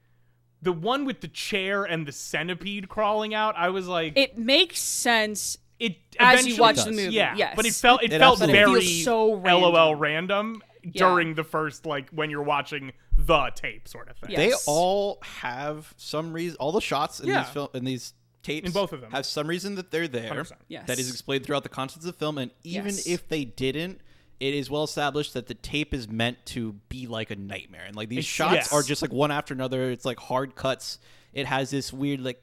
the 0.62 0.72
one 0.72 1.04
with 1.04 1.20
the 1.20 1.28
chair 1.28 1.84
and 1.84 2.04
the 2.06 2.10
centipede 2.12 2.88
crawling 2.88 3.34
out. 3.34 3.54
I 3.56 3.68
was 3.68 3.86
like, 3.86 4.14
It 4.16 4.36
makes 4.36 4.80
sense 4.80 5.56
it 5.78 5.96
as 6.18 6.46
you 6.46 6.56
watch 6.56 6.76
does. 6.76 6.84
the 6.86 6.92
movie, 6.92 7.14
Yeah, 7.14 7.34
yes. 7.36 7.52
but 7.56 7.66
it 7.66 7.74
felt 7.74 8.02
it, 8.02 8.12
It 8.12 8.18
felt 8.18 8.38
very 8.40 8.52
does. 8.52 8.76
It 8.76 8.80
feels 8.88 9.04
so 9.04 9.26
LOL 9.32 9.94
random. 9.94 10.00
random 10.00 10.62
during 10.92 11.34
the 11.34 11.44
first 11.44 11.86
like 11.86 12.08
when 12.10 12.30
you're 12.30 12.42
watching 12.42 12.92
the 13.16 13.50
tape 13.54 13.86
sort 13.88 14.08
of 14.10 14.16
thing. 14.18 14.30
Yeah. 14.30 14.38
They 14.38 14.52
all 14.66 15.18
have 15.22 15.92
some 15.96 16.32
reason. 16.32 16.56
All 16.60 16.72
the 16.72 16.80
shots 16.80 17.20
in 17.20 17.28
Yeah. 17.28 17.42
these 17.42 17.52
film 17.52 17.68
in 17.74 17.84
these 17.84 18.14
tapes 18.42 18.66
In 18.66 18.72
both 18.72 18.92
of 18.92 19.00
them. 19.00 19.10
have 19.10 19.26
some 19.26 19.46
reason 19.48 19.74
that 19.74 19.90
they're 19.90 20.08
there. 20.08 20.30
100%. 20.30 20.52
Yes. 20.68 20.86
That 20.86 20.98
is 20.98 21.10
explained 21.10 21.44
throughout 21.44 21.64
the 21.64 21.68
contents 21.68 22.04
of 22.06 22.12
the 22.12 22.18
film, 22.18 22.38
and 22.38 22.50
even 22.64 22.86
Yes. 22.94 23.06
if 23.06 23.28
they 23.28 23.44
didn't. 23.44 24.00
It 24.40 24.54
is 24.54 24.70
well 24.70 24.84
established 24.84 25.34
that 25.34 25.48
the 25.48 25.54
tape 25.54 25.92
is 25.92 26.08
meant 26.08 26.46
to 26.46 26.74
be 26.88 27.08
like 27.08 27.32
a 27.32 27.36
nightmare, 27.36 27.82
and 27.84 27.96
like 27.96 28.08
these 28.08 28.18
It's- 28.18 28.32
shots 28.32 28.54
yes. 28.54 28.72
are 28.72 28.84
just 28.84 29.02
like 29.02 29.12
one 29.12 29.32
after 29.32 29.52
another. 29.52 29.90
It's 29.90 30.04
like 30.04 30.20
hard 30.20 30.54
cuts. 30.54 31.00
It 31.34 31.46
has 31.46 31.70
this 31.70 31.92
weird 31.92 32.20
like 32.20 32.40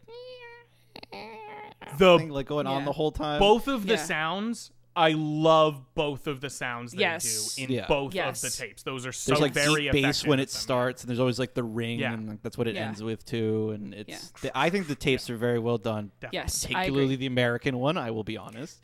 The 1.97 2.17
thing 2.17 2.29
like 2.29 2.45
going 2.47 2.67
on 2.67 2.79
Yeah. 2.81 2.85
the 2.85 2.91
whole 2.93 3.11
time. 3.11 3.39
both 3.39 3.67
of 3.67 3.85
the 3.87 3.93
Yeah. 3.95 4.03
sounds 4.03 4.71
I 4.97 5.11
love 5.11 5.93
both 5.93 6.25
of 6.25 6.39
the 6.39 6.49
sounds 6.49 6.93
they 6.93 6.99
Yes. 7.01 7.55
do 7.55 7.63
in 7.63 7.69
Yeah. 7.69 7.85
both 7.85 8.13
Yes. 8.15 8.41
of 8.45 8.49
the 8.49 8.57
tapes. 8.57 8.81
Those 8.83 9.05
are 9.05 9.11
so 9.11 9.31
There's 9.31 9.41
like 9.41 9.51
very 9.51 9.83
deep 9.83 9.91
bass 9.91 10.03
effective 10.21 10.29
when 10.29 10.39
with 10.39 10.47
it 10.49 10.51
them. 10.53 10.61
starts, 10.61 11.01
and 11.03 11.09
there's 11.09 11.19
always 11.19 11.37
like 11.37 11.53
the 11.53 11.63
ring, 11.63 11.99
Yeah. 11.99 12.13
and 12.13 12.29
like, 12.29 12.41
that's 12.43 12.57
what 12.57 12.65
it 12.69 12.75
Yeah. 12.75 12.87
ends 12.87 13.03
with 13.03 13.25
too. 13.25 13.71
And 13.71 13.93
it's, 13.93 14.09
Yeah. 14.09 14.17
the- 14.41 14.57
I 14.57 14.69
think 14.69 14.87
the 14.87 14.95
tapes 14.95 15.29
are 15.29 15.35
very 15.35 15.59
well 15.59 15.77
done. 15.77 16.11
Definitely. 16.21 16.37
Yes, 16.37 16.65
I 16.65 16.67
Particularly 16.69 17.03
agree. 17.07 17.15
the 17.17 17.25
American 17.25 17.77
one, 17.79 17.97
I 17.97 18.11
will 18.11 18.23
be 18.23 18.37
honest. 18.37 18.79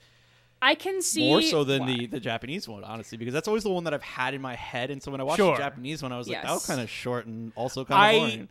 I 0.62 0.76
can 0.76 1.02
see 1.02 1.30
More 1.30 1.42
so 1.42 1.64
than 1.64 1.84
why. 1.84 1.96
the, 1.96 2.06
the 2.08 2.20
Japanese 2.20 2.68
one, 2.68 2.84
honestly, 2.84 3.18
because 3.18 3.34
that's 3.34 3.48
always 3.48 3.64
the 3.64 3.70
one 3.72 3.86
that 3.86 3.94
I've 3.94 4.04
had 4.04 4.34
in 4.34 4.42
my 4.42 4.56
head. 4.56 4.92
And 4.92 5.02
so 5.02 5.12
when 5.12 5.22
I 5.22 5.24
watched 5.24 5.38
Sure. 5.38 5.56
the 5.56 5.64
Japanese 5.64 6.04
one, 6.04 6.12
I 6.12 6.18
was 6.18 6.28
like, 6.28 6.42
that 6.44 6.52
was 6.52 6.62
Yes. 6.64 6.68
kind 6.68 6.82
of 6.82 6.90
short 6.90 7.26
and 7.26 7.54
also 7.56 7.86
kind 7.86 8.00
I- 8.02 8.12
of 8.12 8.20
boring. 8.20 8.50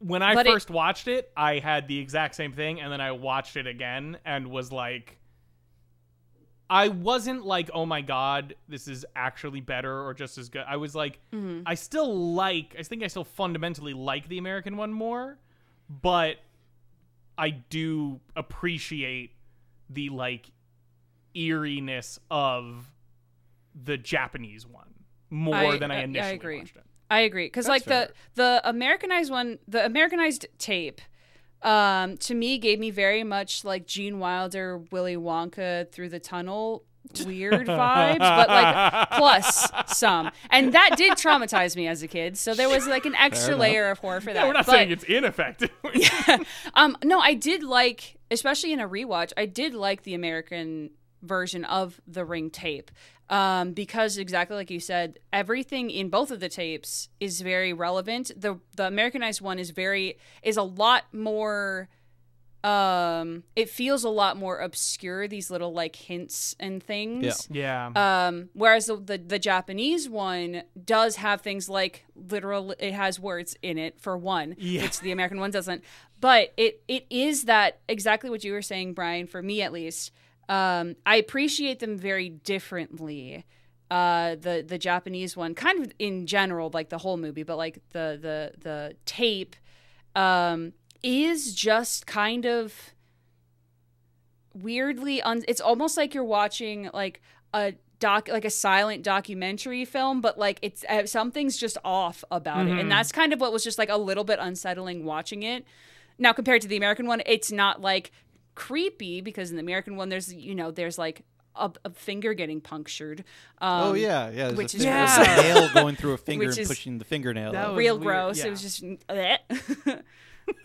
When 0.00 0.22
I 0.22 0.34
But 0.34 0.46
it- 0.46 0.52
first 0.52 0.70
watched 0.70 1.08
it, 1.08 1.30
I 1.36 1.58
had 1.58 1.86
the 1.86 1.98
exact 1.98 2.34
same 2.34 2.52
thing, 2.52 2.80
and 2.80 2.90
then 2.92 3.00
I 3.00 3.12
watched 3.12 3.56
it 3.56 3.66
again 3.66 4.18
and 4.24 4.48
was 4.50 4.72
like, 4.72 5.18
I 6.70 6.88
wasn't 6.88 7.44
like, 7.44 7.68
oh 7.74 7.84
my 7.84 8.00
god, 8.00 8.54
this 8.68 8.86
is 8.88 9.04
actually 9.16 9.60
better 9.60 10.02
or 10.06 10.14
just 10.14 10.38
as 10.38 10.48
good. 10.48 10.64
I 10.68 10.76
was 10.76 10.94
like, 10.94 11.18
Mm-hmm. 11.32 11.62
I 11.66 11.74
still 11.74 12.32
like, 12.34 12.76
I 12.78 12.82
think 12.82 13.02
I 13.02 13.08
still 13.08 13.24
fundamentally 13.24 13.92
like 13.92 14.28
the 14.28 14.38
American 14.38 14.76
one 14.76 14.92
more, 14.92 15.36
but 15.88 16.36
I 17.36 17.50
do 17.50 18.20
appreciate 18.36 19.32
the 19.90 20.10
like 20.10 20.50
eeriness 21.34 22.20
of 22.30 22.90
the 23.84 23.96
Japanese 23.98 24.64
one 24.66 24.94
more 25.28 25.54
I- 25.56 25.78
than 25.78 25.90
I 25.90 25.96
I 26.00 26.02
initially 26.04 26.34
agree. 26.36 26.58
watched 26.58 26.76
it. 26.76 26.84
I 27.10 27.20
agree 27.20 27.46
because 27.46 27.68
like 27.68 27.84
the 27.84 28.10
the 28.36 28.60
Americanized 28.64 29.30
one, 29.30 29.58
the 29.66 29.84
Americanized 29.84 30.46
tape, 30.58 31.00
um, 31.62 32.16
to 32.18 32.34
me 32.34 32.58
gave 32.58 32.78
me 32.78 32.90
very 32.90 33.24
much 33.24 33.64
like 33.64 33.86
Gene 33.86 34.20
Wilder, 34.20 34.78
Willy 34.92 35.16
Wonka 35.16 35.90
through 35.90 36.10
the 36.10 36.20
tunnel 36.20 36.84
weird 37.24 37.66
vibes, 37.66 38.18
but 38.18 38.48
like 38.48 39.10
plus 39.10 39.68
some, 39.86 40.30
and 40.50 40.72
that 40.72 40.96
did 40.96 41.12
traumatize 41.14 41.74
me 41.74 41.88
as 41.88 42.02
a 42.02 42.08
kid. 42.08 42.38
So 42.38 42.54
there 42.54 42.68
was 42.68 42.86
like 42.86 43.06
an 43.06 43.16
extra 43.16 43.56
layer 43.56 43.90
of 43.90 43.98
horror 43.98 44.20
for 44.20 44.32
that. 44.32 44.40
Yeah, 44.40 44.46
we're 44.46 44.52
not 44.52 44.66
but, 44.66 44.72
saying 44.72 44.90
it's 44.90 45.04
ineffective. 45.04 45.70
um, 46.74 46.96
no, 47.02 47.18
I 47.18 47.34
did 47.34 47.62
like, 47.62 48.18
especially 48.30 48.72
in 48.72 48.80
a 48.80 48.88
rewatch, 48.88 49.32
I 49.36 49.46
did 49.46 49.74
like 49.74 50.04
the 50.04 50.14
American 50.14 50.90
version 51.22 51.64
of 51.64 52.00
the 52.06 52.24
Ring 52.24 52.50
tape. 52.50 52.90
Um, 53.28 53.72
because 53.72 54.18
exactly 54.18 54.56
like 54.56 54.70
you 54.72 54.80
said, 54.80 55.20
everything 55.32 55.88
in 55.90 56.08
both 56.08 56.30
of 56.32 56.40
the 56.40 56.48
tapes 56.48 57.08
is 57.20 57.40
very 57.42 57.72
relevant. 57.72 58.32
The 58.36 58.58
the 58.74 58.86
Americanized 58.86 59.40
one 59.40 59.58
is 59.60 59.70
very 59.70 60.18
is 60.42 60.56
a 60.56 60.62
lot 60.64 61.04
more 61.12 61.88
um 62.62 63.42
it 63.56 63.70
feels 63.70 64.04
a 64.04 64.08
lot 64.10 64.36
more 64.36 64.58
obscure, 64.58 65.26
these 65.26 65.50
little 65.50 65.72
like 65.72 65.96
hints 65.96 66.54
and 66.60 66.82
things. 66.82 67.48
Yeah. 67.50 67.90
yeah. 67.94 68.26
Um, 68.26 68.50
whereas 68.52 68.86
the, 68.86 68.96
the 68.96 69.16
the 69.18 69.38
Japanese 69.38 70.08
one 70.08 70.64
does 70.84 71.16
have 71.16 71.40
things 71.40 71.68
like 71.68 72.04
literal, 72.14 72.74
it 72.78 72.92
has 72.92 73.18
words 73.18 73.56
in 73.62 73.78
it 73.78 73.98
for 74.00 74.18
one, 74.18 74.56
Yeah. 74.58 74.82
which 74.82 75.00
the 75.00 75.10
American 75.12 75.40
one 75.40 75.50
doesn't. 75.50 75.82
But 76.20 76.52
it 76.58 76.82
it 76.86 77.06
is 77.08 77.44
that 77.44 77.78
exactly 77.88 78.28
what 78.28 78.44
you 78.44 78.52
were 78.52 78.60
saying, 78.62 78.92
Brian. 78.92 79.26
For 79.26 79.40
me, 79.40 79.62
at 79.62 79.72
least, 79.72 80.12
um, 80.50 80.96
I 81.06 81.16
appreciate 81.16 81.78
them 81.78 81.96
very 81.96 82.28
differently. 82.28 83.46
Uh, 83.90 84.34
the 84.36 84.62
the 84.66 84.76
Japanese 84.78 85.36
one, 85.36 85.54
kind 85.54 85.82
of 85.84 85.92
in 85.98 86.26
general, 86.26 86.70
like 86.72 86.90
the 86.90 86.98
whole 86.98 87.16
movie, 87.16 87.42
but 87.42 87.56
like 87.56 87.80
the 87.90 88.18
the 88.20 88.52
the 88.60 88.94
tape, 89.06 89.56
um, 90.14 90.72
is 91.02 91.54
just 91.54 92.06
kind 92.06 92.44
of 92.44 92.94
weirdly 94.54 95.22
un- 95.22 95.44
it's 95.48 95.60
almost 95.60 95.96
like 95.96 96.12
you're 96.14 96.24
watching 96.24 96.90
like 96.92 97.20
a 97.54 97.74
doc 98.00 98.28
like 98.28 98.44
a 98.44 98.50
silent 98.50 99.02
documentary 99.02 99.84
film 99.84 100.20
but 100.20 100.38
like 100.38 100.58
it's 100.62 100.84
uh, 100.88 101.06
something's 101.06 101.56
just 101.56 101.76
off 101.84 102.24
about 102.30 102.66
it 102.66 102.70
Mhm. 102.70 102.80
and 102.80 102.90
that's 102.90 103.12
kind 103.12 103.32
of 103.32 103.40
what 103.40 103.52
was 103.52 103.62
just 103.62 103.78
like 103.78 103.90
a 103.90 103.96
little 103.96 104.24
bit 104.24 104.38
unsettling 104.40 105.04
watching 105.04 105.42
it 105.42 105.64
now 106.18 106.32
compared 106.32 106.62
to 106.62 106.68
the 106.68 106.76
american 106.76 107.06
one 107.06 107.22
it's 107.26 107.52
not 107.52 107.80
like 107.80 108.10
creepy 108.54 109.20
because 109.20 109.50
in 109.50 109.56
the 109.56 109.60
american 109.62 109.96
one 109.96 110.08
there's 110.08 110.32
you 110.32 110.54
know 110.54 110.70
there's 110.70 110.98
like 110.98 111.22
a, 111.56 111.70
a 111.84 111.90
finger 111.90 112.32
getting 112.34 112.60
punctured 112.60 113.24
um, 113.58 113.82
oh 113.82 113.92
yeah, 113.94 114.30
yeah. 114.30 114.50
which 114.52 114.72
a 114.74 114.76
is 114.78 114.82
thing- 114.84 114.92
gross. 114.92 115.16
there's 115.16 115.38
a 115.38 115.42
nail 115.60 115.70
going 115.74 115.96
through 115.96 116.12
a 116.12 116.18
finger 116.28 116.46
Which 116.46 116.56
and 116.56 116.62
is- 116.62 116.68
pushing 116.68 116.98
the 116.98 117.04
fingernail. 117.04 117.52
That 117.52 117.64
out. 117.66 117.70
was 117.72 117.78
real 117.78 117.98
weird, 117.98 118.06
gross 118.06 118.38
yeah. 118.38 118.46
it 118.46 118.50
was 118.50 118.62
just 118.62 118.82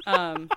um 0.05 0.49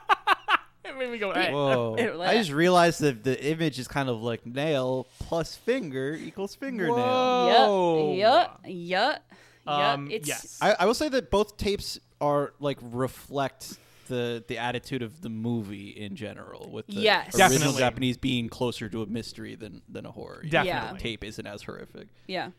It 0.85 0.97
made 0.99 1.11
me 1.11 1.19
go. 1.19 1.33
"Eh." 1.33 1.51
Whoa! 1.51 1.97
I 2.23 2.35
just 2.39 2.51
realized 2.51 3.01
that 3.03 3.23
the 3.23 3.43
image 3.45 3.79
is 3.79 3.87
kind 3.89 4.09
of 4.09 4.23
like 4.23 4.47
nail 4.47 5.07
plus 5.19 5.55
finger 5.55 6.15
equals 6.15 6.55
fingernail. 6.55 6.97
Whoa. 6.97 8.15
Yup, 8.17 8.61
yup, 8.65 9.23
yup. 9.67 9.71
Um, 9.75 10.11
it's 10.11 10.27
yes. 10.27 10.59
I, 10.63 10.77
I 10.81 10.85
will 10.87 10.95
say 10.95 11.11
that 11.11 11.31
both 11.31 11.59
tapes 11.59 11.99
are 12.23 12.55
like 12.59 12.79
reflect 12.81 13.77
the 14.09 14.45
the 14.49 14.59
attitude 14.59 15.03
of 15.03 15.21
the 15.23 15.29
movie 15.29 15.89
in 15.91 16.17
general, 16.17 16.69
with 16.73 16.87
the 16.89 16.95
Yes. 16.95 17.27
original 17.35 17.49
Definitely. 17.51 17.79
Japanese 17.79 18.17
being 18.17 18.49
closer 18.49 18.89
to 18.89 19.03
a 19.03 19.07
mystery 19.07 19.55
than 19.55 19.83
than 19.89 20.05
a 20.07 20.11
horror. 20.11 20.41
You 20.43 20.51
know, 20.51 20.65
Definitely. 20.65 20.99
the 20.99 21.03
tape 21.03 21.25
isn't 21.25 21.47
as 21.47 21.63
horrific, 21.63 22.09
yeah. 22.27 22.51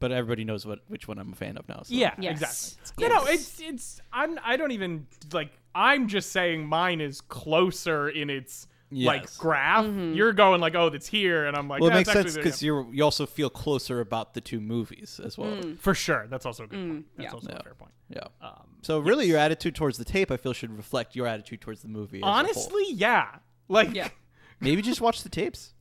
but 0.00 0.12
everybody 0.12 0.44
knows 0.44 0.66
what 0.66 0.80
which 0.88 1.08
one 1.08 1.18
I'm 1.18 1.32
a 1.32 1.36
fan 1.36 1.56
of 1.56 1.68
now. 1.68 1.82
So. 1.84 1.94
Yeah, 1.94 2.14
Yes. 2.18 2.76
exactly. 2.82 3.08
No, 3.08 3.14
no, 3.16 3.24
Yes. 3.24 3.34
it's 3.34 3.60
it's. 3.60 4.00
I'm. 4.12 4.38
I 4.44 4.56
don't 4.56 4.72
even 4.72 5.06
like. 5.32 5.50
I'm 5.74 6.08
just 6.08 6.32
saying 6.32 6.66
mine 6.66 7.00
is 7.00 7.20
closer 7.20 8.08
in 8.08 8.30
its 8.30 8.66
like 8.90 9.36
graph. 9.36 9.84
Mm-hmm. 9.84 10.14
You're 10.14 10.32
going 10.32 10.60
like, 10.60 10.74
oh, 10.74 10.88
that's 10.90 11.06
here, 11.06 11.46
and 11.46 11.56
I'm 11.56 11.68
like, 11.68 11.80
Well, 11.80 11.90
it 11.90 11.92
"Nah, 11.92 11.98
makes 11.98 12.08
it's 12.08 12.14
sense 12.14 12.26
actually 12.28 12.42
because 12.42 12.62
you 12.62 12.88
you 12.92 13.02
also 13.04 13.26
feel 13.26 13.50
closer 13.50 14.00
about 14.00 14.34
the 14.34 14.40
two 14.40 14.60
movies 14.60 15.20
as 15.22 15.36
well. 15.36 15.50
Mm. 15.50 15.78
for 15.78 15.94
sure. 15.94 16.26
That's 16.28 16.46
also 16.46 16.64
a 16.64 16.66
good 16.66 16.88
point. 16.88 17.06
That's 17.16 17.26
yeah. 17.26 17.32
also 17.34 17.48
Yeah. 17.50 17.56
a 17.58 17.62
fair 17.62 17.74
point. 17.74 17.92
Yeah. 18.08 18.20
Um, 18.40 18.68
So 18.82 18.98
really, 19.00 19.26
your 19.26 19.38
attitude 19.38 19.74
towards 19.74 19.98
the 19.98 20.04
tape, 20.04 20.30
I 20.30 20.36
feel, 20.36 20.52
should 20.52 20.74
reflect 20.76 21.14
your 21.16 21.26
attitude 21.26 21.60
towards 21.60 21.82
the 21.82 21.88
movie. 21.88 22.18
as 22.18 22.22
a 22.22 22.26
whole. 22.26 22.34
honestly, 22.34 22.84
yeah. 22.92 23.26
Like, 23.68 23.94
Yeah. 23.94 24.08
maybe 24.60 24.80
just 24.82 25.00
watch 25.00 25.22
the 25.22 25.28
tapes. 25.28 25.74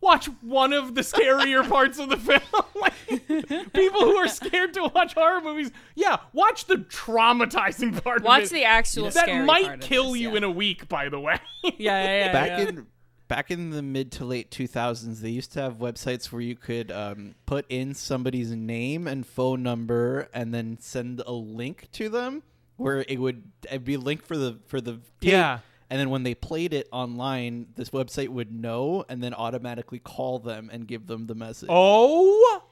Watch 0.00 0.26
one 0.40 0.72
of 0.72 0.94
the 0.94 1.00
scarier 1.00 1.68
parts 1.68 1.98
of 1.98 2.08
the 2.08 2.16
film. 2.16 2.40
like, 2.74 3.72
people 3.72 4.00
who 4.00 4.16
are 4.16 4.28
scared 4.28 4.74
to 4.74 4.90
watch 4.94 5.14
horror 5.14 5.40
movies, 5.40 5.70
yeah, 5.94 6.16
watch 6.32 6.66
the 6.66 6.76
traumatizing 6.76 8.02
part. 8.02 8.18
of 8.18 8.24
Watch 8.24 8.44
it. 8.44 8.50
the 8.50 8.64
actual 8.64 9.04
that 9.04 9.14
scary 9.24 9.44
might 9.44 9.64
part 9.64 9.74
of 9.82 9.88
kill 9.88 10.12
this, 10.12 10.22
you 10.22 10.30
yeah. 10.30 10.36
in 10.36 10.44
a 10.44 10.50
week. 10.50 10.88
By 10.88 11.08
the 11.08 11.20
way. 11.20 11.38
yeah, 11.64 11.70
yeah, 11.78 12.24
yeah, 12.26 12.32
back 12.32 12.48
yeah. 12.48 12.68
in 12.68 12.86
back 13.28 13.50
in 13.50 13.70
the 13.70 13.82
mid 13.82 14.12
to 14.12 14.24
late 14.24 14.50
2000s 14.50 15.20
they 15.20 15.30
used 15.30 15.50
to 15.50 15.58
have 15.58 15.78
websites 15.78 16.30
where 16.30 16.42
you 16.42 16.54
could 16.54 16.92
um, 16.92 17.34
put 17.46 17.64
in 17.70 17.94
somebody's 17.94 18.50
name 18.50 19.08
and 19.08 19.26
phone 19.26 19.62
number 19.62 20.28
and 20.34 20.52
then 20.52 20.76
send 20.78 21.22
a 21.26 21.32
link 21.32 21.88
to 21.90 22.10
them 22.10 22.42
where 22.76 23.04
it 23.08 23.18
would 23.18 23.42
it'd 23.66 23.84
be 23.84 23.94
a 23.94 23.98
link 23.98 24.24
for 24.24 24.36
the 24.36 24.58
for 24.66 24.80
the 24.80 24.92
tape, 25.20 25.32
Yeah. 25.32 25.60
And 25.90 26.00
then 26.00 26.10
when 26.10 26.22
they 26.22 26.34
played 26.34 26.72
it 26.72 26.88
online 26.92 27.66
this 27.76 27.90
website 27.90 28.28
would 28.28 28.52
know 28.52 29.04
and 29.08 29.22
then 29.22 29.34
automatically 29.34 29.98
call 29.98 30.38
them 30.38 30.70
and 30.72 30.86
give 30.86 31.06
them 31.06 31.26
the 31.26 31.34
message 31.34 31.68
Oh, 31.70 32.62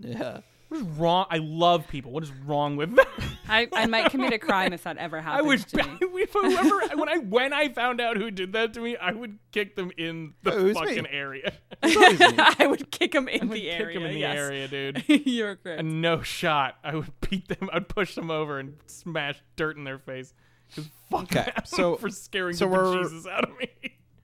yeah 0.00 0.40
what 0.72 0.80
is 0.80 0.86
wrong? 0.96 1.26
I 1.28 1.36
love 1.36 1.86
people. 1.86 2.12
What 2.12 2.22
is 2.22 2.32
wrong 2.46 2.76
with 2.76 2.96
that? 2.96 3.06
I, 3.46 3.68
I 3.74 3.84
might 3.84 4.10
commit 4.10 4.32
a 4.32 4.38
crime 4.48 4.72
if 4.72 4.84
that 4.84 4.96
ever 4.96 5.18
I 5.18 5.20
happened 5.20 5.48
would. 5.48 5.60
to 5.68 5.76
me. 5.76 5.98
if 6.00 6.32
whoever 6.32 6.96
when 6.96 7.10
I 7.10 7.18
when 7.18 7.52
I 7.52 7.68
found 7.68 8.00
out 8.00 8.16
who 8.16 8.30
did 8.30 8.54
that 8.54 8.72
to 8.72 8.80
me, 8.80 8.96
I 8.96 9.12
would 9.12 9.38
kick 9.52 9.76
them 9.76 9.92
in 9.98 10.32
the 10.42 10.54
Oh, 10.54 10.58
it 10.60 10.62
was 10.62 10.80
me. 10.80 10.86
fucking 10.86 11.06
area. 11.08 11.52
I 11.82 12.66
would 12.70 12.90
kick 12.90 13.14
him 13.14 13.28
in 13.28 13.42
I 13.42 13.44
would 13.44 13.56
the 13.58 13.60
kick 13.68 13.80
area. 13.80 13.98
them 13.98 14.06
in 14.08 14.14
the 14.14 14.20
yes. 14.20 14.34
area, 14.38 14.68
dude. 14.68 15.04
You're 15.26 15.56
correct. 15.56 15.80
And 15.80 16.00
no 16.00 16.22
shot. 16.22 16.78
I 16.82 16.94
would 16.94 17.12
beat 17.20 17.48
them. 17.48 17.68
I'd 17.70 17.90
push 17.90 18.14
them 18.14 18.30
over 18.30 18.58
and 18.58 18.76
smash 18.86 19.42
dirt 19.56 19.76
in 19.76 19.84
their 19.84 19.98
face. 19.98 20.32
'Cause 20.74 20.88
fuck 21.10 21.22
Okay, 21.36 21.44
them 21.44 21.64
so- 21.64 21.96
for 21.96 22.10
scaring 22.10 22.54
so 22.56 22.66
the 22.66 22.70
we're- 22.72 23.04
bejesus 23.04 23.26
out 23.30 23.44
of 23.50 23.58
me. 23.58 23.68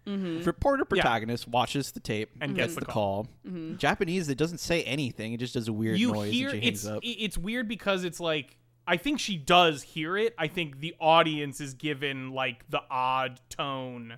Mm-hmm. 0.06 0.42
reporter 0.44 0.86
protagonist 0.86 1.46
watches 1.46 1.92
the 1.92 2.00
tape 2.00 2.30
And 2.40 2.54
gets 2.56 2.68
gets 2.68 2.74
the 2.76 2.80
the 2.80 2.86
call, 2.86 3.28
Mm-hmm. 3.46 3.76
Japanese 3.76 4.30
it 4.30 4.38
doesn't 4.38 4.56
say 4.56 4.82
anything 4.84 5.34
it 5.34 5.36
just 5.40 5.52
does 5.52 5.68
a 5.68 5.72
weird 5.72 5.98
you 5.98 6.12
noise 6.12 6.32
hear 6.32 6.48
and 6.48 6.58
she 6.62 6.64
hangs 6.64 6.84
it's 6.84 6.86
up 6.86 7.00
it's 7.02 7.36
weird 7.36 7.68
because 7.68 8.04
it's 8.04 8.18
like 8.18 8.56
I 8.86 8.96
think 8.96 9.20
she 9.20 9.36
does 9.36 9.82
hear 9.82 10.16
it. 10.16 10.34
I 10.38 10.46
think 10.48 10.80
the 10.80 10.94
audience 10.98 11.60
is 11.60 11.74
given 11.74 12.30
like 12.32 12.64
the 12.70 12.80
odd 12.90 13.38
tone 13.50 14.16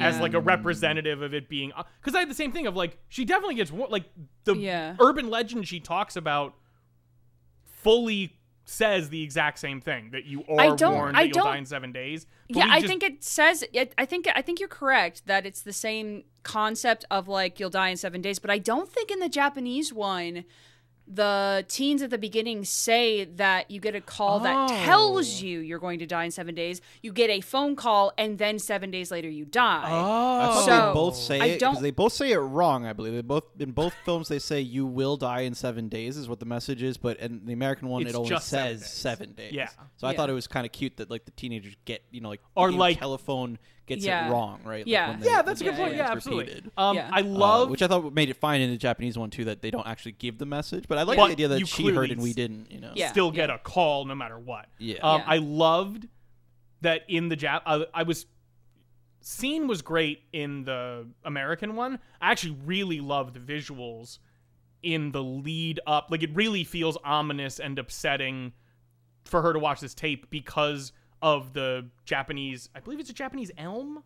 as 0.00 0.18
like 0.18 0.32
a 0.32 0.40
representative 0.40 1.20
of 1.20 1.34
it 1.34 1.50
being 1.50 1.70
because 2.00 2.14
I 2.14 2.20
had 2.20 2.30
the 2.30 2.34
same 2.34 2.50
thing 2.50 2.66
of 2.66 2.74
like 2.74 2.96
she 3.10 3.26
definitely 3.26 3.56
gets 3.56 3.70
like 3.70 4.04
the 4.44 4.56
Yeah. 4.56 4.96
urban 4.98 5.28
legend 5.28 5.68
she 5.68 5.80
talks 5.80 6.16
about 6.16 6.54
fully 7.82 8.35
says 8.68 9.08
the 9.10 9.22
exact 9.22 9.58
same 9.60 9.80
thing 9.80 10.10
that 10.10 10.24
you 10.24 10.44
are 10.48 10.60
I 10.60 10.74
don't- 10.74 10.92
warned 10.94 11.16
I 11.16 11.22
that 11.22 11.28
you'll 11.34 11.44
die 11.44 11.50
don't- 11.52 11.58
in 11.58 11.66
seven 11.66 11.92
days. 11.92 12.26
Yeah, 12.48 12.66
I 12.68 12.80
just- 12.80 12.88
think 12.88 13.02
it 13.04 13.22
says. 13.24 13.64
I 13.96 14.04
think 14.04 14.28
I 14.34 14.42
think 14.42 14.58
you're 14.60 14.68
correct 14.68 15.26
that 15.26 15.46
it's 15.46 15.62
the 15.62 15.72
same 15.72 16.24
concept 16.42 17.04
of 17.10 17.28
like 17.28 17.58
you'll 17.60 17.70
die 17.70 17.88
in 17.90 17.96
seven 17.96 18.20
days, 18.20 18.38
but 18.40 18.50
I 18.50 18.58
don't 18.58 18.88
think 18.90 19.10
in 19.10 19.20
the 19.20 19.28
Japanese 19.28 19.92
one 19.92 20.44
the 21.08 21.64
teens 21.68 22.02
at 22.02 22.10
the 22.10 22.18
beginning 22.18 22.64
say 22.64 23.24
that 23.24 23.70
you 23.70 23.80
get 23.80 23.94
a 23.94 24.00
call 24.00 24.40
Oh. 24.40 24.42
that 24.42 24.68
tells 24.84 25.40
oh. 25.42 25.46
you 25.46 25.60
you're 25.60 25.78
going 25.78 25.98
to 26.00 26.06
die 26.06 26.24
in 26.24 26.30
seven 26.30 26.54
days. 26.54 26.80
You 27.02 27.12
get 27.12 27.30
a 27.30 27.40
phone 27.40 27.76
call, 27.76 28.12
and 28.18 28.38
then 28.38 28.58
seven 28.58 28.90
days 28.90 29.10
later 29.10 29.28
you 29.28 29.44
die. 29.44 29.84
Oh, 29.86 30.52
thought 30.54 30.64
So, 30.64 30.86
they 30.88 30.92
both 30.94 31.16
say 31.16 31.40
I 31.40 31.44
it 31.46 31.58
because 31.60 31.80
they 31.80 31.90
both 31.92 32.12
say 32.12 32.32
it 32.32 32.38
wrong. 32.38 32.84
I 32.86 32.92
believe 32.92 33.14
they 33.14 33.22
both 33.22 33.44
in 33.58 33.72
both 33.72 33.94
films 34.04 34.28
they 34.28 34.38
say 34.40 34.60
you 34.60 34.84
will 34.86 35.16
die 35.16 35.40
in 35.42 35.54
seven 35.54 35.88
days 35.88 36.16
is 36.16 36.28
what 36.28 36.40
the 36.40 36.46
message 36.46 36.82
is, 36.82 36.96
but 36.96 37.18
in 37.18 37.46
the 37.46 37.52
American 37.52 37.88
one 37.88 38.02
It's 38.02 38.12
it 38.12 38.16
only 38.16 38.28
just 38.28 38.48
seven 38.48 38.78
says 38.78 38.80
days. 38.80 38.90
seven 38.90 39.32
days. 39.32 39.52
Yeah. 39.52 39.68
So 39.96 40.06
I 40.06 40.10
Yeah. 40.10 40.16
thought 40.16 40.30
it 40.30 40.34
was 40.34 40.46
kind 40.46 40.66
of 40.66 40.72
cute 40.72 40.96
that 40.96 41.10
like 41.10 41.24
the 41.24 41.30
teenagers 41.32 41.74
get 41.84 42.02
you 42.10 42.20
know 42.20 42.28
like 42.30 42.40
Or, 42.54 42.72
like- 42.72 42.98
telephone 42.98 43.58
gets 43.86 44.04
Yeah. 44.04 44.26
it 44.28 44.30
wrong, 44.32 44.60
right? 44.64 44.80
Like, 44.80 44.86
Yeah. 44.86 45.10
when 45.10 45.20
they- 45.20 45.26
yeah, 45.26 45.42
that's 45.42 45.60
a 45.60 45.64
when 45.64 45.72
good 45.74 45.78
Yeah, 45.78 45.84
point. 45.84 45.92
it's 45.94 45.98
Yeah, 45.98 46.10
absolutely. 46.12 46.44
repeated. 46.46 46.70
Um, 46.76 46.96
Yeah. 46.96 47.10
I 47.12 47.20
Uh, 47.20 47.24
love 47.24 47.70
which 47.70 47.82
I 47.82 47.86
thought 47.86 48.12
made 48.12 48.28
it 48.30 48.36
fine 48.36 48.60
in 48.60 48.70
the 48.70 48.76
Japanese 48.76 49.16
one 49.16 49.30
too 49.30 49.44
that 49.44 49.62
they 49.62 49.70
don't 49.70 49.86
actually 49.86 50.12
give 50.12 50.38
the 50.38 50.46
message, 50.46 50.84
but 50.88 50.98
I 50.98 51.02
like 51.04 51.16
But 51.18 51.26
the 51.26 51.32
idea 51.32 51.48
that 51.48 51.66
she 51.68 51.84
heard 51.84 51.92
clearly 51.94 52.10
and 52.12 52.22
we 52.22 52.30
s- 52.30 52.36
didn't. 52.36 52.70
You 52.72 52.80
know. 52.80 52.92
Yeah. 52.94 53.10
still 53.10 53.30
get 53.30 53.48
a 53.50 53.58
call 53.58 54.04
no 54.04 54.14
matter 54.14 54.38
what. 54.38 54.66
Yeah. 54.78 54.96
Um, 55.02 55.20
Yeah. 55.20 55.24
I 55.28 55.36
loved 55.38 56.08
that 56.82 57.02
in 57.08 57.28
the 57.28 57.36
Jap. 57.36 57.62
I, 57.64 57.86
I 57.94 58.02
was 58.02 58.26
scene 59.20 59.66
was 59.66 59.82
great 59.82 60.22
in 60.32 60.64
the 60.64 61.08
American 61.24 61.74
one. 61.74 61.98
I 62.20 62.30
actually 62.30 62.56
really 62.64 63.00
loved 63.00 63.34
the 63.34 63.40
visuals 63.40 64.18
in 64.82 65.10
the 65.12 65.22
lead 65.22 65.80
up. 65.86 66.08
Like 66.10 66.22
it 66.22 66.30
really 66.34 66.62
feels 66.64 66.96
ominous 67.04 67.58
and 67.58 67.78
upsetting 67.78 68.52
for 69.24 69.42
her 69.42 69.52
to 69.52 69.58
watch 69.58 69.80
this 69.80 69.94
tape 69.94 70.30
because 70.30 70.92
of 71.22 71.52
the 71.52 71.86
Japanese. 72.04 72.68
I 72.74 72.80
believe 72.80 73.00
it's 73.00 73.10
a 73.10 73.14
Japanese 73.14 73.50
elm, 73.58 74.02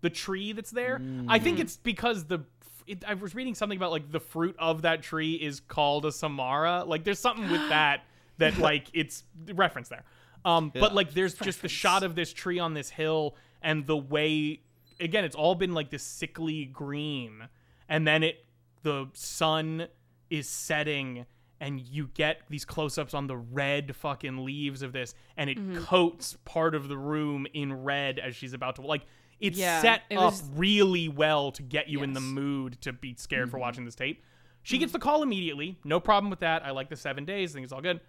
the 0.00 0.10
tree 0.10 0.52
that's 0.52 0.70
there. 0.70 1.00
I 1.28 1.38
think 1.38 1.58
it's 1.58 1.76
because 1.76 2.24
the. 2.24 2.40
It, 2.84 3.04
I 3.06 3.14
was 3.14 3.32
reading 3.34 3.54
something 3.54 3.76
about 3.76 3.92
like 3.92 4.10
the 4.10 4.18
fruit 4.18 4.56
of 4.58 4.82
that 4.82 5.02
tree 5.02 5.34
is 5.34 5.60
called 5.60 6.04
a 6.04 6.10
samara. 6.10 6.82
Like 6.84 7.04
there's 7.04 7.20
something 7.20 7.48
with 7.50 7.60
that 7.68 8.04
that 8.38 8.58
like 8.58 8.88
it's 8.92 9.24
reference 9.54 9.88
there. 9.88 10.04
Um, 10.44 10.72
but 10.74 10.94
like 10.94 11.14
there's 11.14 11.34
just 11.34 11.62
the 11.62 11.68
shot 11.68 12.02
of 12.02 12.16
this 12.16 12.32
tree 12.32 12.58
on 12.58 12.74
this 12.74 12.90
hill 12.90 13.36
and 13.62 13.86
the 13.86 13.96
way 13.96 14.60
again 15.00 15.24
it's 15.24 15.36
all 15.36 15.54
been 15.54 15.72
like 15.72 15.90
this 15.90 16.02
sickly 16.02 16.64
green 16.64 17.48
and 17.88 18.06
then 18.06 18.22
it 18.22 18.44
the 18.82 19.08
sun 19.12 19.86
is 20.30 20.48
setting 20.48 21.26
and 21.62 21.80
you 21.80 22.08
get 22.14 22.40
these 22.50 22.64
close-ups 22.66 23.14
on 23.14 23.26
the 23.28 23.36
red 23.36 23.94
fucking 23.96 24.44
leaves 24.44 24.82
of 24.82 24.92
this 24.92 25.14
and 25.38 25.48
it 25.48 25.56
Mm-hmm. 25.56 25.84
coats 25.84 26.36
part 26.44 26.74
of 26.74 26.88
the 26.88 26.98
room 26.98 27.46
in 27.54 27.84
red 27.84 28.18
as 28.18 28.36
she's 28.36 28.52
about 28.52 28.76
to 28.76 28.82
like 28.82 29.02
it's 29.40 29.56
Yeah, 29.58 29.80
set 29.80 30.02
it 30.10 30.16
up 30.16 30.32
was- 30.32 30.42
really 30.54 31.08
well 31.08 31.50
to 31.52 31.62
get 31.62 31.88
you 31.88 32.02
in 32.02 32.12
the 32.12 32.20
mood 32.20 32.80
to 32.82 32.92
be 32.92 33.14
scared 33.16 33.48
for 33.50 33.56
Mm-hmm. 33.56 33.60
watching 33.62 33.84
this 33.86 33.94
tape. 33.94 34.22
She 34.64 34.78
gets 34.78 34.92
the 34.92 34.98
call 35.00 35.22
immediately. 35.22 35.78
No 35.84 35.98
problem 36.00 36.30
with 36.30 36.40
that. 36.40 36.64
I 36.64 36.70
like 36.70 36.88
the 36.90 36.96
seven 36.96 37.24
days. 37.24 37.52
I 37.52 37.54
think 37.54 37.64
it's 37.64 37.72
all 37.72 37.80
good. 37.80 38.00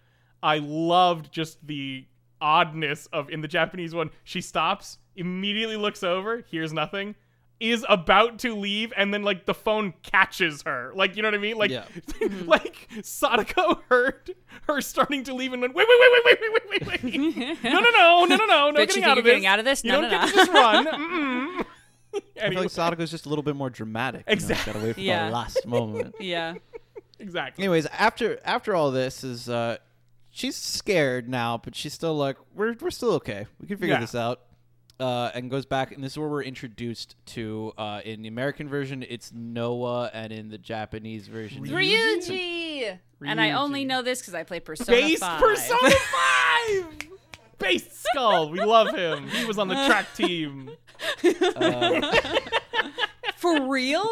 I 0.43 0.58
loved 0.60 1.32
just 1.32 1.66
the 1.66 2.06
oddness 2.41 3.08
of 3.14 3.30
in 3.30 3.41
the 3.41 3.47
Japanese 3.47 3.95
one. 3.95 4.10
She 4.24 4.41
stops, 4.41 4.97
immediately 5.16 5.78
looks 5.78 6.04
over, 6.04 6.43
hears 6.47 6.74
nothing, 6.74 7.16
is 7.72 7.86
about 7.88 8.39
to 8.39 8.55
leave, 8.55 8.91
and 8.97 9.14
then 9.14 9.24
like 9.24 9.45
the 9.45 9.53
phone 9.53 9.93
catches 10.03 10.61
her. 10.64 10.91
Like 10.95 11.16
you 11.16 11.22
know 11.22 11.28
what 11.30 11.36
I 11.36 11.39
mean? 11.39 11.57
Like 11.57 11.72
Yeah. 11.72 11.86
like 12.45 12.88
Sadako 13.03 13.82
heard 13.89 14.36
her 14.68 14.82
starting 14.82 15.24
to 15.26 15.34
leave 15.34 15.53
and 15.53 15.61
went 15.61 15.74
wait 15.76 15.88
wait 15.88 15.99
wait 16.01 16.26
wait 16.26 16.39
wait 16.41 16.70
wait 16.70 16.88
wait 16.88 17.03
wait. 17.03 17.64
no 17.64 17.80
no 17.80 17.80
no 17.80 18.26
no 18.26 18.36
no 18.36 18.45
no 18.45 18.72
no 18.72 18.86
getting 18.86 19.03
out 19.03 19.18
of 19.18 19.24
this. 19.24 19.32
getting 19.32 19.45
out 19.45 19.59
of 19.59 19.66
this? 19.66 19.84
You 19.84 19.91
No, 19.91 20.01
don't 20.01 20.11
no, 20.11 20.18
get 20.20 20.22
no. 20.22 20.28
to 20.32 20.36
just 20.36 20.51
run. 20.53 20.86
Mm-mm. 20.88 21.66
I 22.41 22.49
feel 22.49 22.59
like 22.59 22.70
Sadako's 22.70 23.09
just 23.09 23.26
a 23.26 23.30
little 23.30 23.43
bit 23.43 23.55
more 23.55 23.70
dramatic. 23.70 24.22
you 24.28 24.32
know, 24.32 24.34
Exactly. 24.34 24.74
Gotta 24.74 24.86
wait 24.86 24.95
for 24.95 25.01
Yeah. 25.01 25.26
the 25.28 25.34
last 25.34 25.66
moment. 25.66 26.16
yeah. 26.20 26.53
exactly. 27.20 27.64
Anyways, 27.64 27.86
after 27.88 28.39
after 28.45 28.76
all 28.76 28.91
this 28.91 29.24
is 29.24 29.49
uh 29.49 29.78
she's 30.30 30.55
scared 30.55 31.28
now, 31.30 31.57
but 31.57 31.76
she's 31.76 31.93
still 31.93 32.16
like, 32.16 32.38
We're 32.53 32.76
we're 32.80 32.91
still 32.91 33.14
okay. 33.14 33.47
We 33.59 33.68
can 33.68 33.78
figure 33.78 33.95
Yeah. 33.95 34.01
this 34.01 34.14
out. 34.16 34.41
Uh, 34.99 35.31
and 35.33 35.49
goes 35.49 35.65
back 35.65 35.91
and 35.91 36.03
this 36.03 36.11
is 36.13 36.17
where 36.19 36.29
we're 36.29 36.43
introduced 36.43 37.15
to 37.25 37.73
uh, 37.79 37.99
in 38.05 38.21
the 38.21 38.27
American 38.27 38.69
version 38.69 39.03
it's 39.09 39.31
Noah 39.33 40.11
and 40.13 40.31
in 40.31 40.49
the 40.49 40.57
Japanese 40.59 41.27
version 41.27 41.63
it's 41.63 41.71
Ryuji. 41.73 42.99
And 43.25 43.41
I 43.41 43.51
only 43.53 43.85
know 43.85 44.01
this 44.03 44.21
because 44.21 44.35
I 44.35 44.43
play 44.43 44.59
Persona 44.59 44.95
Base 44.95 45.19
5. 45.19 45.41
Persona 45.41 45.89
5! 46.75 46.95
Base 47.57 48.05
Skull. 48.11 48.49
We 48.49 48.63
love 48.63 48.93
him. 48.95 49.27
He 49.29 49.45
was 49.45 49.57
on 49.57 49.67
the 49.67 49.73
track 49.73 50.13
team. 50.15 50.71
uh, 51.23 52.17
For 53.37 53.67
real? 53.67 54.07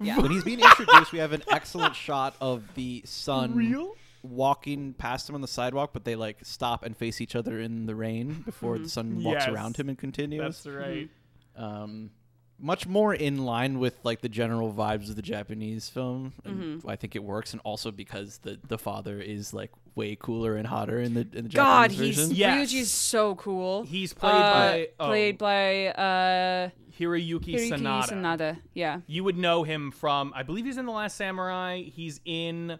Yeah. 0.00 0.18
when 0.20 0.30
he's 0.30 0.44
being 0.44 0.60
introduced 0.60 1.12
we 1.12 1.18
have 1.18 1.32
an 1.32 1.42
excellent 1.50 1.96
shot 1.96 2.36
of 2.40 2.62
the 2.74 3.02
sun 3.04 3.54
Real? 3.54 3.96
Walking 4.22 4.94
past 4.94 5.28
him 5.28 5.34
on 5.34 5.40
the 5.40 5.48
sidewalk 5.48 5.90
but 5.92 6.04
they 6.04 6.14
like 6.14 6.38
stop 6.44 6.84
and 6.84 6.96
face 6.96 7.20
each 7.20 7.34
other 7.34 7.58
in 7.60 7.86
the 7.86 7.94
rain 7.94 8.42
before 8.44 8.78
the 8.78 8.88
sun 8.88 9.22
walks 9.22 9.46
Yes. 9.46 9.48
around 9.48 9.76
him 9.76 9.88
and 9.88 9.98
continues 9.98 10.62
That's 10.62 10.66
right. 10.76 11.08
um, 11.56 12.10
much 12.58 12.86
more 12.86 13.12
in 13.12 13.44
line 13.44 13.80
with 13.80 13.98
like 14.04 14.20
the 14.20 14.28
general 14.28 14.72
vibes 14.72 15.10
of 15.10 15.16
the 15.16 15.22
Japanese 15.22 15.88
film. 15.88 16.32
And 16.44 16.52
Mm-hmm. 16.78 16.88
I 16.88 16.94
think 16.94 17.16
it 17.16 17.24
works, 17.24 17.52
and 17.52 17.60
also 17.64 17.90
because 17.90 18.38
the 18.38 18.56
the 18.68 18.78
father 18.78 19.20
is 19.20 19.52
like 19.52 19.72
way 19.96 20.14
cooler 20.16 20.54
and 20.54 20.64
hotter 20.66 21.00
in 21.00 21.14
the 21.14 21.26
in 21.32 21.44
the 21.44 21.48
God, 21.48 21.90
Japanese 21.90 22.16
he's 22.16 22.28
version. 22.28 22.36
Yes. 22.36 22.72
Ryuji's 22.72 22.90
so 22.92 23.34
cool. 23.34 23.82
He's 23.82 24.14
played 24.14 24.30
Uh, 24.32 24.52
by 24.52 24.88
oh, 25.00 25.06
played 25.08 25.38
by 25.38 25.86
uh 25.88 26.68
Hiroyuki, 27.00 27.54
Hiroyuki 27.54 27.70
Sanada. 27.72 28.08
Sanada. 28.08 28.58
Yeah. 28.74 29.00
You 29.08 29.24
would 29.24 29.36
know 29.38 29.64
him 29.64 29.90
from, 29.90 30.32
I 30.36 30.42
believe 30.44 30.64
he's 30.66 30.76
in 30.78 30.86
The 30.86 30.92
Last 30.92 31.16
Samurai. 31.16 31.82
He's 31.82 32.20
in 32.24 32.78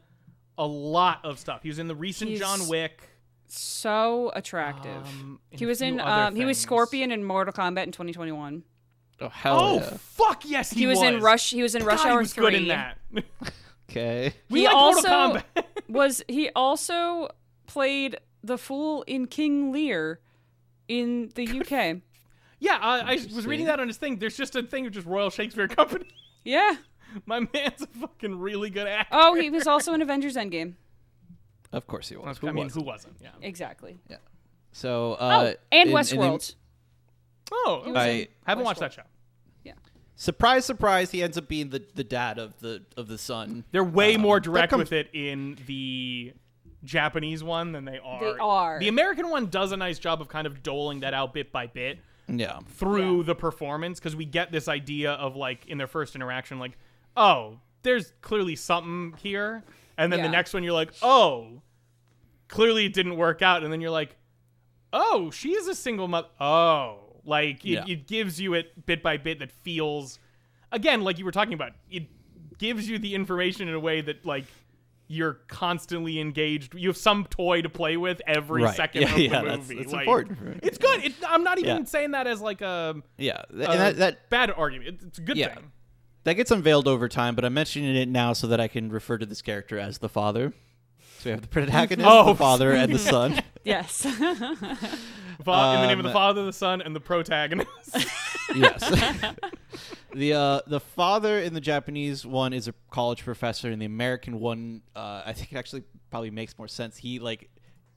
a 0.59 0.67
lot 0.67 1.21
of 1.25 1.39
stuff. 1.39 1.63
He 1.63 1.69
was 1.69 1.79
in 1.79 1.89
the 1.89 1.95
recent 1.95 2.31
He's 2.31 2.41
John 2.41 2.69
Wick. 2.69 3.09
So 3.49 4.33
attractive. 4.35 5.05
Um, 5.07 5.41
he 5.51 5.67
was 5.67 5.83
in 5.83 6.01
um 6.01 6.35
he 6.37 6.45
was. 6.45 6.59
Scorpion 6.59 7.11
in 7.13 7.25
Mortal 7.25 7.53
Kombat 7.53 7.85
in 7.85 7.93
2021. 7.93 8.63
Oh 9.21 9.29
hell 9.29 9.59
Oh 9.61 9.75
yeah! 9.77 9.97
fuck 9.99 10.43
yes, 10.45 10.71
he, 10.71 10.81
He, 10.81 10.87
was, 10.87 11.03
in 11.03 11.21
Rush 11.21 11.51
he 11.51 11.63
was 11.63 11.75
in 11.75 11.85
Rush 11.85 11.99
God, 12.03 12.09
Hour 12.09 12.19
he 12.21 12.25
was 12.25 12.33
3. 12.35 12.45
good 12.45 12.55
in 12.55 12.69
that. 12.69 12.99
Okay, 13.91 14.33
we 14.49 14.61
He 14.61 14.67
like 14.67 14.75
also- 14.75 15.09
Mortal 15.09 15.43
Kombat. 15.55 15.65
was 15.89 16.23
he 16.29 16.49
also 16.57 17.29
played 17.67 18.17
the 18.43 18.57
fool 18.57 19.03
in 19.07 19.27
King 19.27 19.71
Lear 19.71 20.19
in 20.89 21.31
the 21.35 21.47
UK. 21.61 21.99
yeah, 22.59 22.79
I, 22.81 23.13
I 23.13 23.15
was 23.35 23.47
reading 23.47 23.67
that 23.67 23.81
on 23.81 23.87
his 23.89 23.99
thing. 23.99 24.17
There's 24.19 24.37
just 24.37 24.57
a 24.57 24.63
thing 24.63 24.87
of 24.87 24.93
just 24.93 25.07
Royal 25.07 25.29
Shakespeare 25.29 25.69
Company. 25.79 26.07
Yeah. 26.43 26.77
My 27.27 27.41
man's 27.41 27.83
a 27.83 27.87
fucking 27.87 28.39
really 28.39 28.71
good 28.71 28.87
actor. 28.87 29.17
Oh, 29.19 29.35
he 29.35 29.51
was 29.51 29.67
also 29.67 29.93
in 29.95 30.03
Avengers 30.03 30.37
Endgame. 30.37 30.75
of 31.73 31.87
course 31.87 32.09
he 32.09 32.17
was. 32.17 32.39
I 32.43 32.47
mean, 32.47 32.65
wasn't? 32.65 32.83
who 32.83 32.87
wasn't? 32.87 33.17
Yeah. 33.21 33.31
Exactly. 33.41 33.99
Yeah. 34.09 34.17
So 34.73 35.17
Oh, 35.21 35.27
uh, 35.27 35.41
and 35.41 35.57
in- 35.73 35.89
in 35.89 35.89
the- 35.89 35.95
Westworld. 36.01 36.55
Oh, 37.53 37.83
was 37.87 37.97
okay. 37.97 38.23
in 38.23 38.29
haven't 38.47 38.65
watched 38.65 38.81
that 38.81 38.93
show. 38.93 39.03
Yeah. 39.65 39.73
Surprise, 40.17 40.65
surprise, 40.65 41.11
he 41.11 41.23
ends 41.23 41.37
up 41.37 41.49
being 41.49 41.71
the, 41.71 41.83
the 41.95 42.05
dad 42.05 42.39
of 42.39 42.59
the 42.61 42.85
of 42.97 43.09
the 43.09 43.19
son. 43.19 43.65
They're 43.73 43.85
way 43.85 44.15
Um, 44.15 44.23
more 44.23 44.41
direct 44.41 44.71
comes- 44.71 44.91
with 44.91 44.93
it 44.93 45.11
in 45.13 45.59
the 45.67 46.33
Japanese 46.85 47.45
one 47.45 47.73
than 47.73 47.85
they 47.85 47.99
are. 48.03 48.21
They 48.21 48.39
are. 48.41 48.79
The 48.81 48.89
American 48.89 49.29
one 49.31 49.47
does 49.47 49.73
a 49.73 49.77
nice 49.77 49.99
job 49.99 50.21
of 50.21 50.29
kind 50.29 50.47
of 50.47 50.63
doling 50.63 51.01
that 51.01 51.15
out 51.15 51.33
bit 51.35 51.53
by 51.53 51.67
bit 51.69 51.99
Yeah, 52.29 52.59
through 52.67 53.19
Yeah. 53.19 53.23
the 53.27 53.35
performance 53.35 54.01
because 54.01 54.17
we 54.17 54.25
get 54.25 54.51
this 54.51 54.67
idea 54.69 55.13
of 55.13 55.37
like 55.37 55.67
in 55.67 55.79
their 55.79 55.87
first 55.87 56.15
interaction, 56.17 56.59
like, 56.59 56.73
oh, 57.17 57.59
there's 57.83 58.13
clearly 58.21 58.57
something 58.57 59.15
here, 59.23 59.63
and 59.99 60.13
then 60.13 60.23
the 60.23 60.29
next 60.29 60.55
one 60.55 60.63
you're 60.63 60.73
like, 60.73 60.93
oh, 61.03 61.61
clearly 62.49 62.87
it 62.87 62.93
didn't 62.93 63.17
work 63.17 63.43
out, 63.43 63.63
and 63.63 63.73
then 63.73 63.81
you're 63.81 63.91
like, 63.91 64.17
oh, 64.93 65.31
she 65.31 65.51
is 65.53 65.67
a 65.69 65.75
single 65.75 66.09
mother. 66.09 66.29
Oh, 66.41 66.99
like 67.25 67.65
it, 67.65 67.71
Yeah. 67.71 67.85
it 67.89 68.07
gives 68.07 68.41
you 68.41 68.55
it 68.55 68.87
bit 68.87 69.03
by 69.03 69.17
bit 69.17 69.39
that 69.41 69.51
feels, 69.51 70.19
again, 70.71 71.03
like 71.03 71.19
you 71.19 71.25
were 71.25 71.31
talking 71.33 71.55
about, 71.55 71.73
it 71.91 72.05
gives 72.59 72.89
you 72.89 72.99
the 72.99 73.15
information 73.15 73.69
in 73.69 73.75
a 73.75 73.81
way 73.81 74.01
that 74.03 74.25
like 74.27 74.45
you're 75.09 75.35
constantly 75.49 76.19
engaged. 76.21 76.75
You 76.75 76.89
have 76.89 76.97
some 76.97 77.25
toy 77.27 77.61
to 77.63 77.69
play 77.69 77.97
with 77.97 78.23
every 78.27 78.63
Right. 78.63 78.75
second 78.77 79.03
Yeah, 79.03 79.09
of 79.11 79.15
the 79.17 79.23
yeah, 79.25 79.31
that's- 79.43 79.59
movie. 79.59 79.77
that's 79.77 79.93
Like, 79.93 80.03
important 80.07 80.61
It's 80.63 80.79
good. 80.79 81.05
It, 81.05 81.13
I'm 81.27 81.45
not 81.45 81.59
even 81.59 81.79
Yeah. 81.79 81.85
saying 81.85 82.13
that 82.13 82.27
as 82.27 82.41
like 82.41 82.61
a, 82.63 83.03
yeah, 83.19 83.43
a 83.51 83.55
that 83.57 83.97
that 83.97 84.31
bad 84.31 84.51
argument. 84.51 84.89
It's, 84.95 85.05
it's 85.05 85.19
a 85.19 85.23
good 85.23 85.37
Yeah. 85.37 85.55
thing. 85.55 85.73
That 86.25 86.35
gets 86.35 86.51
unveiled 86.51 86.87
over 86.89 87.09
time. 87.09 87.35
But 87.35 87.45
I'm 87.45 87.55
mentioning 87.55 87.95
it 87.97 88.09
now 88.09 88.33
so 88.33 88.47
that 88.49 88.61
I 88.61 88.69
can 88.69 88.91
refer 88.91 89.19
to 89.19 89.27
this 89.27 89.43
character 89.43 89.79
as 89.79 89.99
the 89.99 90.09
father. 90.09 90.53
So 91.19 91.27
we 91.27 91.31
have 91.33 91.43
the 91.43 91.49
protagonist, 91.49 92.09
Oh. 92.11 92.25
the 92.27 92.35
father, 92.35 92.73
and 92.73 92.93
the 92.93 92.99
son. 92.99 93.41
Yes. 93.65 94.03
Fa- 94.07 94.17
in 94.17 95.81
the 95.83 95.87
name 95.87 95.99
of 95.99 96.03
the 96.03 96.09
Um, 96.09 96.13
Father, 96.13 96.45
the 96.45 96.53
Son, 96.53 96.83
and 96.83 96.97
the 96.97 97.01
protagonist. 97.01 97.69
yes. 98.57 98.81
the 100.13 100.33
uh, 100.35 100.61
the 100.67 100.81
father 100.81 101.39
in 101.39 101.55
the 101.55 101.61
Japanese 101.61 102.27
one 102.27 102.53
is 102.53 102.67
a 102.67 102.75
college 102.91 103.23
professor, 103.25 103.71
and 103.71 103.81
the 103.81 103.87
American 103.87 104.41
one, 104.41 104.83
uh, 104.97 105.23
I 105.25 105.33
think 105.33 105.53
it 105.53 105.57
actually 105.57 105.85
probably 106.11 106.31
makes 106.33 106.59
more 106.59 106.67
sense. 106.67 106.97
He 106.97 107.21
like 107.21 107.49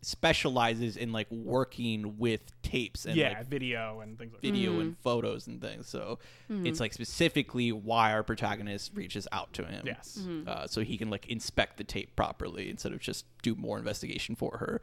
specializes 0.06 0.98
in 0.98 1.12
like 1.12 1.26
working 1.32 2.20
with 2.20 2.42
tapes 2.62 3.06
and 3.06 3.16
yeah, 3.16 3.30
like 3.30 3.48
video 3.48 4.02
and 4.02 4.20
things 4.20 4.34
like 4.34 4.42
that. 4.44 4.48
video 4.48 4.74
and 4.74 4.92
mm-hmm. 4.92 5.02
photos 5.02 5.48
and 5.48 5.60
things. 5.60 5.88
So 5.88 6.20
mm-hmm. 6.50 6.68
it's 6.68 6.80
like 6.80 6.94
specifically 6.94 7.72
why 7.72 8.14
our 8.14 8.22
protagonist 8.22 8.92
reaches 8.94 9.28
out 9.32 9.52
to 9.54 9.66
him. 9.66 9.82
Yes. 9.84 10.20
Mm-hmm. 10.22 10.48
Uh, 10.48 10.68
so 10.68 10.82
he 10.82 10.98
can 11.00 11.10
like 11.10 11.26
inspect 11.26 11.78
the 11.78 11.84
tape 11.84 12.16
properly 12.16 12.70
instead 12.70 12.94
of 12.94 13.00
just 13.00 13.26
do 13.42 13.56
more 13.56 13.80
investigation 13.80 14.36
for 14.36 14.58
her. 14.58 14.80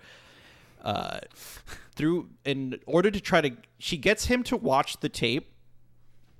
Uh, 0.83 1.20
through 1.95 2.29
in 2.45 2.81
order 2.87 3.09
to 3.09 3.20
try 3.20 3.41
to, 3.41 3.53
she 3.79 3.97
gets 3.97 4.25
him 4.25 4.43
to 4.43 4.57
watch 4.57 4.99
the 4.99 5.09
tape. 5.09 5.53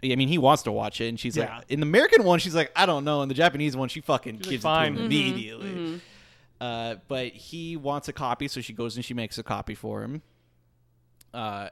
I 0.03 0.17
mean, 0.17 0.27
he 0.27 0.39
wants 0.39 0.65
to 0.65 0.73
watch 0.73 1.01
it, 1.01 1.07
and 1.07 1.21
she's 1.21 1.37
Yeah. 1.37 1.59
like, 1.59 1.71
in 1.71 1.79
the 1.79 1.87
American 1.87 2.25
one, 2.25 2.41
she's 2.41 2.57
like, 2.57 2.73
I 2.75 2.87
don't 2.87 3.05
know. 3.05 3.23
In 3.23 3.29
the 3.29 3.37
Japanese 3.37 3.77
one, 3.77 3.89
she 3.89 4.01
fucking 4.01 4.39
like, 4.39 4.49
gives 4.49 4.65
"Fine." 4.65 4.95
it 4.95 4.97
to 4.97 5.01
him 5.03 5.07
immediately. 5.07 6.01
Uh, 6.63 6.95
but 7.09 7.33
he 7.33 7.77
wants 7.77 8.07
a 8.07 8.13
copy, 8.13 8.47
so 8.47 8.61
she 8.61 8.73
goes 8.73 8.95
and 8.95 9.05
she 9.05 9.15
makes 9.15 9.37
a 9.37 9.43
copy 9.43 9.75
for 9.75 10.03
him. 10.05 10.23
Uh, 11.35 11.69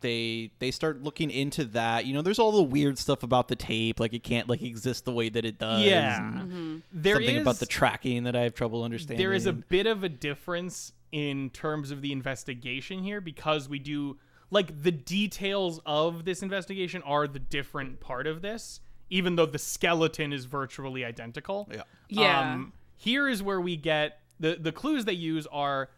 they 0.00 0.50
they 0.58 0.72
start 0.72 1.00
looking 1.02 1.30
into 1.30 1.64
that. 1.66 2.06
You 2.06 2.12
know, 2.14 2.22
there's 2.22 2.40
all 2.40 2.50
the 2.50 2.62
weird 2.62 2.98
stuff 2.98 3.22
about 3.22 3.46
the 3.46 3.54
tape, 3.54 4.00
like 4.00 4.12
it 4.14 4.24
can't 4.24 4.48
like 4.48 4.62
exist 4.62 5.04
the 5.04 5.12
way 5.12 5.28
that 5.28 5.44
it 5.44 5.58
does. 5.58 5.84
Yeah. 5.84 6.18
and 6.40 6.82
There 6.92 7.14
something 7.14 7.36
about 7.38 7.60
the 7.60 7.66
tracking 7.66 8.24
that 8.24 8.34
I 8.34 8.40
have 8.42 8.54
trouble 8.54 8.82
understanding. 8.82 9.18
there 9.24 9.32
is 9.32 9.46
a 9.46 9.52
bit 9.52 9.86
of 9.86 10.02
a 10.02 10.08
difference 10.08 10.92
in 11.12 11.50
terms 11.50 11.92
of 11.92 12.02
the 12.02 12.10
investigation 12.10 13.04
here 13.04 13.20
because 13.20 13.68
we 13.68 13.78
do 13.78 14.18
like 14.50 14.82
the 14.82 14.90
details 14.90 15.80
of 15.86 16.24
this 16.24 16.42
investigation 16.42 17.00
are 17.02 17.28
the 17.28 17.38
different 17.38 18.00
part 18.00 18.26
of 18.26 18.42
this 18.42 18.80
even 19.08 19.36
though 19.36 19.46
the 19.46 19.58
skeleton 19.58 20.32
is 20.32 20.46
virtually 20.46 21.04
identical 21.04 21.68
Yeah. 21.72 21.82
Yeah. 22.08 22.52
um, 22.54 22.72
here 22.96 23.28
is 23.28 23.42
where 23.42 23.60
we 23.60 23.76
get 23.76 24.20
the 24.40 24.56
the 24.60 24.72
clues 24.72 25.04
they 25.04 25.12
use 25.12 25.46
are 25.52 25.90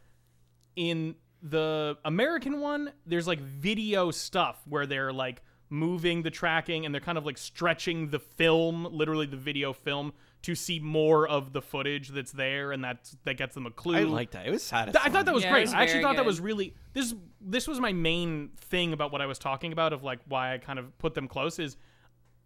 in 0.77 1.15
the 1.43 1.97
American 2.05 2.61
one, 2.61 2.93
there's 3.07 3.27
like 3.27 3.41
video 3.41 4.11
stuff 4.11 4.61
where 4.69 4.87
they're 4.87 5.13
like 5.13 5.43
moving 5.71 6.23
the 6.23 6.31
tracking 6.31 6.85
and 6.87 6.95
they're 6.95 7.01
kind 7.01 7.19
of 7.19 7.27
like 7.27 7.37
stretching 7.39 8.09
the 8.11 8.19
film, 8.19 8.89
literally 8.91 9.27
the 9.27 9.37
video 9.37 9.73
film, 9.73 10.13
to 10.43 10.55
see 10.55 10.79
more 10.81 11.29
of 11.29 11.53
the 11.53 11.61
footage 11.61 12.09
that's 12.09 12.33
there, 12.33 12.73
and 12.73 12.83
that 12.85 13.11
that 13.25 13.37
gets 13.37 13.55
them 13.55 13.67
a 13.67 13.71
clue. 13.71 13.97
I 13.97 14.03
like 14.05 14.31
that. 14.33 14.47
It 14.47 14.51
was 14.51 14.63
Th- 14.63 14.71
satisfying. 14.71 15.07
I 15.07 15.13
thought 15.13 15.27
that 15.27 15.35
was 15.35 15.45
Yeah, 15.45 15.53
great. 15.53 15.61
was 15.63 15.75
I 15.75 15.83
actually 15.83 15.93
very 15.95 16.05
thought 16.05 16.17
that 16.17 16.25
was 16.27 16.41
really 16.41 16.75
this. 16.93 17.15
This 17.41 17.69
was 17.69 17.81
my 17.81 17.93
main 17.93 18.51
thing 18.61 18.93
about 18.93 19.13
what 19.13 19.21
I 19.21 19.27
was 19.27 19.39
talking 19.39 19.73
about 19.73 19.93
of 19.93 20.03
like 20.03 20.21
why 20.27 20.55
I 20.55 20.59
kind 20.59 20.79
of 20.79 20.97
put 20.99 21.15
them 21.15 21.29
close 21.29 21.59
is 21.59 21.77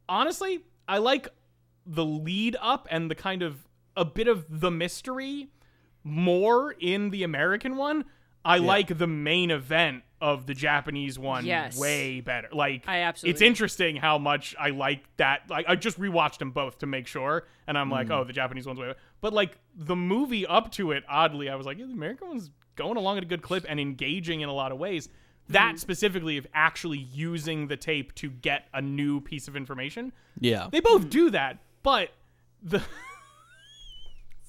honestly 0.08 0.60
I 0.88 0.98
like 0.98 1.28
the 1.86 2.04
lead 2.04 2.56
up 2.60 2.86
and 2.90 3.10
the 3.10 3.14
kind 3.14 3.42
of 3.42 3.56
a 3.96 4.04
bit 4.04 4.28
of 4.28 4.44
the 4.60 4.70
mystery 4.70 5.48
more 6.04 6.72
in 6.80 7.10
the 7.10 7.22
American 7.22 7.76
one. 7.76 8.04
I 8.44 8.58
like 8.58 8.98
the 8.98 9.06
main 9.06 9.52
event 9.52 10.02
of 10.20 10.46
the 10.46 10.54
Japanese 10.54 11.16
one 11.18 11.44
Yes. 11.46 11.78
way 11.78 12.20
better. 12.20 12.48
Like 12.52 12.84
I 12.88 12.98
absolutely 12.98 13.30
it's 13.30 13.36
absolutely- 13.36 13.46
interesting 13.46 13.96
how 13.96 14.18
much 14.18 14.54
I 14.58 14.70
like 14.70 15.04
that. 15.16 15.42
Like 15.48 15.66
I 15.68 15.76
just 15.76 15.98
rewatched 16.00 16.38
them 16.38 16.50
both 16.50 16.78
to 16.78 16.86
make 16.86 17.06
sure, 17.06 17.46
and 17.68 17.78
I'm 17.78 17.88
Mm. 17.88 17.92
like, 17.92 18.10
oh, 18.10 18.24
the 18.24 18.32
Japanese 18.32 18.66
one's 18.66 18.80
way. 18.80 18.86
better. 18.88 18.98
But 19.20 19.32
like 19.32 19.58
the 19.76 19.94
movie 19.96 20.44
up 20.46 20.72
to 20.72 20.90
it, 20.92 21.04
oddly, 21.08 21.48
I 21.48 21.54
was 21.54 21.66
like, 21.66 21.78
yeah, 21.78 21.86
the 21.86 21.92
American 21.92 22.28
one's 22.28 22.50
going 22.74 22.96
along 22.96 23.18
at 23.18 23.22
a 23.22 23.26
good 23.26 23.42
clip 23.42 23.64
and 23.68 23.78
engaging 23.78 24.40
in 24.40 24.48
a 24.48 24.52
lot 24.54 24.72
of 24.72 24.78
ways. 24.78 25.06
Mm. 25.06 25.12
That 25.50 25.78
specifically 25.78 26.36
of 26.36 26.46
actually 26.54 26.98
using 26.98 27.68
the 27.68 27.76
tape 27.76 28.12
to 28.16 28.30
get 28.30 28.66
a 28.74 28.80
new 28.82 29.20
piece 29.20 29.46
of 29.46 29.54
information, 29.56 30.12
yeah. 30.40 30.68
they 30.72 30.80
both 30.80 31.10
do 31.10 31.30
that. 31.30 31.58
But 31.84 32.10
the 32.62 32.82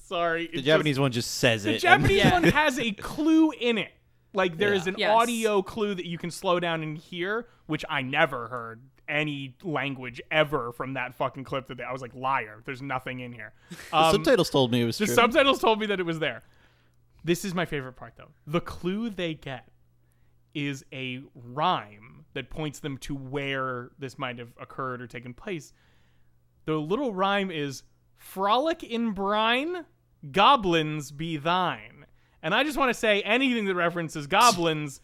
sorry, 0.04 0.50
the 0.54 0.62
Japanese 0.62 1.00
one 1.00 1.12
just 1.12 1.32
says 1.32 1.64
the 1.64 1.72
it. 1.72 1.74
The 1.74 1.80
Japanese 1.80 2.18
Yeah. 2.18 2.32
one 2.34 2.44
has 2.44 2.80
a 2.80 2.92
clue 2.92 3.52
in 3.52 3.78
it. 3.78 3.92
Like 4.34 4.58
there 4.58 4.74
is 4.74 4.86
Yeah. 4.86 4.94
an 4.94 4.96
Yes. 5.00 5.12
audio 5.12 5.62
clue 5.62 5.94
that 5.96 6.06
you 6.06 6.18
can 6.18 6.32
slow 6.32 6.60
down 6.60 6.82
and 6.84 6.98
hear, 6.98 7.48
which 7.68 7.86
I 7.90 8.02
never 8.02 8.48
heard 8.48 8.82
any 9.08 9.56
language 9.64 10.22
ever 10.32 10.72
from 10.72 10.94
that 10.94 11.14
fucking 11.14 11.44
clip 11.44 11.68
that 11.68 11.76
they, 11.78 11.84
I 11.84 11.92
was 11.92 12.02
like 12.02 12.16
liar. 12.16 12.62
There's 12.66 12.82
nothing 12.82 13.20
in 13.20 13.34
here. 13.34 13.54
the 13.92 13.98
Um, 13.98 14.12
subtitles 14.14 14.50
told 14.50 14.72
me 14.72 14.82
it 14.82 14.86
was 14.86 14.98
the 14.98 15.06
true. 15.06 15.16
subtitles 15.16 15.60
told 15.60 15.80
me 15.80 15.86
that 15.88 16.00
it 16.00 16.06
was 16.06 16.20
there. 16.20 16.44
This 17.24 17.46
is 17.46 17.54
my 17.54 17.66
favorite 17.66 17.94
part 17.94 18.14
though. 18.18 18.30
The 18.48 18.62
clue 18.62 19.10
they 19.10 19.34
get 19.34 19.68
is 20.54 20.86
a 20.94 21.22
rhyme 21.36 22.26
that 22.34 22.50
points 22.50 22.80
them 22.80 22.98
to 23.00 23.14
where 23.16 23.92
this 24.00 24.18
might 24.18 24.40
have 24.40 24.50
occurred 24.60 25.02
or 25.02 25.08
taken 25.08 25.34
place. 25.34 25.74
The 26.66 26.76
little 26.76 27.14
rhyme 27.14 27.52
is 27.52 27.84
frolic 28.16 28.84
in 28.84 29.12
brine, 29.12 29.86
goblins 30.32 31.12
be 31.12 31.38
thine. 31.38 32.06
And 32.42 32.54
I 32.54 32.64
just 32.64 32.78
want 32.78 32.90
to 32.90 32.94
say 32.94 33.22
anything 33.22 33.66
that 33.66 33.76
references 33.76 34.28
goblins 34.28 35.00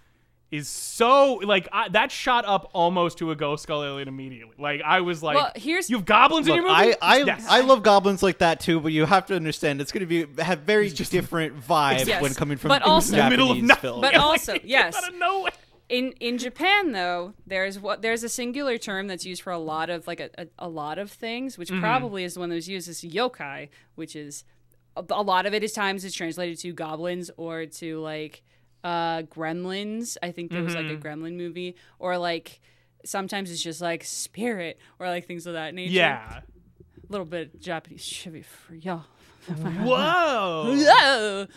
is 0.51 0.67
so 0.67 1.35
like 1.35 1.67
I, 1.71 1.89
that 1.89 2.11
shot 2.11 2.43
up 2.45 2.71
almost 2.73 3.19
to 3.19 3.29
a 3.31 3.35
ghost 3.35 3.63
skull 3.63 3.83
alien 3.83 4.07
immediately. 4.07 4.55
Like 4.57 4.81
I 4.83 5.01
was 5.01 5.21
like, 5.21 5.35
Well, 5.37 5.51
here's- 5.55 5.89
you 5.89 5.97
have 5.97 6.05
goblins 6.05 6.47
Look, 6.47 6.57
in 6.57 6.63
your 6.63 6.71
movie. 6.73 6.95
I 7.01 7.17
I, 7.19 7.23
Yes. 7.23 7.45
I 7.47 7.61
love 7.61 7.83
goblins 7.83 8.23
like 8.23 8.39
that 8.39 8.59
too, 8.59 8.79
but 8.79 8.91
you 8.91 9.05
have 9.05 9.27
to 9.27 9.35
understand 9.35 9.79
it's 9.79 9.91
going 9.91 10.07
to 10.07 10.25
be 10.25 10.41
have 10.41 10.61
very 10.61 10.89
different 10.89 11.59
vibe 11.61 12.07
Yes. 12.07 12.21
when 12.21 12.33
coming 12.33 12.57
from 12.57 12.69
But 12.69 12.81
also- 12.81 13.15
Japanese 13.15 13.37
the 13.37 13.45
middle 13.45 13.51
of 13.51 13.63
nothing. 13.63 13.81
film. 13.81 14.01
But 14.01 14.15
also, 14.15 14.55
yes. 14.63 14.95
out 14.97 15.07
of 15.07 15.15
nowhere. 15.19 15.51
in 15.87 16.13
in 16.19 16.37
Japan 16.39 16.91
though 16.93 17.33
there's 17.47 17.79
what 17.79 18.01
there's 18.01 18.23
a 18.23 18.29
singular 18.29 18.77
term 18.79 19.05
that's 19.07 19.25
used 19.25 19.43
for 19.43 19.51
a 19.53 19.57
lot 19.59 19.89
of 19.91 20.07
like 20.07 20.19
a, 20.19 20.29
a, 20.37 20.47
a 20.59 20.67
lot 20.67 20.97
of 20.97 21.11
things 21.11 21.57
which 21.59 21.69
Mm-hmm. 21.69 21.79
probably 21.81 22.23
is 22.23 22.33
the 22.33 22.39
one 22.39 22.49
that 22.49 22.55
was 22.55 22.67
used 22.67 22.89
as 22.89 23.01
yokai 23.01 23.69
which 23.95 24.15
is 24.15 24.43
a, 24.95 25.21
lot 25.21 25.45
of 25.45 25.53
it 25.53 25.63
is 25.63 25.71
times 25.73 26.03
is 26.03 26.13
translated 26.13 26.57
to 26.59 26.73
goblins 26.73 27.31
or 27.37 27.65
to 27.65 27.99
like 27.99 28.43
uh 28.83 29.21
gremlins 29.23 30.17
i 30.23 30.31
think 30.31 30.51
there 30.51 30.63
was 30.63 30.73
like 30.75 30.85
a 30.85 30.89
Mm-hmm. 30.89 31.05
gremlin 31.23 31.35
movie 31.35 31.75
or 31.99 32.17
like 32.17 32.59
sometimes 33.05 33.51
it's 33.51 33.61
just 33.61 33.81
like 33.81 34.03
spirit 34.03 34.79
or 34.99 35.07
like 35.07 35.25
things 35.25 35.45
of 35.47 35.53
that 35.53 35.73
nature 35.73 35.93
Yeah. 35.93 36.39
a 36.39 37.11
little 37.11 37.25
bit 37.25 37.59
japanese 37.61 38.07
trivia 38.07 38.43
for 38.43 38.75
y'all 38.75 39.03
Whoa. 39.47 40.75
Whoa. 40.77 41.47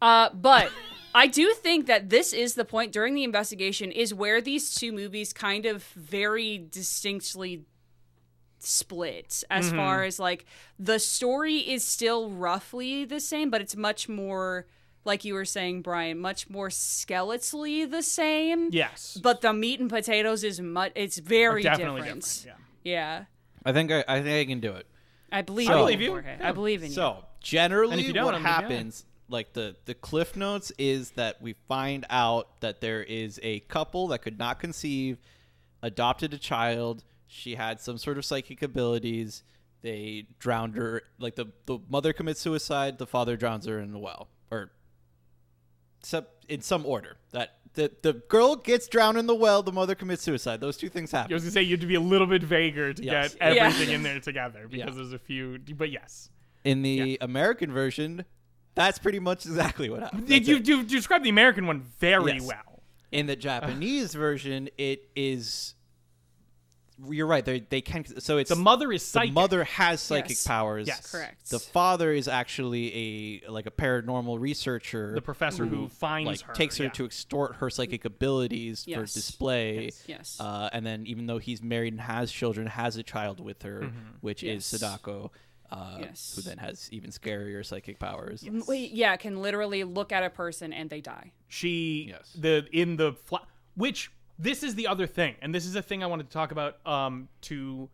Uh, 0.00 0.30
but 0.32 0.70
I 1.14 1.26
do 1.26 1.52
think 1.54 1.86
that 1.86 2.08
this 2.08 2.32
is 2.32 2.54
the 2.54 2.64
point 2.64 2.92
during 2.92 3.14
the 3.14 3.24
investigation 3.24 3.90
is 3.92 4.14
where 4.14 4.40
these 4.40 4.74
two 4.74 4.92
movies 4.92 5.32
kind 5.32 5.66
of 5.66 5.82
very 5.96 6.58
distinctly 6.70 7.64
split 8.62 9.44
as 9.50 9.66
mm-hmm. 9.66 9.76
far 9.76 10.04
as 10.04 10.18
like 10.18 10.44
the 10.78 10.98
story 10.98 11.58
is 11.58 11.84
still 11.84 12.30
roughly 12.30 13.04
the 13.04 13.20
same, 13.20 13.50
but 13.50 13.60
it's 13.60 13.76
much 13.76 14.08
more 14.08 14.66
like 15.04 15.24
you 15.24 15.34
were 15.34 15.44
saying, 15.44 15.82
Brian, 15.82 16.18
much 16.18 16.48
more 16.50 16.68
skeletally 16.68 17.90
the 17.90 18.02
same. 18.02 18.68
Yes. 18.72 19.18
But 19.22 19.40
the 19.40 19.52
meat 19.52 19.80
and 19.80 19.88
potatoes 19.88 20.44
is 20.44 20.60
much. 20.60 20.92
It's 20.94 21.18
very 21.18 21.62
definitely 21.62 22.02
different. 22.02 22.24
different. 22.24 22.58
Yeah, 22.84 23.24
I 23.64 23.72
think 23.72 23.92
I, 23.92 24.04
I 24.08 24.22
think 24.22 24.48
I 24.48 24.50
can 24.50 24.60
do 24.60 24.72
it. 24.72 24.86
I 25.32 25.42
believe. 25.42 25.66
So- 25.66 25.72
in 25.72 25.78
I 25.78 25.82
believe 25.82 26.00
you. 26.00 26.10
Jorge. 26.10 26.36
Yeah. 26.38 26.48
I 26.48 26.52
believe 26.52 26.82
in 26.82 26.88
you. 26.88 26.94
So 26.94 27.24
generally, 27.40 27.92
And 27.92 28.00
if 28.00 28.06
you 28.06 28.12
don't, 28.12 28.24
what 28.24 28.34
I'm 28.34 28.42
happens, 28.42 29.04
like 29.28 29.52
the 29.52 29.76
the 29.84 29.94
cliff 29.94 30.36
notes, 30.36 30.72
is 30.78 31.10
that 31.12 31.40
we 31.42 31.54
find 31.68 32.06
out 32.10 32.60
that 32.60 32.80
there 32.80 33.02
is 33.02 33.38
a 33.42 33.60
couple 33.60 34.08
that 34.08 34.20
could 34.22 34.38
not 34.38 34.60
conceive, 34.60 35.18
adopted 35.82 36.34
a 36.34 36.38
child. 36.38 37.04
She 37.32 37.54
had 37.54 37.80
some 37.80 37.96
sort 37.96 38.18
of 38.18 38.24
psychic 38.24 38.60
abilities. 38.60 39.44
They 39.82 40.26
drowned 40.40 40.74
her. 40.74 41.02
Like 41.18 41.36
the 41.36 41.46
the 41.66 41.78
mother 41.88 42.12
commits 42.12 42.40
suicide. 42.40 42.98
The 42.98 43.06
father 43.06 43.36
drowns 43.36 43.66
her 43.66 43.78
in 43.78 43.92
the 43.92 43.98
well, 44.00 44.28
or 44.50 44.72
some 46.02 46.26
in 46.48 46.60
some 46.60 46.84
order. 46.84 47.16
That 47.32 47.58
the 47.74 47.90
the 48.02 48.14
girl 48.14 48.56
gets 48.56 48.88
drowned 48.88 49.16
in 49.16 49.26
the 49.26 49.34
well. 49.34 49.62
The 49.62 49.72
mother 49.72 49.94
commits 49.94 50.22
suicide. 50.22 50.60
Those 50.60 50.76
two 50.76 50.88
things 50.88 51.12
happen. 51.12 51.32
I 51.32 51.34
was 51.34 51.44
gonna 51.44 51.52
say 51.52 51.62
you 51.62 51.72
have 51.74 51.80
to 51.80 51.86
be 51.86 51.94
a 51.94 52.00
little 52.00 52.26
bit 52.26 52.42
vaguer 52.42 52.92
to 52.92 53.02
Yes. 53.02 53.34
get 53.34 53.54
Yeah. 53.54 53.66
everything 53.66 53.94
in 53.94 54.02
there 54.08 54.20
together 54.20 54.66
because 54.68 54.88
Yeah. 54.88 54.94
there's 54.96 55.12
a 55.12 55.18
few. 55.18 55.58
But 55.76 55.90
yes, 55.90 56.30
In 56.64 56.82
the 56.82 57.16
American 57.20 57.72
version, 57.72 58.24
that's 58.74 58.98
pretty 58.98 59.20
much 59.20 59.46
exactly 59.46 59.88
what 59.88 60.02
happened. 60.02 60.28
you, 60.28 60.36
That's 60.36 60.48
you, 60.48 60.56
it. 60.56 60.68
you 60.68 60.82
described 60.82 61.24
the 61.24 61.30
American 61.30 61.66
one 61.66 61.80
very 62.00 62.32
Yes. 62.34 62.42
well. 62.42 62.82
In 63.12 63.26
the 63.26 63.36
Japanese 63.36 64.14
version, 64.14 64.68
it 64.78 65.08
is. 65.16 65.74
You're 67.08 67.26
right. 67.26 67.44
They 67.44 67.60
they 67.60 67.80
can. 67.80 68.04
So 68.20 68.38
it's 68.38 68.50
The 68.50 68.56
mother 68.56 68.92
is 68.92 69.10
the 69.12 69.30
mother 69.30 69.64
has 69.64 70.00
psychic 70.00 70.30
Yes. 70.30 70.46
powers. 70.46 70.86
Yes. 70.86 71.10
Correct. 71.10 71.48
The 71.50 71.58
father 71.58 72.12
is 72.12 72.28
actually 72.28 73.42
a 73.46 73.50
like 73.50 73.66
a 73.66 73.70
paranormal 73.70 74.38
researcher. 74.40 75.14
the 75.14 75.22
professor 75.22 75.64
who 75.66 75.88
finds 75.88 76.26
like 76.26 76.40
her 76.42 76.52
takes 76.54 76.76
her 76.78 76.84
yeah. 76.84 76.90
to 76.90 77.04
extort 77.06 77.56
her 77.56 77.70
psychic 77.70 78.04
abilities 78.04 78.84
for 78.84 79.02
display. 79.02 79.84
Yes. 79.84 80.04
Yes. 80.06 80.36
Uh, 80.40 80.68
and 80.72 80.84
then 80.84 81.06
even 81.06 81.26
though 81.26 81.38
he's 81.38 81.62
married 81.62 81.92
and 81.92 82.00
has 82.02 82.30
children, 82.30 82.66
has 82.66 82.96
a 82.96 83.02
child 83.02 83.40
with 83.40 83.62
her, 83.62 83.80
Mm-hmm. 83.80 83.98
which 84.20 84.42
Yes. 84.42 84.58
is 84.72 84.80
Sadako. 84.80 85.32
Uh, 85.70 85.98
Yes. 86.00 86.32
Who 86.34 86.42
then 86.42 86.58
has 86.58 86.88
even 86.92 87.10
scarier 87.10 87.64
psychic 87.64 87.98
powers. 88.00 88.42
M- 88.44 88.64
Wait, 88.66 88.90
yeah, 88.90 89.16
can 89.16 89.40
literally 89.40 89.84
look 89.84 90.10
at 90.12 90.24
a 90.24 90.30
person 90.30 90.72
and 90.72 90.90
they 90.90 91.00
die. 91.00 91.32
she 91.46 92.06
Yes. 92.08 92.32
the 92.36 92.66
in 92.72 92.96
the 92.96 93.12
fla- 93.12 93.46
which 93.76 94.10
this 94.40 94.62
is 94.62 94.74
the 94.74 94.86
other 94.86 95.06
thing 95.06 95.34
and 95.42 95.54
this 95.54 95.66
is 95.66 95.76
a 95.76 95.82
thing 95.82 96.02
i 96.02 96.06
wanted 96.06 96.26
to 96.26 96.32
talk 96.32 96.52
about 96.52 96.84
um 96.86 97.28
to 97.40 97.88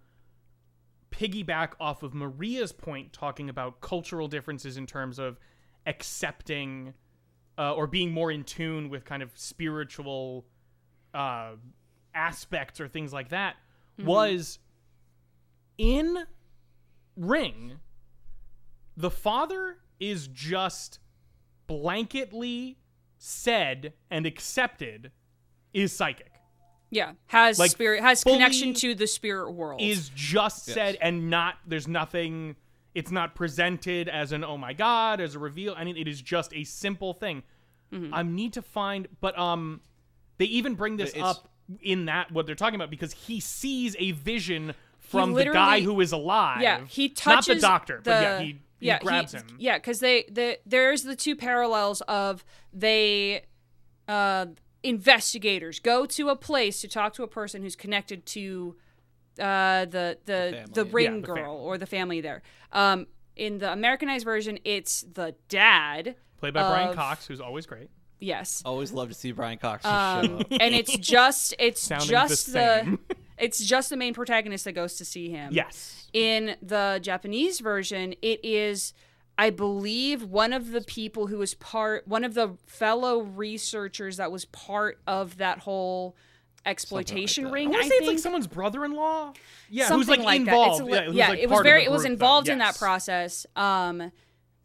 piggyback 1.10 1.70
off 1.80 2.02
of 2.02 2.14
maria's 2.14 2.72
point 2.72 3.12
talking 3.12 3.48
about 3.48 3.80
cultural 3.80 4.28
differences 4.28 4.76
in 4.76 4.86
terms 4.86 5.18
of 5.18 5.38
accepting 5.86 6.92
uh, 7.58 7.72
or 7.72 7.86
being 7.86 8.12
more 8.12 8.30
in 8.30 8.44
tune 8.44 8.90
with 8.90 9.04
kind 9.04 9.22
of 9.22 9.30
spiritual 9.34 10.44
uh, 11.14 11.52
aspects 12.14 12.80
or 12.80 12.88
things 12.88 13.12
like 13.12 13.30
that 13.30 13.56
was 14.04 14.58
in 15.78 16.24
Ring. 17.16 17.78
The 18.96 19.10
father 19.10 19.78
is 19.98 20.28
just 20.28 20.98
blanketly 21.68 22.76
said 23.18 23.94
and 24.10 24.26
accepted 24.26 25.12
is 25.72 25.92
psychic. 25.92 26.35
Yeah, 26.90 27.12
has 27.26 27.58
Like, 27.58 27.70
spirit 27.72 28.00
has 28.02 28.22
connection 28.22 28.72
to 28.74 28.94
the 28.94 29.06
spirit 29.06 29.52
world. 29.52 29.80
is 29.80 30.10
just 30.14 30.64
said 30.66 30.96
and 31.00 31.28
not 31.30 31.56
there's 31.66 31.88
nothing 31.88 32.56
it's 32.94 33.10
not 33.10 33.34
presented 33.34 34.08
as 34.08 34.32
an 34.32 34.44
oh 34.44 34.56
my 34.56 34.72
god 34.72 35.20
as 35.20 35.34
a 35.34 35.38
reveal 35.38 35.74
I 35.76 35.84
mean 35.84 35.96
it 35.96 36.08
is 36.08 36.20
just 36.22 36.54
a 36.54 36.64
simple 36.64 37.12
thing. 37.12 37.42
Mm-hmm. 37.92 38.14
I 38.14 38.22
need 38.22 38.52
to 38.54 38.62
find 38.62 39.08
but 39.20 39.36
um 39.38 39.80
they 40.38 40.46
even 40.46 40.74
bring 40.74 40.96
this 40.96 41.10
It's- 41.10 41.24
up 41.24 41.48
in 41.80 42.04
that 42.06 42.30
what 42.30 42.46
they're 42.46 42.54
talking 42.54 42.76
about 42.76 42.90
because 42.90 43.12
he 43.12 43.40
sees 43.40 43.96
a 43.98 44.12
vision 44.12 44.72
from 45.00 45.34
the 45.34 45.44
guy 45.44 45.80
who 45.80 46.00
is 46.00 46.12
alive. 46.12 46.62
Yeah, 46.62 46.84
he 46.86 47.08
not 47.08 47.16
touches 47.16 47.56
the 47.56 47.60
doctor 47.60 48.00
but 48.02 48.10
yeah 48.10 48.40
he, 48.40 48.46
he 48.78 48.86
yeah, 48.86 48.98
grabs 49.00 49.32
him. 49.32 49.44
Yeah, 49.58 49.78
because 49.78 50.00
they 50.00 50.24
the 50.30 50.58
there's 50.64 51.02
the 51.02 51.16
two 51.16 51.34
parallels 51.34 52.00
of 52.02 52.44
they 52.72 53.42
uh, 54.08 54.46
investigators 54.82 55.80
go 55.80 56.06
to 56.06 56.28
a 56.28 56.36
place 56.36 56.80
to 56.80 56.88
talk 56.88 57.12
to 57.14 57.22
a 57.22 57.28
person 57.28 57.62
who's 57.62 57.76
connected 57.76 58.24
to 58.26 58.76
uh, 59.38 59.84
the 59.86 60.18
the 60.24 60.64
the, 60.72 60.84
family. 60.84 60.90
ring 60.92 61.14
Yeah, 61.14 61.20
the 61.20 61.26
girl 61.26 61.36
family. 61.36 61.60
or 61.60 61.78
the 61.78 61.86
family 61.86 62.20
there. 62.20 62.42
Um, 62.72 63.06
in 63.36 63.58
the 63.58 63.70
Americanized 63.72 64.24
version, 64.24 64.58
it's 64.64 65.02
the 65.02 65.34
dad. 65.48 66.16
played 66.38 66.54
by 66.54 66.62
Brian 66.62 66.94
Cox 66.94 67.26
who's 67.26 67.40
always 67.40 67.66
great 67.66 67.90
Yes. 68.18 68.62
Always 68.64 68.92
love 68.92 69.08
to 69.08 69.14
see 69.14 69.32
Brian 69.32 69.58
Cox 69.58 69.82
show 69.84 69.90
Um, 69.90 70.38
up. 70.38 70.46
and 70.50 70.74
it's 70.74 70.96
just 70.98 71.54
it's 71.58 71.82
Sounding 71.82 72.08
just 72.08 72.46
the, 72.46 72.52
same. 72.82 72.98
it's 73.38 73.62
just 73.62 73.90
the 73.90 73.96
main 73.98 74.14
protagonist 74.14 74.64
that 74.64 74.72
goes 74.72 74.94
to 74.96 75.04
see 75.04 75.28
him. 75.28 75.52
yes 75.52 76.08
In 76.14 76.56
the 76.62 76.98
Japanese 77.02 77.60
version, 77.60 78.14
it 78.22 78.42
is, 78.42 78.94
I 79.38 79.50
believe, 79.50 80.22
one 80.22 80.52
of 80.52 80.70
the 80.70 80.80
people 80.80 81.26
who 81.26 81.38
was 81.38 81.54
part, 81.54 82.08
one 82.08 82.24
of 82.24 82.34
the 82.34 82.56
fellow 82.66 83.20
researchers 83.20 84.16
that 84.16 84.32
was 84.32 84.46
part 84.46 84.98
of 85.06 85.36
that 85.38 85.58
whole 85.60 86.16
exploitation 86.64 87.44
that. 87.44 87.52
ring. 87.52 87.68
I 87.68 87.70
want 87.70 87.82
to 87.82 87.88
say 87.88 87.90
think 87.90 88.02
it's 88.02 88.08
like 88.08 88.18
someone's 88.18 88.48
brother-in-law 88.48 89.34
yeah 89.70 89.86
something 89.86 89.98
who's 90.00 90.24
like, 90.24 90.44
that. 90.44 90.56
It's 90.56 90.80
involved 90.80 90.84
li- 90.84 90.92
yeah, 90.92 91.04
who's, 91.04 91.14
yeah, 91.14 91.28
like, 91.28 91.38
it 91.38 91.48
was 91.48 91.50
part 91.50 91.60
of 91.60 91.64
the 91.64 91.70
very, 91.70 91.84
it 91.84 91.90
was 91.90 92.02
though. 92.02 92.10
involved 92.10 92.48
in 92.48 92.58
that 92.58 92.76
process. 92.76 93.46
Um, 93.54 94.10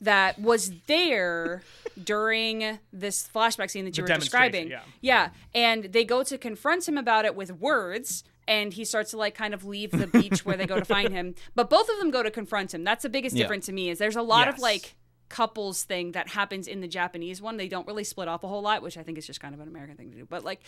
that 0.02 0.39
was 0.39 0.72
there 0.88 1.61
during 2.03 2.80
this 2.91 3.27
flashback 3.34 3.69
scene 3.69 3.85
that 3.85 3.98
you 3.98 4.06
The 4.06 4.14
were 4.14 4.19
describing. 4.19 4.69
Yeah. 4.69 4.81
Yeah, 4.99 5.30
and 5.53 5.85
they 5.85 6.03
go 6.03 6.23
to 6.23 6.38
confront 6.38 6.88
him 6.88 6.98
about 6.98 7.26
it 7.26 7.35
with 7.35 7.52
words, 7.52 8.23
and 8.47 8.73
he 8.73 8.85
starts 8.85 9.11
to 9.11 9.18
like 9.18 9.35
kind 9.35 9.53
of 9.53 9.63
leave 9.65 9.91
the 9.91 10.07
beach 10.07 10.45
where 10.45 10.57
they 10.57 10.65
go 10.65 10.80
to 10.80 10.85
find 10.85 11.13
him. 11.13 11.35
But 11.55 11.69
both 11.69 11.89
of 11.89 11.99
them 11.99 12.11
go 12.11 12.23
to 12.23 12.31
confront 12.31 12.73
him. 12.73 12.84
That's 12.84 13.03
the 13.03 13.09
biggest 13.09 13.35
Yeah. 13.35 13.43
difference 13.43 13.65
to 13.68 13.73
me 13.73 13.89
is 13.89 13.97
there's 13.99 14.15
a 14.15 14.22
lot 14.22 14.47
of 14.47 14.59
like 14.59 14.95
couples 15.30 15.84
thing 15.84 16.11
that 16.11 16.27
happens 16.30 16.68
in 16.68 16.81
the 16.81 16.88
Japanese 16.88 17.41
one. 17.41 17.55
They 17.57 17.68
don't 17.69 17.88
really 17.88 18.03
split 18.03 18.27
off 18.27 18.43
a 18.43 18.47
whole 18.47 18.61
lot, 18.61 18.81
which 18.81 18.97
I 18.97 19.03
think 19.03 19.18
is 19.18 19.26
just 19.26 19.39
kind 19.39 19.53
of 19.53 19.61
an 19.61 19.68
American 19.69 19.95
thing 19.95 20.11
to 20.11 20.18
do. 20.18 20.26
But 20.26 20.43
like, 20.43 20.61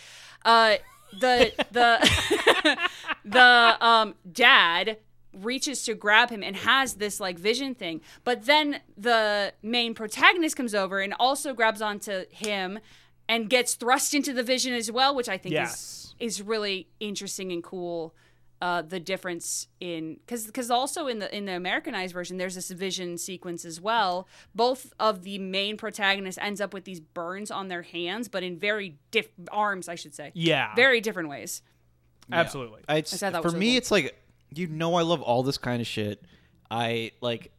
uh, 0.44 0.76
the 1.20 1.52
the 1.72 2.78
the 3.24 3.76
um 3.80 4.14
dad 4.30 4.98
reaches 5.32 5.82
to 5.84 5.94
grab 5.94 6.30
him 6.30 6.42
and 6.42 6.54
has 6.56 6.94
this 6.94 7.18
like 7.18 7.36
vision 7.38 7.74
thing 7.74 8.00
but 8.22 8.44
then 8.46 8.80
the 8.96 9.52
main 9.64 9.92
protagonist 9.92 10.56
comes 10.56 10.76
over 10.76 11.00
and 11.00 11.12
also 11.18 11.52
grabs 11.52 11.82
onto 11.82 12.24
him 12.30 12.78
and 13.28 13.48
gets 13.50 13.74
thrust 13.74 14.14
into 14.14 14.32
the 14.32 14.42
vision 14.42 14.72
as 14.74 14.90
well 14.90 15.14
which 15.14 15.28
i 15.28 15.36
think 15.38 15.52
Yes. 15.54 16.14
is 16.18 16.38
is 16.38 16.42
really 16.42 16.88
interesting 17.00 17.52
and 17.52 17.62
cool 17.62 18.14
uh, 18.62 18.80
the 18.80 19.00
difference 19.00 19.68
in 19.80 20.14
because 20.24 20.46
because 20.46 20.70
also 20.70 21.06
in 21.06 21.18
the 21.18 21.36
in 21.36 21.44
the 21.44 21.52
Americanized 21.54 22.14
version 22.14 22.38
there's 22.38 22.54
this 22.54 22.70
vision 22.70 23.18
sequence 23.18 23.62
as 23.66 23.78
well. 23.78 24.26
Both 24.54 24.94
of 24.98 25.22
the 25.22 25.38
main 25.38 25.76
protagonists 25.76 26.38
ends 26.40 26.62
up 26.62 26.72
with 26.72 26.84
these 26.84 27.00
burns 27.00 27.50
on 27.50 27.68
their 27.68 27.82
hands, 27.82 28.28
but 28.28 28.42
in 28.42 28.58
very 28.58 28.96
diff 29.10 29.28
arms, 29.50 29.86
I 29.86 29.96
should 29.96 30.14
say. 30.14 30.30
Yeah. 30.34 30.74
very 30.76 31.02
different 31.02 31.28
ways. 31.28 31.60
absolutely 32.32 32.82
I, 32.88 32.98
it's, 32.98 33.22
I 33.22 33.30
that 33.30 33.42
for 33.42 33.48
really 33.48 33.58
me, 33.58 33.70
cool. 33.72 33.76
it's 33.78 33.90
like 33.90 34.16
you 34.54 34.66
know 34.68 34.94
I 34.94 35.02
love 35.02 35.20
all 35.20 35.42
this 35.42 35.58
kind 35.58 35.82
of 35.82 35.86
shit. 35.86 36.22
I 36.70 37.10
like. 37.20 37.50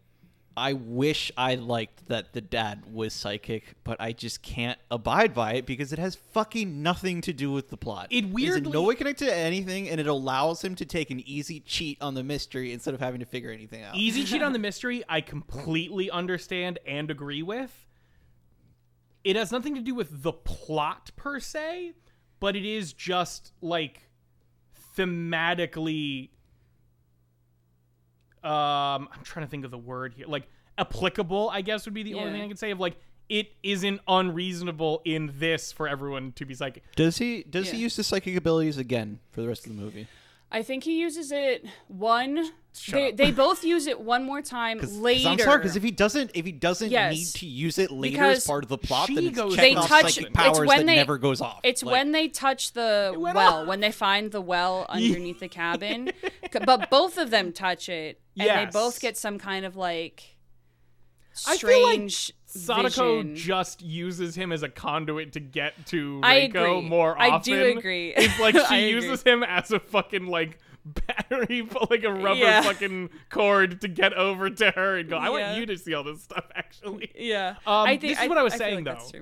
I 0.57 0.73
wish 0.73 1.31
I 1.35 1.55
liked 1.55 2.07
that 2.07 2.31
the 2.33 2.39
dad 2.39 2.83
was 2.91 3.13
psychic, 3.13 3.75
but 3.83 3.99
I 3.99 4.13
just 4.13 4.41
can't 4.41 4.79
abide 4.89 5.33
by 5.33 5.53
it 5.55 5.65
because 5.65 5.91
it 5.91 5.99
has 5.99 6.15
fucking 6.15 6.81
nothing 6.81 7.19
to 7.21 7.33
do 7.33 7.51
with 7.51 7.69
the 7.69 7.77
plot. 7.77 8.07
It 8.09 8.25
is 8.25 8.31
weirdly- 8.31 8.71
no 8.71 8.83
way 8.83 8.95
connected 8.95 9.25
to 9.25 9.35
anything, 9.35 9.89
and 9.89 9.99
it 9.99 10.07
allows 10.07 10.63
him 10.63 10.75
to 10.75 10.85
take 10.85 11.11
an 11.11 11.19
easy 11.27 11.59
cheat 11.59 12.01
on 12.01 12.13
the 12.13 12.23
mystery 12.23 12.71
instead 12.71 12.93
of 12.93 13.01
having 13.01 13.19
to 13.19 13.25
figure 13.25 13.51
anything 13.51 13.83
out. 13.83 13.95
Easy 13.95 14.23
cheat 14.23 14.41
on 14.41 14.53
the 14.53 14.59
mystery, 14.67 15.03
I 15.09 15.19
completely 15.21 16.09
understand 16.09 16.79
and 16.87 17.11
agree 17.11 17.43
with. 17.43 17.85
It 19.25 19.35
has 19.35 19.51
nothing 19.51 19.75
to 19.75 19.81
do 19.81 19.93
with 19.93 20.23
the 20.23 20.31
plot 20.31 21.11
per 21.15 21.39
se, 21.39 21.93
but 22.39 22.55
it 22.55 22.63
is 22.65 22.93
just 22.93 23.51
like 23.59 24.03
thematically 24.95 26.29
um 28.45 29.09
I'm 29.11 29.23
trying 29.23 29.45
to 29.45 29.49
think 29.49 29.65
of 29.65 29.71
the 29.71 29.77
word 29.77 30.13
here. 30.13 30.27
Like 30.27 30.47
applicable, 30.77 31.49
I 31.49 31.61
guess 31.61 31.85
would 31.85 31.93
be 31.93 32.03
the 32.03 32.15
only 32.15 32.31
thing 32.31 32.41
I 32.43 32.47
could 32.47 32.59
say 32.59 32.71
of 32.71 32.79
like 32.79 32.97
it 33.27 33.53
isn't 33.63 34.01
unreasonable 34.07 35.01
in 35.03 35.33
this 35.37 35.71
for 35.71 35.87
everyone 35.87 36.31
to 36.33 36.45
be 36.45 36.53
psychic. 36.53 36.83
Does 36.95 37.17
he? 37.17 37.43
Does 37.43 37.71
he 37.71 37.77
use 37.77 37.95
his 37.95 38.07
psychic 38.07 38.35
abilities 38.35 38.77
again 38.77 39.19
for 39.31 39.41
the 39.41 39.47
rest 39.47 39.65
of 39.65 39.75
the 39.75 39.81
movie? 39.81 40.07
I 40.51 40.61
think 40.63 40.83
he 40.83 40.99
uses 40.99 41.31
it 41.31 41.65
one. 41.87 42.51
They, 42.91 43.11
they 43.11 43.31
both 43.31 43.63
use 43.63 43.87
it 43.87 43.99
one 44.01 44.25
more 44.25 44.41
time 44.41 44.79
later. 45.01 45.29
I'm 45.29 45.39
sorry, 45.39 45.59
because 45.59 45.75
if 45.77 45.83
he 45.83 45.91
doesn't, 45.91 46.31
if 46.33 46.45
he 46.45 46.51
doesn't 46.51 46.91
Yes. 46.91 47.13
need 47.13 47.27
to 47.39 47.45
use 47.47 47.77
it 47.77 47.89
later 47.89 48.11
Because 48.13 48.37
as 48.39 48.47
part 48.47 48.63
of 48.63 48.69
the 48.69 48.77
plot, 48.77 49.09
then 49.13 49.25
it's 49.27 49.35
goes- 49.35 49.55
They 49.55 49.73
touch- 49.73 49.89
psychic 50.15 50.31
it's 50.37 50.59
when 50.59 50.67
that 50.67 50.85
they- 50.85 50.95
never 50.95 51.17
goes 51.17 51.39
off. 51.41 51.61
It's 51.63 51.83
Like, 51.83 51.91
when 51.93 52.11
they 52.11 52.27
touch 52.27 52.73
the 52.73 53.13
well, 53.17 53.61
off. 53.61 53.67
when 53.67 53.79
they 53.79 53.91
find 53.93 54.31
the 54.31 54.41
well 54.41 54.85
underneath 54.89 55.39
the 55.39 55.47
cabin. 55.47 56.11
But 56.65 56.89
both 56.89 57.17
of 57.17 57.29
them 57.31 57.53
touch 57.53 57.87
it, 57.89 58.19
and 58.37 58.49
they 58.49 58.69
both 58.71 58.99
get 58.99 59.17
some 59.17 59.39
kind 59.39 59.65
of 59.65 59.75
like 59.77 60.35
I 61.47 61.57
feel 61.57 61.81
like 61.83 61.93
strange 62.11 62.31
Sadako 62.55 63.21
vision. 63.23 63.35
just 63.35 63.81
uses 63.81 64.35
him 64.35 64.51
as 64.51 64.63
a 64.63 64.69
conduit 64.69 65.33
to 65.33 65.39
get 65.39 65.73
to 65.87 66.19
I 66.23 66.41
Reiko 66.51 66.77
agree. 66.77 66.89
more 66.89 67.17
I 67.19 67.29
often. 67.31 67.53
do 67.53 67.77
agree. 67.77 68.13
It's 68.15 68.39
like 68.39 68.55
I 68.55 68.67
she 68.67 68.75
agree. 68.89 68.91
uses 68.91 69.23
him 69.23 69.43
as 69.43 69.71
a 69.71 69.79
fucking 69.79 70.27
like 70.27 70.59
battery, 70.85 71.67
like 71.89 72.03
a 72.03 72.11
rubber 72.13 72.39
Yeah. 72.39 72.61
fucking 72.61 73.09
cord 73.29 73.81
to 73.81 73.87
get 73.87 74.13
over 74.13 74.49
to 74.49 74.71
her 74.71 74.97
and 74.97 75.09
go. 75.09 75.17
I 75.17 75.25
Yeah. 75.25 75.29
want 75.29 75.57
you 75.59 75.65
to 75.67 75.77
see 75.77 75.93
all 75.93 76.03
this 76.03 76.23
stuff. 76.23 76.45
Actually, 76.55 77.11
yeah. 77.15 77.51
Um, 77.65 77.87
I 77.87 77.97
think 77.97 78.13
this 78.13 78.21
is 78.21 78.29
what 78.29 78.37
I 78.37 78.43
was 78.43 78.53
feel 78.53 78.59
saying, 78.59 78.85
like 78.85 78.99
though. 78.99 79.19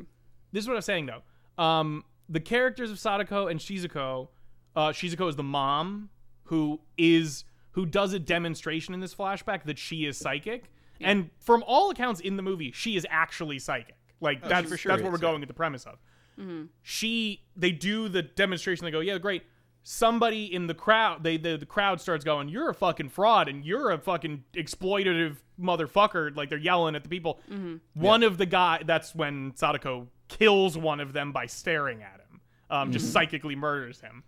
this 0.52 0.64
is 0.64 0.68
what 0.68 0.74
I 0.74 0.78
was 0.78 0.86
saying 0.86 1.08
though. 1.08 1.64
Um, 1.64 2.04
the 2.30 2.40
characters 2.40 2.92
of 2.92 3.00
Sadako 3.00 3.48
and 3.48 3.60
Shizuko. 3.60 4.30
Uh, 4.76 4.90
Shizuko 4.90 5.30
is 5.30 5.36
the 5.36 5.44
mom 5.44 6.10
who 6.46 6.80
is 6.98 7.46
who 7.72 7.86
does 7.86 8.14
a 8.14 8.20
demonstration 8.20 8.94
in 8.94 9.00
this 9.00 9.14
flashback 9.16 9.64
that 9.66 9.78
she 9.78 10.06
is 10.06 10.18
psychic, 10.18 10.72
and 11.02 11.30
from 11.40 11.64
all 11.68 11.90
accounts 11.90 12.20
in 12.20 12.38
the 12.38 12.44
movie, 12.44 12.72
she 12.72 12.96
is 12.96 13.06
actually 13.10 13.60
psychic. 13.60 13.96
Like 14.22 14.48
that's 14.48 14.70
for 14.70 14.78
sure 14.78 14.92
that's 14.92 15.04
what 15.04 15.10
is, 15.10 15.20
we're 15.20 15.26
yeah. 15.26 15.32
going 15.32 15.42
with 15.42 15.50
the 15.50 15.54
premise 15.54 15.86
of. 15.86 15.96
Mm-hmm. 16.40 16.66
She 16.82 17.44
they 17.56 17.72
do 17.72 18.10
the 18.10 18.22
demonstration. 18.22 18.86
They 18.86 18.92
go, 18.92 19.02
yeah, 19.02 19.18
great. 19.18 19.44
Somebody 19.86 20.46
in 20.54 20.68
the 20.68 20.74
crowd, 20.74 21.24
they 21.24 21.36
the, 21.38 21.58
the 21.58 21.66
crowd 21.66 22.00
starts 22.00 22.24
going, 22.24 22.48
"You're 22.48 22.70
a 22.70 22.74
fucking 22.74 23.10
fraud, 23.10 23.50
and 23.50 23.66
you're 23.66 23.92
a 23.92 23.98
fucking 23.98 24.46
exploitative 24.54 25.38
motherfucker!" 25.60 26.36
Like 26.36 26.50
they're 26.50 26.58
yelling 26.58 26.96
at 26.96 27.04
the 27.04 27.10
people. 27.10 27.40
Mm-hmm. 27.52 28.02
One 28.02 28.24
of 28.24 28.38
the 28.38 28.46
guy, 28.46 28.82
that's 28.86 29.14
when 29.14 29.52
Sadako 29.56 30.08
kills 30.30 30.78
one 30.78 31.02
of 31.02 31.12
them 31.12 31.34
by 31.34 31.48
staring 31.48 32.02
at 32.02 32.22
him. 32.22 32.42
Um, 32.70 32.92
just 32.92 33.06
mm-hmm. 33.06 33.12
psychically 33.12 33.56
murders 33.56 34.00
him. 34.00 34.24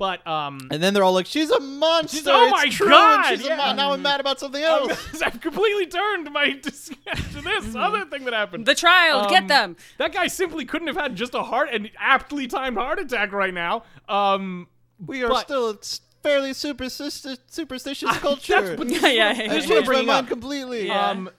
But 0.00 0.26
um, 0.26 0.66
and 0.70 0.82
then 0.82 0.94
they're 0.94 1.04
all 1.04 1.12
like, 1.12 1.26
"She's 1.26 1.50
a 1.50 1.60
monster." 1.60 2.22
oh 2.32 2.44
it's 2.44 2.52
my 2.52 2.68
true, 2.70 2.88
God, 2.88 3.26
she's 3.28 3.44
yeah. 3.46 3.52
a 3.52 3.56
mon- 3.58 3.76
now 3.76 3.92
I'm 3.92 4.00
mad 4.00 4.18
about 4.18 4.40
something 4.40 4.62
else. 4.62 5.20
I've 5.22 5.40
completely 5.42 5.86
turned 5.86 6.32
my 6.32 6.52
discussion 6.62 7.34
to 7.34 7.42
this 7.42 7.74
other 7.76 8.06
thing 8.06 8.24
that 8.24 8.32
happened. 8.32 8.64
The 8.64 8.74
child, 8.74 9.26
Um, 9.26 9.30
get 9.30 9.46
them. 9.48 9.76
That 9.98 10.12
guy 10.14 10.26
simply 10.26 10.64
couldn't 10.64 10.86
have 10.88 10.96
had 10.96 11.16
just 11.16 11.34
a 11.34 11.42
heart 11.42 11.68
and 11.70 11.90
aptly 11.98 12.46
timed 12.46 12.78
heart 12.78 12.98
attack 12.98 13.30
right 13.32 13.52
now. 13.52 13.82
Um, 14.08 14.68
we 15.04 15.22
are 15.22 15.28
but- 15.28 15.40
still 15.44 15.70
a 15.70 15.74
s- 15.78 16.00
fairly 16.22 16.54
superstitious, 16.54 17.38
superstitious 17.48 18.16
culture. 18.18 18.60
that's 18.60 18.78
what 18.78 18.88
Yeah, 18.88 19.08
yeah, 19.08 19.28
I 19.28 19.32
yeah. 19.42 19.54
just 19.54 19.68
what 19.68 19.78
I'm 19.78 19.84
changed 19.84 19.88
my 19.90 20.02
mind 20.02 20.28
completely. 20.28 20.86
Yeah. 20.88 21.10
Um, 21.10 21.30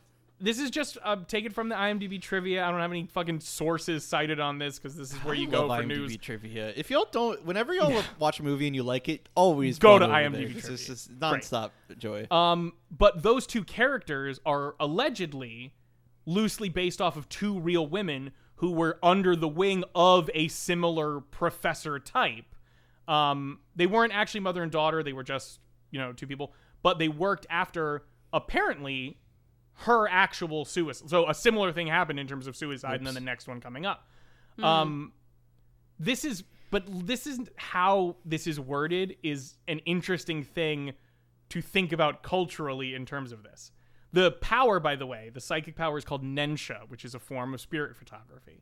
this 0.41 0.59
is 0.59 0.71
just 0.71 0.97
uh, 1.03 1.17
taken 1.27 1.51
from 1.51 1.69
the 1.69 1.75
IMDb 1.75 2.19
trivia. 2.21 2.65
I 2.65 2.71
don't 2.71 2.79
have 2.79 2.91
any 2.91 3.05
fucking 3.05 3.41
sources 3.41 4.03
cited 4.03 4.39
on 4.39 4.57
this 4.57 4.79
because 4.79 4.95
this 4.95 5.13
is 5.13 5.17
where 5.19 5.35
you 5.35 5.47
go 5.47 5.67
for 5.67 5.83
IMDb 5.83 5.87
news. 5.87 6.17
trivia. 6.17 6.73
If 6.75 6.89
y'all 6.89 7.07
don't, 7.11 7.45
whenever 7.45 7.73
y'all 7.73 8.03
watch 8.19 8.39
a 8.39 8.43
movie 8.43 8.65
and 8.67 8.75
you 8.75 8.83
like 8.83 9.07
it, 9.07 9.29
always 9.35 9.77
Go 9.77 9.99
to 9.99 10.05
over 10.05 10.13
IMDb. 10.13 10.55
It's 10.55 10.67
just, 10.67 10.89
it's 10.89 11.07
nonstop 11.07 11.71
joy. 11.97 12.27
Um, 12.31 12.73
but 12.89 13.21
those 13.21 13.45
two 13.45 13.63
characters 13.63 14.39
are 14.45 14.75
allegedly 14.79 15.73
loosely 16.25 16.69
based 16.69 17.01
off 17.01 17.17
of 17.17 17.29
two 17.29 17.59
real 17.59 17.85
women 17.85 18.31
who 18.55 18.71
were 18.71 18.99
under 19.01 19.35
the 19.35 19.47
wing 19.47 19.83
of 19.93 20.29
a 20.33 20.47
similar 20.47 21.19
professor 21.19 21.99
type. 21.99 22.45
Um, 23.07 23.59
they 23.75 23.87
weren't 23.87 24.13
actually 24.13 24.41
mother 24.41 24.63
and 24.63 24.71
daughter; 24.71 25.03
they 25.03 25.13
were 25.13 25.23
just 25.23 25.59
you 25.91 25.99
know 25.99 26.13
two 26.13 26.27
people, 26.27 26.53
but 26.81 26.97
they 26.97 27.09
worked 27.09 27.45
after 27.49 28.05
apparently 28.33 29.17
her 29.75 30.07
actual 30.07 30.65
suicide. 30.65 31.09
So 31.09 31.27
a 31.29 31.33
similar 31.33 31.71
thing 31.71 31.87
happened 31.87 32.19
in 32.19 32.27
terms 32.27 32.47
of 32.47 32.55
suicide, 32.55 32.95
and 32.97 33.07
then 33.07 33.13
the 33.13 33.19
next 33.19 33.47
one 33.47 33.59
coming 33.61 33.85
up. 33.85 34.07
Um, 34.61 35.13
this 35.99 36.23
is, 36.25 36.43
but 36.69 36.83
this 37.07 37.25
isn't 37.27 37.49
how 37.55 38.15
this 38.25 38.47
is 38.47 38.59
worded. 38.59 39.15
Is 39.23 39.55
an 39.67 39.79
interesting 39.79 40.43
thing 40.43 40.93
to 41.49 41.61
think 41.61 41.91
about 41.91 42.23
culturally 42.23 42.93
in 42.95 43.05
terms 43.05 43.31
of 43.31 43.43
this. 43.43 43.71
The 44.13 44.31
power, 44.33 44.79
by 44.79 44.95
the 44.95 45.05
way, 45.05 45.31
the 45.33 45.39
psychic 45.41 45.75
power 45.75 45.97
is 45.97 46.03
called 46.05 46.23
Nensha, 46.23 46.81
which 46.89 47.05
is 47.05 47.15
a 47.15 47.19
form 47.19 47.53
of 47.53 47.61
spirit 47.61 47.95
photography. 47.95 48.61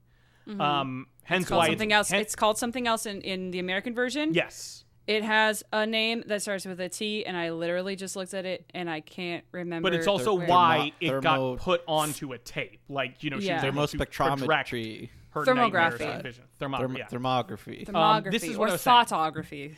Um, 0.59 1.05
hence 1.23 1.43
It's 1.43 1.49
called 1.49 1.59
why 1.59 1.67
something 1.67 1.91
it's, 1.91 1.95
else. 1.95 2.09
hen- 2.09 2.21
it's 2.21 2.35
called 2.35 2.57
something 2.57 2.87
else 2.87 3.05
in, 3.05 3.21
in 3.21 3.51
the 3.51 3.59
American 3.59 3.93
version. 3.93 4.33
yes. 4.33 4.83
It 5.07 5.23
has 5.23 5.63
a 5.73 5.85
name 5.87 6.23
that 6.27 6.41
starts 6.43 6.65
with 6.65 6.79
a 6.79 6.87
T, 6.89 7.25
and 7.25 7.35
I 7.35 7.49
literally 7.51 7.95
just 7.95 8.15
looked 8.15 8.33
at 8.35 8.45
it, 8.45 8.65
and 8.75 8.87
I 8.89 8.99
can't 9.01 9.43
remember. 9.51 9.89
But 9.89 9.95
it's 9.97 10.05
also 10.07 10.35
where- 10.35 10.47
why 10.47 10.91
Thermo- 11.01 11.17
it 11.17 11.23
got 11.23 11.57
put 11.57 11.83
onto 11.87 12.31
a 12.33 12.37
tape. 12.37 12.79
Like, 12.89 13.23
you 13.23 13.31
know, 13.31 13.39
she 13.39 13.47
Yeah. 13.47 13.55
was 13.55 13.63
able 13.95 14.05
Thermospectrometry. 14.05 15.09
her 15.31 15.45
Thermography. 15.45 16.21
vision. 16.23 16.43
Thermo- 16.59 16.77
Therm- 16.79 16.97
yeah. 16.97 17.07
Thermography. 17.07 17.85
thermography 17.87 18.25
um, 18.25 18.31
this 18.31 18.43
is 18.43 18.55
or 18.55 18.59
what 18.59 18.69
I 18.69 18.71
was 18.73 18.81
saying. 18.81 19.75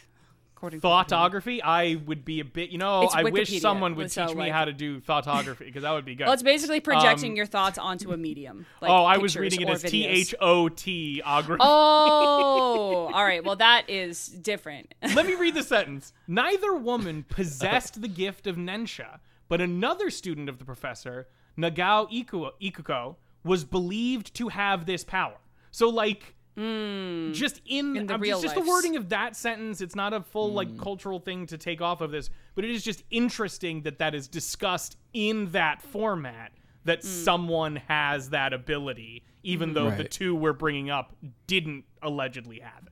Thoughtography, 0.62 1.58
according 1.58 1.60
to 1.60 1.66
I 1.66 1.96
would 2.06 2.24
be 2.24 2.40
a 2.40 2.46
bit, 2.46 2.70
you 2.70 2.78
know, 2.78 3.04
It's 3.04 3.16
I 3.16 3.24
wish 3.24 3.50
Wikipedia, 3.50 3.60
someone 3.62 3.96
would 3.96 4.12
so, 4.12 4.28
teach 4.28 4.36
me 4.36 4.44
like- 4.44 4.52
how 4.52 4.66
to 4.66 4.74
do 4.74 5.00
thoughtography 5.02 5.60
because 5.60 5.84
that 5.84 5.92
would 5.92 6.06
be 6.06 6.16
good. 6.16 6.26
Well, 6.26 6.34
it's 6.34 6.44
basically 6.44 6.80
projecting 6.80 7.32
Um, 7.32 7.36
your 7.38 7.46
thoughts 7.46 7.78
onto 7.78 8.12
a 8.12 8.18
medium. 8.18 8.66
Like 8.82 8.92
oh, 8.92 9.04
I 9.06 9.18
was 9.18 9.34
pictures 9.34 9.42
reading 9.42 9.62
it 9.68 9.70
or 9.70 9.74
as 9.74 9.84
videos. 9.84 9.90
T 9.90 10.06
H 10.06 10.36
O 10.40 10.70
T 10.70 11.22
ography. 11.26 11.62
Oh, 11.64 13.12
all 13.14 13.24
right. 13.24 13.44
Well, 13.44 13.56
that 13.58 13.90
is 13.90 14.28
different. 14.28 14.94
Let 15.16 15.26
me 15.26 15.36
read 15.36 15.56
the 15.56 15.64
sentence. 15.64 16.14
Neither 16.28 16.74
woman 16.74 17.26
possessed 17.28 18.02
the 18.02 18.08
gift 18.08 18.48
of 18.48 18.56
Nensha, 18.56 19.20
but 19.50 19.62
another 19.62 20.10
student 20.10 20.50
of 20.50 20.60
the 20.60 20.66
professor, 20.66 21.28
Nagao 21.58 22.08
Ikuko, 22.12 23.16
was 23.44 23.64
believed 23.64 24.34
to 24.36 24.50
have 24.50 24.86
this 24.86 25.04
power. 25.04 25.38
So, 25.72 25.90
like, 25.90 26.36
just 26.58 27.62
in, 27.66 27.96
In 27.96 28.08
the 28.08 28.16
um, 28.16 28.22
real 28.22 28.42
just, 28.42 28.56
just 28.56 28.66
the 28.66 28.70
wording 28.70 28.96
of 28.96 29.10
that 29.10 29.36
sentence, 29.36 29.82
it's 29.82 29.96
not 29.96 30.14
a 30.14 30.22
full 30.22 30.52
like 30.54 30.78
cultural 30.78 31.20
thing 31.20 31.46
to 31.48 31.58
take 31.58 31.82
off 31.82 32.02
of 32.02 32.12
this, 32.12 32.30
but 32.56 32.66
it 32.66 32.72
is 32.72 32.84
just 32.84 33.04
interesting 33.10 33.82
that 33.84 34.00
that 34.00 34.14
is 34.14 34.28
discussed 34.28 34.98
in 35.14 35.52
that 35.52 35.82
format. 35.82 36.52
That 36.84 37.04
someone 37.04 37.76
has 37.76 38.32
that 38.32 38.54
ability, 38.54 39.24
even 39.44 39.74
though 39.74 39.92
the 39.92 40.04
two 40.04 40.36
we're 40.36 40.52
bringing 40.52 40.90
up 40.90 41.16
didn't 41.46 41.86
allegedly 42.02 42.60
have 42.60 42.88
it. 42.88 42.91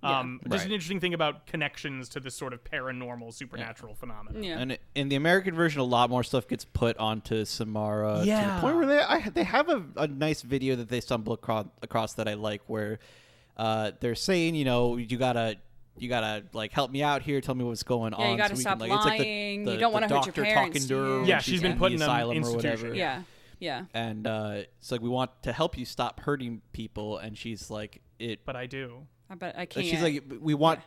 Um, 0.00 0.40
Just 0.48 0.64
an 0.66 0.70
interesting 0.72 1.00
thing 1.00 1.12
about 1.12 1.46
connections 1.48 2.08
to 2.10 2.20
this 2.20 2.34
sort 2.36 2.52
of 2.52 2.62
paranormal, 2.62 3.34
supernatural 3.34 3.94
phenomenon. 3.96 4.44
yeah. 4.44 4.58
And 4.60 4.78
in 4.94 5.08
the 5.08 5.16
American 5.16 5.54
version, 5.56 5.80
a 5.80 5.84
lot 5.84 6.08
more 6.08 6.22
stuff 6.22 6.46
gets 6.46 6.64
put 6.64 6.96
onto 6.98 7.44
Samara 7.44 8.18
yeah. 8.18 8.20
to 8.20 8.26
Yeah. 8.46 8.54
the 8.54 8.60
point 8.60 8.76
where 8.76 8.86
they 8.86 9.00
I, 9.00 9.28
they 9.28 9.42
have 9.44 9.68
a, 9.68 9.82
a 9.96 10.06
nice 10.06 10.42
video 10.42 10.76
that 10.76 10.88
they 10.88 11.00
stumble 11.00 11.32
across, 11.32 11.66
across 11.82 12.12
that 12.14 12.28
I 12.28 12.34
like, 12.34 12.62
where 12.68 13.00
uh, 13.56 13.90
they're 13.98 14.14
saying, 14.14 14.54
you 14.54 14.64
know, 14.64 14.96
you 14.98 15.16
gotta 15.16 15.56
you 15.96 16.08
gotta 16.08 16.44
like 16.52 16.70
help 16.70 16.92
me 16.92 17.02
out 17.02 17.22
here, 17.22 17.40
tell 17.40 17.56
me 17.56 17.64
what's 17.64 17.82
going 17.82 18.12
Yeah, 18.16 18.24
you 18.26 18.30
on. 18.32 18.36
gotta 18.38 18.54
we 18.54 18.60
stop 18.60 18.78
can, 18.78 18.88
like, 18.88 18.96
it's 18.96 19.04
like 19.04 19.18
the- 19.18 19.24
lying, 19.24 19.64
the, 19.64 19.72
you 19.72 19.78
don't 19.78 19.92
wanna 19.92 20.08
hurt 20.08 20.26
your 20.36 20.44
parents, 20.46 20.78
talking 20.78 20.88
to 20.88 20.94
her. 20.96 21.06
you- 21.08 21.16
when 21.22 21.24
Yeah, 21.28 21.38
she's 21.40 21.60
been 21.60 21.76
put 21.76 21.90
in 21.90 21.96
an 21.98 22.02
asylum 22.02 22.30
or 22.36 22.36
institution. 22.36 22.70
whatever. 22.70 22.94
yeah. 22.94 23.22
Yeah. 23.58 23.86
And 23.94 24.24
uh, 24.28 24.52
it's 24.78 24.92
like 24.92 25.00
we 25.00 25.08
want 25.08 25.32
to 25.42 25.52
help 25.52 25.76
you 25.76 25.84
stop 25.84 26.20
hurting 26.20 26.62
people, 26.72 27.18
and 27.18 27.36
she's 27.36 27.68
like, 27.68 28.00
it. 28.20 28.44
But 28.44 28.54
I 28.54 28.66
do. 28.66 29.08
I 29.30 29.34
bet 29.34 29.54
I 29.58 29.66
can't. 29.66 29.86
she's 29.86 30.02
like, 30.02 30.24
we 30.40 30.54
want, 30.54 30.80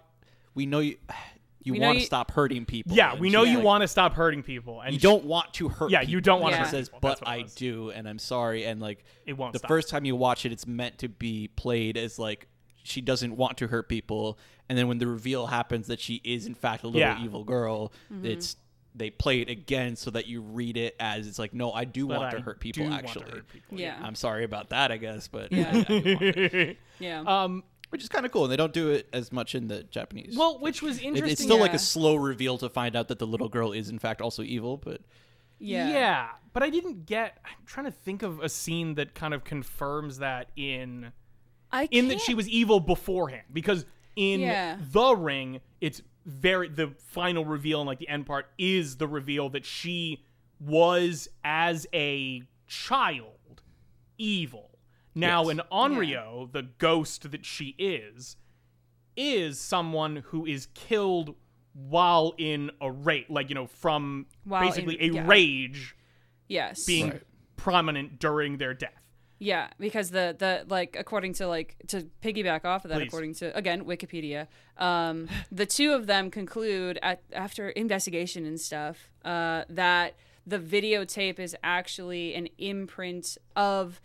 we 0.56 0.66
know 0.66 0.80
you, 0.80 0.98
you 1.64 1.74
We 1.74 1.80
know 1.80 1.88
want 1.88 1.98
to 1.98 2.00
you- 2.02 2.06
stop 2.06 2.32
hurting 2.32 2.66
people. 2.66 2.96
Yeah, 2.96 3.12
And 3.12 3.20
we 3.22 3.30
know 3.30 3.44
she's 3.44 3.52
you 3.52 3.58
like, 3.60 3.66
want 3.66 3.82
to 3.82 3.88
stop 3.88 4.14
hurting 4.14 4.42
people, 4.44 4.82
and 4.82 4.94
You 4.94 5.00
sh- 5.00 5.04
don't 5.04 5.26
want 5.26 5.54
to 5.56 5.70
hurt. 5.70 5.92
Yeah, 5.92 6.00
people. 6.00 6.12
you 6.14 6.22
don't 6.22 6.42
want 6.42 6.54
to 6.54 6.58
She 6.58 6.64
hurt 6.64 6.72
says, 6.72 6.90
people. 6.90 7.00
but 7.02 7.22
what 7.22 7.28
it 7.28 7.40
I 7.40 7.44
was. 7.44 7.54
do, 7.56 7.92
and 7.92 8.08
I'm 8.10 8.20
sorry. 8.20 8.66
And 8.66 8.82
like, 8.82 9.04
It 9.26 9.34
won't 9.34 9.54
The 9.54 9.60
stop. 9.60 9.70
first 9.70 9.90
time 9.90 10.06
you 10.06 10.16
watch 10.16 10.46
it, 10.46 10.52
it's 10.52 10.66
meant 10.66 10.98
to 11.00 11.08
be 11.10 11.50
played 11.50 11.98
as 11.98 12.18
like 12.18 12.48
she 12.84 13.00
doesn't 13.02 13.36
want 13.38 13.58
to 13.60 13.68
hurt 13.68 13.88
people, 13.90 14.40
and 14.68 14.76
then 14.78 14.88
when 14.88 14.98
the 14.98 15.06
reveal 15.06 15.46
happens 15.48 15.86
that 15.88 16.00
she 16.00 16.20
is 16.24 16.48
in 16.48 16.56
fact 16.56 16.84
a 16.84 16.88
little 16.88 17.00
Yeah. 17.02 17.24
evil 17.24 17.44
girl, 17.44 17.92
Mm-hmm. 18.12 18.26
it's 18.26 18.56
they 18.94 19.10
play 19.10 19.40
it 19.40 19.50
again 19.50 19.96
so 19.96 20.12
that 20.12 20.26
you 20.28 20.42
read 20.42 20.76
it 20.76 20.98
as 21.00 21.26
it's 21.26 21.40
like, 21.40 21.54
no, 21.54 21.72
I 21.72 21.86
do 21.86 22.08
but 22.08 22.18
want 22.20 22.34
I 22.34 22.38
to 22.38 22.44
hurt 22.44 22.60
people. 22.60 22.84
do 22.84 22.90
want 22.90 23.04
to 23.04 23.08
actually, 23.08 23.32
hurt 23.32 23.48
people. 23.48 23.80
yeah. 23.80 23.98
I'm 24.04 24.16
sorry 24.16 24.44
about 24.44 24.70
that, 24.72 24.92
I 24.92 24.98
guess, 24.98 25.30
but 25.30 25.50
Yeah. 25.52 25.70
I- 25.74 25.78
I 25.78 25.84
do 25.84 26.14
want 26.14 26.22
it. 26.24 26.78
yeah. 27.00 27.22
Um. 27.22 27.64
Which 27.92 28.02
is 28.04 28.10
kind 28.10 28.26
of 28.26 28.32
cool. 28.32 28.44
And 28.46 28.52
they 28.52 28.58
don't 28.58 28.74
do 28.74 28.90
it 28.90 29.08
as 29.14 29.32
much 29.32 29.54
in 29.56 29.68
the 29.68 29.84
Japanese. 29.84 30.36
Well, 30.38 30.60
which 30.60 30.82
was 30.82 30.98
It- 30.98 31.04
interesting. 31.06 31.32
it's 31.32 31.44
still 31.44 31.60
like 31.60 31.74
a 31.74 31.80
slow 31.80 32.16
reveal 32.16 32.58
to 32.58 32.70
find 32.70 32.96
out 32.96 33.08
that 33.10 33.20
the 33.20 33.28
little 33.28 33.48
girl 33.50 33.72
is 33.72 33.90
in 33.90 34.00
fact 34.00 34.20
also 34.22 34.42
evil, 34.44 34.76
but 34.78 35.02
yeah. 35.60 35.90
Yeah, 35.92 36.30
but 36.54 36.64
I 36.64 36.70
didn't 36.72 37.06
get. 37.06 37.38
I'm 37.46 37.66
trying 37.66 37.86
to 37.86 37.92
think 37.92 38.24
of 38.24 38.40
a 38.40 38.50
scene 38.50 38.96
that 38.96 39.14
kind 39.14 39.34
of 39.34 39.44
confirms 39.44 40.18
that 40.18 40.50
in 40.56 41.12
I 41.72 41.88
in 41.92 42.08
that 42.08 42.16
can't- 42.16 42.22
she 42.26 42.34
was 42.34 42.50
evil 42.50 42.80
beforehand 42.80 43.46
because 43.54 43.86
in 44.16 44.40
Yeah. 44.42 44.78
the 44.82 45.16
ring 45.16 45.62
it's 45.80 46.02
very 46.26 46.68
the 46.70 46.94
final 46.98 47.46
reveal 47.46 47.80
and 47.82 47.88
like 47.88 48.00
the 48.00 48.08
end 48.10 48.26
part 48.26 48.48
is 48.58 48.98
the 48.98 49.08
reveal 49.08 49.50
that 49.50 49.66
she 49.66 50.24
was 50.60 51.28
as 51.44 51.88
a 51.94 52.44
child 52.68 53.62
evil 54.18 54.71
now 55.16 55.44
Yes. 55.44 55.52
in 55.52 55.62
onryo 55.72 56.52
the 56.52 56.64
ghost 56.78 57.32
that 57.32 57.46
she 57.46 57.76
is 57.78 58.36
is 59.18 59.60
someone 59.60 60.18
who 60.28 60.46
is 60.46 60.68
killed 60.74 61.36
while 61.74 62.34
in 62.38 62.72
a 62.82 62.92
rage 62.92 63.26
like 63.30 63.50
you 63.50 63.56
know 63.56 63.68
from 63.68 64.26
While 64.44 64.62
in- 64.64 64.70
basically 64.70 65.02
a 65.02 65.14
yeah. 65.14 65.26
rage 65.28 65.96
Yes. 66.48 66.86
being 66.86 67.10
Right. 67.12 67.22
prominent 67.56 68.20
during 68.20 68.58
their 68.58 68.74
death 68.74 68.98
Yeah, 69.40 69.70
because 69.80 70.12
the 70.12 70.36
the 70.38 70.66
like 70.70 70.96
according 71.00 71.34
to 71.36 71.48
like 71.48 71.76
to 71.88 72.08
piggyback 72.22 72.64
off 72.66 72.86
of 72.86 72.90
that, 72.90 73.00
Please. 73.00 73.08
according 73.08 73.34
to 73.36 73.56
again 73.58 73.86
Wikipedia, 73.86 74.48
um, 74.78 75.28
the 75.52 75.66
two 75.66 75.94
of 75.94 76.06
them 76.08 76.30
conclude 76.30 77.00
at 77.02 77.24
after 77.34 77.70
investigation 77.70 78.46
and 78.46 78.60
stuff 78.62 79.10
uh, 79.26 79.64
that 79.70 80.14
the 80.46 80.60
videotape 80.60 81.40
is 81.40 81.56
actually 81.64 82.34
an 82.36 82.50
imprint 82.60 83.38
of 83.56 84.00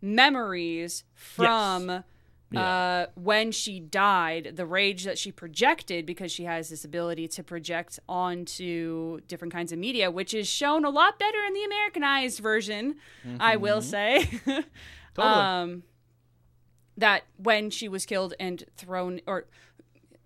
memories 0.00 1.04
from. 1.14 2.04
Uh, 2.52 3.06
when 3.14 3.52
she 3.52 3.78
died, 3.78 4.54
the 4.56 4.66
rage 4.66 5.04
that 5.04 5.16
she 5.16 5.30
projected 5.30 6.04
because 6.04 6.32
she 6.32 6.42
has 6.42 6.68
this 6.68 6.84
ability 6.84 7.28
to 7.28 7.44
project 7.44 8.00
onto 8.08 9.20
different 9.28 9.52
kinds 9.52 9.70
of 9.70 9.78
media, 9.78 10.10
which 10.10 10.34
is 10.34 10.48
shown 10.48 10.84
a 10.84 10.90
lot 10.90 11.16
better 11.16 11.38
in 11.46 11.54
the 11.54 11.62
Americanized 11.62 12.40
version, 12.40 12.96
I 13.38 13.54
will 13.54 13.80
say. 13.80 14.24
Totally. 15.14 15.34
um, 15.34 15.82
that 16.96 17.22
when 17.36 17.70
she 17.70 17.88
was 17.88 18.06
killed 18.06 18.34
and 18.38 18.64
thrown, 18.76 19.20
or 19.26 19.46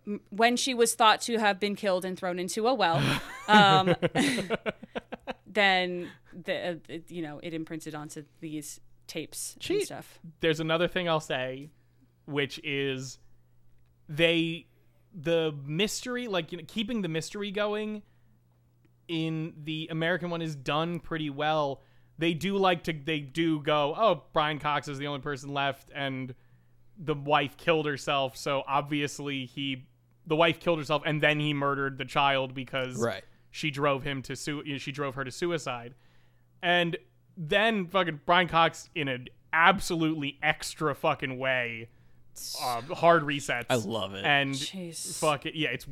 m- 0.07 0.21
when 0.31 0.57
she 0.57 0.75
was 0.75 0.95
thought 0.95 1.21
to 1.23 1.39
have 1.39 1.61
been 1.61 1.77
killed 1.77 2.05
and 2.05 2.19
thrown 2.19 2.39
into 2.39 2.67
a 2.67 2.75
well, 2.75 3.03
um, 3.49 3.95
then 5.47 6.09
the 6.33 6.69
uh, 6.71 6.75
it, 6.89 7.11
you 7.11 7.23
know 7.23 7.39
it 7.43 7.55
imprinted 7.55 7.95
onto 7.95 8.25
these 8.41 8.81
tapes 9.07 9.57
and 9.69 9.83
stuff. 9.83 10.19
there's 10.41 10.61
another 10.61 10.89
thing 10.89 11.09
I'll 11.09 11.21
say, 11.21 11.71
which 12.27 12.59
is 12.65 13.19
they 14.09 14.67
the 15.15 15.55
mystery, 15.65 16.27
like 16.29 16.53
you 16.53 16.59
know, 16.59 16.65
keeping 16.67 17.03
the 17.03 17.09
mystery 17.09 17.51
going 17.51 18.03
in 19.09 19.53
the 19.65 19.89
American 19.91 20.31
one 20.31 20.43
is 20.43 20.57
done 20.57 20.99
pretty 21.01 21.31
well. 21.31 21.83
They 22.19 22.33
do 22.35 22.57
like 22.57 22.85
to 22.85 22.93
they 22.93 23.21
do 23.21 23.61
go, 23.61 23.95
oh, 23.97 24.23
Brian 24.33 24.59
Cox 24.59 24.89
is 24.89 24.99
the 24.99 25.07
only 25.07 25.21
person 25.21 25.53
left 25.53 25.91
and 25.95 26.35
the 26.97 27.15
wife 27.15 27.57
killed 27.57 27.87
herself, 27.87 28.37
so 28.37 28.63
obviously 28.69 29.47
he 29.47 29.87
the 30.27 30.37
wife 30.37 30.59
killed 30.61 30.79
herself 30.79 31.03
and 31.05 31.21
then 31.23 31.39
he 31.41 31.53
murdered 31.53 31.99
the 31.99 32.05
child 32.05 32.55
because 32.55 32.97
Right. 32.97 33.23
she 33.51 33.71
drove 33.71 34.05
him 34.05 34.23
to 34.23 34.37
su- 34.37 34.79
she 34.79 34.91
drove 34.93 35.17
her 35.17 35.25
to 35.25 35.31
suicide. 35.31 35.95
And 36.63 36.97
then 37.37 37.87
fucking 37.89 38.21
Brian 38.27 38.49
Cox 38.49 38.89
in 38.95 39.09
an 39.09 39.29
absolutely 39.53 40.39
extra 40.43 40.95
fucking 40.95 41.39
way 41.39 41.89
uh, 42.61 42.81
hard 42.95 43.23
resets. 43.23 43.67
I 43.71 43.77
love 43.77 44.15
it. 44.15 44.25
And 44.25 44.55
Jeez. 44.55 45.17
fuck 45.21 45.47
it, 45.47 45.55
yeah, 45.55 45.69
it's 45.69 45.87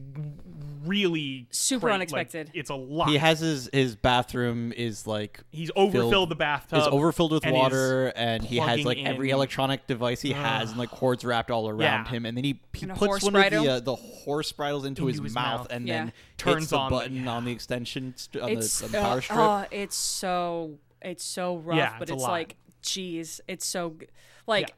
really 0.84 1.46
Super 1.50 1.86
great. 1.86 1.94
unexpected. 1.94 2.48
Like, 2.48 2.56
it's 2.56 2.70
a 2.70 2.74
lot. 2.74 3.08
he 3.10 3.16
has 3.16 3.38
his 3.38 3.70
his 3.72 3.94
bathroom 3.94 4.72
is 4.72 5.06
like 5.06 5.40
He's 5.52 5.70
overfilled 5.76 6.10
filled- 6.10 6.28
the 6.30 6.34
bathtub. 6.34 6.80
is 6.80 6.86
overfilled 6.88 7.30
with 7.30 7.46
and 7.46 7.54
water, 7.54 8.12
and 8.16 8.42
he 8.42 8.56
has 8.56 8.80
plugging 8.82 9.04
like 9.04 9.14
every 9.14 9.30
electronic 9.30 9.86
device 9.86 10.20
he 10.20 10.32
has, 10.32 10.70
and 10.70 10.78
like 10.80 10.90
cords 10.90 11.24
wrapped 11.24 11.50
all 11.52 11.68
around 11.68 11.78
Yeah. 11.80 12.08
him, 12.08 12.26
and 12.26 12.36
then 12.36 12.42
he, 12.44 12.60
he 12.72 12.86
And 12.88 12.96
puts 12.96 13.22
one 13.22 13.32
bridle? 13.34 13.60
of 13.60 13.64
the 13.64 13.70
uh, 13.74 13.80
the 13.80 13.94
horse 13.94 14.50
bridles 14.50 14.84
into, 14.84 15.02
Into 15.02 15.12
his, 15.18 15.22
his 15.22 15.34
mouth, 15.34 15.60
mouth. 15.60 15.66
and 15.70 15.86
Yeah. 15.86 15.94
then 16.06 16.12
Turns 16.38 16.56
hits 16.62 16.70
the 16.70 16.78
on 16.78 16.90
the- 16.90 16.98
button 16.98 17.28
on 17.28 17.44
the 17.44 17.52
extension 17.52 18.14
st- 18.16 18.42
on 18.42 18.50
the, 18.54 18.80
on 18.84 18.90
the 18.90 18.98
power 18.98 19.18
uh, 19.18 19.20
strip. 19.20 19.38
oh, 19.38 19.64
it's 19.70 19.96
so 19.96 20.78
it's 21.04 21.24
so 21.24 21.56
rough, 21.56 21.76
Yeah, 21.76 21.94
but 21.98 22.02
it's 22.02 22.12
a 22.12 22.14
it's 22.14 22.22
lot. 22.22 22.30
like 22.30 22.56
jeez, 22.82 23.40
it's 23.48 23.66
so 23.66 23.90
good. 23.90 24.10
Like 24.46 24.74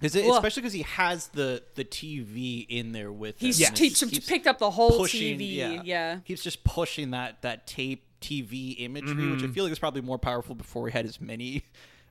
Cause 0.00 0.14
it, 0.14 0.26
Ugh. 0.26 0.34
especially 0.34 0.62
because 0.62 0.72
he 0.74 0.82
has 0.82 1.28
the 1.28 1.62
the 1.74 1.84
TV 1.84 2.66
in 2.68 2.92
there 2.92 3.12
with 3.12 3.40
him. 3.40 3.46
he's 3.46 3.60
Yes. 3.60 3.78
he 3.78 3.90
keeps 3.90 4.26
picked 4.26 4.46
up 4.46 4.58
the 4.58 4.70
whole 4.70 4.90
pushing, 4.98 5.38
TV. 5.38 5.56
Yeah. 5.56 5.82
Yeah. 5.84 6.18
He's 6.24 6.42
just 6.42 6.64
pushing 6.64 7.10
that 7.10 7.42
that 7.42 7.66
tape 7.66 8.04
TV 8.20 8.76
imagery, 8.78 9.30
which 9.30 9.40
I 9.40 9.44
mm-hmm. 9.44 9.52
feel 9.52 9.64
like 9.64 9.72
is 9.72 9.78
probably 9.78 10.02
more 10.02 10.18
powerful 10.18 10.54
before 10.54 10.82
we 10.82 10.92
had 10.92 11.06
as 11.06 11.20
many 11.20 11.64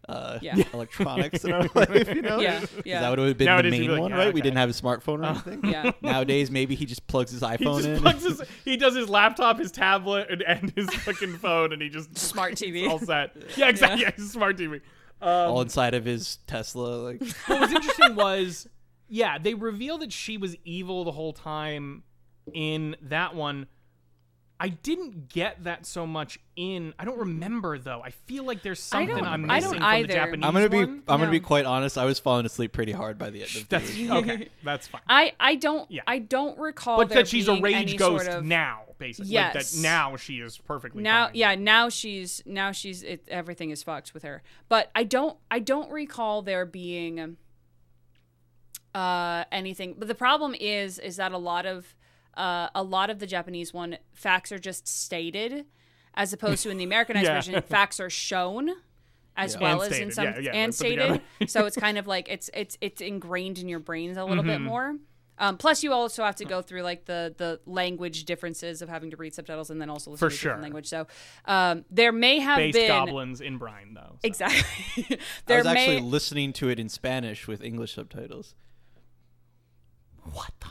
uh, 0.07 0.39
Yeah. 0.41 0.55
electronics 0.73 1.43
in 1.43 1.51
our 1.53 1.67
life. 1.75 2.07
You 2.15 2.21
know, 2.21 2.39
Yeah, 2.39 2.59
'Cause 2.59 2.69
yeah. 2.85 3.01
that 3.01 3.09
would 3.09 3.19
have 3.19 3.37
been 3.37 3.45
Nowadays 3.45 3.71
the 3.73 3.79
main 3.79 3.91
like, 3.91 3.99
one, 4.01 4.11
yeah, 4.11 4.17
right? 4.17 4.33
We 4.33 4.41
didn't 4.41 4.57
have 4.57 4.69
a 4.69 4.73
smartphone 4.73 5.19
or 5.23 5.25
anything. 5.25 5.69
Yeah. 5.71 5.91
Nowadays, 6.01 6.51
maybe 6.51 6.75
he 6.75 6.85
just 6.85 7.05
plugs 7.07 7.31
his 7.31 7.41
He 7.41 7.45
iPhone 7.47 7.77
just 7.77 7.87
in. 7.87 8.01
plugs 8.01 8.23
his, 8.23 8.41
he 8.63 8.77
does 8.77 8.95
his 8.95 9.09
laptop, 9.09 9.57
his 9.59 9.71
tablet, 9.71 10.29
and, 10.29 10.41
and 10.43 10.71
his 10.75 10.87
fucking 10.89 11.37
phone, 11.37 11.73
and 11.73 11.81
he 11.81 11.89
just 11.89 12.17
Smart 12.17 12.53
TV. 12.53 12.87
all 12.87 12.99
set. 12.99 13.35
Yeah, 13.57 13.69
exactly. 13.69 14.01
Yeah, 14.01 14.11
he's 14.15 14.25
a 14.25 14.29
smart 14.29 14.57
TV. 14.57 14.81
Um, 15.21 15.29
all 15.51 15.61
inside 15.61 15.93
of 15.93 16.05
his 16.05 16.37
Tesla. 16.45 16.87
Like, 16.97 17.21
what 17.47 17.61
was 17.61 17.71
interesting 17.71 18.15
was, 18.15 18.67
yeah, 19.07 19.37
they 19.37 19.53
reveal 19.53 19.97
that 19.99 20.11
she 20.11 20.37
was 20.37 20.55
evil 20.65 21.03
the 21.05 21.11
whole 21.13 21.33
time 21.33 22.03
in 22.53 22.95
that 23.01 23.33
one. 23.33 23.67
I 24.57 24.69
didn't 24.69 25.27
get 25.27 25.65
that 25.65 25.85
so 25.85 26.07
much 26.07 26.39
in. 26.55 26.93
I 26.97 27.03
don't 27.03 27.19
remember 27.19 27.77
though. 27.77 28.01
I 28.01 28.11
feel 28.11 28.45
like 28.45 28.61
there's 28.63 28.79
I 28.93 28.99
something 28.99 29.17
don't- 29.17 29.25
I'm 29.27 29.49
I 29.51 29.55
missing 29.55 29.71
don't 29.71 29.79
from 29.81 29.83
either. 29.89 30.07
the 30.07 30.13
Japanese 30.13 30.45
I'm 30.45 30.53
gonna 30.53 30.69
be, 30.69 30.77
one. 30.77 31.03
I'm 31.09 31.19
gonna 31.19 31.29
be 31.31 31.39
No. 31.41 31.45
quite 31.45 31.65
honest. 31.65 31.97
I 31.97 32.05
was 32.05 32.19
falling 32.19 32.45
asleep 32.45 32.71
pretty 32.71 32.93
hard 32.93 33.17
by 33.17 33.31
the 33.31 33.41
end 33.41 33.49
of 33.49 33.55
the 33.55 33.65
That's 33.69 33.89
movie. 33.97 34.11
okay. 34.11 34.49
That's 34.63 34.87
fine. 34.87 35.01
I 35.09 35.33
I 35.41 35.55
don't 35.55 35.91
Yeah. 35.91 36.03
I 36.07 36.19
don't 36.19 36.57
recall 36.57 36.97
But 36.97 37.09
there 37.09 37.17
that 37.23 37.27
she's 37.27 37.49
a 37.49 37.51
being 37.51 37.63
rage 37.63 37.97
ghost 37.97 38.25
sort 38.25 38.37
of, 38.37 38.45
now, 38.45 38.83
basically. 38.97 39.35
Like 39.35 39.53
Yes. 39.55 39.71
that 39.73 39.81
now 39.81 40.15
she 40.15 40.35
is 40.39 40.57
perfectly 40.57 41.03
now 41.03 41.25
fine. 41.25 41.35
yeah 41.35 41.55
now 41.55 41.89
she's 41.89 42.41
now 42.45 42.71
she's 42.71 43.03
it, 43.03 43.27
everything 43.27 43.71
is 43.71 43.83
fucked 43.83 44.13
with 44.13 44.23
her 44.23 44.41
but 44.69 44.89
i 44.95 45.03
don't 45.03 45.37
i 45.51 45.59
don't 45.59 45.91
recall 45.91 46.41
there 46.41 46.65
being 46.65 47.35
uh 48.93 49.43
anything 49.51 49.95
but 49.97 50.07
the 50.07 50.15
problem 50.15 50.55
is 50.57 50.99
is 50.99 51.17
that 51.17 51.33
a 51.33 51.37
lot 51.37 51.65
of 51.65 51.93
uh 52.37 52.69
a 52.75 52.83
lot 52.83 53.09
of 53.09 53.19
the 53.19 53.27
japanese 53.27 53.73
one 53.73 53.97
facts 54.13 54.51
are 54.51 54.59
just 54.59 54.87
stated 54.87 55.65
as 56.13 56.33
opposed 56.33 56.63
to 56.63 56.69
in 56.69 56.77
the 56.77 56.83
americanized 56.91 57.25
Yeah. 57.25 57.35
version 57.35 57.61
facts 57.61 57.99
are 57.99 58.09
shown 58.09 58.71
as 59.37 59.53
Yeah. 59.55 59.61
well 59.61 59.81
And 59.81 59.91
as 59.93 59.99
in 59.99 60.11
some 60.11 60.25
yeah, 60.25 60.39
yeah, 60.39 60.51
and 60.53 60.73
stated 60.73 61.21
so 61.47 61.65
it's 61.65 61.77
kind 61.87 61.97
of 61.97 62.07
like 62.07 62.27
it's 62.29 62.49
it's 62.53 62.77
it's 62.81 63.01
ingrained 63.01 63.59
in 63.59 63.67
your 63.69 63.79
brains 63.79 64.17
a 64.17 64.23
little 64.25 64.43
bit 64.43 64.57
Mm-hmm. 64.59 64.65
more 64.65 64.95
um, 65.37 65.57
plus, 65.57 65.83
you 65.83 65.91
also 65.91 66.23
have 66.23 66.37
to 66.37 66.45
go 66.45 66.61
through 66.61 66.83
like 66.83 67.03
the 67.03 67.35
the 67.37 67.59
language 67.65 68.23
differences 68.23 68.81
of 68.81 68.87
having 68.87 69.11
to 69.11 69.17
read 69.17 69.33
subtitles 69.35 69.69
and 69.69 69.81
then 69.81 69.89
also 69.89 70.11
listen 70.11 70.25
For 70.25 70.29
to 70.29 70.33
a 70.33 70.37
different 70.37 70.55
sure. 70.59 70.61
language. 70.63 70.87
So 70.87 71.07
um, 71.43 71.83
there 71.91 72.13
may 72.13 72.39
have 72.39 72.55
Based 72.55 72.73
been 72.77 72.87
goblins 72.87 73.41
in 73.41 73.57
Brine 73.57 73.95
though. 73.95 74.13
so. 74.13 74.19
exactly. 74.23 75.05
I 75.11 75.19
there 75.45 75.57
was 75.57 75.67
actually 75.67 75.99
listening 75.99 76.53
to 76.53 76.69
it 76.69 76.79
in 76.79 76.87
Spanish 76.87 77.49
with 77.49 77.61
English 77.61 77.95
subtitles. 77.95 78.55
What 80.23 80.51
the? 80.61 80.67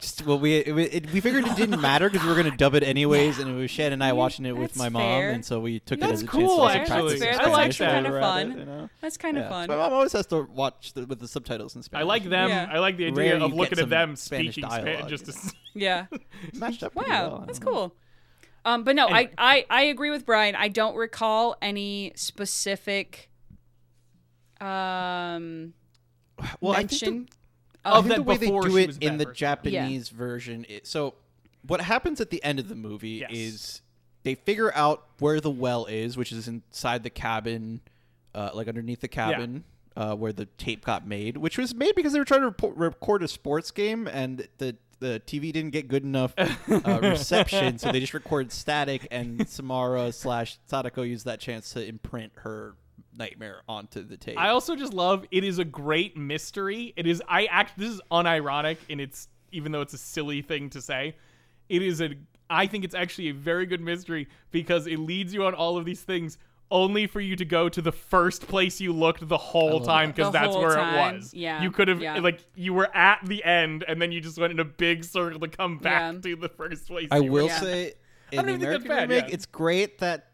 Just, 0.00 0.24
well, 0.26 0.38
we 0.38 0.54
it, 0.58 0.68
it, 0.94 1.12
we 1.12 1.20
figured 1.20 1.46
it 1.46 1.56
didn't 1.56 1.80
matter 1.80 2.08
because 2.08 2.24
we 2.26 2.30
were 2.32 2.36
gonna 2.42 2.56
dub 2.56 2.74
it 2.74 2.82
anyways, 2.94 3.38
and 3.38 3.50
it 3.50 3.54
was 3.54 3.70
Shed 3.70 3.92
and 3.92 4.02
I 4.04 4.12
watching 4.12 4.46
it 4.46 4.52
with 4.52 4.72
That's 4.74 4.78
my 4.78 4.88
mom, 4.88 5.02
fair. 5.02 5.30
and 5.30 5.44
so 5.44 5.58
we 5.60 5.80
took 5.80 6.00
That's 6.00 6.10
it 6.10 6.14
as 6.14 6.22
a 6.22 6.26
cool, 6.26 6.66
chance 6.68 6.88
to 6.88 6.94
actually. 6.94 7.18
practice 7.18 7.20
That's 7.20 7.20
some 7.20 7.20
fair. 7.20 7.32
That's 7.36 7.54
Spanish 7.54 7.80
actually 7.80 7.86
kinda 7.94 8.08
we 8.08 8.12
were 8.12 8.18
at 8.18 8.22
fun. 8.22 8.52
it, 8.52 8.58
you 8.58 8.64
know? 8.64 8.90
that's 9.00 9.16
kind 9.16 9.36
of 9.38 9.42
Yeah. 9.44 9.48
fun. 9.48 9.68
My 9.68 9.76
mom 9.76 9.92
always 9.92 10.12
has 10.12 10.26
to 10.26 10.42
watch 10.42 10.92
the, 10.94 11.06
with 11.06 11.18
the 11.20 11.28
subtitles 11.28 11.74
in 11.76 11.82
Spanish. 11.82 12.02
I 12.02 12.06
like 12.06 12.24
them. 12.24 12.48
Yeah. 12.48 12.68
I 12.70 12.78
like 12.78 12.96
the 12.96 13.06
idea 13.06 13.38
you 13.38 13.44
of 13.44 13.52
looking 13.52 13.78
at 13.78 13.88
them 13.88 14.16
Spanish 14.16 14.54
speaking 14.54 14.70
Spanish. 14.70 15.06
Just 15.10 15.24
to 15.26 15.32
you 15.32 15.38
s- 15.38 15.52
Yeah. 15.74 16.06
matched 16.54 16.82
up. 16.82 16.94
Wow, 16.94 17.04
well, 17.06 17.44
that's 17.46 17.58
cool. 17.58 17.94
Um, 18.64 18.84
but 18.84 18.94
no, 18.94 19.06
Anyway. 19.06 19.30
I, 19.38 19.56
I 19.58 19.66
I 19.70 19.82
agree 19.84 20.10
with 20.10 20.26
Brian. 20.26 20.54
I 20.54 20.68
don't 20.68 20.94
recall 20.94 21.56
any 21.62 22.12
specific 22.14 23.30
um 24.60 25.72
Well, 26.60 26.72
I 26.74 26.84
think 26.84 26.90
the- 27.00 27.06
mention. 27.10 27.28
I 27.84 27.92
Of 27.92 28.04
think 28.04 28.08
that 28.10 28.16
the 28.16 28.22
way 28.22 28.36
they 28.36 28.46
do 28.46 28.76
it 28.76 28.98
in 29.02 29.16
the 29.18 29.24
better. 29.24 29.34
Japanese 29.34 30.08
version. 30.10 30.64
Is, 30.64 30.80
so, 30.88 31.14
what 31.66 31.80
happens 31.80 32.20
at 32.20 32.30
the 32.30 32.42
end 32.44 32.58
of 32.58 32.68
the 32.68 32.74
movie 32.74 33.08
Yes. 33.28 33.30
is 33.32 33.82
they 34.22 34.34
figure 34.34 34.74
out 34.74 35.06
where 35.18 35.40
the 35.40 35.50
well 35.50 35.86
is, 35.86 36.16
which 36.16 36.30
is 36.32 36.46
inside 36.48 37.02
the 37.02 37.10
cabin, 37.10 37.80
uh, 38.34 38.50
like 38.54 38.68
underneath 38.68 39.00
the 39.00 39.08
cabin. 39.08 39.64
Uh, 39.96 40.14
where 40.14 40.32
the 40.32 40.46
tape 40.56 40.84
got 40.84 41.04
made, 41.06 41.36
which 41.36 41.58
was 41.58 41.74
made 41.74 41.94
because 41.96 42.12
they 42.12 42.18
were 42.20 42.24
trying 42.24 42.40
to 42.40 42.46
report, 42.46 42.76
record 42.76 43.22
a 43.24 43.28
sports 43.28 43.72
game, 43.72 44.06
and 44.06 44.46
the 44.58 44.76
the 45.00 45.20
TV 45.26 45.52
didn't 45.52 45.70
get 45.70 45.88
good 45.88 46.04
enough 46.04 46.32
uh, 46.38 47.00
reception, 47.02 47.76
so 47.76 47.90
they 47.90 47.98
just 47.98 48.14
recorded 48.14 48.52
static. 48.52 49.08
And 49.10 49.46
Samara 49.48 50.12
slash 50.12 50.58
Sadako 50.66 51.02
used 51.02 51.24
that 51.26 51.40
chance 51.40 51.72
to 51.72 51.84
imprint 51.84 52.32
her 52.36 52.76
nightmare 53.16 53.62
onto 53.68 54.02
the 54.02 54.16
tape. 54.16 54.38
I 54.38 54.48
also 54.48 54.76
just 54.76 54.94
love 54.94 55.24
it 55.30 55.44
is 55.44 55.58
a 55.58 55.64
great 55.64 56.16
mystery. 56.16 56.92
It 56.96 57.06
is 57.06 57.22
I 57.28 57.46
act 57.46 57.78
this 57.78 57.90
is 57.90 58.00
unironic 58.10 58.78
and 58.88 59.00
it's 59.00 59.28
even 59.52 59.72
though 59.72 59.80
it's 59.80 59.94
a 59.94 59.98
silly 59.98 60.42
thing 60.42 60.70
to 60.70 60.80
say, 60.80 61.16
it 61.68 61.82
is 61.82 62.00
a 62.00 62.10
I 62.48 62.66
think 62.66 62.84
it's 62.84 62.94
actually 62.94 63.28
a 63.28 63.34
very 63.34 63.66
good 63.66 63.80
mystery 63.80 64.28
because 64.50 64.86
it 64.86 64.98
leads 64.98 65.32
you 65.32 65.44
on 65.44 65.54
all 65.54 65.76
of 65.76 65.84
these 65.84 66.02
things 66.02 66.38
only 66.72 67.06
for 67.08 67.20
you 67.20 67.34
to 67.34 67.44
go 67.44 67.68
to 67.68 67.82
the 67.82 67.90
first 67.90 68.46
place 68.46 68.80
you 68.80 68.92
looked 68.92 69.26
the 69.28 69.36
whole 69.36 69.80
oh. 69.82 69.84
time 69.84 70.10
because 70.12 70.32
that's 70.32 70.54
where 70.54 70.76
time, 70.76 71.12
it 71.12 71.16
was. 71.16 71.34
yeah, 71.34 71.62
You 71.62 71.72
could 71.72 71.88
have 71.88 72.00
yeah. 72.00 72.18
like 72.18 72.40
you 72.54 72.72
were 72.72 72.94
at 72.94 73.18
the 73.24 73.42
end 73.42 73.84
and 73.88 74.00
then 74.00 74.12
you 74.12 74.20
just 74.20 74.38
went 74.38 74.52
in 74.52 74.60
a 74.60 74.64
big 74.64 75.04
circle 75.04 75.40
to 75.40 75.48
come 75.48 75.78
back 75.78 76.14
Yeah. 76.14 76.20
to 76.20 76.36
the 76.36 76.48
first 76.48 76.86
place. 76.86 77.08
I 77.10 77.18
you 77.18 77.32
will 77.32 77.44
were. 77.44 77.50
Yeah. 77.50 77.60
say 77.60 77.92
in 78.32 78.36
don't 78.36 78.46
the 78.46 78.52
even 78.52 78.60
think 78.60 78.60
that's 78.60 78.84
American 78.84 78.88
bad, 78.88 79.10
remake, 79.10 79.28
yeah. 79.28 79.34
it's 79.34 79.46
great 79.46 79.98
that 79.98 80.29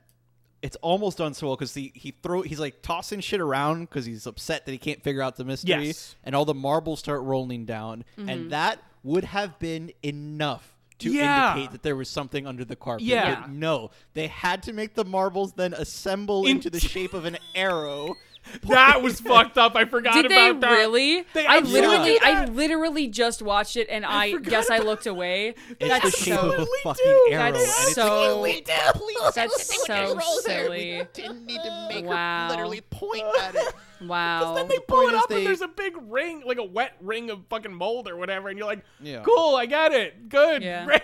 it's 0.66 0.76
almost 0.82 1.18
done 1.18 1.32
so 1.34 1.46
well 1.46 1.56
because 1.56 1.74
he 1.74 1.92
he 1.94 2.10
throw 2.22 2.42
he's 2.42 2.60
like 2.60 2.82
tossing 2.82 3.20
shit 3.20 3.40
around 3.40 3.82
because 3.88 4.04
he's 4.04 4.26
upset 4.26 4.66
that 4.66 4.72
he 4.72 4.78
can't 4.78 5.02
figure 5.02 5.22
out 5.22 5.36
the 5.36 5.44
mystery, 5.44 5.86
Yes. 5.86 6.16
and 6.24 6.34
all 6.34 6.44
the 6.44 6.54
marbles 6.54 6.98
start 6.98 7.22
rolling 7.22 7.64
down, 7.64 8.04
Mm-hmm. 8.18 8.28
and 8.28 8.50
that 8.52 8.82
would 9.02 9.24
have 9.24 9.58
been 9.58 9.92
enough. 10.02 10.72
To 11.00 11.10
Yeah. 11.12 11.52
indicate 11.52 11.72
that 11.72 11.82
there 11.82 11.94
was 11.94 12.08
something 12.08 12.46
under 12.46 12.64
the 12.64 12.74
carpet. 12.74 13.04
Yeah. 13.04 13.42
But 13.42 13.50
no, 13.50 13.90
they 14.14 14.28
had 14.28 14.62
to 14.62 14.72
make 14.72 14.94
the 14.94 15.04
marbles 15.04 15.52
then 15.52 15.74
assemble 15.74 16.46
into 16.46 16.70
the 16.70 16.80
shape 16.80 17.12
of 17.12 17.26
an 17.26 17.36
arrow. 17.54 18.14
That 18.62 19.02
was 19.02 19.20
fucked 19.20 19.58
up. 19.58 19.76
I 19.76 19.84
forgot 19.84 20.14
Did 20.14 20.30
they 20.30 20.48
about 20.50 20.60
that. 20.62 20.70
really? 20.70 21.24
They 21.34 21.46
I 21.46 21.58
literally, 21.60 22.04
did 22.04 22.22
I 22.22 22.44
literally 22.46 23.06
just 23.08 23.42
watched 23.42 23.76
it, 23.76 23.86
and 23.90 24.04
I, 24.04 24.32
forgot 24.32 24.50
guess 24.50 24.70
I 24.70 24.78
looked 24.78 25.06
away. 25.06 25.54
It's 25.78 25.88
That's 25.88 26.04
the 26.04 26.10
shape 26.24 26.34
so. 26.34 26.52
of 26.52 26.60
a 26.60 26.66
fucking 26.82 27.04
do. 27.04 27.28
arrow. 27.32 27.52
That's 27.52 27.56
and 27.56 27.86
it's 27.86 27.94
so- 27.94 28.40
like, 28.40 28.66
That's 29.34 29.86
so 29.86 30.18
silly. 30.42 31.02
didn't 31.12 31.46
need 31.46 31.60
to 31.62 31.88
make 31.90 32.04
Wow. 32.06 32.48
literally 32.50 32.80
point 32.82 33.24
at 33.42 33.54
it. 33.54 33.74
Wow. 34.00 34.38
Because 34.40 34.56
then 34.56 34.68
they 34.68 34.76
The 34.76 34.82
pull 34.88 35.08
it 35.08 35.14
up 35.14 35.28
they- 35.28 35.36
and 35.38 35.46
there's 35.46 35.60
a 35.62 35.68
big 35.68 35.94
ring, 36.02 36.42
like 36.46 36.58
a 36.58 36.64
wet 36.64 36.92
ring 37.00 37.30
of 37.30 37.46
fucking 37.48 37.72
mold 37.74 38.08
or 38.08 38.16
whatever, 38.16 38.48
and 38.48 38.58
you're 38.58 38.66
like, 38.66 38.84
Yeah. 39.00 39.22
cool, 39.22 39.56
I 39.56 39.66
get 39.66 39.92
it. 39.92 40.28
Good. 40.28 40.62
Yeah. 40.62 40.84
Great. 40.86 41.02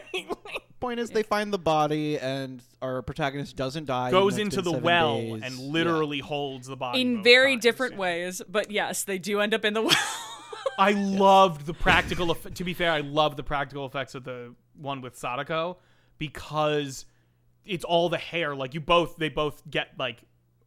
point 0.81 0.99
is 0.99 1.11
they 1.11 1.23
find 1.23 1.53
the 1.53 1.59
body 1.59 2.19
and 2.19 2.61
our 2.83 3.03
protagonist 3.03 3.55
doesn't 3.55 3.85
die 3.87 4.11
Goes 4.11 4.37
even 4.37 4.49
though 4.49 4.49
it's 4.49 4.57
into 4.57 4.71
the 4.73 4.79
well 4.79 5.17
days. 5.19 5.43
and 5.45 5.55
Yeah. 5.55 5.71
literally 5.73 6.19
holds 6.19 6.67
the 6.67 6.77
body. 6.77 7.01
in 7.01 7.23
very 7.23 7.53
times. 7.53 7.63
different 7.63 7.93
Yeah. 7.95 7.99
ways, 8.01 8.43
but 8.49 8.71
yes, 8.73 9.05
they 9.05 9.19
do 9.19 9.41
end 9.41 9.55
up 9.55 9.65
in 9.65 9.75
the 9.75 9.83
well. 9.83 9.97
I 10.79 10.91
loved 10.93 11.67
the 11.67 11.75
practical. 11.75 12.31
eff- 12.33 12.53
to 12.55 12.65
be 12.65 12.75
fair, 12.75 12.91
I 12.91 12.99
love 13.01 13.37
the 13.37 13.43
practical 13.45 13.87
effects 13.87 14.15
of 14.17 14.25
the 14.25 14.55
one 14.75 15.03
with 15.03 15.17
Sadako 15.17 15.79
because 16.19 17.05
it's 17.65 17.85
all 17.85 18.09
the 18.09 18.19
hair. 18.19 18.55
Like 18.57 18.75
you 18.75 18.81
both, 18.81 19.17
they 19.17 19.29
both 19.29 19.63
get 19.71 19.89
like 19.99 20.23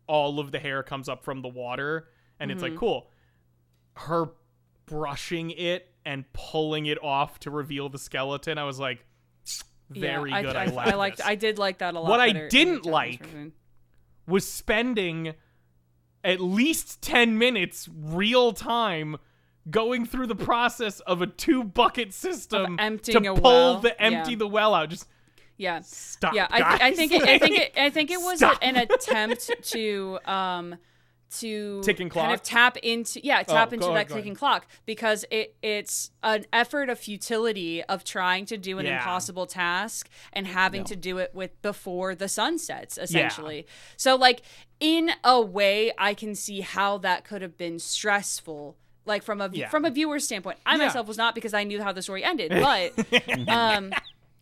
all 0.08 0.40
of 0.40 0.52
the 0.52 0.60
hair 0.60 0.84
comes 0.84 1.10
up 1.10 1.24
from 1.24 1.42
the 1.42 1.48
water, 1.50 2.08
and 2.40 2.52
it's 2.52 2.62
Mm-hmm. 2.62 2.72
like 2.74 2.80
cool. 2.80 3.10
Her 3.96 4.30
brushing 4.86 5.52
it 5.52 5.90
and 6.06 6.26
pulling 6.34 6.86
it 6.86 7.02
off 7.04 7.40
to 7.42 7.50
reveal 7.52 7.90
the 7.90 7.98
skeleton. 8.00 8.58
I 8.58 8.64
was 8.66 8.80
like, 8.80 9.06
very 9.90 10.32
yeah, 10.32 10.42
good. 10.42 10.56
I, 10.56 10.64
I, 10.64 10.66
like 10.68 10.88
I 10.88 10.96
liked. 10.96 11.18
this. 11.18 11.26
I 11.26 11.36
did 11.36 11.58
like 11.58 11.78
that 11.80 11.94
a 11.96 12.00
lot. 12.00 12.10
What 12.10 12.20
I 12.20 12.28
better 12.28 12.40
in 12.40 12.44
the 12.46 12.50
didn't 12.50 12.86
like 12.86 13.24
version. 13.26 13.54
was 14.28 14.48
spending 14.50 15.34
at 16.24 16.40
least 16.42 17.02
10 17.04 17.38
minutes 17.38 17.88
real 17.94 18.52
time 18.52 19.18
going 19.70 20.06
through 20.06 20.28
the 20.28 20.36
process 20.36 21.00
of 21.02 21.22
a 21.22 21.28
two 21.28 21.64
bucket 21.64 22.14
system 22.14 22.78
to 22.78 23.20
pull 23.36 23.42
well. 23.42 23.80
the 23.80 24.00
empty 24.02 24.32
Yeah. 24.32 24.38
the 24.38 24.48
well 24.48 24.74
out 24.76 24.90
just 24.90 25.08
Yeah. 25.58 25.82
stop 25.82 26.34
yeah, 26.34 26.48
I, 26.50 26.62
th- 26.78 26.82
I 26.82 26.94
think 26.96 27.12
it, 27.12 27.24
I 27.24 27.38
think 27.40 27.58
it, 27.60 27.72
I 27.78 27.90
think 27.90 28.12
it 28.12 28.18
was 28.22 28.40
Stop. 28.40 28.58
an 28.62 28.76
attempt 28.76 29.52
to 29.72 30.20
um 30.26 30.76
to 31.40 31.82
Ticking 31.84 32.10
kind 32.10 32.34
of 32.34 32.44
tap 32.44 32.78
into 32.78 33.20
yeah 33.26 33.42
tap 33.44 33.70
Oh, 33.72 33.74
into 33.74 33.88
that 33.88 33.94
ahead, 33.94 34.08
ticking 34.10 34.24
ahead. 34.32 34.38
clock 34.38 34.68
because 34.86 35.26
it 35.32 35.56
it's 35.62 36.12
an 36.24 36.46
effort 36.54 36.90
of 36.90 37.00
futility 37.00 37.84
of 37.84 38.04
trying 38.04 38.46
to 38.46 38.58
do 38.58 38.78
an 38.80 38.86
Yeah. 38.86 38.98
impossible 38.98 39.46
task 39.48 40.08
and 40.34 40.48
having 40.48 40.84
to 40.86 40.96
do 40.96 41.18
it 41.18 41.32
with 41.34 41.62
before 41.62 42.16
the 42.16 42.28
sun 42.30 42.58
sets 42.60 42.98
essentially 42.98 43.66
so 43.98 44.16
like 44.16 44.44
in 44.80 45.12
a 45.24 45.42
way 45.42 45.92
I 45.98 46.14
can 46.14 46.36
see 46.36 46.62
how 46.62 47.00
that 47.00 47.26
could 47.26 47.42
have 47.42 47.58
been 47.58 47.80
stressful 47.80 48.78
like 49.06 49.24
from 49.24 49.42
a 49.42 49.50
Yeah. 49.52 49.70
from 49.70 49.84
a 49.86 49.90
viewer's 49.92 50.26
standpoint 50.26 50.60
I 50.66 50.74
Yeah. 50.78 50.86
myself 50.86 51.08
was 51.08 51.18
not 51.18 51.36
because 51.36 51.54
I 51.54 51.64
knew 51.64 51.82
how 51.82 51.92
the 51.92 52.02
story 52.02 52.24
ended 52.24 52.52
but 52.52 52.94
um 53.50 53.92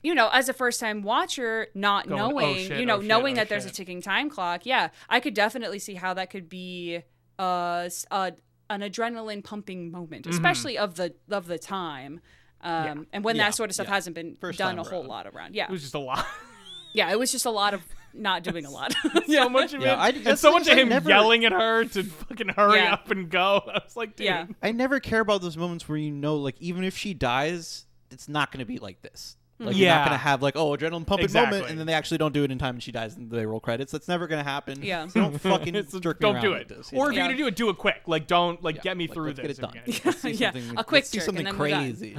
you 0.04 0.14
know, 0.14 0.30
as 0.32 0.50
a 0.50 0.54
first 0.54 0.80
time 0.80 1.02
watcher, 1.02 1.68
not 1.74 2.08
Going, 2.08 2.22
"Oh, 2.22 2.30
knowing, 2.30 2.56
shit, 2.58 2.80
you 2.80 2.86
know, 2.86 2.98
oh, 2.98 3.00
shit, 3.00 3.08
knowing 3.08 3.34
oh, 3.34 3.36
that 3.38 3.50
there's 3.50 3.66
a 3.66 3.72
ticking 3.72 4.02
time 4.02 4.30
clock, 4.30 4.66
yeah, 4.66 4.90
I 5.10 5.20
could 5.20 5.34
definitely 5.34 5.80
see 5.80 5.96
how 5.96 6.14
that 6.14 6.30
could 6.30 6.50
be 6.50 7.02
uh, 7.40 7.84
s- 7.86 8.06
uh 8.12 8.32
an 8.70 8.82
adrenaline 8.82 9.44
pumping 9.44 9.92
moment, 9.92 10.26
Mm-hmm. 10.26 10.34
especially 10.34 10.78
of 10.78 10.96
the 10.96 11.16
of 11.30 11.48
the 11.48 11.58
time. 11.58 12.20
Um, 12.62 13.08
and 13.12 13.24
when 13.26 13.36
Yeah, 13.36 13.46
that 13.46 13.56
sort 13.56 13.70
of 13.70 13.74
stuff 13.74 13.88
yeah. 13.88 13.94
hasn't 13.96 14.16
been 14.16 14.36
First 14.40 14.58
done 14.60 14.76
time 14.78 14.86
a 14.86 14.88
whole 14.90 15.00
around. 15.02 15.08
lot 15.10 15.28
around. 15.28 15.54
Yeah. 15.56 15.66
It 15.66 15.72
was 15.72 15.82
just 15.82 15.96
a 15.96 16.00
lot. 16.00 16.26
yeah, 16.94 17.12
it 17.12 17.20
was 17.20 17.30
just 17.32 17.46
a 17.46 17.50
lot 17.50 17.74
of 17.74 17.82
not 18.14 18.42
doing 18.44 18.66
a 18.66 18.70
lot. 18.70 18.94
so 19.28 19.50
much 19.50 19.74
of 19.74 19.82
Yeah, 19.82 19.94
it, 19.96 19.98
I- 20.00 20.10
and 20.10 20.24
that's 20.26 20.42
so 20.42 20.50
the 20.50 20.60
much 20.60 20.64
thing, 20.66 20.74
of 20.74 20.80
him 20.80 20.90
never- 20.90 21.10
yelling 21.10 21.44
at 21.44 21.52
her 21.52 21.84
to 21.84 22.04
fucking 22.04 22.50
hurry 22.50 22.78
Yeah. 22.80 22.94
up 22.94 23.12
and 23.12 23.30
go. 23.30 23.62
I 23.68 23.82
was 23.84 23.98
like, 23.98 24.16
dude. 24.16 24.26
Yeah. 24.28 24.46
I 24.62 24.72
never 24.72 25.00
care 25.02 25.20
about 25.20 25.42
those 25.42 25.58
moments 25.58 25.90
where 25.90 25.98
you 25.98 26.12
know, 26.12 26.38
like, 26.38 26.56
even 26.62 26.84
if 26.86 26.98
she 26.98 27.14
dies, 27.14 27.86
it's 28.12 28.30
not 28.30 28.52
going 28.52 28.60
to 28.60 28.66
be 28.66 28.78
like 28.78 29.02
this. 29.02 29.36
Like, 29.60 29.76
you're 29.78 29.88
not 29.90 30.08
going 30.08 30.18
to 30.18 30.24
have, 30.24 30.42
like, 30.42 30.56
oh, 30.58 30.72
adrenaline 30.76 31.06
pumping 31.06 31.26
Exactly. 31.26 31.58
moment, 31.60 31.70
and 31.72 31.80
then 31.80 31.88
they 31.88 31.94
actually 31.94 32.18
don't 32.18 32.34
do 32.34 32.44
it 32.44 32.52
in 32.52 32.58
time 32.58 32.76
and 32.76 32.84
she 32.84 32.92
dies 32.92 33.16
and 33.16 33.30
they 33.32 33.46
roll 33.46 33.60
credits. 33.60 33.92
That's 33.92 34.08
never 34.08 34.28
going 34.28 34.44
to 34.44 34.50
happen. 34.50 34.82
Yeah. 34.82 35.08
So 35.08 35.22
don't 35.22 35.40
fucking 35.40 35.76
It's- 35.76 35.98
jerk 36.02 36.20
me 36.20 36.26
don't 36.26 36.36
around 36.36 36.44
do 36.44 36.50
with 36.52 36.62
it. 36.62 36.68
this, 36.70 36.92
or 36.92 36.96
know? 36.96 37.02
if 37.10 37.14
you're 37.14 37.14
Yeah. 37.14 37.28
gonna 37.28 37.38
do 37.38 37.48
it, 37.48 37.56
do 37.56 37.70
it 37.70 37.78
quick. 37.78 38.02
Like, 38.08 38.28
don't 38.28 38.62
like 38.64 38.78
Yeah, 38.78 38.82
get 38.82 38.98
me 38.98 39.08
like, 39.08 39.14
through 39.14 39.28
let's 39.28 39.40
this. 39.40 39.58
Get 39.58 39.58
it 39.58 39.62
done. 39.62 39.84
again. 39.86 40.02
Let's 40.06 40.22
see 40.22 40.32
Yeah, 40.32 40.52
something, 40.54 40.78
a 40.78 40.84
quick 40.84 41.04
let's 41.04 41.10
see 41.12 41.18
jerk, 41.20 41.28
and 41.28 41.38
something 41.38 41.46
then 41.46 41.58
we're 41.58 41.70
done. 41.70 41.84
crazy. 41.94 42.14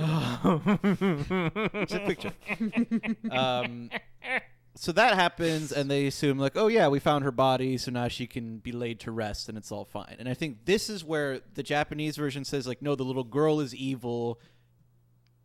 Just 1.87 1.95
a 1.95 2.05
quick 2.05 2.21
jerk. 2.21 3.33
Um, 3.33 3.91
so 4.77 4.93
that 4.93 5.15
happens, 5.15 5.71
and 5.73 5.91
they 5.91 6.07
assume 6.07 6.39
like, 6.39 6.53
oh 6.57 6.69
yeah, 6.69 6.89
we 6.89 6.99
found 6.99 7.25
her 7.25 7.31
body, 7.33 7.77
so 7.79 7.91
now 7.91 8.09
she 8.09 8.27
can 8.27 8.59
be 8.59 8.73
laid 8.73 9.01
to 9.01 9.11
rest, 9.13 9.49
and 9.49 9.59
it's 9.59 9.71
all 9.71 9.85
fine. 9.85 10.17
And 10.19 10.29
I 10.29 10.35
think 10.35 10.65
this 10.65 10.89
is 10.89 11.05
where 11.05 11.41
the 11.55 11.63
Japanese 11.63 12.17
version 12.17 12.45
says 12.45 12.67
like, 12.67 12.81
no, 12.81 12.95
the 12.95 13.05
little 13.05 13.25
girl 13.25 13.61
is 13.61 13.75
evil, 13.75 14.41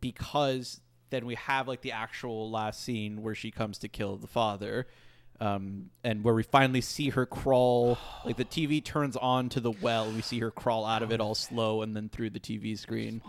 because 0.00 0.80
then 1.10 1.26
we 1.26 1.34
have 1.34 1.68
like 1.68 1.82
the 1.82 1.92
actual 1.92 2.50
last 2.50 2.82
scene 2.82 3.22
where 3.22 3.34
she 3.34 3.50
comes 3.50 3.78
to 3.78 3.88
kill 3.88 4.16
the 4.16 4.26
father. 4.26 4.86
Um, 5.42 5.88
and 6.04 6.22
where 6.22 6.34
we 6.34 6.42
finally 6.42 6.82
see 6.82 7.08
her 7.10 7.24
crawl, 7.24 7.96
like 8.26 8.36
the 8.36 8.44
TV 8.44 8.84
turns 8.84 9.16
on 9.16 9.48
to 9.50 9.60
the 9.60 9.70
well, 9.70 10.10
we 10.10 10.20
see 10.20 10.38
her 10.40 10.50
crawl 10.50 10.84
out 10.84 11.02
of 11.02 11.12
it 11.12 11.20
all 11.20 11.34
slow, 11.34 11.80
and 11.80 11.96
then 11.96 12.10
through 12.10 12.28
the 12.30 12.40
TV 12.40 12.78
screen. 12.78 13.22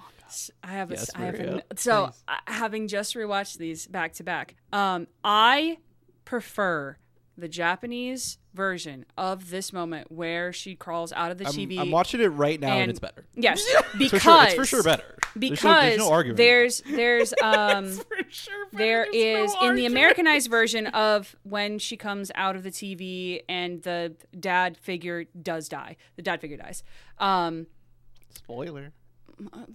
I 0.61 0.71
have 0.73 0.91
a, 0.91 0.95
Yes, 0.95 1.09
I 1.15 1.21
have 1.21 1.35
a, 1.35 1.63
so 1.77 2.07
Please. 2.07 2.23
uh, 2.27 2.35
having 2.47 2.87
just 2.89 3.15
rewatched 3.15 3.57
these 3.59 3.87
back 3.87 4.11
to 4.15 4.23
back, 4.23 4.55
um, 4.73 5.07
I 5.23 5.77
prefer 6.25 6.97
the 7.37 7.47
Japanese 7.47 8.37
version 8.53 9.05
of 9.17 9.49
this 9.49 9.71
moment 9.71 10.11
where 10.11 10.51
she 10.51 10.75
crawls 10.75 11.13
out 11.13 11.31
of 11.31 11.37
the 11.37 11.47
I'm, 11.47 11.53
TV. 11.53 11.79
I'm 11.79 11.91
watching 11.91 12.21
it 12.21 12.27
right 12.27 12.59
now, 12.59 12.71
and, 12.73 12.81
and- 12.81 12.89
it's 12.91 12.99
better. 12.99 13.25
Yes, 13.35 13.63
For 13.91 13.97
because 13.97 14.21
sure, 14.21 14.43
it's 14.43 14.53
for 14.55 14.65
sure 14.65 14.83
better. 14.83 15.17
because 15.37 15.59
there's 15.59 15.63
no, 15.63 15.81
there's 15.81 15.97
no 15.97 16.11
argument. 16.11 16.37
there's 16.37 16.81
there's 16.81 17.33
um 17.43 17.91
sure, 18.29 18.67
there's 18.73 19.53
no 19.55 19.69
in 19.69 19.75
the. 19.75 19.85
Americanized 19.85 20.49
version 20.51 20.87
of 20.87 21.35
when 21.43 21.79
she 21.79 21.97
comes 21.97 22.31
out 22.35 22.55
of 22.55 22.63
the 22.63 22.71
TV 22.71 23.41
and 23.49 23.81
the 23.83 24.15
dad 24.39 24.77
figure 24.77 25.25
does 25.41 25.67
die. 25.69 25.95
The 26.15 26.21
dad 26.21 26.41
figure 26.41 26.57
dies. 26.57 26.83
Um, 27.17 27.67
spoiler. 28.33 28.91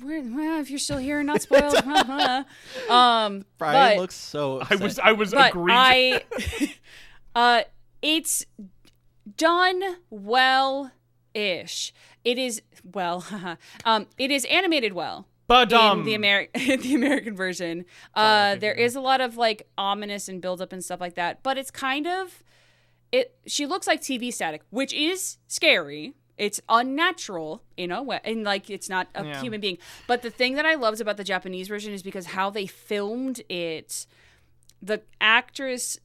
where, 0.01 0.23
well, 0.23 0.61
if 0.61 0.70
you're 0.70 0.78
still 0.78 0.98
here 0.98 1.23
not 1.23 1.43
spoiled, 1.43 1.74
um, 2.89 3.44
Brian 3.59 3.97
but, 3.97 3.97
looks 3.98 4.15
so. 4.15 4.62
I 4.69 4.77
was 4.77 4.98
I 4.98 5.12
was 5.12 5.32
but 5.32 5.51
agreeing. 5.51 5.70
I, 5.78 6.23
uh, 7.35 7.62
it's 8.02 8.44
done 9.36 9.82
well 10.10 10.93
ish. 11.35 11.93
It 12.24 12.39
is 12.39 12.62
well, 12.85 13.24
um, 13.85 14.06
it 14.18 14.31
is 14.31 14.44
animated 14.47 14.93
well. 14.93 15.27
but 15.47 15.73
um, 15.73 16.01
in 16.01 16.05
the 16.06 16.14
Ameri- 16.14 16.52
the 16.82 16.94
American 16.94 17.36
version. 17.36 17.85
Uh, 18.14 18.56
there 18.56 18.73
is 18.74 18.97
a 18.97 19.01
lot 19.01 19.20
of 19.20 19.36
like 19.36 19.68
ominous 19.78 20.28
and 20.28 20.40
build 20.43 20.60
up 20.60 20.73
and 20.73 20.85
stuff 20.85 21.01
like 21.01 21.14
that, 21.14 21.43
but 21.43 21.56
it's 21.59 21.70
kind 21.70 22.06
of 22.06 22.43
it. 23.12 23.36
She 23.47 23.66
looks 23.66 23.86
like 23.86 24.01
TV 24.01 24.32
static, 24.32 24.62
which 24.70 24.93
is 24.93 25.39
scary. 25.47 26.14
It's 26.39 26.60
unnatural 26.68 27.62
in 27.78 27.90
a 27.90 28.02
way, 28.02 28.20
and 28.24 28.44
like 28.44 28.68
it's 28.68 28.89
not 28.90 29.09
a 29.14 29.24
Yeah. 29.24 29.40
human 29.40 29.60
being. 29.60 29.78
But 30.06 30.23
the 30.23 30.31
thing 30.31 30.55
that 30.56 30.66
I 30.66 30.74
loved 30.74 31.01
about 31.01 31.16
the 31.16 31.24
Japanese 31.24 31.68
version 31.68 31.93
is 31.94 32.02
because 32.02 32.27
how 32.27 32.51
they 32.51 32.66
filmed 32.66 33.40
it. 33.48 34.06
The 34.82 35.01
actress 35.20 35.98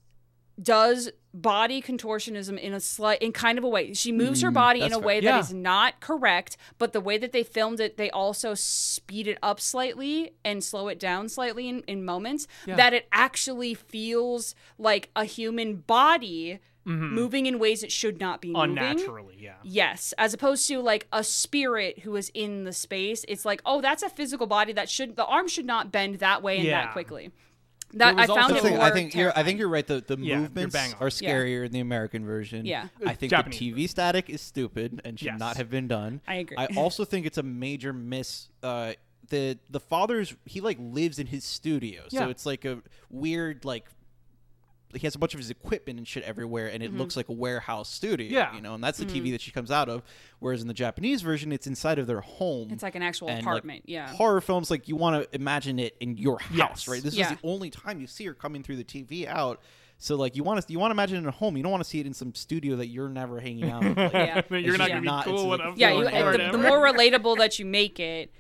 does 0.62 1.10
body 1.34 1.82
contortionism 1.82 2.58
in 2.58 2.74
a 2.74 2.80
slight 2.80 3.22
in 3.22 3.32
kind 3.32 3.58
of 3.58 3.64
a 3.64 3.70
way. 3.70 3.94
She 3.94 4.12
moves 4.12 4.42
her 4.42 4.52
mm, 4.52 4.56
body 4.56 4.82
in 4.82 4.92
a 4.92 4.98
fair. 4.98 5.00
way 5.00 5.20
Yeah. 5.20 5.34
that 5.34 5.40
is 5.40 5.54
not 5.54 6.00
correct, 6.00 6.58
but 6.78 6.94
the 6.94 7.02
way 7.02 7.18
that 7.18 7.32
they 7.32 7.44
filmed 7.44 7.80
it, 7.80 7.98
they 7.98 8.10
also 8.10 8.54
speed 8.54 9.28
it 9.28 9.38
up 9.42 9.60
slightly 9.60 10.34
and 10.44 10.64
slow 10.64 10.88
it 10.88 11.00
down 11.00 11.30
slightly 11.30 11.70
in, 11.70 11.84
in 11.88 12.04
moments 12.04 12.48
that 12.66 12.94
it 12.94 13.08
actually 13.12 13.74
feels 13.74 14.56
like 14.78 15.10
a 15.16 15.24
human 15.24 15.78
body 15.78 16.60
mm-hmm. 16.86 17.14
moving 17.14 17.46
in 17.46 17.60
ways 17.60 17.84
it 17.84 17.92
should 17.92 18.20
not 18.20 18.42
be 18.42 18.52
moving. 18.52 18.78
unnaturally, 18.78 19.38
yeah. 19.40 19.56
Yes, 19.64 20.14
as 20.18 20.34
opposed 20.34 20.68
to 20.68 20.80
like 20.80 21.08
a 21.14 21.24
spirit 21.24 22.00
who 22.00 22.16
is 22.16 22.32
in 22.34 22.64
the 22.64 22.74
space. 22.74 23.24
It's 23.28 23.46
like, 23.46 23.62
oh, 23.66 23.82
that's 23.82 24.04
a 24.04 24.10
physical 24.10 24.48
body 24.48 24.74
that 24.74 24.90
should 24.90 25.16
the 25.16 25.26
arm 25.26 25.48
should 25.48 25.66
not 25.66 25.92
bend 25.92 26.16
that 26.16 26.44
way 26.44 26.58
and 26.58 26.66
Yeah. 26.66 26.86
that 26.86 26.94
quickly. 26.94 27.32
That 27.94 28.16
There 28.16 28.24
I 28.24 28.28
found 28.28 28.56
it 28.56 28.62
the 28.64 28.70
more 28.70 28.78
thing, 28.80 28.80
I 28.80 28.92
think 28.92 29.16
you're. 29.16 29.38
I 29.38 29.44
think 29.44 29.60
you're 29.60 29.68
right. 29.70 29.86
The 29.86 30.02
the 30.06 30.18
Yeah, 30.18 30.26
you're 30.26 30.38
movements 30.42 30.74
bang 30.74 30.94
on. 30.94 31.00
are 31.02 31.08
Yeah. 31.08 31.10
scarier 31.34 31.66
in 31.66 31.72
the 31.72 31.80
American 31.80 32.26
version. 32.26 32.66
Yeah. 32.66 32.88
I 33.06 33.14
think 33.16 33.30
Japanese 33.32 33.60
the 33.60 33.72
TV 33.72 33.88
static 33.90 34.30
is 34.30 34.42
stupid 34.42 35.02
and 35.04 35.20
should 35.20 35.26
Yes. 35.26 35.40
not 35.40 35.58
have 35.58 35.70
been 35.70 35.88
done. 35.88 36.22
I 36.28 36.36
agree. 36.36 36.58
I 36.58 36.68
also 36.78 37.06
think 37.06 37.26
it's 37.26 37.38
a 37.38 37.44
major 37.44 37.92
miss. 37.94 38.50
Uh, 38.64 38.94
the 39.30 39.58
the 39.70 39.80
father's 39.80 40.34
he 40.46 40.62
like 40.62 40.78
lives 40.80 41.20
in 41.20 41.28
his 41.28 41.44
studio, 41.44 42.04
so 42.10 42.20
Yeah. 42.22 42.28
it's 42.30 42.46
like 42.46 42.66
a 42.66 42.82
weird 43.10 43.66
like. 43.66 43.86
He 44.94 45.08
has 45.08 45.16
a 45.16 45.20
bunch 45.20 45.34
of 45.34 45.40
his 45.40 45.50
equipment 45.50 45.98
and 46.00 46.08
shit 46.08 46.24
everywhere, 46.24 46.68
and 46.68 46.82
it 46.84 46.90
Mm-hmm. 46.90 47.00
looks 47.00 47.16
like 47.16 47.30
a 47.30 47.34
warehouse 47.34 47.90
studio. 47.90 48.28
Yeah. 48.28 48.54
you 48.56 48.62
know, 48.62 48.74
and 48.76 48.84
that's 48.84 48.98
the 48.98 49.06
TV 49.06 49.32
that 49.32 49.42
she 49.42 49.52
comes 49.52 49.72
out 49.72 49.88
of. 49.90 50.02
Whereas 50.40 50.62
in 50.62 50.68
the 50.68 50.74
Japanese 50.74 51.22
version, 51.22 51.52
it's 51.52 51.68
inside 51.68 52.00
of 52.00 52.08
their 52.08 52.22
home. 52.22 52.70
It's 52.72 52.84
like 52.84 52.96
an 52.96 53.02
actual 53.04 53.30
and, 53.30 53.38
like, 53.38 53.44
apartment. 53.46 53.84
yeah. 53.86 54.08
horror 54.14 54.42
films 54.42 54.70
like 54.72 54.88
you 54.88 54.96
want 54.96 55.24
to 55.24 55.36
imagine 55.36 55.80
it 55.80 55.96
in 56.00 56.18
your 56.18 56.40
house 56.40 56.58
Yes. 56.58 56.88
right 56.88 57.02
this 57.04 57.16
Yeah. 57.16 57.32
is 57.32 57.38
the 57.40 57.48
only 57.48 57.70
time 57.70 58.00
you 58.02 58.08
see 58.08 58.26
her 58.26 58.34
coming 58.34 58.64
through 58.64 58.78
the 58.78 58.84
tv 58.84 59.28
out 59.28 59.62
so 59.98 60.16
like 60.16 60.36
you 60.36 60.44
want 60.44 60.66
to 60.66 60.72
you 60.74 60.80
want 60.80 60.90
to 60.92 60.94
imagine 60.94 61.24
it 61.24 61.28
at 61.28 61.34
home 61.36 61.56
you 61.58 61.64
don't 61.64 61.72
want 61.72 61.84
to 61.84 61.90
see 61.90 62.00
it 62.00 62.06
in 62.08 62.14
some 62.14 62.34
studio 62.34 62.76
that 62.78 62.88
you're 62.88 63.10
never 63.10 63.40
hanging 63.40 63.70
out 63.70 63.84
with 63.84 63.98
like, 63.98 64.14
Yeah. 64.14 64.42
You're 64.50 64.78
not 64.78 64.90
just 64.90 64.90
gonna 64.90 65.02
be 65.02 65.06
not- 65.08 65.28
it's 65.28 65.42
cool 65.42 65.50
like- 65.50 65.60
enough. 65.60 65.78
yeah, 65.78 65.92
you, 65.94 66.04
the, 66.04 66.50
the 66.52 66.58
more 66.58 66.80
relatable 66.92 67.38
that 67.38 67.60
you 67.60 67.66
make 67.66 68.00
it, 68.00 68.32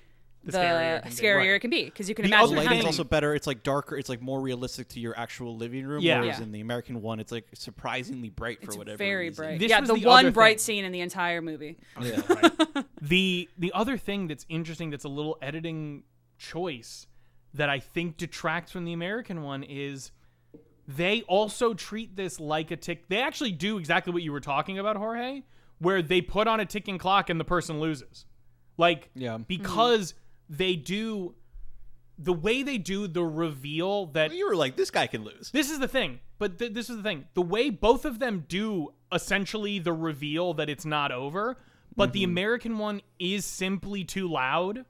the, 0.43 0.51
The 0.51 0.57
scarier 0.57 0.97
it 0.97 1.01
can 1.01 1.09
be. 1.09 1.15
scarier 1.15 1.37
Right. 1.37 1.49
it 1.49 1.59
can 1.59 1.69
be 1.69 1.85
because 1.85 2.09
you 2.09 2.15
can 2.15 2.23
The 2.23 2.29
the 2.29 2.35
imagine 2.35 2.57
other 2.57 2.65
lighting's 2.67 2.85
also 2.85 3.03
better 3.03 3.35
it's 3.35 3.45
like 3.47 3.63
darker 3.63 3.95
it's 3.97 4.09
like 4.09 4.21
more 4.21 4.41
realistic 4.41 4.87
to 4.89 4.99
your 4.99 5.17
actual 5.17 5.55
living 5.55 5.85
room 5.85 6.01
Yeah. 6.01 6.19
whereas 6.21 6.37
Yeah. 6.39 6.43
in 6.43 6.51
the 6.51 6.61
american 6.61 7.01
one 7.01 7.19
it's 7.19 7.31
like 7.31 7.47
surprisingly 7.53 8.29
bright 8.29 8.59
for 8.59 8.65
it's 8.65 8.77
whatever 8.77 8.97
very 8.97 9.29
reason. 9.29 9.43
bright. 9.45 9.59
This 9.59 9.69
yeah, 9.69 9.79
was 9.79 9.89
the, 9.89 9.95
the 9.99 10.07
one 10.07 10.31
bright 10.31 10.53
thing. 10.59 10.77
scene 10.77 10.85
in 10.85 10.91
the 10.91 11.01
entire 11.01 11.41
movie. 11.41 11.77
Oh, 11.97 12.03
yeah. 12.05 12.81
the 13.01 13.49
the 13.57 13.71
other 13.73 13.97
thing 13.97 14.27
that's 14.27 14.45
interesting 14.49 14.89
that's 14.89 15.05
a 15.05 15.09
little 15.09 15.37
editing 15.41 16.03
choice 16.39 17.07
that 17.53 17.69
I 17.69 17.79
think 17.79 18.17
detracts 18.17 18.71
from 18.71 18.85
the 18.85 18.93
American 18.93 19.41
one 19.43 19.61
is 19.63 20.11
they 20.87 21.21
also 21.23 21.73
treat 21.73 22.15
this 22.15 22.39
like 22.39 22.71
a 22.71 22.75
tick. 22.77 23.07
They 23.09 23.21
actually 23.21 23.51
do 23.51 23.77
exactly 23.77 24.11
what 24.11 24.23
you 24.23 24.31
were 24.31 24.39
talking 24.39 24.79
about, 24.79 24.95
Jorge, 24.97 25.43
where 25.79 26.01
they 26.01 26.21
put 26.21 26.47
on 26.47 26.59
a 26.59 26.65
ticking 26.65 26.97
clock 26.97 27.29
and 27.29 27.39
the 27.39 27.43
person 27.45 27.79
loses. 27.79 28.25
Like, 28.77 29.09
Yeah. 29.13 29.33
Mm-hmm. 29.33 29.43
because 29.43 30.13
they 30.51 30.75
do 30.75 31.33
the 32.19 32.33
way 32.33 32.61
they 32.61 32.77
do 32.77 33.07
the 33.07 33.23
reveal 33.23 34.05
that 34.07 34.33
you 34.33 34.47
were 34.47 34.55
like 34.55 34.75
this 34.75 34.91
guy 34.91 35.07
can 35.07 35.23
lose 35.23 35.49
this 35.51 35.71
is 35.71 35.79
the 35.79 35.87
thing, 35.87 36.19
but 36.37 36.59
th- 36.59 36.73
this 36.73 36.89
is 36.89 36.97
the 36.97 37.03
thing. 37.03 37.25
The 37.33 37.41
way 37.41 37.69
both 37.69 38.05
of 38.05 38.19
them 38.19 38.45
do 38.47 38.93
essentially 39.11 39.79
the 39.79 39.93
reveal 39.93 40.53
that 40.55 40.69
it's 40.69 40.85
not 40.85 41.11
over, 41.11 41.57
but 41.95 42.13
the 42.13 42.21
mm-hmm. 42.21 42.31
American 42.31 42.77
one 42.77 43.01
is 43.17 43.45
simply 43.45 44.03
too 44.03 44.29
loud 44.29 44.85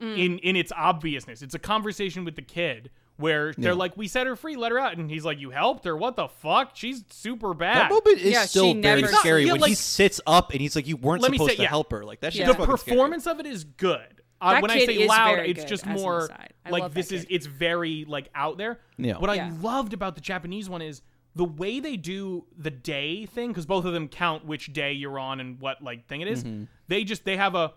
mm. 0.00 0.18
in 0.18 0.38
in 0.38 0.54
its 0.56 0.70
obviousness. 0.76 1.42
It's 1.42 1.54
a 1.54 1.58
conversation 1.58 2.24
with 2.24 2.36
the 2.36 2.42
kid 2.42 2.90
where 3.16 3.52
they're 3.58 3.72
Yeah. 3.72 3.78
like, 3.78 3.96
"We 3.96 4.08
set 4.08 4.26
her 4.26 4.36
free, 4.36 4.56
let 4.56 4.72
her 4.72 4.78
out," 4.78 4.96
and 4.96 5.10
he's 5.10 5.24
like, 5.24 5.38
"You 5.38 5.50
helped 5.50 5.84
her? 5.84 5.96
What 5.96 6.16
the 6.16 6.28
fuck? 6.28 6.72
She's 6.74 7.04
super 7.10 7.54
bad." 7.54 7.76
that 7.76 7.90
moment 7.90 8.18
is 8.18 8.32
Yeah, 8.32 8.44
still 8.44 8.72
she 8.72 8.80
very 8.80 9.02
never- 9.02 9.12
scary 9.14 9.46
Yeah, 9.46 9.52
when 9.52 9.62
he 9.62 9.74
sits 9.74 10.20
up 10.26 10.52
and 10.52 10.60
he's 10.60 10.76
like 10.76 10.86
you 10.86 10.96
weren't 10.96 11.22
supposed 11.22 11.50
say- 11.50 11.56
to 11.56 11.62
yeah. 11.62 11.68
help 11.68 11.90
her 11.90 12.04
like 12.04 12.20
that 12.20 12.32
shit 12.32 12.42
Yeah. 12.42 12.52
the 12.52 12.54
fucking 12.54 12.76
scary. 12.76 12.96
performance 12.96 13.26
of 13.26 13.40
it 13.40 13.46
is 13.46 13.64
good. 13.64 14.21
Uh, 14.42 14.58
when 14.60 14.70
I 14.70 14.84
say 14.84 15.06
loud, 15.06 15.38
it's 15.40 15.64
just 15.64 15.86
more 15.86 16.28
like 16.68 16.92
this 16.92 17.12
is 17.12 17.26
it's 17.30 17.46
very 17.46 18.04
like 18.06 18.28
out 18.34 18.58
there. 18.58 18.80
Yeah. 18.98 19.18
What 19.18 19.30
I 19.30 19.34
Yeah. 19.36 19.52
loved 19.60 19.92
about 19.92 20.14
the 20.16 20.20
Japanese 20.20 20.68
one 20.68 20.82
is 20.82 21.02
the 21.34 21.44
way 21.44 21.80
they 21.80 21.96
do 21.96 22.44
the 22.58 22.70
day 22.70 23.24
thing 23.24 23.48
because 23.48 23.64
both 23.66 23.84
of 23.84 23.92
them 23.94 24.08
count 24.08 24.44
which 24.44 24.72
day 24.72 24.92
you're 24.92 25.18
on 25.18 25.40
and 25.40 25.60
what 25.60 25.82
like 25.82 26.06
thing 26.08 26.20
it 26.20 26.28
is. 26.28 26.44
Mm-hmm. 26.44 26.64
They 26.88 27.04
just 27.04 27.24
they 27.24 27.36
have 27.36 27.54
a 27.54 27.72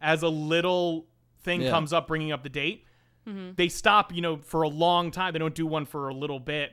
as 0.00 0.22
a 0.22 0.28
little 0.28 1.06
thing 1.42 1.62
Yeah. 1.62 1.70
comes 1.70 1.92
up 1.92 2.06
bringing 2.08 2.32
up 2.32 2.42
the 2.42 2.48
date. 2.48 2.84
Mm-hmm. 3.28 3.50
They 3.56 3.68
stop, 3.68 4.14
you 4.14 4.22
know, 4.22 4.38
for 4.38 4.62
a 4.62 4.68
long 4.68 5.10
time. 5.10 5.32
They 5.32 5.38
don't 5.38 5.54
do 5.54 5.66
one 5.66 5.84
for 5.86 6.08
a 6.08 6.14
little 6.14 6.40
bit. 6.40 6.72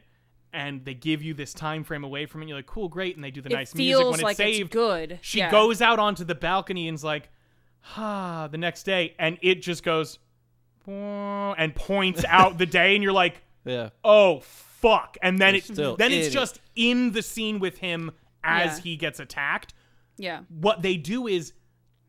And 0.54 0.86
they 0.86 0.94
give 0.94 1.22
you 1.22 1.34
this 1.34 1.54
time 1.54 1.84
frame 1.84 2.04
away 2.06 2.26
from 2.26 2.42
it. 2.42 2.48
You're 2.48 2.58
like, 2.58 2.66
cool, 2.66 2.88
great. 2.88 3.16
And 3.16 3.24
they 3.24 3.32
do 3.32 3.42
the 3.42 3.50
It 3.52 3.54
nice 3.54 3.74
feels 3.74 4.02
music 4.02 4.12
when 4.12 4.22
like 4.22 4.32
it's 4.32 4.38
saved. 4.38 4.62
it's 4.68 4.74
good. 4.74 5.20
She 5.22 5.40
Yeah. 5.40 5.52
goes 5.52 5.82
out 5.82 6.00
onto 6.00 6.24
the 6.24 6.36
balcony 6.36 6.88
and's 6.88 7.04
like, 7.04 7.30
ah, 7.96 8.48
the 8.52 8.58
next 8.58 8.84
day, 8.84 9.16
and 9.20 9.38
it 9.42 9.62
just 9.62 9.84
goes. 9.84 10.20
And 10.90 11.76
points 11.76 12.24
out 12.30 12.58
the 12.58 12.66
day, 12.66 12.96
and 12.96 13.04
you're 13.04 13.12
like, 13.14 13.42
Yeah. 13.66 13.90
oh 14.06 14.40
fuck, 14.40 15.18
and 15.22 15.38
then 15.38 15.52
They're 15.54 15.58
it 15.58 15.64
still 15.66 15.96
then 15.98 16.12
it's 16.14 16.34
just 16.34 16.62
in 16.78 17.12
the 17.12 17.22
scene 17.22 17.60
with 17.60 17.80
him 17.80 18.12
as 18.44 18.78
Yeah. 18.78 18.84
he 18.84 18.96
gets 18.96 19.20
attacked. 19.20 19.74
Yeah. 20.18 20.42
What 20.48 20.82
they 20.82 20.96
do 20.96 21.28
is 21.28 21.52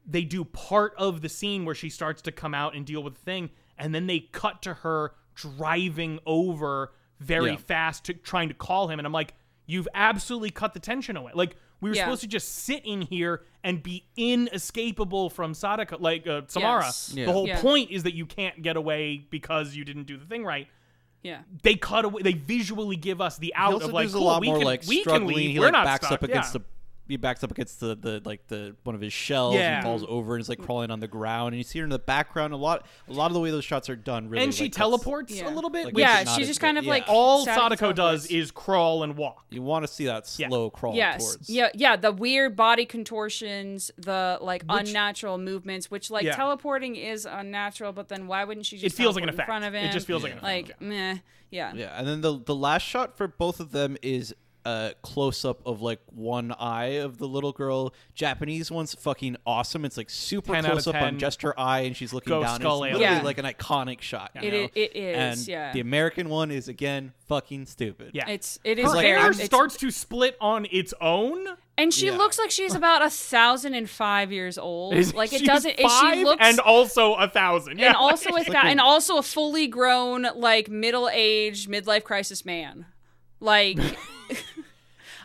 they 0.06 0.22
do 0.22 0.44
part 0.44 0.94
of 0.96 1.20
the 1.22 1.28
scene 1.28 1.64
where 1.64 1.74
she 1.74 1.90
starts 1.90 2.22
to 2.22 2.32
come 2.32 2.54
out 2.54 2.76
and 2.76 2.86
deal 2.86 3.02
with 3.02 3.14
the 3.16 3.20
thing, 3.22 3.50
and 3.76 3.92
then 3.92 4.06
they 4.06 4.20
cut 4.20 4.62
to 4.62 4.74
her 4.74 5.12
driving 5.34 6.20
over 6.24 6.92
very 7.18 7.50
Yeah. 7.50 7.56
fast 7.56 8.04
to 8.04 8.14
trying 8.14 8.48
to 8.48 8.54
call 8.54 8.86
him, 8.88 9.00
and 9.00 9.06
I'm 9.06 9.12
like, 9.12 9.34
you've 9.66 9.88
absolutely 9.92 10.50
cut 10.50 10.72
the 10.72 10.80
tension 10.80 11.16
away. 11.16 11.32
Like 11.34 11.56
we 11.80 11.90
were 11.90 11.96
Yeah. 11.96 12.04
supposed 12.04 12.22
to 12.22 12.26
just 12.28 12.48
sit 12.64 12.82
in 12.84 13.02
here 13.02 13.42
and 13.64 13.82
be 13.82 14.04
inescapable 14.16 15.30
from 15.30 15.54
Sadako, 15.54 15.98
like 16.00 16.26
uh, 16.26 16.42
Samara. 16.48 16.84
Yes. 16.84 17.12
Yeah. 17.14 17.26
The 17.26 17.32
whole 17.32 17.46
Yeah. 17.46 17.60
point 17.60 17.90
is 17.90 18.02
that 18.04 18.14
you 18.14 18.26
can't 18.26 18.62
get 18.62 18.76
away 18.76 19.26
because 19.30 19.74
you 19.74 19.84
didn't 19.84 20.04
do 20.04 20.16
the 20.16 20.24
thing 20.26 20.44
right. 20.44 20.68
Yeah. 21.22 21.42
They 21.62 21.74
cut 21.74 22.04
away. 22.04 22.22
They 22.22 22.32
visually 22.32 22.96
give 22.96 23.20
us 23.20 23.38
the 23.38 23.52
out 23.56 23.82
of 23.82 23.92
like, 23.92 24.06
does 24.06 24.14
cool, 24.14 24.22
a 24.22 24.24
lot 24.24 24.40
we 24.40 24.48
more 24.48 24.58
can, 24.58 24.66
like 24.66 24.82
we 24.86 24.96
can 24.96 25.02
struggling. 25.04 25.36
leave. 25.36 25.50
He 25.50 25.58
We're 25.58 25.66
like 25.66 25.72
not 25.72 25.84
backs 25.84 26.06
stuck. 26.06 26.22
up 26.22 26.28
against 26.28 26.54
yeah. 26.54 26.58
the 26.60 26.64
he 27.08 27.16
backs 27.16 27.42
up 27.42 27.50
against 27.50 27.80
the, 27.80 27.94
the 27.96 28.20
like 28.24 28.46
the 28.48 28.76
one 28.84 28.94
of 28.94 29.00
his 29.00 29.12
shells 29.12 29.54
Yeah. 29.54 29.76
and 29.76 29.82
falls 29.84 30.04
over 30.08 30.34
and 30.34 30.40
is 30.42 30.48
like 30.48 30.60
crawling 30.60 30.90
on 30.90 31.00
the 31.00 31.08
ground 31.08 31.48
and 31.48 31.56
you 31.56 31.64
see 31.64 31.78
her 31.78 31.84
in 31.84 31.90
the 31.90 31.98
background 31.98 32.52
a 32.52 32.56
lot 32.56 32.86
a 33.08 33.12
lot 33.12 33.26
of 33.26 33.32
the 33.34 33.40
way 33.40 33.50
those 33.50 33.64
shots 33.64 33.88
are 33.88 33.96
done 33.96 34.28
really 34.28 34.44
and 34.44 34.54
she 34.54 34.64
like, 34.64 34.72
teleports 34.72 35.32
Yeah. 35.34 35.48
a 35.48 35.54
little 35.54 35.70
bit. 35.70 35.86
Like, 35.86 35.98
yeah, 35.98 36.18
she's 36.24 36.34
she 36.34 36.42
as 36.42 36.48
just 36.48 36.60
good. 36.60 36.66
kind 36.66 36.78
of 36.78 36.84
Yeah. 36.84 36.90
like 36.90 37.04
all 37.08 37.44
Sadako 37.44 37.60
Sadako 37.60 37.92
does 37.92 38.26
is 38.26 38.50
crawl 38.50 39.02
and 39.02 39.16
walk. 39.16 39.44
you 39.50 39.62
want 39.62 39.86
to 39.86 39.92
see 39.92 40.04
that 40.06 40.32
Yeah. 40.38 40.48
slow 40.48 40.70
crawl 40.70 40.94
yes 40.94 41.24
towards 41.24 41.50
yeah 41.50 41.68
yeah 41.74 41.96
the 41.96 42.12
weird 42.12 42.54
body 42.56 42.84
contortions 42.86 43.90
the 43.96 44.38
like 44.40 44.62
Which- 44.62 44.88
unnatural 44.88 45.38
movements 45.38 45.90
which 45.90 46.10
like 46.10 46.24
Yeah. 46.24 46.36
teleporting 46.36 46.96
is 46.96 47.26
unnatural 47.26 47.92
but 47.92 48.08
then 48.08 48.26
why 48.26 48.44
wouldn't 48.44 48.66
she 48.66 48.76
just 48.78 48.94
It 48.94 48.96
feels 48.96 49.14
like 49.14 49.22
an 49.24 49.28
effect. 49.30 49.48
in 49.48 49.52
front 49.52 49.64
of 49.64 49.74
him 49.74 49.82
It 49.84 49.86
him 49.88 49.92
just 49.92 50.06
feels 50.06 50.22
like 50.22 50.32
an 50.32 50.38
effect. 50.38 50.68
like 50.68 50.76
yeah. 50.80 50.86
meh 50.88 51.18
yeah 51.50 51.72
Yeah, 51.74 51.98
and 51.98 52.06
then 52.06 52.20
the 52.20 52.38
the 52.38 52.54
last 52.54 52.82
shot 52.82 53.16
for 53.16 53.26
both 53.26 53.60
of 53.60 53.72
them 53.72 53.96
is 54.02 54.34
a 54.68 54.94
close 55.02 55.44
up 55.44 55.60
of 55.66 55.80
like 55.80 56.00
one 56.06 56.52
eye 56.52 56.98
of 57.00 57.18
the 57.18 57.26
little 57.26 57.52
girl. 57.52 57.94
Japanese 58.14 58.70
one's 58.70 58.94
fucking 58.94 59.36
awesome. 59.46 59.84
It's 59.84 59.96
like 59.96 60.10
super 60.10 60.52
10 60.52 60.64
out 60.64 60.64
of 60.66 60.72
close 60.72 60.86
up 60.88 60.94
10. 60.94 61.02
on 61.04 61.18
just 61.18 61.42
her 61.42 61.58
eye, 61.58 61.80
and 61.80 61.96
she's 61.96 62.12
looking 62.12 62.30
Ghost 62.30 62.46
down. 62.46 62.60
skull 62.60 62.84
it's 62.84 62.94
literally 62.94 63.16
Yeah. 63.16 63.22
like 63.22 63.38
an 63.38 63.44
iconic 63.46 64.00
shot. 64.00 64.32
you 64.34 64.42
It 64.48 64.52
know? 64.52 64.58
i- 64.64 64.70
it 64.78 64.96
is, 64.96 65.16
And 65.40 65.48
yeah. 65.48 65.72
the 65.72 65.80
American 65.80 66.28
one 66.28 66.50
is 66.50 66.68
again 66.68 67.12
fucking 67.28 67.66
stupid. 67.66 68.10
Yeah. 68.14 68.28
it's 68.28 68.58
it 68.64 68.78
is 68.78 68.84
Her 68.86 68.90
like, 68.96 69.02
very 69.04 69.20
hair 69.20 69.30
it's- 69.30 69.46
starts 69.46 69.76
to 69.78 69.90
split 69.90 70.36
on 70.40 70.66
its 70.70 70.92
own. 71.00 71.46
and 71.78 71.94
she 71.94 72.06
Yeah. 72.06 72.16
looks 72.16 72.38
like 72.38 72.50
she's 72.50 72.74
about 72.74 73.02
a 73.02 73.10
thousand 73.10 73.74
and 73.74 73.88
five 73.88 74.32
years 74.32 74.58
old 74.58 74.94
like 75.14 75.32
it 75.32 75.44
doesn't 75.44 75.78
five 75.78 76.16
she 76.16 76.24
looks 76.24 76.44
and 76.44 76.58
also 76.58 77.14
a 77.14 77.28
thousand. 77.28 77.78
Yeah, 77.78 77.88
and 77.88 77.96
also 77.96 78.30
like- 78.30 78.46
with 78.46 78.52
that 78.52 78.64
and 78.66 78.80
also 78.80 79.16
a 79.18 79.22
fully 79.22 79.66
grown 79.68 80.26
like 80.34 80.68
middle-aged 80.68 81.70
midlife 81.70 82.02
crisis 82.04 82.44
man 82.44 82.86
like 83.40 83.78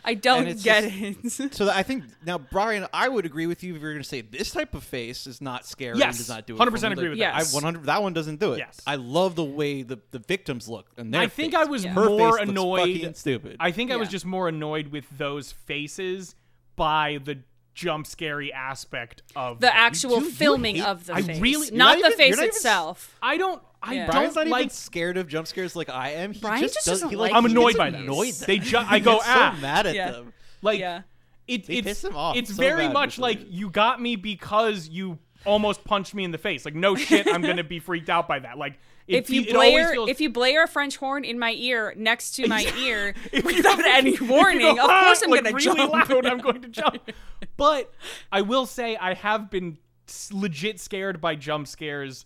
i 0.04 0.14
don't 0.14 0.44
get 0.62 0.90
just- 0.92 1.40
it 1.40 1.54
So 1.54 1.70
I 1.70 1.82
think 1.82 2.04
now, 2.24 2.38
Brian, 2.38 2.86
I 2.92 3.08
would 3.08 3.24
agree 3.26 3.46
with 3.46 3.62
you 3.62 3.74
if 3.74 3.80
you're 3.82 3.92
going 3.92 4.02
to 4.02 4.08
say 4.08 4.20
this 4.20 4.50
type 4.50 4.74
of 4.74 4.84
face 4.84 5.26
is 5.26 5.40
not 5.40 5.64
scary. 5.66 5.98
Yes, 5.98 6.16
and 6.16 6.18
does 6.18 6.28
not 6.28 6.46
do 6.46 6.54
it. 6.56 6.58
100% 6.58 6.92
agree 6.92 7.08
with 7.10 7.18
that. 7.18 7.34
I 7.34 7.38
Yes. 7.38 7.54
100. 7.54 7.84
That 7.84 8.02
one 8.02 8.12
doesn't 8.12 8.40
do 8.40 8.52
it. 8.54 8.58
Yes. 8.58 8.80
I 8.86 8.96
love 8.96 9.34
the 9.34 9.44
way 9.44 9.82
the, 9.82 9.98
the 10.10 10.18
victims 10.18 10.68
look. 10.68 10.86
And 10.96 11.14
I 11.16 11.26
think 11.28 11.52
face. 11.54 11.60
I 11.60 11.64
was 11.64 11.84
Yeah. 11.84 11.94
More 11.94 12.38
annoyed. 12.38 13.16
stupid. 13.16 13.56
I 13.60 13.70
think 13.72 13.90
I 13.90 13.96
was 13.96 14.08
just 14.08 14.26
more 14.26 14.48
annoyed 14.48 14.88
with 14.88 15.04
those 15.16 15.52
faces 15.52 16.34
by 16.76 17.18
the 17.24 17.38
jump 17.74 18.06
scary 18.06 18.52
aspect 18.52 19.22
of 19.34 19.58
the 19.60 19.74
actual 19.74 20.20
you 20.20 20.30
filming 20.30 20.76
hate- 20.76 20.84
of 20.86 21.06
the 21.06 21.14
I 21.14 21.22
face 21.22 21.40
really- 21.40 21.68
you're 21.68 21.76
not, 21.76 21.98
not 21.98 22.10
the 22.12 22.16
face 22.16 22.28
you're 22.28 22.36
not 22.36 22.42
even- 22.44 22.48
itself 22.56 23.18
I 23.22 23.36
don't. 23.36 23.60
I 23.86 23.92
Yeah. 23.94 24.06
don't 24.06 24.14
Brian's 24.14 24.34
not 24.36 24.46
like. 24.48 24.60
even 24.62 24.70
scared 24.70 25.16
of 25.16 25.28
jump 25.28 25.46
scares 25.46 25.76
like 25.76 25.88
I 25.90 26.10
am. 26.12 26.32
He 26.32 26.40
Brian 26.40 26.62
just, 26.62 26.74
just 26.74 26.86
does, 26.86 26.94
doesn't 27.00 27.10
he, 27.10 27.16
like 27.16 27.32
like, 27.32 27.36
I'm 27.38 27.46
he 27.46 27.52
annoyed 27.52 27.66
gets 27.72 27.78
by 27.78 27.90
them. 27.90 28.02
annoyed 28.02 28.32
They 28.46 28.58
them. 28.58 28.66
ju- 28.66 28.78
I 28.78 28.94
He 28.98 29.00
go 29.00 29.14
gets 29.16 29.24
ah 29.28 29.52
so 29.54 29.60
mad 29.62 29.86
at 29.86 29.94
Yeah. 29.94 30.10
them. 30.12 30.32
like 30.62 30.80
yeah 30.80 31.02
it, 31.46 31.66
They 31.66 31.74
it's 31.76 31.86
piss 31.86 32.04
him 32.04 32.16
off 32.16 32.36
it's 32.36 32.50
so 32.50 32.56
very 32.56 32.86
bad 32.86 32.92
much 32.94 33.16
with 33.18 33.22
like 33.22 33.40
it. 33.42 33.48
you 33.48 33.68
got 33.70 34.00
me 34.00 34.16
because 34.16 34.88
you 34.88 35.18
almost 35.44 35.84
punched 35.84 36.14
me 36.14 36.24
in 36.24 36.30
the 36.30 36.38
face. 36.38 36.64
Like 36.64 36.74
no 36.74 36.94
shit, 36.96 37.26
I'm 37.26 37.42
gonna 37.42 37.62
be 37.64 37.78
freaked 37.80 38.08
out 38.08 38.26
by 38.26 38.38
that. 38.38 38.56
Like 38.56 38.78
it 39.06 39.16
if 39.16 39.28
you 39.30 39.42
fe- 39.42 39.50
it 39.50 39.54
always 39.54 39.72
blare 39.74 39.92
feels- 39.92 40.08
if 40.08 40.20
you 40.22 40.30
blare 40.30 40.64
a 40.64 40.66
French 40.66 40.96
horn 40.96 41.22
in 41.24 41.38
my 41.38 41.52
ear 41.52 41.92
next 41.98 42.36
to 42.36 42.48
my 42.48 42.62
ear 42.78 43.14
If 43.30 43.44
you 43.44 43.56
without 43.56 43.84
any 43.84 44.14
if 44.14 44.20
you 44.22 44.26
warning, 44.26 44.60
go, 44.76 44.84
of 44.84 44.88
course 44.88 45.20
"Ah," 45.20 45.24
I'm 45.24 45.30
like 45.30 45.44
gonna 45.44 45.54
really 45.56 45.76
jump. 45.76 45.92
loud. 45.92 46.26
I'm 46.26 46.38
going 46.38 46.62
to 46.62 46.68
jump. 46.68 47.10
But 47.58 47.92
I 48.32 48.40
will 48.40 48.64
say 48.64 48.96
I 48.96 49.12
have 49.12 49.50
been 49.50 49.76
s- 50.08 50.30
legit 50.32 50.80
scared 50.80 51.20
by 51.20 51.34
jump 51.34 51.68
scares 51.68 52.24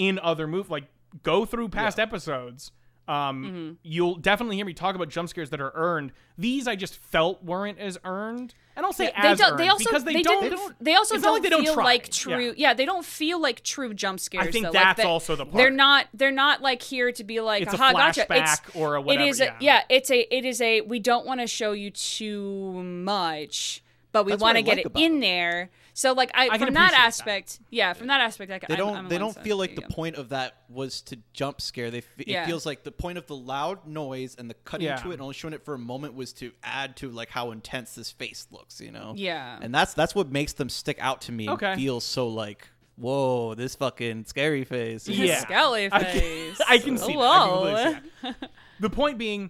in 0.00 0.18
other 0.18 0.46
movies. 0.46 0.70
Like 0.70 0.84
go 1.22 1.44
through 1.44 1.68
past 1.68 1.98
episodes. 2.00 2.72
Um, 3.08 3.44
Mm-hmm. 3.44 3.72
you'll 3.82 4.14
definitely 4.16 4.54
hear 4.54 4.64
me 4.64 4.72
talk 4.72 4.94
about 4.94 5.08
jump 5.08 5.28
scares 5.28 5.50
that 5.50 5.60
are 5.60 5.72
earned. 5.74 6.12
These 6.38 6.68
I 6.68 6.76
just 6.76 6.96
felt 6.96 7.42
weren't 7.42 7.80
as 7.80 7.98
earned. 8.04 8.54
And 8.76 8.78
I 8.78 8.80
don't 8.82 8.94
say 8.94 9.06
they 9.06 9.12
as 9.28 9.38
don't. 9.38 9.50
earned 9.50 9.58
They 9.58 9.68
also 9.68 9.84
because 9.84 10.04
they, 10.04 10.12
they 10.12 10.22
don't. 10.22 10.42
didn't- 10.44 10.76
They 10.80 10.94
also 10.94 11.16
it's 11.16 11.24
don't 11.24 11.32
like 11.34 11.42
they 11.42 11.48
don't 11.48 11.64
feel 11.64 11.74
try. 11.74 11.82
like 11.84 12.08
true. 12.10 12.54
Yeah. 12.56 12.72
they 12.74 12.84
don't 12.84 13.04
feel 13.04 13.40
like 13.40 13.64
true 13.64 13.94
jump 13.94 14.20
scares. 14.20 14.46
I 14.46 14.50
think 14.52 14.66
though. 14.66 14.70
that's 14.72 14.98
like 14.98 15.08
also 15.08 15.34
the 15.34 15.44
part. 15.44 15.56
They're 15.56 15.70
not. 15.72 16.06
They're 16.14 16.30
not 16.30 16.62
like 16.62 16.82
here 16.82 17.10
to 17.10 17.24
be 17.24 17.40
like, 17.40 17.64
It's 17.64 17.72
a 17.72 17.76
"Aha, 17.76 17.92
gotcha." 17.92 18.20
It's, 18.20 18.30
flashback 18.30 18.76
or 18.80 18.94
a 18.94 19.00
whatever, 19.00 19.24
It 19.26 19.28
is. 19.28 19.40
yeah. 19.40 19.46
A, 19.54 19.56
yeah. 19.60 19.82
It's 19.88 20.10
a. 20.12 20.36
It 20.36 20.44
is 20.44 20.60
a. 20.60 20.80
We 20.82 21.00
don't 21.00 21.26
want 21.26 21.40
to 21.40 21.48
show 21.48 21.72
you 21.72 21.90
too 21.90 22.80
much, 22.84 23.82
but 24.12 24.24
we 24.24 24.36
want 24.36 24.56
to 24.56 24.62
get 24.62 24.76
like 24.76 24.86
it 24.86 24.92
in 24.94 25.16
it. 25.16 25.20
there. 25.20 25.70
So 25.94 26.12
like, 26.12 26.30
I, 26.34 26.48
I 26.52 26.58
from 26.58 26.74
that 26.74 26.90
appreciate 26.90 26.90
that. 26.90 27.00
aspect, 27.06 27.60
yeah, 27.70 27.92
from 27.92 28.06
that 28.06 28.20
aspect, 28.20 28.50
I, 28.52 28.60
They 28.68 28.76
don't. 28.76 28.96
I'm 28.96 29.08
they 29.08 29.18
don't 29.18 29.36
feel 29.36 29.56
like 29.56 29.74
the 29.76 29.82
point 29.82 30.16
of 30.16 30.28
that 30.30 30.56
was 30.68 31.00
to 31.02 31.18
jump 31.32 31.60
scare. 31.60 31.90
They. 31.90 31.98
F- 31.98 32.04
It 32.18 32.46
feels 32.46 32.64
like 32.64 32.84
the 32.84 32.92
point 32.92 33.18
of 33.18 33.26
the 33.26 33.36
loud 33.36 33.86
noise 33.86 34.34
and 34.36 34.48
the 34.48 34.54
cutting 34.54 34.86
Yeah. 34.86 34.96
to 34.96 35.10
it 35.10 35.14
and 35.14 35.22
only 35.22 35.34
showing 35.34 35.54
it 35.54 35.64
for 35.64 35.74
a 35.74 35.78
moment 35.78 36.14
was 36.14 36.32
to 36.34 36.52
add 36.62 36.96
to 36.98 37.10
like 37.10 37.28
how 37.30 37.50
intense 37.50 37.94
this 37.94 38.10
face 38.10 38.46
looks. 38.50 38.80
You 38.80 38.92
know. 38.92 39.14
Yeah. 39.16 39.58
And 39.60 39.74
that's 39.74 39.94
that's 39.94 40.14
what 40.14 40.30
makes 40.30 40.52
them 40.54 40.68
stick 40.68 40.98
out 41.00 41.22
to 41.22 41.32
me. 41.32 41.48
Okay. 41.50 41.72
And 41.72 41.80
feel 41.80 42.00
so 42.00 42.28
like. 42.28 42.68
Whoa! 42.96 43.54
This 43.54 43.76
fucking 43.76 44.26
scary 44.26 44.64
face. 44.64 45.08
Yeah. 45.08 45.38
Skelly 45.40 45.88
I 45.90 46.04
face. 46.04 46.58
can, 46.58 46.66
I 46.68 46.78
can 46.78 46.98
see 46.98 47.14
that. 47.14 47.18
I 47.18 47.48
can 47.82 48.02
see 48.22 48.34
that. 48.40 48.50
The 48.78 48.90
point 48.90 49.16
being, 49.16 49.48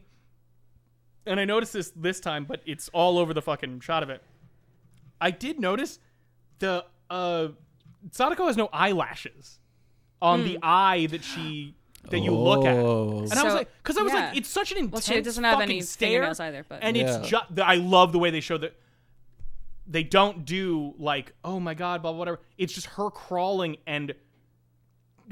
and 1.27 1.41
I 1.41 1.45
noticed 1.45 1.73
this 1.73 1.93
this 1.97 2.21
time, 2.21 2.45
but 2.45 2.63
it's 2.65 2.89
all 2.91 3.19
over 3.19 3.35
the 3.35 3.43
fucking 3.43 3.81
shot 3.81 4.05
of 4.05 4.11
it. 4.11 4.23
I 5.21 5.33
did 5.33 5.59
notice 5.59 5.99
the 6.61 6.85
uh, 7.11 7.49
Sadako 8.13 8.47
has 8.47 8.57
no 8.57 8.69
eyelashes 8.73 9.59
on 10.23 10.45
the 10.45 10.59
eye 10.63 11.07
that 11.07 11.25
she 11.25 11.75
that 12.11 12.21
you 12.21 12.31
look 12.35 12.65
at, 12.65 12.77
Oh. 12.77 13.21
and 13.21 13.33
I 13.35 13.43
was 13.45 13.53
like, 13.55 13.69
because 13.83 13.99
I 13.99 14.03
was 14.03 14.13
yeah. 14.13 14.29
like, 14.29 14.37
it's 14.39 14.49
such 14.49 14.73
an 14.73 14.79
intense 14.79 14.93
Well, 15.09 15.17
she 15.17 15.21
doesn't 15.23 15.45
have 15.45 15.61
any 15.61 15.81
stare, 15.83 16.25
either, 16.41 16.65
but- 16.69 16.83
and 16.83 16.97
Yeah. 16.97 17.19
it's 17.19 17.29
just 17.29 17.45
I 17.59 17.75
love 17.75 18.13
the 18.13 18.19
way 18.19 18.31
they 18.31 18.41
show 18.41 18.57
that. 18.59 18.75
They 19.87 20.03
don't 20.05 20.45
do 20.45 20.95
like, 20.99 21.33
oh 21.45 21.59
my 21.61 21.75
god, 21.75 22.01
blah, 22.01 22.13
blah, 22.13 22.19
whatever. 22.21 22.41
It's 22.57 22.73
just 22.73 22.87
her 22.87 23.11
crawling 23.11 23.77
and 23.87 24.15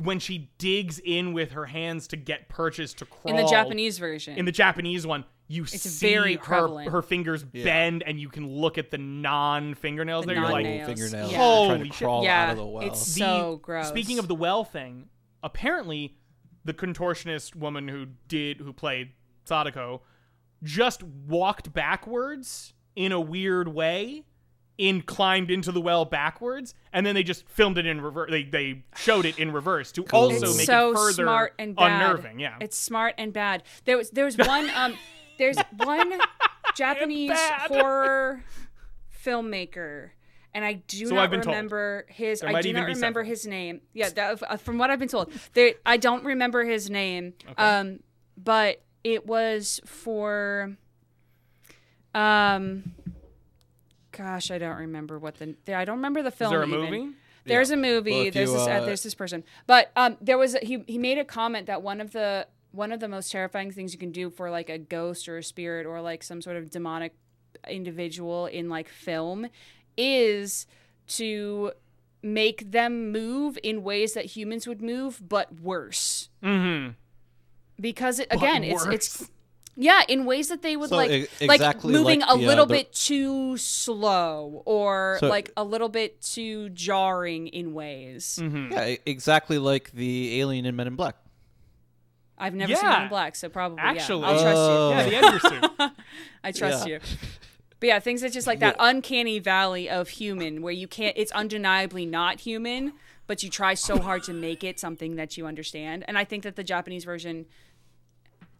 when 0.02 0.18
she 0.18 0.50
digs 0.58 0.98
in 0.98 1.32
with 1.32 1.52
her 1.52 1.66
hands 1.66 2.06
to 2.08 2.16
get 2.16 2.48
purchase 2.48 2.92
to 2.94 3.04
crawl 3.06 3.36
in 3.36 3.42
the 3.44 3.48
Japanese 3.50 3.98
version. 3.98 4.36
in 4.36 4.44
the 4.44 4.52
Japanese 4.52 5.06
one, 5.06 5.24
you 5.50 5.62
It's 5.62 5.82
see 5.82 6.06
very 6.06 6.36
her 6.36 6.90
her 6.90 7.02
fingers 7.02 7.42
bend, 7.42 8.02
and 8.04 8.20
you 8.20 8.28
can 8.28 8.46
look 8.46 8.76
at 8.78 8.90
the 8.90 8.98
non 8.98 9.74
fingernails. 9.74 10.24
The 10.26 10.34
There, 10.34 10.42
you're 10.42 10.50
like, 10.52 10.64
non-nails. 10.64 10.86
fingernails. 10.86 11.32
Yeah. 11.32 11.38
Holy 11.38 11.88
to 11.88 11.94
shit. 11.94 12.08
Yeah, 12.22 12.42
out 12.44 12.50
of 12.50 12.56
the 12.58 12.66
well. 12.66 12.82
it's- 12.84 13.14
the- 13.14 13.20
So 13.20 13.56
gross. 13.62 13.88
Speaking 13.88 14.18
of 14.18 14.28
the 14.28 14.34
well 14.34 14.62
thing, 14.64 15.08
apparently, 15.42 16.16
the 16.64 16.74
contortionist 16.74 17.56
woman 17.56 17.88
who 17.88 18.06
did 18.28 18.58
who 18.58 18.72
played 18.72 19.12
Sadako 19.44 20.02
just 20.62 21.02
walked 21.02 21.72
backwards 21.72 22.74
in 22.94 23.12
a 23.12 23.20
weird 23.20 23.68
way. 23.68 24.24
In 24.76 25.02
climbed 25.02 25.50
into 25.50 25.72
the 25.72 25.80
well 25.80 26.04
backwards, 26.04 26.72
and 26.92 27.04
then 27.04 27.16
they 27.16 27.24
just 27.24 27.48
filmed 27.48 27.78
it 27.78 27.86
in 27.86 28.00
reverse. 28.00 28.30
They 28.30 28.44
they 28.44 28.84
showed 28.94 29.24
it 29.26 29.36
in 29.36 29.50
reverse 29.50 29.90
to 29.92 30.04
also 30.12 30.46
it's 30.46 30.56
make 30.56 30.66
so 30.66 30.90
it 30.92 30.94
further 30.94 31.12
smart 31.24 31.54
and 31.58 31.74
bad. 31.74 32.00
unnerving. 32.00 32.38
Yeah, 32.38 32.54
it's 32.60 32.76
smart 32.78 33.16
and 33.18 33.32
bad. 33.32 33.64
There 33.86 33.96
was 33.96 34.10
there 34.10 34.24
was 34.24 34.36
one 34.38 34.70
um 34.70 34.94
there's 35.38 35.56
one 35.76 36.12
Japanese 36.76 37.32
horror 37.68 38.42
filmmaker. 39.24 40.10
And 40.54 40.64
I 40.64 40.74
do 40.74 41.06
So 41.06 41.14
not 41.14 41.24
I've 41.24 41.30
been 41.30 41.40
told. 41.42 41.54
remember 41.54 42.06
his. 42.08 42.40
There 42.40 42.48
I 42.48 42.52
might 42.52 42.62
do 42.62 42.70
even 42.70 42.82
not 42.82 42.86
remember 42.88 43.20
several. 43.20 43.26
his 43.26 43.46
name. 43.46 43.80
Yeah, 43.92 44.08
that, 44.10 44.42
uh, 44.42 44.56
from 44.56 44.78
what 44.78 44.90
I've 44.90 44.98
been 44.98 45.06
told, 45.08 45.30
there. 45.54 45.74
I 45.84 45.98
don't 45.98 46.24
remember 46.24 46.64
his 46.64 46.88
name. 46.90 47.34
Um, 47.56 48.00
but 48.36 48.82
it 49.04 49.26
was 49.26 49.80
for. 49.84 50.76
Um. 52.14 52.94
Gosh, 54.10 54.50
I 54.50 54.58
don't 54.58 54.78
remember 54.78 55.18
what 55.18 55.36
the. 55.36 55.54
I 55.72 55.84
don't 55.84 55.96
remember 55.96 56.22
the 56.22 56.28
is 56.28 56.34
film. 56.34 56.50
there 56.50 56.62
a 56.62 56.66
even. 56.66 56.80
movie? 56.80 57.08
There's 57.44 57.70
a 57.70 57.76
movie. 57.76 58.10
Well, 58.10 58.30
there's 58.32 58.50
you, 58.50 58.56
this. 58.58 58.66
Uh, 58.66 58.70
uh, 58.70 58.84
there's 58.84 59.02
this 59.02 59.14
person. 59.14 59.44
But 59.66 59.92
um, 59.96 60.16
there 60.20 60.38
was 60.38 60.54
a, 60.54 60.60
he. 60.60 60.82
He 60.88 60.98
made 60.98 61.18
a 61.18 61.24
comment 61.24 61.66
that 61.66 61.82
one 61.82 62.00
of 62.00 62.12
the 62.12 62.46
one 62.72 62.92
of 62.92 63.00
the 63.00 63.08
most 63.08 63.32
terrifying 63.32 63.70
things 63.72 63.92
you 63.92 63.98
can 63.98 64.12
do 64.12 64.30
for 64.30 64.50
like 64.50 64.68
a 64.68 64.78
ghost 64.78 65.28
or 65.28 65.38
a 65.38 65.42
spirit 65.42 65.86
or 65.86 66.00
like 66.00 66.22
some 66.22 66.40
sort 66.42 66.56
of 66.56 66.70
demonic 66.70 67.14
individual 67.68 68.46
in 68.46 68.68
like 68.68 68.88
film 68.88 69.46
is 69.96 70.66
to 71.08 71.72
make 72.22 72.70
them 72.70 73.10
move 73.10 73.58
in 73.62 73.82
ways 73.82 74.12
that 74.14 74.24
humans 74.26 74.66
would 74.66 74.82
move, 74.82 75.22
but 75.26 75.60
worse. 75.60 76.28
Mm-hmm. 76.42 76.90
Because 77.80 78.18
it, 78.18 78.26
again, 78.30 78.62
But 78.62 78.92
it's 78.92 79.16
it's 79.20 79.30
yeah, 79.76 80.02
in 80.08 80.24
ways 80.24 80.48
that 80.48 80.62
they 80.62 80.76
would 80.76 80.88
So 80.90 80.96
like 80.96 81.10
e- 81.40 81.46
like 81.46 81.84
moving 81.84 82.20
like 82.20 82.30
a 82.34 82.36
the, 82.38 82.44
uh, 82.44 82.48
little 82.48 82.66
the- 82.66 82.74
bit 82.74 82.92
too 82.92 83.56
slow 83.56 84.62
or 84.66 85.18
So- 85.20 85.28
like 85.28 85.52
a 85.56 85.62
little 85.64 85.88
bit 85.88 86.20
too 86.20 86.70
jarring 86.70 87.46
in 87.46 87.72
ways. 87.74 88.38
Mm-hmm. 88.42 88.72
Yeah, 88.72 88.96
exactly 89.06 89.58
like 89.58 89.92
the 89.92 90.40
alien 90.40 90.66
in 90.66 90.74
Men 90.76 90.88
in 90.88 90.96
Black. 90.96 91.14
I've 92.38 92.54
never 92.54 92.74
seen 92.74 92.84
Yeah. 92.84 92.90
Men 92.90 93.02
in 93.04 93.08
Black, 93.08 93.36
so 93.36 93.48
probably 93.48 93.78
Actually, 93.80 94.20
yeah. 94.22 94.26
I'll 94.28 94.40
trust 94.42 95.10
you. 95.10 95.12
Yeah, 95.12 95.20
the 95.20 95.66
Edgar. 95.86 95.94
I 96.44 96.52
trust 96.52 96.86
Yeah. 96.88 96.94
you. 96.94 97.00
But 97.80 97.86
yeah, 97.86 98.00
things 98.00 98.22
that 98.22 98.32
just 98.32 98.46
like 98.46 98.58
that 98.60 98.74
uncanny 98.78 99.38
valley 99.38 99.88
of 99.88 100.08
human 100.08 100.62
where 100.62 100.72
you 100.72 100.88
can't 100.88 101.14
it's 101.16 101.30
undeniably 101.32 102.06
not 102.06 102.40
human, 102.40 102.92
but 103.28 103.42
you 103.42 103.50
try 103.50 103.74
so 103.74 103.98
hard 103.98 104.24
to 104.24 104.32
make 104.32 104.64
it 104.64 104.80
something 104.80 105.14
that 105.16 105.36
you 105.36 105.46
understand. 105.46 106.04
And 106.08 106.18
I 106.18 106.24
think 106.24 106.42
that 106.42 106.56
the 106.56 106.64
Japanese 106.64 107.04
version 107.04 107.46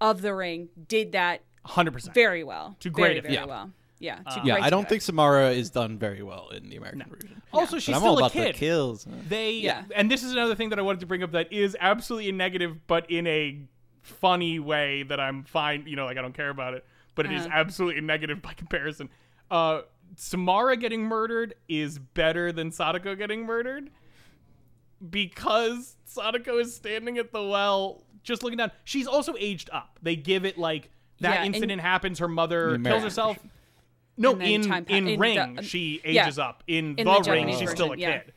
of 0.00 0.22
The 0.22 0.34
Ring 0.34 0.68
did 0.86 1.12
that 1.12 1.42
Hundred 1.64 1.92
percent. 1.92 2.14
very 2.14 2.44
well. 2.44 2.76
To 2.80 2.90
great 2.90 3.08
very, 3.08 3.20
very 3.20 3.34
effect. 3.34 3.48
well. 3.48 3.70
Yeah. 4.00 4.16
to 4.18 4.40
Yeah, 4.44 4.58
I 4.60 4.70
don't 4.70 4.88
think 4.88 5.02
Samara 5.02 5.50
is 5.50 5.70
done 5.70 5.98
very 5.98 6.22
well 6.22 6.50
in 6.50 6.68
the 6.68 6.76
American 6.76 7.04
version. 7.10 7.42
Also, 7.52 7.76
But 7.76 7.82
she's 7.82 7.94
I'm 7.94 8.00
still 8.00 8.10
all 8.12 8.16
a 8.16 8.20
about 8.20 8.32
kid. 8.32 8.54
the 8.54 8.58
kills. 8.58 9.06
They 9.28 9.52
Yeah. 9.54 9.84
and 9.94 10.10
this 10.10 10.22
is 10.22 10.32
another 10.32 10.54
thing 10.54 10.68
that 10.70 10.78
I 10.78 10.82
wanted 10.82 11.00
to 11.00 11.06
bring 11.06 11.22
up 11.22 11.32
that 11.32 11.52
is 11.52 11.76
absolutely 11.80 12.32
negative, 12.32 12.86
but 12.86 13.10
in 13.10 13.26
a 13.26 13.58
funny 14.02 14.58
way 14.58 15.02
that 15.04 15.18
I'm 15.20 15.44
fine. 15.44 15.84
You 15.86 15.96
know, 15.96 16.04
like 16.06 16.16
I 16.16 16.22
don't 16.22 16.34
care 16.34 16.50
about 16.50 16.74
it, 16.74 16.84
but 17.14 17.26
it 17.26 17.32
is 17.32 17.46
Uh-huh. 17.46 17.54
absolutely 17.58 18.00
negative 18.02 18.40
by 18.40 18.52
comparison. 18.54 19.08
Uh, 19.50 19.82
Samara 20.16 20.76
getting 20.76 21.02
murdered 21.02 21.54
is 21.68 21.98
better 21.98 22.50
than 22.52 22.70
Sadako 22.70 23.14
getting 23.14 23.44
murdered 23.44 23.90
because 25.10 25.96
Sadako 26.06 26.58
is 26.58 26.74
standing 26.74 27.18
at 27.18 27.32
the 27.32 27.42
well, 27.42 28.02
just 28.22 28.42
looking 28.42 28.58
down. 28.58 28.70
She's 28.84 29.06
also 29.06 29.34
aged 29.38 29.70
up. 29.72 29.98
They 30.02 30.16
give 30.16 30.44
it 30.44 30.58
like 30.58 30.90
that 31.20 31.40
Yeah, 31.40 31.44
incident 31.44 31.80
happens. 31.80 32.18
Her 32.18 32.28
mother 32.28 32.66
kills 32.70 32.74
American 32.76 33.02
herself. 33.02 33.38
No, 34.18 34.38
in 34.38 34.68
pa- 34.68 34.82
in 34.88 35.08
in 35.08 35.20
Ring, 35.20 35.54
the- 35.54 35.62
she 35.62 36.00
yeah. 36.04 36.24
ages 36.24 36.38
up. 36.38 36.64
In, 36.66 36.96
In 36.98 37.06
the, 37.06 37.20
the 37.20 37.30
Ring, 37.30 37.56
she's 37.56 37.70
still 37.70 37.92
a 37.92 37.96
yeah. 37.96 38.18
kid. 38.18 38.32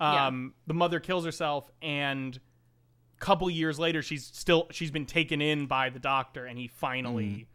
Yeah. 0.00 0.26
Um, 0.26 0.54
the 0.66 0.74
mother 0.74 1.00
kills 1.00 1.24
herself, 1.24 1.70
and 1.80 2.36
a 2.36 3.20
couple 3.24 3.48
years 3.48 3.78
later, 3.78 4.02
she's 4.02 4.24
still 4.24 4.66
she's 4.70 4.90
been 4.90 5.06
taken 5.06 5.40
in 5.40 5.66
by 5.66 5.90
the 5.90 5.98
doctor, 5.98 6.44
and 6.44 6.58
he 6.58 6.68
finally 6.68 7.46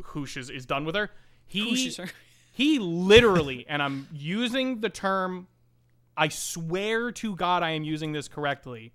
whooshes 0.00 0.50
is 0.50 0.64
done 0.64 0.84
with 0.84 0.94
her. 0.94 1.10
He 1.46 1.92
her. 1.96 2.08
he 2.52 2.78
literally, 2.78 3.66
and 3.68 3.82
I'm 3.82 4.06
using 4.12 4.80
the 4.80 4.90
term. 4.90 5.48
I 6.16 6.28
swear 6.28 7.12
to 7.12 7.36
God, 7.36 7.62
I 7.62 7.70
am 7.70 7.84
using 7.84 8.12
this 8.12 8.28
correctly. 8.28 8.92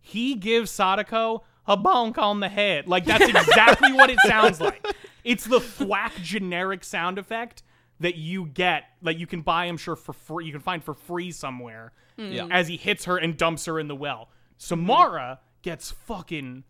He 0.00 0.34
gives 0.34 0.70
Sadako 0.70 1.44
a 1.68 1.76
bonk 1.76 2.18
on 2.18 2.40
the 2.40 2.48
head. 2.48 2.88
Like 2.88 3.04
that's 3.04 3.28
exactly 3.28 3.92
what 3.92 4.10
it 4.10 4.18
sounds 4.26 4.60
like. 4.60 4.84
It's 5.22 5.44
the 5.44 5.60
thwack 5.60 6.14
generic 6.22 6.82
sound 6.82 7.18
effect 7.18 7.62
that 8.00 8.16
you 8.16 8.46
get, 8.46 8.84
that 9.02 9.18
you 9.18 9.26
can 9.26 9.42
buy, 9.42 9.66
I'm 9.66 9.76
sure, 9.76 9.94
for 9.96 10.12
free. 10.12 10.46
You 10.46 10.52
can 10.52 10.60
find 10.60 10.82
for 10.82 10.94
free 10.94 11.30
somewhere. 11.30 11.92
Yeah. 12.16 12.48
As 12.50 12.66
he 12.68 12.76
hits 12.76 13.04
her 13.04 13.16
and 13.16 13.36
dumps 13.36 13.66
her 13.66 13.78
in 13.78 13.86
the 13.86 13.94
well. 13.94 14.30
Samara 14.56 15.38
gets 15.62 15.90
fucking 15.92 16.64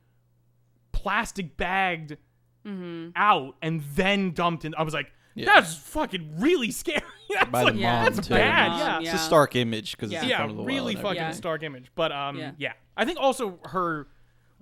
plastic 0.93 1.57
bagged 1.57 2.17
out 3.17 3.55
and 3.63 3.83
then 3.95 4.33
dumped 4.33 4.65
in. 4.67 4.75
I 4.75 4.83
was 4.83 4.93
like, 4.93 5.11
that's 5.37 5.75
fucking 5.77 6.35
really 6.39 6.71
scary. 6.71 7.01
That's, 7.31 7.51
By 7.51 7.61
the 7.61 7.65
like, 7.67 7.75
mom, 7.75 7.81
Yeah, 7.83 8.05
that's 8.09 8.27
too. 8.27 8.35
bad. 8.35 8.69
Mom, 8.71 8.79
yeah. 8.81 8.97
It's 8.99 9.05
yeah. 9.07 9.15
a 9.15 9.19
stark 9.19 9.55
image 9.55 9.93
because 9.97 10.11
Yeah. 10.11 10.19
it's 10.19 10.25
in 10.25 10.31
Yeah, 10.31 10.37
front 10.39 10.51
of 10.53 10.57
the 10.57 10.63
really 10.65 10.81
well. 10.81 10.89
and 10.89 10.99
fucking 11.03 11.17
Yeah. 11.23 11.31
stark 11.33 11.63
image. 11.63 11.93
But 11.95 12.11
um, 12.11 12.37
Yeah. 12.39 12.53
yeah. 12.59 12.73
I 12.97 13.05
think 13.05 13.19
also 13.21 13.59
her 13.67 14.09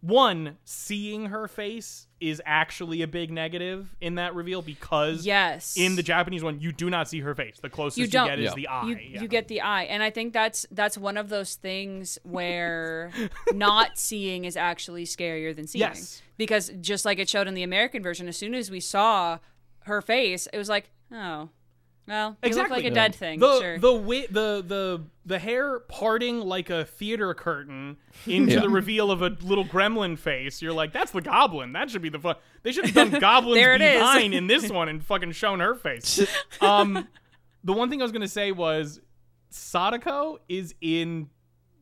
one 0.07 0.57
seeing 0.65 1.27
her 1.27 1.49
face 1.49 2.07
is 2.21 2.41
actually 2.47 3.03
a 3.03 3.07
big 3.07 3.31
negative 3.31 3.95
in 4.01 4.15
that 4.15 4.35
reveal 4.35 4.63
because 4.63 5.27
Yes. 5.27 5.77
in 5.77 5.97
the 5.97 6.03
Japanese 6.03 6.43
one 6.43 6.61
you 6.61 6.73
do 6.73 6.89
not 6.89 7.09
see 7.09 7.21
her 7.21 7.35
face. 7.35 7.59
The 7.61 7.69
closest 7.69 7.99
You 7.99 8.05
you, 8.05 8.11
don't. 8.11 8.29
get 8.29 8.39
is 8.39 8.55
the 8.55 8.69
eye. 8.69 8.87
you, 8.87 8.97
yeah. 8.97 9.21
you 9.23 9.29
get 9.29 9.49
the 9.49 9.61
eye 9.61 9.85
and 9.85 10.03
i 10.03 10.11
think 10.11 10.33
that's 10.33 10.65
that's 10.71 10.97
one 10.97 11.17
of 11.17 11.29
those 11.29 11.57
things 11.57 12.19
where 12.23 13.11
not 13.53 13.99
seeing 13.99 14.45
is 14.45 14.57
actually 14.57 15.05
scarier 15.05 15.55
than 15.55 15.67
seeing 15.67 15.81
Yes. 15.81 16.23
because 16.39 16.71
just 16.81 17.05
like 17.05 17.19
it 17.19 17.29
showed 17.29 17.49
in 17.49 17.55
the 17.55 17.63
american 17.63 18.03
version 18.03 18.29
as 18.29 18.37
soon 18.37 18.55
as 18.55 18.71
we 18.71 18.81
saw 18.81 19.39
her 19.81 20.01
face 20.01 20.47
it 20.53 20.59
was 20.59 20.69
like 20.69 20.91
oh 21.13 21.49
well 22.09 22.29
you 22.29 22.31
look 22.31 22.39
Exactly. 22.43 22.77
like 22.77 22.85
a 22.85 22.89
Yeah. 22.89 22.95
dead 22.95 23.15
thing 23.15 23.41
the 23.41 23.61
sure 23.61 23.79
the 23.79 23.93
wi- 23.93 24.27
the 24.31 24.63
the 24.67 25.03
the 25.25 25.39
hair 25.39 25.81
parting 25.81 26.41
like 26.41 26.71
a 26.71 26.85
theater 26.85 27.35
curtain 27.35 27.97
into 28.27 28.55
Yeah. 28.55 28.61
the 28.61 28.69
reveal 28.69 29.11
of 29.11 29.23
a 29.23 29.31
little 29.43 29.65
gremlin 29.65 30.17
face. 30.19 30.63
You're 30.63 30.73
like, 30.73 30.93
that's 30.93 31.11
the 31.11 31.21
goblin. 31.21 31.73
That 31.73 31.91
should 31.91 32.03
be 32.03 32.11
the 32.11 32.21
fun. 32.21 32.37
They 32.63 32.71
should 32.71 32.87
have 32.87 32.95
done 32.95 33.11
goblins 33.21 33.57
There 33.57 33.75
it 33.75 33.81
is. 33.83 33.99
behind 33.99 34.35
in 34.35 34.47
this 34.47 34.71
one 34.79 34.89
and 34.89 35.03
fucking 35.05 35.33
shown 35.33 35.59
her 35.61 35.75
face. 35.75 36.25
um, 36.61 37.09
the 37.65 37.73
one 37.73 37.91
thing 37.91 38.01
I 38.01 38.05
was 38.05 38.13
gonna 38.13 38.29
say 38.29 38.53
was 38.53 39.01
Sadako 39.51 40.39
is 40.49 40.75
in. 40.81 41.29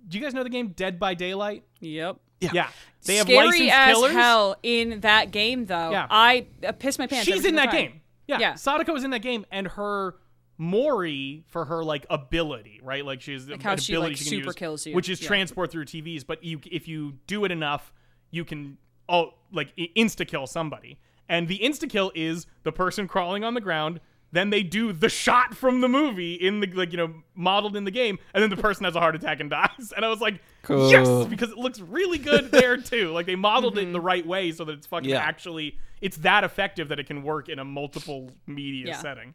Do 0.09 0.19
you 0.19 0.25
guys 0.25 0.35
know 0.35 0.43
the 0.43 0.51
game 0.51 0.69
Dead 0.69 0.99
by 0.99 1.15
Daylight? 1.15 1.65
yep 1.81 2.17
Yeah, 2.41 2.51
yeah. 2.53 2.69
they 3.05 3.17
have 3.17 3.27
scary 3.27 3.47
licensed 3.47 3.73
as 3.75 3.95
killers. 3.95 4.13
hell 4.13 4.57
in 4.63 5.01
that 5.01 5.31
game 5.31 5.67
though 5.67 5.91
Yeah. 5.91 6.07
i 6.11 6.47
uh, 6.67 6.73
pissed 6.73 6.99
my 6.99 7.07
pants 7.07 7.27
She's 7.27 7.45
in 7.45 7.55
that 7.57 7.67
time. 7.67 7.75
game. 7.75 8.01
Yeah. 8.27 8.39
Yeah. 8.39 8.55
Sadako 8.55 8.95
is 8.97 9.05
in 9.05 9.11
that 9.11 9.21
game, 9.23 9.45
and 9.51 9.67
her 9.69 10.17
Mori 10.59 11.45
for 11.49 11.65
her 11.65 11.85
like 11.85 12.07
ability, 12.11 12.81
right? 12.83 13.05
Like 13.05 13.21
she's 13.21 13.49
Like 13.49 13.63
how 13.63 13.73
ability 13.75 13.83
she, 13.85 13.97
like, 13.97 14.17
can 14.17 14.25
super 14.25 14.47
use, 14.47 14.55
kills 14.55 14.87
you. 14.87 14.95
which 14.95 15.09
is 15.09 15.21
Yeah. 15.21 15.27
transport 15.29 15.71
through 15.71 15.85
TVs. 15.87 16.25
But 16.27 16.43
you, 16.45 16.61
if 16.71 16.87
you 16.89 17.15
do 17.27 17.45
it 17.45 17.51
enough, 17.53 17.93
you 18.31 18.45
can 18.45 18.79
oh 19.09 19.35
like 19.53 19.75
insta 19.77 20.27
kill 20.27 20.47
somebody, 20.47 20.99
and 21.29 21.49
the 21.49 21.59
insta 21.59 21.89
kill 21.89 22.13
is 22.15 22.47
the 22.63 22.73
person 22.73 23.07
crawling 23.09 23.45
on 23.45 23.55
the 23.55 23.61
ground. 23.61 24.01
Then 24.33 24.51
they 24.51 24.63
do 24.65 24.93
the 24.93 25.09
shot 25.09 25.55
from 25.57 25.81
the 25.81 25.89
movie 25.89 26.35
in 26.35 26.61
the 26.61 26.67
like 26.69 26.91
you 26.93 26.97
know 26.99 27.15
modeled 27.35 27.77
in 27.77 27.85
the 27.85 27.91
game, 27.91 28.19
and 28.33 28.43
then 28.43 28.51
the 28.51 28.57
person 28.57 28.85
has 28.85 28.97
a 28.97 29.01
heart 29.01 29.15
attack 29.17 29.41
and 29.41 29.51
dies. 29.51 29.93
And 29.95 30.05
I 30.05 30.09
was 30.09 30.21
like, 30.21 30.41
Cool. 30.65 30.91
yes, 30.91 31.27
because 31.27 31.51
it 31.51 31.59
looks 31.59 31.79
really 31.81 32.19
good 32.19 32.51
there 32.51 32.77
too. 32.93 33.11
Like 33.13 33.27
they 33.27 33.37
modeled 33.37 33.77
it 33.79 33.81
in 33.83 33.87
Mm-hmm. 33.87 33.93
the 33.93 34.01
right 34.01 34.27
way 34.27 34.51
so 34.53 34.65
that 34.65 34.73
it's 34.73 34.87
fucking 34.87 35.11
Yeah. 35.11 35.19
actually 35.19 35.79
it's 36.01 36.17
that 36.19 36.43
effective 36.45 36.89
that 36.89 36.99
it 36.99 37.07
can 37.07 37.23
work 37.23 37.49
in 37.49 37.59
a 37.59 37.65
multiple 37.65 38.31
media 38.47 38.87
Yeah. 38.89 39.01
setting. 39.01 39.35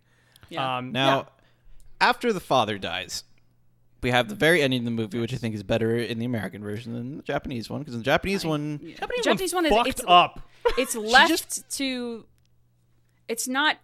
Yeah. 0.50 0.78
Um, 0.78 0.92
Now, 0.92 1.18
yeah. 1.18 1.24
after 2.02 2.34
the 2.34 2.40
father 2.40 2.78
dies, 2.78 3.24
we 4.02 4.12
have 4.12 4.30
the 4.30 4.36
very 4.36 4.62
ending 4.62 4.80
of 4.82 4.86
the 4.86 4.92
movie, 4.92 5.20
which 5.20 5.34
I 5.34 5.38
think 5.38 5.56
is 5.56 5.64
better 5.64 5.96
in 5.98 6.20
the 6.20 6.26
American 6.26 6.62
version 6.64 6.94
than 6.94 7.18
the 7.18 7.24
Japanese 7.24 7.70
one. 7.70 7.80
Because 7.82 7.94
in 7.96 8.00
the 8.00 8.06
Japanese 8.06 8.46
one, 8.46 8.80
Japanese, 8.98 9.24
Japanese 9.26 9.54
one's 9.54 9.54
one 9.54 9.66
is- 9.66 9.72
fucked 9.94 10.00
it's- 10.00 10.06
up. 10.08 10.42
it's 10.78 10.96
left 11.14 11.30
just- 11.30 11.70
to 11.78 12.26
it's 13.28 13.48
not 13.48 13.78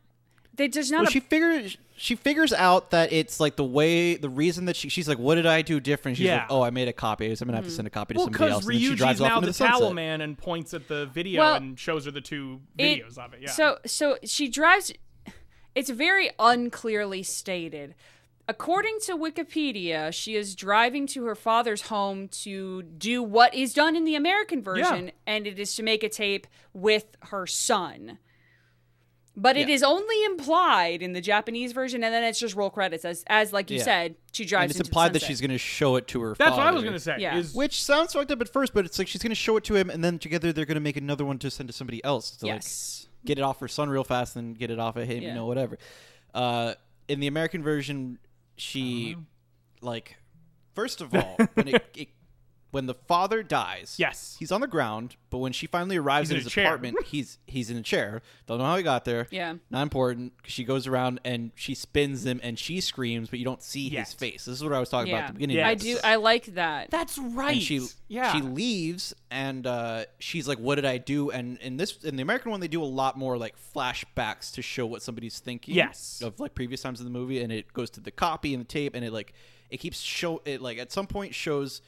they 0.56 0.68
there's 0.68 0.92
not 0.92 1.02
well, 1.02 1.08
a 1.08 1.12
she 1.12 1.20
figures 1.20 1.78
she 1.98 2.16
figures 2.16 2.52
out 2.52 2.92
that 2.92 3.14
it's 3.14 3.40
like 3.40 3.56
the 3.56 3.64
way 3.64 4.16
the 4.16 4.30
reason 4.30 4.66
that 4.66 4.76
she 4.76 4.90
she's 4.90 5.08
like, 5.08 5.18
what 5.18 5.36
did 5.36 5.46
I 5.46 5.62
do 5.62 5.80
different? 5.80 6.18
She's 6.18 6.26
Yeah. 6.28 6.40
like, 6.42 6.48
oh, 6.50 6.62
I 6.62 6.70
made 6.70 6.88
a 6.88 6.94
copy. 6.94 7.34
So 7.36 7.44
I'm 7.44 7.48
gonna 7.48 7.58
have 7.58 7.66
to 7.66 7.70
mm-hmm. 7.70 7.76
send 7.76 7.88
a 7.88 7.92
copy 7.92 8.14
to 8.14 8.18
Well, 8.20 8.26
somebody 8.28 8.44
because 8.44 8.54
else. 8.54 8.66
And 8.66 8.74
then 8.74 8.82
she 8.82 8.90
Ryuji's 8.90 8.98
drives 8.98 9.22
off 9.22 9.30
now 9.30 9.36
into 9.38 9.46
the, 9.46 9.52
the 9.52 9.54
sunset. 9.54 9.80
towel 9.80 9.94
man 9.94 10.22
and 10.22 10.38
points 10.38 10.74
at 10.74 10.88
the 10.88 11.06
video 11.08 11.42
Well, 11.42 11.56
and 11.56 11.80
shows 11.80 12.06
her 12.06 12.12
the 12.12 12.22
two 12.22 12.62
it- 12.78 13.04
videos 13.04 13.18
of 13.18 13.34
it. 13.34 13.42
Yeah. 13.44 13.52
So 13.52 13.78
so 13.86 14.18
she 14.24 14.48
drives 14.48 14.92
it's 15.74 15.90
very 15.90 16.30
unclearly 16.40 17.24
stated. 17.24 17.96
According 18.48 19.00
to 19.06 19.18
Wikipedia, 19.18 20.14
she 20.14 20.36
is 20.36 20.54
driving 20.54 21.08
to 21.08 21.26
her 21.26 21.34
father's 21.34 21.84
home 21.84 22.28
to 22.44 22.84
do 22.84 23.24
what 23.24 23.56
is 23.56 23.74
done 23.74 23.96
in 23.96 24.06
the 24.06 24.16
American 24.16 24.62
version, 24.62 25.06
Yeah. 25.08 25.12
and 25.26 25.48
it 25.48 25.58
is 25.58 25.76
to 25.78 25.84
make 25.84 26.04
a 26.04 26.10
tape 26.10 26.46
with 26.72 27.06
her 27.24 27.48
son. 27.48 28.20
But 29.38 29.58
it 29.58 29.68
Yeah. 29.68 29.76
is 29.76 29.84
only 29.84 30.24
implied 30.24 31.02
in 31.02 31.12
the 31.14 31.20
Japanese 31.22 31.74
version, 31.74 32.04
and 32.04 32.14
then 32.14 32.24
it's 32.24 32.40
just 32.40 32.56
roll 32.56 32.70
credits 32.70 33.04
as, 33.04 33.24
as 33.28 33.52
like 33.52 33.70
you 33.70 33.78
Yeah. 33.78 33.84
said, 33.84 34.16
she 34.32 34.46
drives. 34.46 34.64
and 34.64 34.72
it's 34.72 34.80
into 34.80 34.84
the 34.86 34.90
implied 34.92 35.14
that 35.14 35.22
she's 35.24 35.42
gonna 35.42 35.58
show 35.58 35.98
it 35.98 36.08
to 36.08 36.22
her. 36.22 36.36
that's 36.36 36.52
what 36.56 36.66
I 36.66 36.72
was 36.72 36.84
gonna 36.84 37.00
say. 37.00 37.18
Yeah. 37.20 37.38
Is 37.38 37.54
Which 37.54 37.84
sounds 37.84 38.14
fucked 38.14 38.32
up 38.32 38.40
at 38.40 38.48
first, 38.50 38.74
but 38.74 38.86
it's 38.86 38.98
like 38.98 39.08
she's 39.10 39.22
gonna 39.22 39.36
show 39.36 39.58
it 39.58 39.64
to 39.66 39.76
him, 39.76 39.90
and 39.90 40.04
then 40.04 40.20
together 40.20 40.54
they're 40.54 40.66
gonna 40.66 40.80
make 40.80 40.96
another 40.98 41.26
one 41.26 41.38
to 41.40 41.52
send 41.52 41.68
to 41.68 41.74
somebody 41.74 42.04
else 42.06 42.32
to 42.38 42.46
yes. 42.48 43.08
like 43.08 43.26
get 43.26 43.38
it 43.38 43.42
off 43.42 43.60
her 43.60 43.68
son 43.68 43.90
real 43.90 44.04
fast, 44.06 44.36
and 44.38 44.58
get 44.58 44.72
it 44.72 44.80
off 44.80 44.96
of 44.96 45.08
him, 45.08 45.22
you 45.24 45.34
know, 45.34 45.46
whatever. 45.46 45.78
Uh, 46.34 46.76
in 47.08 47.20
the 47.20 47.28
American 47.28 47.62
version, 47.62 48.20
she 48.56 49.16
like 49.82 50.16
first 50.76 51.02
of 51.02 51.14
all 51.14 51.38
when 51.56 51.68
it, 51.70 51.86
it 51.96 52.10
when 52.76 52.86
the 52.88 52.94
father 52.94 53.42
dies, 53.42 53.96
Yes. 53.98 54.36
he's 54.40 54.52
on 54.52 54.60
the 54.62 54.68
ground, 54.68 55.16
but 55.30 55.38
when 55.40 55.52
she 55.54 55.66
finally 55.66 55.98
arrives 55.98 56.28
He's 56.30 56.32
in 56.32 56.38
in 56.38 56.44
his 56.44 56.48
a 56.48 56.56
chair. 56.56 56.66
apartment, 56.66 56.98
he's 57.06 57.38
he's 57.48 57.70
in 57.70 57.78
a 57.78 57.82
chair. 57.82 58.22
Don't 58.48 58.58
know 58.60 58.66
how 58.66 58.78
he 58.78 58.84
got 58.84 59.06
there. 59.06 59.28
Yeah. 59.32 59.56
not 59.70 59.82
important. 59.84 60.34
She 60.46 60.64
goes 60.64 60.86
around 60.86 61.20
and 61.26 61.52
she 61.56 61.74
spins 61.74 62.26
him, 62.26 62.40
and 62.44 62.60
she 62.60 62.82
screams, 62.82 63.30
but 63.30 63.40
you 63.40 63.46
don't 63.46 63.64
see 63.64 63.88
Yes. 63.88 64.12
his 64.12 64.14
face. 64.20 64.46
This 64.46 64.56
is 64.56 64.64
what 64.64 64.74
I 64.74 64.80
was 64.80 64.90
talking 64.90 65.12
about 65.14 65.18
Yeah. 65.20 65.24
at 65.24 65.28
the 65.28 65.34
beginning. 65.34 65.56
Yeah. 65.58 65.68
of 65.68 65.72
I 65.72 65.76
this. 65.76 65.84
do. 65.84 66.00
I 66.04 66.16
like 66.18 66.46
that. 66.56 66.92
that's 66.92 67.18
right. 67.18 67.54
and 67.54 67.62
she 67.62 67.82
yeah. 68.08 68.32
she 68.34 68.42
leaves 68.42 69.14
and 69.32 69.66
uh, 69.66 70.06
she's 70.20 70.48
like 70.48 70.60
what 70.60 70.76
did 70.76 70.86
i 70.86 70.98
do 71.00 71.32
and 71.32 71.58
in 71.58 71.76
this 71.78 72.04
in 72.04 72.16
the 72.16 72.22
american 72.22 72.52
one 72.52 72.60
they 72.60 72.68
do 72.68 72.82
a 72.84 72.86
lot 72.86 73.18
more 73.18 73.36
like 73.38 73.56
flashbacks 73.74 74.54
to 74.54 74.62
show 74.62 74.86
what 74.86 75.02
somebody's 75.02 75.40
thinking 75.40 75.74
Yes. 75.76 76.22
of 76.24 76.40
like 76.40 76.54
previous 76.56 76.82
times 76.82 77.00
in 77.00 77.06
the 77.06 77.12
movie 77.12 77.42
and 77.42 77.52
it 77.52 77.72
goes 77.74 77.90
to 77.92 78.00
the 78.00 78.12
copy 78.12 78.54
and 78.54 78.62
the 78.62 78.68
tape 78.68 78.96
and 78.96 79.04
it 79.04 79.12
like 79.12 79.34
it 79.70 79.78
keeps 79.78 80.00
show 80.00 80.42
it 80.46 80.62
like 80.62 80.78
at 80.78 80.92
some 80.92 81.08
point 81.08 81.34
shows 81.34 81.82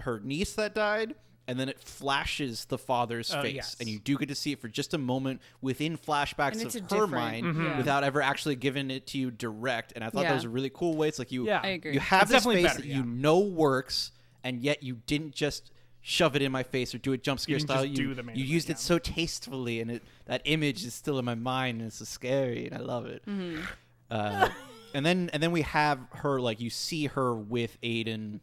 her 0.00 0.20
niece 0.20 0.54
that 0.54 0.74
died. 0.74 1.14
And 1.48 1.58
then 1.58 1.68
it 1.68 1.80
flashes 1.80 2.66
the 2.66 2.78
father's 2.78 3.34
Oh, 3.34 3.42
face, 3.42 3.54
yes. 3.56 3.76
and 3.80 3.88
you 3.88 3.98
do 3.98 4.16
get 4.16 4.28
to 4.28 4.36
see 4.36 4.52
it 4.52 4.60
for 4.60 4.68
just 4.68 4.94
a 4.94 4.98
moment 4.98 5.40
within 5.60 5.98
flashbacks 5.98 6.64
of 6.64 6.72
her 6.74 6.80
different- 6.80 7.10
mind, 7.10 7.44
Mm-hmm. 7.46 7.64
yeah. 7.64 7.76
without 7.76 8.04
ever 8.04 8.22
actually 8.22 8.54
giving 8.54 8.88
it 8.90 9.08
to 9.08 9.18
you 9.18 9.32
direct. 9.32 9.92
And 9.96 10.04
I 10.04 10.10
thought 10.10 10.22
Yeah. 10.22 10.28
that 10.28 10.34
was 10.36 10.44
a 10.44 10.48
really 10.48 10.70
cool 10.70 10.94
way. 10.96 11.08
It's 11.08 11.18
like 11.18 11.32
you, 11.32 11.46
Yeah. 11.46 11.60
I 11.60 11.68
agree. 11.68 11.94
you 11.94 11.98
have 12.00 12.22
It's 12.22 12.30
this 12.30 12.42
definitely 12.44 12.62
face 12.62 12.72
better, 12.74 12.82
that 12.82 12.88
yeah. 12.88 12.96
you 12.98 13.04
know 13.04 13.40
works, 13.40 14.12
and 14.44 14.60
yet 14.60 14.84
you 14.84 14.98
didn't 15.06 15.34
just 15.34 15.72
shove 16.02 16.36
it 16.36 16.42
in 16.42 16.52
my 16.52 16.62
face 16.62 16.94
or 16.94 16.98
do 16.98 17.12
it 17.12 17.22
jump 17.24 17.40
scare 17.40 17.58
didn't 17.58 17.68
style. 17.68 17.84
you 17.84 17.96
do 17.96 18.14
the 18.14 18.22
main 18.22 18.36
you 18.36 18.42
event, 18.44 18.52
used 18.54 18.68
yeah. 18.68 18.74
it 18.74 18.78
so 18.78 18.98
tastefully, 19.00 19.80
and 19.80 19.90
it 19.90 20.02
that 20.26 20.42
image 20.44 20.84
is 20.84 20.94
still 20.94 21.18
in 21.18 21.24
my 21.24 21.34
mind, 21.34 21.80
and 21.80 21.88
it's 21.88 21.96
so 21.96 22.04
scary, 22.04 22.66
and 22.66 22.74
I 22.76 22.78
love 22.80 23.06
it. 23.06 23.26
Mm-hmm. 23.26 23.62
Uh, 24.08 24.48
and 24.94 25.04
then 25.04 25.30
and 25.32 25.42
then 25.42 25.50
we 25.50 25.62
have 25.62 25.98
her 26.12 26.40
like 26.40 26.60
you 26.60 26.70
see 26.70 27.06
her 27.06 27.34
with 27.34 27.76
Aidan, 27.82 28.40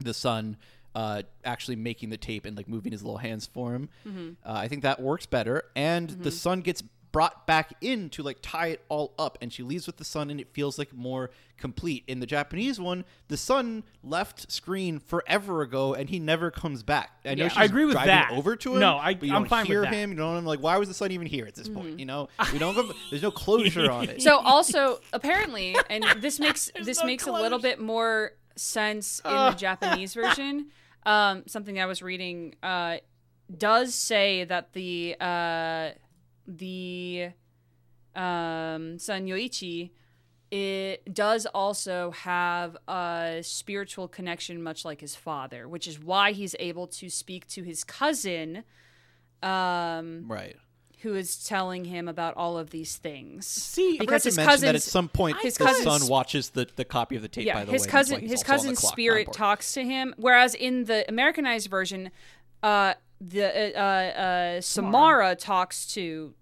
the 0.00 0.12
son. 0.12 0.58
Uh, 0.94 1.22
actually 1.44 1.76
making 1.76 2.10
the 2.10 2.18
tape 2.18 2.44
and 2.44 2.54
like 2.56 2.68
moving 2.68 2.92
his 2.92 3.02
little 3.02 3.16
hands 3.18 3.46
for 3.46 3.74
him. 3.74 3.88
Mm-hmm. 4.06 4.28
Uh, 4.44 4.52
I 4.52 4.68
think 4.68 4.82
that 4.82 5.00
works 5.00 5.24
better. 5.24 5.62
And 5.74 6.08
the 6.10 6.30
son 6.30 6.60
gets 6.60 6.82
brought 7.12 7.46
back 7.46 7.74
in 7.82 8.08
to 8.10 8.22
like 8.22 8.38
tie 8.42 8.68
it 8.68 8.84
all 8.90 9.14
up, 9.18 9.36
and 9.40 9.50
she 9.52 9.62
leaves 9.62 9.86
with 9.86 9.96
the 9.98 10.04
son, 10.04 10.28
and 10.30 10.38
it 10.40 10.48
feels 10.52 10.78
like 10.78 10.92
more 10.94 11.30
complete. 11.58 12.04
In 12.06 12.20
the 12.20 12.26
Japanese 12.26 12.78
one, 12.80 13.04
the 13.28 13.36
son 13.38 13.84
left 14.02 14.50
screen 14.52 14.98
forever 14.98 15.62
ago, 15.62 15.94
and 15.94 16.08
he 16.10 16.18
never 16.18 16.50
comes 16.50 16.82
back. 16.82 17.10
I 17.24 17.34
know 17.36 17.44
Yeah. 17.44 17.48
she's 17.48 17.58
I 17.58 17.64
agree 17.64 17.84
with 17.86 17.94
driving 17.94 18.08
that. 18.08 18.30
over 18.32 18.56
to 18.56 18.74
him. 18.74 18.80
No, 18.80 18.96
I- 18.98 19.14
but 19.14 19.28
you 19.28 19.34
I'm 19.34 19.42
don't 19.42 19.48
fine 19.48 19.60
with 19.62 19.68
hear 19.68 19.82
that. 19.82 19.92
him. 19.94 20.10
You 20.10 20.16
know, 20.16 20.36
I'm 20.36 20.44
like, 20.44 20.60
why 20.60 20.76
was 20.78 20.88
the 20.88 20.94
son 20.94 21.10
even 21.12 21.26
here 21.26 21.46
at 21.46 21.54
this 21.54 21.68
Mm-hmm. 21.68 21.80
point? 21.80 22.00
You 22.00 22.06
know, 22.06 22.28
we 22.52 22.58
don't. 22.58 22.74
Go, 22.74 22.90
there's 23.10 23.22
no 23.22 23.30
closure 23.30 23.90
on 23.90 24.08
it. 24.10 24.20
So 24.22 24.38
also 24.38 25.00
apparently, 25.14 25.74
and 25.90 26.04
this 26.18 26.38
makes 26.40 26.70
this 26.82 27.00
no 27.00 27.06
makes 27.06 27.26
a 27.26 27.32
little 27.32 27.58
bit 27.58 27.78
more 27.80 28.32
sense 28.56 29.20
in 29.24 29.30
the 29.32 29.52
Japanese 29.52 30.12
version. 30.14 30.66
Um, 31.04 31.44
something 31.46 31.80
I 31.80 31.86
was 31.86 32.02
reading 32.02 32.54
uh, 32.62 32.98
does 33.56 33.94
say 33.94 34.44
that 34.44 34.72
the 34.72 35.16
uh, 35.20 35.90
the 36.46 37.30
um, 38.14 38.98
son 38.98 39.26
Yoichi 39.26 39.90
it 40.52 41.14
does 41.14 41.46
also 41.46 42.10
have 42.10 42.76
a 42.86 43.38
spiritual 43.40 44.06
connection, 44.06 44.62
much 44.62 44.84
like 44.84 45.00
his 45.00 45.16
father, 45.16 45.66
which 45.66 45.88
is 45.88 45.98
why 45.98 46.32
he's 46.32 46.54
able 46.58 46.86
to 46.88 47.08
speak 47.08 47.46
to 47.48 47.62
his 47.62 47.84
cousin. 47.84 48.62
Um, 49.42 50.26
right. 50.28 50.56
Who 51.02 51.14
is 51.14 51.44
telling 51.44 51.84
him 51.84 52.08
about 52.08 52.34
all 52.36 52.56
of 52.58 52.70
these 52.70 52.96
things. 52.96 53.46
See, 53.46 53.92
because 53.98 54.06
Because 54.06 54.24
his 54.24 54.36
mention 54.36 54.60
that 54.62 54.74
at 54.76 54.82
some 54.82 55.08
point 55.08 55.36
his 55.42 55.56
the 55.56 55.64
cousin's- 55.64 55.84
son 56.00 56.08
watches 56.08 56.50
the, 56.50 56.68
the 56.76 56.84
copy 56.84 57.16
of 57.16 57.22
the 57.22 57.28
tape. 57.28 57.46
yeah, 57.46 57.54
by 57.54 57.64
the 57.64 57.72
his 57.72 57.82
way, 57.82 57.88
cousin 57.88 58.14
like 58.14 58.22
his 58.22 58.40
also 58.40 58.44
cousin's 58.46 58.78
clock 58.78 58.92
spirit 58.92 59.32
talks 59.32 59.72
to 59.74 59.84
him, 59.84 60.14
whereas 60.16 60.54
in 60.54 60.84
the 60.84 61.04
Americanized 61.08 61.68
version, 61.68 62.10
uh, 62.62 62.94
the 63.20 63.76
uh, 63.76 63.80
uh, 63.82 64.60
Samara 64.60 65.34
talks 65.36 65.86
to 65.94 66.34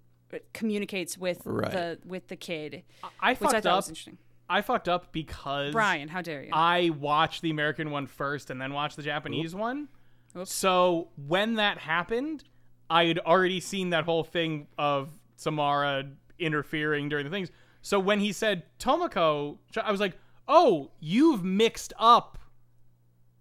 communicates 0.52 1.18
with 1.18 1.42
Right. 1.44 1.70
the 1.72 1.98
with 2.04 2.28
the 2.28 2.36
kid, 2.36 2.82
I 3.02 3.06
which 3.06 3.14
I 3.20 3.34
fucked 3.34 3.52
thought 3.52 3.66
up. 3.66 3.76
was 3.76 3.88
interesting. 3.88 4.18
I 4.48 4.62
fucked 4.62 4.88
up 4.88 5.12
because 5.12 5.72
Brian, 5.72 6.08
how 6.08 6.22
dare 6.22 6.42
you? 6.42 6.50
I 6.52 6.90
watched 6.90 7.42
the 7.42 7.50
American 7.50 7.90
one 7.90 8.06
first 8.06 8.50
and 8.50 8.60
then 8.60 8.72
watched 8.72 8.96
the 8.96 9.02
Japanese 9.02 9.54
one. 9.54 9.88
Oops. 10.36 10.52
So 10.52 11.08
when 11.28 11.54
that 11.54 11.78
happened, 11.78 12.44
I 12.90 13.06
had 13.06 13.18
already 13.20 13.60
seen 13.60 13.90
that 13.90 14.04
whole 14.04 14.24
thing 14.24 14.66
of 14.76 15.08
Samara 15.36 16.04
interfering 16.38 17.08
during 17.08 17.24
the 17.24 17.30
things. 17.30 17.50
So 17.82 17.98
when 18.00 18.20
he 18.20 18.32
said 18.32 18.64
Tomoko, 18.78 19.56
I 19.82 19.90
was 19.92 20.00
like, 20.00 20.18
"Oh, 20.48 20.90
you've 21.00 21.42
mixed 21.44 21.92
up 21.98 22.36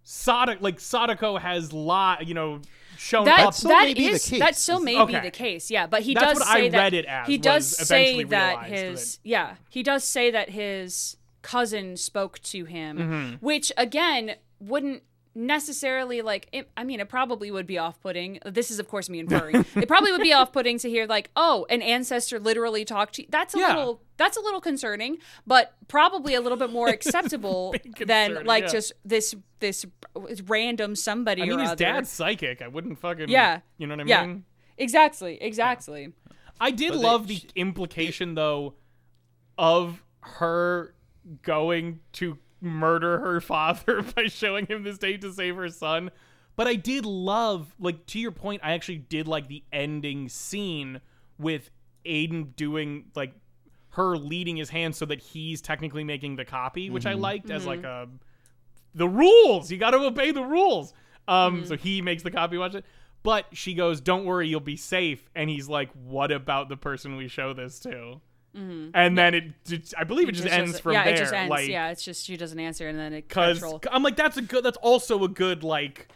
Sadako. 0.04 0.62
Like 0.64 0.80
Sadako 0.80 1.38
has 1.38 1.74
lot, 1.74 2.28
you 2.28 2.34
know, 2.34 2.62
shown 2.98 3.26
that 3.26 3.40
up. 3.48 3.54
still 3.54 3.70
that 3.70 3.86
may 3.86 3.94
be 3.94 4.04
the 4.06 4.20
case. 4.20 4.40
that 4.40 4.56
still 4.56 4.80
may 4.80 4.98
Okay. 5.00 5.14
be 5.16 5.20
the 5.20 5.32
case. 5.32 5.70
Yeah, 5.70 5.88
but 5.88 6.02
he 6.02 6.14
That's 6.14 6.26
does 6.26 6.40
what 6.40 6.48
say 6.48 6.66
I 6.66 6.70
that 6.70 6.78
read 6.78 6.94
it 6.94 7.06
as, 7.06 7.28
he 7.28 7.38
does 7.38 7.68
say 7.88 8.24
that 8.24 8.50
realized 8.70 8.74
his 8.74 9.20
yeah 9.24 9.56
he 9.70 9.84
does 9.84 10.04
say 10.04 10.32
that 10.32 10.50
his 10.50 11.18
cousin 11.42 11.96
spoke 11.98 12.40
to 12.40 12.66
him, 12.66 12.98
Mm-hmm. 12.98 13.46
which 13.46 13.72
again 13.78 14.36
wouldn't 14.60 15.04
necessarily 15.36 16.22
like 16.22 16.48
it, 16.52 16.70
i 16.76 16.84
mean 16.84 17.00
it 17.00 17.08
probably 17.08 17.52
would 17.52 17.68
be 17.68 17.78
off-putting 17.78 18.40
this 18.46 18.72
is 18.72 18.80
of 18.80 18.88
course 18.88 19.10
me 19.10 19.20
inferring 19.20 19.56
it 19.76 19.88
probably 19.88 20.12
would 20.12 20.22
be 20.22 20.34
off-putting 20.40 20.78
to 20.78 20.90
hear 20.90 21.06
like 21.06 21.30
oh 21.36 21.66
an 21.70 21.82
ancestor 21.82 22.40
literally 22.40 22.84
talked 22.84 23.14
to 23.16 23.22
you 23.22 23.28
that's 23.32 23.54
a 23.56 23.60
Yeah. 23.60 23.68
little 23.70 24.02
that's 24.18 24.36
a 24.38 24.42
little 24.42 24.60
concerning 24.60 25.18
but 25.48 25.76
probably 25.88 26.34
a 26.34 26.42
little 26.42 26.58
bit 26.58 26.72
more 26.72 26.88
acceptable 26.98 27.74
than 28.06 28.44
like 28.46 28.64
yeah. 28.66 28.70
just 28.70 28.94
this 29.06 29.36
this 29.60 29.86
random 30.48 30.96
somebody 30.96 31.42
I 31.44 31.46
mean, 31.46 31.60
or 31.60 31.62
his 31.62 31.72
other 31.72 31.84
dad's 31.84 32.10
psychic. 32.10 32.62
I 32.62 32.70
wouldn't 32.70 32.98
fucking. 32.98 33.28
Yeah. 33.30 33.60
You 33.78 33.88
know 33.88 33.96
what 33.98 34.06
I 34.06 34.10
yeah 34.10 34.26
mean? 34.26 34.46
exactly 34.78 35.38
exactly 35.42 36.14
I 36.62 36.72
did 36.72 36.92
But 36.94 36.98
they- 36.98 37.04
love 37.04 37.28
the 37.28 37.42
implication 37.56 38.36
though 38.36 38.76
of 39.58 40.04
her 40.22 40.96
going 41.44 42.00
to 42.14 42.38
murder 42.62 43.20
her 43.20 43.42
father 43.42 44.02
by 44.16 44.26
showing 44.28 44.66
him 44.68 44.84
this 44.84 44.98
tape 44.98 45.22
to 45.22 45.34
save 45.34 45.56
her 45.56 45.70
son. 45.70 46.12
But 46.56 46.68
I 46.68 46.76
did 46.76 47.06
love, 47.06 47.74
like 47.80 48.06
to 48.08 48.20
your 48.20 48.32
point, 48.32 48.62
I 48.64 48.74
actually 48.74 48.98
did 48.98 49.28
like 49.28 49.48
the 49.48 49.64
ending 49.72 50.28
scene 50.28 51.00
with 51.38 51.70
Aidan 52.06 52.54
doing 52.56 53.06
like 53.16 53.34
her 53.92 54.18
leading 54.18 54.58
his 54.58 54.70
hand 54.70 54.96
so 54.96 55.06
that 55.06 55.22
he's 55.22 55.62
technically 55.62 56.04
making 56.04 56.36
the 56.36 56.46
copy, 56.46 56.90
which 56.90 57.06
I 57.06 57.14
mm-hmm. 57.14 57.22
liked 57.22 57.50
as 57.50 57.66
like 57.66 57.84
a 57.84 58.10
the 58.94 59.08
rules. 59.08 59.72
You 59.72 59.78
got 59.78 59.92
to 59.92 59.98
obey 59.98 60.32
the 60.32 60.44
rules. 60.44 60.94
Um, 61.28 61.58
mm-hmm. 61.58 61.66
so 61.68 61.78
he 61.78 62.02
makes 62.02 62.24
the 62.24 62.32
copy 62.32 62.58
watch 62.58 62.76
it. 62.76 62.86
But 63.24 63.46
she 63.52 63.74
goes, 63.74 64.00
"Don't 64.02 64.26
worry, 64.26 64.48
you'll 64.48 64.62
be 64.62 64.78
safe." 64.78 65.30
And 65.36 65.50
he's 65.50 65.68
like, 65.68 65.92
"What 65.92 66.32
about 66.32 66.70
the 66.70 66.78
person 66.78 67.18
we 67.18 67.28
show 67.28 67.54
this 67.54 67.80
to?" 67.82 68.22
And 68.54 69.18
then 69.18 69.34
it, 69.34 69.44
it- 69.70 69.94
I 69.98 70.04
believe 70.04 70.28
it, 70.30 70.34
just, 70.34 70.48
ends 70.48 70.72
doesn't- 70.72 70.84
from 70.84 70.94
yeah, 70.94 71.04
there. 71.06 71.14
it 71.14 71.18
just 71.18 71.34
ends. 71.34 71.50
Like, 71.50 71.68
yeah, 71.70 71.90
it's 71.92 72.04
just 72.04 72.26
she 72.26 72.36
doesn't 72.38 72.60
answer, 72.60 72.88
and 72.88 72.98
then 72.98 73.14
it 73.14 73.28
because. 73.28 73.64
I'm 73.92 74.04
like, 74.04 74.16
that's 74.18 74.38
a 74.38 74.42
good. 74.42 74.64
That's 74.64 74.78
also 74.78 75.24
a 75.24 75.30
good 75.30 75.64
like, 75.64 76.08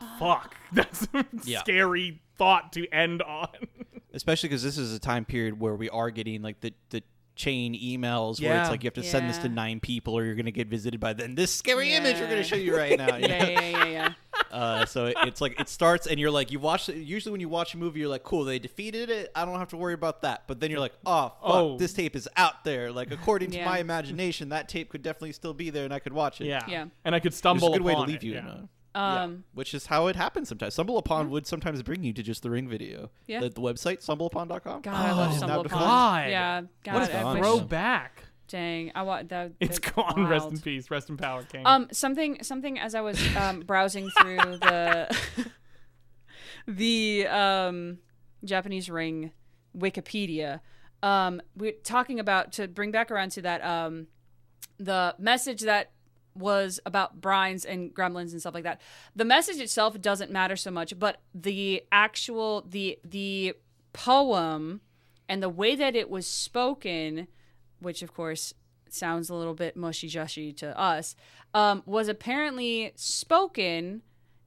Ah. 0.00 0.16
fuck. 0.18 0.56
That's 0.72 1.06
a 1.14 1.24
Yeah. 1.44 1.60
scary 1.60 2.20
thought 2.36 2.72
to 2.74 2.88
end 2.88 3.22
on. 3.22 3.48
especially 4.14 4.48
because 4.48 4.62
this 4.62 4.76
is 4.78 4.92
a 4.94 4.98
time 4.98 5.24
period 5.24 5.60
where 5.60 5.74
we 5.74 5.88
are 5.90 6.10
getting 6.10 6.42
like 6.42 6.60
the 6.60 6.72
the 6.90 7.02
chain 7.34 7.74
emails 7.74 8.42
where 8.42 8.60
it's 8.60 8.68
like 8.68 8.82
you 8.84 8.86
have 8.88 8.94
to 8.94 9.02
send 9.02 9.28
this 9.28 9.38
to 9.38 9.48
nine 9.48 9.80
people 9.80 10.16
or 10.18 10.22
you're 10.24 10.34
gonna 10.34 10.50
get 10.50 10.68
visited 10.68 11.00
by 11.00 11.12
them. 11.14 11.34
This 11.34 11.50
scary 11.52 11.92
image 11.94 12.18
we're 12.20 12.28
gonna 12.28 12.44
show 12.44 12.56
you 12.56 12.76
right 12.76 12.98
now. 12.98 13.16
you 13.16 13.28
know? 13.28 13.36
yeah, 13.36 13.48
yeah, 13.60 13.70
yeah, 13.70 13.84
yeah. 13.86 14.12
Uh, 14.52 14.84
so 14.86 15.06
it, 15.06 15.16
it's 15.22 15.40
like 15.40 15.58
it 15.58 15.68
starts 15.68 16.06
and 16.06 16.20
you're 16.20 16.30
like 16.30 16.50
you 16.52 16.58
watch 16.60 16.88
it. 16.88 16.96
Usually 16.96 17.32
when 17.32 17.40
you 17.40 17.48
watch 17.48 17.74
a 17.74 17.78
movie, 17.78 18.00
you're 18.00 18.08
like, 18.08 18.22
cool, 18.22 18.44
they 18.44 18.58
defeated 18.58 19.10
it. 19.10 19.30
I 19.34 19.44
don't 19.44 19.58
have 19.58 19.68
to 19.70 19.76
worry 19.76 19.94
about 19.94 20.22
that. 20.22 20.44
But 20.46 20.60
then 20.60 20.70
you're 20.70 20.80
like, 20.80 20.92
oh, 21.06 21.28
fuck, 21.28 21.34
Oh. 21.42 21.78
this 21.78 21.92
tape 21.92 22.14
is 22.14 22.28
out 22.36 22.62
there. 22.64 22.92
Like 22.92 23.10
according 23.10 23.50
to 23.52 23.56
Yeah. 23.58 23.64
my 23.64 23.78
imagination, 23.78 24.50
that 24.50 24.68
tape 24.68 24.90
could 24.90 25.02
definitely 25.02 25.32
still 25.32 25.54
be 25.54 25.70
there 25.70 25.84
and 25.84 25.92
I 25.94 25.98
could 25.98 26.12
watch 26.12 26.40
it. 26.40 26.46
Yeah. 26.46 26.60
Yeah. 26.68 26.86
And 27.04 27.14
I 27.14 27.18
could 27.18 27.26
Which 27.26 27.32
is 27.34 27.38
stumble 27.38 27.68
a 27.68 27.78
good 27.78 27.82
way 27.82 27.94
to 27.94 28.00
leave 28.02 28.16
it, 28.16 28.22
you 28.24 28.32
yeah. 28.34 28.38
in 28.40 28.46
a. 28.46 28.68
Um, 28.94 29.44
Which 29.54 29.72
is 29.72 29.86
how 29.86 30.08
it 30.08 30.16
happens 30.16 30.50
sometimes. 30.50 30.74
Stumble 30.74 30.98
Upon 30.98 31.30
would 31.30 31.46
sometimes 31.46 31.82
bring 31.82 32.04
you 32.04 32.12
to 32.12 32.22
just 32.22 32.42
the 32.42 32.50
Ring 32.50 32.68
video. 32.68 33.08
Yeah. 33.26 33.40
The, 33.40 33.48
the 33.48 33.62
website, 33.62 34.04
stumbleupon.com. 34.04 34.82
God, 34.82 34.86
I 34.94 35.12
love 35.12 35.32
Oh, 35.32 35.36
Stumble 35.38 35.54
now 35.56 35.60
Upon. 35.62 35.80
God. 35.80 36.28
Yeah, 36.28 36.60
God, 36.84 36.94
What 36.94 37.10
a 37.10 37.16
I 37.18 37.32
wish- 37.32 37.42
throwback. 37.42 38.24
Dang, 38.52 38.92
I 38.94 39.02
want 39.02 39.30
that. 39.30 39.52
It's 39.60 39.78
gone. 39.78 40.28
Rest 40.28 40.50
in 40.50 40.60
peace. 40.60 40.90
Rest 40.90 41.08
in 41.08 41.16
power, 41.16 41.42
King. 41.42 41.62
Um, 41.66 41.88
something, 41.90 42.42
something. 42.42 42.78
As 42.78 42.94
I 42.94 43.00
was 43.00 43.18
um, 43.34 43.60
browsing 43.66 44.10
through 44.10 44.36
the 44.36 45.18
the 46.68 47.26
um, 47.28 47.98
Japanese 48.44 48.90
ring 48.90 49.32
Wikipedia, 49.74 50.60
um, 51.02 51.40
we're 51.56 51.72
talking 51.72 52.20
about 52.20 52.52
to 52.52 52.68
bring 52.68 52.90
back 52.90 53.10
around 53.10 53.30
to 53.30 53.40
that 53.40 53.64
um, 53.64 54.08
the 54.78 55.14
message 55.18 55.62
that 55.62 55.92
was 56.34 56.78
about 56.84 57.22
brines 57.22 57.64
and 57.66 57.94
gremlins 57.94 58.32
and 58.32 58.40
stuff 58.40 58.52
like 58.52 58.64
that. 58.64 58.82
The 59.16 59.24
message 59.24 59.62
itself 59.62 59.98
doesn't 59.98 60.30
matter 60.30 60.56
so 60.56 60.70
much, 60.70 60.98
but 60.98 61.22
the 61.34 61.84
actual 61.90 62.66
the 62.68 62.98
the 63.02 63.54
poem 63.94 64.82
and 65.26 65.42
the 65.42 65.48
way 65.48 65.74
that 65.74 65.96
it 65.96 66.10
was 66.10 66.26
spoken, 66.26 67.28
which 67.82 68.02
of 68.02 68.14
course 68.14 68.54
sounds 68.88 69.30
a 69.30 69.34
little 69.34 69.54
bit 69.54 69.76
mushy 69.76 70.08
jushy 70.08 70.52
to 70.52 70.78
us, 70.78 71.16
um, 71.54 71.82
was 71.86 72.08
apparently 72.08 72.92
spoken 72.96 74.02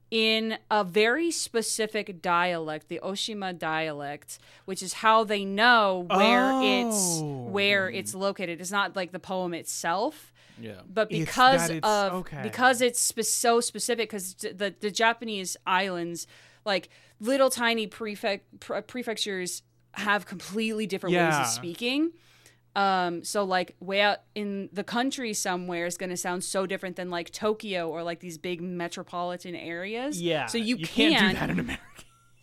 in 0.08 0.56
a 0.70 0.84
very 0.84 1.32
specific 1.32 2.22
dialect, 2.22 2.88
the 2.88 3.00
Oshima 3.02 3.58
dialect, 3.58 4.38
which 4.64 4.80
is 4.82 4.92
how 4.94 5.24
they 5.24 5.44
know 5.44 6.06
where 6.08 6.50
it's 6.62 7.18
Oh. 7.20 7.48
where 7.50 7.90
it's 7.90 8.14
located. 8.14 8.60
It's 8.60 8.70
not 8.70 8.94
like 8.94 9.10
the 9.10 9.18
poem 9.18 9.52
itself 9.52 10.32
Yeah. 10.60 10.80
but 10.88 11.08
because 11.08 11.66
that 11.68 11.76
it's- 11.78 11.92
of 11.92 12.12
okay. 12.20 12.40
because 12.42 12.80
it's 12.80 13.00
spe- 13.00 13.22
so 13.22 13.60
specific 13.60 14.08
because 14.08 14.34
the 14.34 14.72
the 14.78 14.90
Japanese 14.92 15.56
islands 15.66 16.28
like 16.64 16.88
little 17.18 17.50
tiny 17.50 17.88
prefect 17.88 18.60
pre- 18.60 18.82
prefectures 18.82 19.62
have 19.94 20.24
completely 20.24 20.86
different 20.86 21.16
ways 21.16 21.34
of 21.34 21.46
speaking 21.48 22.12
Um, 22.76 23.24
so 23.24 23.42
like 23.42 23.74
way 23.80 24.02
out 24.02 24.18
in 24.34 24.68
the 24.70 24.84
country 24.84 25.32
somewhere 25.32 25.86
is 25.86 25.96
going 25.96 26.10
to 26.10 26.16
sound 26.16 26.44
so 26.44 26.66
different 26.66 26.96
than 26.96 27.08
like 27.08 27.30
Tokyo 27.30 27.88
or 27.88 28.02
like 28.02 28.20
these 28.20 28.36
big 28.36 28.60
metropolitan 28.60 29.56
areas. 29.56 30.20
Yeah. 30.20 30.44
So 30.44 30.58
you, 30.58 30.76
can't 30.76 31.18
do 31.18 31.38
that 31.38 31.48
in 31.48 31.58
America. 31.58 31.82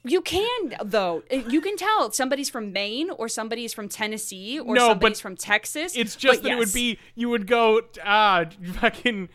You 0.05 0.21
can 0.21 0.73
though. 0.83 1.23
You 1.31 1.61
can 1.61 1.77
tell 1.77 2.11
somebody's 2.11 2.49
from 2.49 2.73
Maine 2.73 3.09
or 3.11 3.29
somebody's 3.29 3.73
from 3.73 3.87
Tennessee 3.87 4.59
or 4.59 4.75
No, 4.75 4.89
somebody's 4.89 5.21
from 5.21 5.37
Texas. 5.37 5.95
It's 5.95 6.15
just 6.15 6.43
that 6.43 6.51
it 6.51 6.57
would 6.57 6.73
be 6.73 6.97
you 7.15 7.29
would 7.29 7.47
go 7.47 7.81
ah 8.03 8.45
fucking 8.73 9.29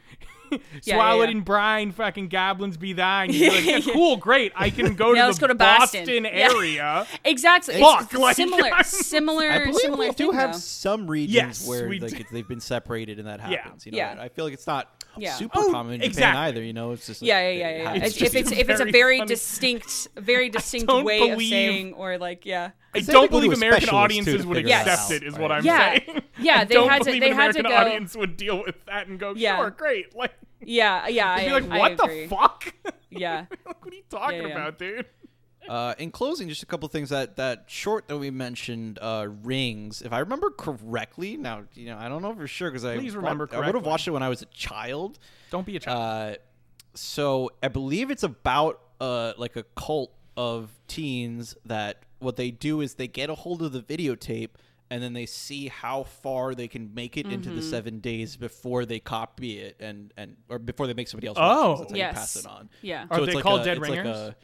yeah, 0.85 0.95
swallowed 0.95 1.25
yeah. 1.29 1.37
in 1.37 1.41
brine, 1.43 1.93
fucking 1.93 2.29
goblins 2.29 2.77
be 2.77 2.93
thine. 2.93 3.33
You'd 3.33 3.51
be 3.53 3.73
like, 3.73 3.87
yeah, 3.87 3.93
cool, 3.93 4.17
great. 4.17 4.53
I 4.57 4.71
can 4.71 4.95
go 4.95 5.13
Now 5.13 5.23
to 5.23 5.27
let's 5.27 5.39
the 5.39 5.43
go 5.43 5.47
to 5.49 5.55
Boston. 5.55 6.25
Yeah. 6.25 6.31
area. 6.31 7.07
exactly. 7.25 7.81
Fuck, 7.81 8.05
it's 8.05 8.15
like, 8.15 8.37
similar, 8.37 8.73
I'm- 8.73 8.85
similar, 8.85 9.51
I 9.51 9.59
believe 9.65 9.77
similar 9.77 10.07
we 10.09 10.13
do 10.15 10.31
thing, 10.31 10.33
have 10.35 10.53
though. 10.53 10.59
some 10.59 11.07
regions 11.07 11.35
Yes, 11.35 11.67
where 11.67 11.89
like 11.89 12.17
do. 12.17 12.25
they've 12.33 12.49
been 12.49 12.61
separated 12.61 13.19
and 13.19 13.29
that 13.29 13.41
Yeah. 13.41 13.63
happens. 13.63 13.87
You 13.87 13.93
know, 13.93 13.99
Yeah. 13.99 14.17
I 14.19 14.29
feel 14.29 14.45
like 14.45 14.55
it's 14.55 14.67
not 14.67 14.98
Yeah. 15.21 15.35
super 15.35 15.59
Oh, 15.61 15.71
common 15.71 15.95
in 15.95 16.01
Japan 16.01 16.11
exactly. 16.11 16.41
either. 16.41 16.63
You 16.63 16.73
know, 16.73 16.93
it's 16.93 17.07
just 17.07 17.23
Yeah, 17.23 17.35
like, 17.37 17.43
yeah, 17.45 17.51
yeah, 17.51 17.69
it 17.69 17.83
yeah. 17.83 17.95
It's, 17.95 18.07
It's 18.07 18.23
if 18.23 18.35
it's 18.35 18.53
if 18.53 18.69
it's 18.71 18.81
a 18.81 18.85
very 18.85 18.93
very 18.93 19.19
funny. 19.19 19.29
distinct, 19.29 20.09
very 20.17 20.49
distinct 20.59 20.87
don't 20.89 21.05
way 21.05 21.31
of 21.31 21.39
saying, 21.41 21.93
or 21.95 22.19
like, 22.19 22.45
yeah, 22.47 22.71
I 22.95 23.01
don't 23.01 23.07
have 23.07 23.07
to 23.07 23.13
go 23.13 23.23
to 23.23 23.29
believe 23.31 23.53
American 23.53 23.89
audiences 23.91 24.47
would 24.47 24.59
accept 24.59 24.89
out, 24.89 25.11
it. 25.13 25.23
Is 25.23 25.39
what? 25.39 25.53
I'm 25.53 25.65
Yeah. 25.65 25.99
saying. 25.99 26.23
Yeah, 26.41 26.55
I 26.61 26.65
they 26.65 26.75
don't 26.75 26.89
had 26.89 26.99
to- 27.01 27.05
believe 27.07 27.21
they 27.23 27.31
an 27.31 27.37
had 27.37 27.53
to 27.55 27.61
American 27.61 27.65
go- 27.71 27.77
audience 27.91 28.17
would 28.17 28.37
deal 28.37 28.59
with 28.65 28.77
that 28.87 29.07
and 29.09 29.19
go, 29.19 29.35
Yeah. 29.37 29.57
sure, 29.59 29.71
great. 29.71 30.15
Like, 30.17 30.33
yeah, 30.61 31.07
yeah. 31.09 31.37
they'd 31.39 31.47
be 31.47 31.53
like, 31.53 31.69
what 31.79 31.97
the 31.99 32.27
fuck? 32.29 32.75
Yeah. 33.11 33.47
what 33.65 33.77
are 33.85 33.95
you 33.95 34.03
talking 34.11 34.41
Yeah, 34.43 34.47
yeah. 34.49 34.53
about, 34.55 34.79
dude? 34.79 35.07
Uh, 35.69 35.95
in 35.99 36.11
closing, 36.11 36.49
just 36.49 36.63
a 36.63 36.67
couple 36.67 36.89
things 36.89 37.11
that 37.11 37.37
that 37.37 37.65
short 37.67 38.09
that 38.09 38.19
we 38.19 38.31
mentioned, 38.31 38.99
uh, 39.01 39.27
rings. 39.43 40.03
If 40.03 40.13
I 40.13 40.21
remember 40.21 40.51
correctly, 40.51 41.37
now 41.37 41.65
you 41.75 41.87
know 41.87 41.99
I 41.99 42.09
don't 42.09 42.23
know 42.23 42.35
for 42.35 42.47
sure 42.47 42.71
because 42.71 42.85
I 42.85 42.97
Please 42.97 43.17
wa- 43.17 43.29
I 43.29 43.33
would 43.35 43.75
have 43.75 43.87
watched 43.87 44.09
it 44.09 44.13
when 44.13 44.23
I 44.23 44.29
was 44.29 44.43
a 44.43 44.47
child. 44.47 45.19
Don't 45.51 45.67
be 45.67 45.77
a 45.77 45.81
child. 45.81 45.99
Uh, 46.35 46.37
so 46.95 47.51
I 47.63 47.69
believe 47.69 48.11
it's 48.11 48.23
about 48.23 48.81
uh 49.01 49.33
like 49.37 49.57
a 49.57 49.63
cult 49.77 50.13
of 50.37 50.71
teens 50.89 51.57
that 51.67 52.03
what 52.21 52.37
they 52.37 52.51
do 52.51 52.81
is 52.81 52.95
they 52.95 53.09
get 53.09 53.31
a 53.31 53.35
hold 53.35 53.63
of 53.63 53.73
the 53.73 53.81
videotape 53.83 54.51
and 54.91 55.03
then 55.03 55.13
they 55.13 55.27
see 55.27 55.69
how 55.69 56.03
far 56.05 56.55
they 56.55 56.67
can 56.67 56.95
make 56.95 57.17
it 57.17 57.27
into 57.27 57.49
Mm-hmm. 57.51 57.57
the 57.57 57.63
seven 57.63 57.99
days 58.01 58.37
before 58.37 58.85
they 58.87 58.99
copy 58.99 59.59
it 59.59 59.77
and 59.81 60.13
and 60.17 60.37
or 60.49 60.59
before 60.59 60.87
they 60.87 60.95
make 60.95 61.09
somebody 61.09 61.27
else. 61.29 61.37
watch 61.37 61.45
it, 61.45 61.49
'cause 61.49 61.61
Oh. 61.61 61.79
that's 61.81 61.91
how 61.93 61.97
Yes. 61.97 62.13
you 62.15 62.19
pass 62.19 62.37
it 62.37 62.47
on. 62.47 62.71
Yeah. 62.83 63.07
Are 63.11 63.19
it's 63.19 63.27
they 63.27 63.35
like 63.35 63.43
called 63.45 63.61
a- 63.61 63.65
Dead 63.65 63.77
it's 63.79 63.89
like 63.89 63.99
Ringers? 63.99 64.17
a- 64.17 64.29
no. 64.29 64.35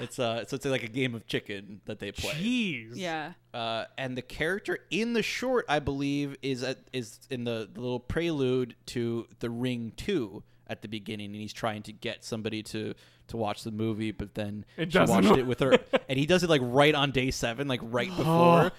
It's 0.00 0.18
uh 0.18 0.44
so 0.46 0.56
it's 0.56 0.64
like 0.64 0.82
a 0.82 0.88
game 0.88 1.14
of 1.14 1.26
chicken 1.26 1.80
that 1.84 1.98
they 1.98 2.12
play. 2.12 2.32
Jeez. 2.32 2.92
Yeah. 2.94 3.32
Uh, 3.52 3.84
and 3.98 4.16
the 4.16 4.22
character 4.22 4.78
in 4.90 5.12
the 5.12 5.22
short, 5.22 5.66
I 5.68 5.78
believe, 5.78 6.36
is 6.42 6.62
at, 6.62 6.78
is 6.92 7.20
in 7.30 7.44
the, 7.44 7.68
the 7.72 7.80
little 7.80 8.00
prelude 8.00 8.74
to 8.86 9.26
The 9.40 9.50
Ring 9.50 9.92
Two 9.96 10.42
at 10.66 10.80
the 10.80 10.88
beginning, 10.88 11.26
and 11.32 11.36
he's 11.36 11.52
trying 11.52 11.82
to 11.82 11.92
get 11.92 12.24
somebody 12.24 12.62
to 12.64 12.94
to 13.28 13.36
watch 13.36 13.62
the 13.62 13.70
movie, 13.70 14.10
but 14.10 14.34
then 14.34 14.64
It 14.76 14.92
she 14.92 14.98
watched 14.98 15.28
work. 15.28 15.38
it 15.38 15.46
with 15.46 15.60
her, 15.60 15.78
and 16.08 16.18
he 16.18 16.26
does 16.26 16.42
it 16.42 16.50
like 16.50 16.62
right 16.64 16.94
on 16.94 17.10
day 17.10 17.30
seven, 17.30 17.68
like 17.68 17.80
right 17.82 18.08
before. 18.16 18.72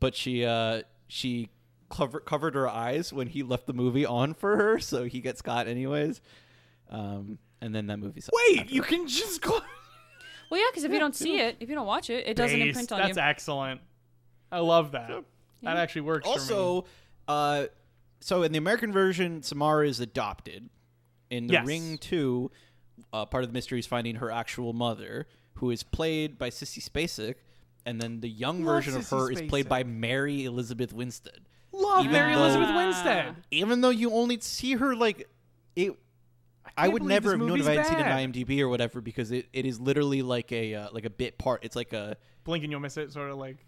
but 0.00 0.14
she 0.14 0.44
uh 0.44 0.82
she 1.08 1.50
cover, 1.90 2.20
covered 2.20 2.54
her 2.54 2.68
eyes 2.68 3.12
when 3.12 3.26
he 3.26 3.42
left 3.42 3.66
the 3.66 3.74
movie 3.74 4.06
on 4.06 4.34
for 4.34 4.56
her, 4.56 4.78
so 4.78 5.04
he 5.04 5.20
gets 5.20 5.42
caught 5.42 5.66
anyways. 5.66 6.20
Um, 6.88 7.38
and 7.62 7.74
then 7.74 7.86
that 7.86 7.96
movie's 7.98 8.28
Wait, 8.50 8.70
you 8.70 8.82
can 8.82 9.08
just 9.08 9.40
close. 9.40 9.62
Well, 10.50 10.60
yeah, 10.60 10.66
because 10.70 10.84
if 10.84 10.92
you 10.92 10.98
don't 10.98 11.16
see 11.16 11.40
it, 11.40 11.56
if 11.60 11.70
you 11.70 11.74
don't 11.74 11.86
watch 11.86 12.10
it, 12.10 12.26
it 12.26 12.36
doesn't 12.36 12.58
Based. 12.58 12.78
imprint 12.78 12.92
on 12.92 12.98
you. 12.98 13.04
That's 13.06 13.16
you. 13.16 13.22
excellent. 13.22 13.80
I 14.50 14.58
love 14.58 14.92
that. 14.92 15.10
That 15.62 15.78
actually 15.78 16.02
works. 16.02 16.26
for 16.28 16.34
me. 16.34 16.40
Also, 16.40 16.84
uh, 17.26 17.66
so 18.20 18.42
in 18.42 18.52
the 18.52 18.58
American 18.58 18.92
version, 18.92 19.42
Samara 19.42 19.88
is 19.88 19.98
adopted. 20.00 20.68
In 21.30 21.46
the 21.46 21.54
Yes. 21.54 21.66
Ring 21.66 21.96
Two, 21.96 22.50
uh, 23.14 23.24
part 23.24 23.44
of 23.44 23.48
the 23.48 23.54
mystery 23.54 23.78
is 23.78 23.86
finding 23.86 24.16
her 24.16 24.30
actual 24.30 24.74
mother, 24.74 25.26
who 25.54 25.70
is 25.70 25.82
played 25.82 26.36
by 26.36 26.50
Sissy 26.50 26.86
Spacek, 26.86 27.36
and 27.86 27.98
then 27.98 28.20
the 28.20 28.28
young 28.28 28.62
Love 28.62 28.74
version 28.84 28.94
of 28.96 29.04
Sissy 29.04 29.18
her 29.20 29.30
is 29.32 29.42
played 29.48 29.64
Spacek. 29.64 29.68
by 29.70 29.84
Mary 29.84 30.44
Elizabeth 30.44 30.92
Winstead. 30.92 31.40
love 31.72 32.00
even 32.00 32.12
Mary 32.12 32.34
though- 32.34 32.42
Elizabeth. 32.44 32.74
Winstead. 32.76 33.36
Even 33.50 33.80
though 33.80 33.88
you 33.88 34.12
only 34.12 34.38
see 34.40 34.74
her 34.74 34.94
like 34.94 35.26
it. 35.76 35.96
I, 36.76 36.88
would 36.88 37.02
never 37.02 37.30
have 37.32 37.40
known 37.40 37.60
if 37.60 37.66
I 37.66 37.72
hadn't 37.72 37.86
seen 37.86 37.98
it 37.98 38.06
on 38.06 38.32
IMDb 38.32 38.60
or 38.60 38.68
whatever 38.68 39.00
because 39.00 39.30
it, 39.30 39.46
it 39.52 39.66
is 39.66 39.80
literally 39.80 40.22
like 40.22 40.52
a 40.52 40.74
uh, 40.74 40.88
like 40.92 41.04
a 41.04 41.10
bit 41.10 41.38
part. 41.38 41.64
It's 41.64 41.76
like 41.76 41.92
a 41.92 42.16
Blink 42.44 42.64
and 42.64 42.70
you'll 42.70 42.80
miss 42.80 42.96
it. 42.96 43.12
Sort 43.12 43.30
of 43.30 43.38
like. 43.38 43.58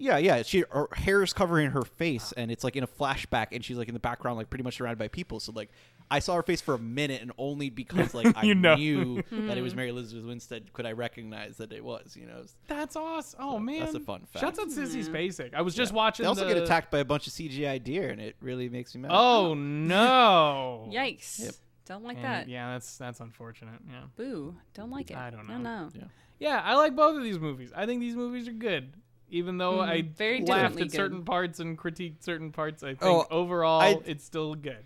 Yeah, 0.00 0.18
yeah. 0.18 0.42
She 0.42 0.62
her 0.70 0.88
hair 0.92 1.24
is 1.24 1.32
covering 1.32 1.70
her 1.72 1.82
face, 1.82 2.32
and 2.36 2.52
it's 2.52 2.62
like 2.62 2.76
in 2.76 2.84
a 2.84 2.86
flashback, 2.86 3.48
and 3.50 3.64
she's 3.64 3.76
like 3.76 3.88
in 3.88 3.94
the 3.94 4.00
background, 4.00 4.38
like 4.38 4.48
pretty 4.48 4.62
much 4.62 4.76
surrounded 4.76 4.98
by 4.98 5.08
people. 5.08 5.40
So 5.40 5.50
like, 5.50 5.70
I 6.08 6.20
saw 6.20 6.36
her 6.36 6.44
face 6.44 6.60
for 6.60 6.74
a 6.74 6.78
minute, 6.78 7.20
and 7.20 7.32
only 7.36 7.68
because 7.68 8.14
like 8.14 8.26
I 8.36 8.44
You 8.44 8.54
know. 8.54 8.76
knew 8.76 9.22
that 9.32 9.58
it 9.58 9.62
was 9.62 9.74
Mary 9.74 9.88
Elizabeth 9.88 10.24
Winstead 10.24 10.72
could 10.72 10.86
I 10.86 10.92
recognize 10.92 11.56
that 11.56 11.72
it 11.72 11.82
was. 11.84 12.16
You 12.16 12.26
know, 12.26 12.44
That's 12.68 12.94
awesome. 12.94 13.40
Oh 13.42 13.54
So, 13.54 13.58
man, 13.58 13.80
that's 13.80 13.94
a 13.94 14.00
fun 14.00 14.20
fact. 14.32 14.40
Shouts 14.40 14.58
out 14.60 14.68
Sissy 14.68 15.04
Spacek. 15.04 15.52
I 15.52 15.62
was 15.62 15.74
just 15.74 15.92
watching. 15.92 16.22
they 16.22 16.28
also 16.28 16.46
the... 16.46 16.54
get 16.54 16.62
attacked 16.62 16.92
by 16.92 16.98
a 16.98 17.04
bunch 17.04 17.26
of 17.26 17.32
CGI 17.32 17.82
deer, 17.82 18.10
and 18.10 18.20
it 18.20 18.36
really 18.40 18.68
makes 18.68 18.94
me 18.94 19.00
mad. 19.00 19.10
Oh 19.12 19.54
no! 19.54 20.88
Yikes. 20.92 21.40
Yep. 21.40 21.54
Don't 21.88 22.04
like 22.04 22.16
And, 22.16 22.24
that. 22.26 22.48
Yeah, 22.48 22.72
that's 22.72 22.96
that's 22.98 23.20
unfortunate. 23.20 23.80
Yeah. 23.88 24.02
Boo. 24.16 24.54
Don't 24.74 24.90
like 24.90 25.10
it. 25.10 25.16
I 25.16 25.30
don't 25.30 25.48
No, 25.48 25.56
know. 25.58 25.84
no. 25.86 25.90
Yeah. 25.94 26.04
Yeah, 26.38 26.62
I 26.64 26.76
like 26.76 26.94
both 26.94 27.16
of 27.16 27.22
these 27.24 27.38
movies. 27.38 27.72
I 27.74 27.86
think 27.86 28.00
these 28.00 28.14
movies 28.14 28.46
are 28.46 28.52
good. 28.52 28.92
Even 29.30 29.58
though 29.58 29.80
I 29.80 30.02
Mhm. 30.02 30.10
Very 30.16 30.38
laughed 30.40 30.46
differently 30.76 30.82
at 30.84 30.92
certain 30.92 31.24
parts 31.24 31.58
and 31.60 31.76
critiqued 31.76 32.22
certain 32.22 32.52
parts, 32.52 32.82
I 32.82 32.90
think 32.90 33.02
Oh, 33.02 33.26
overall 33.30 33.80
I- 33.80 34.00
it's 34.06 34.24
still 34.24 34.54
good. 34.54 34.84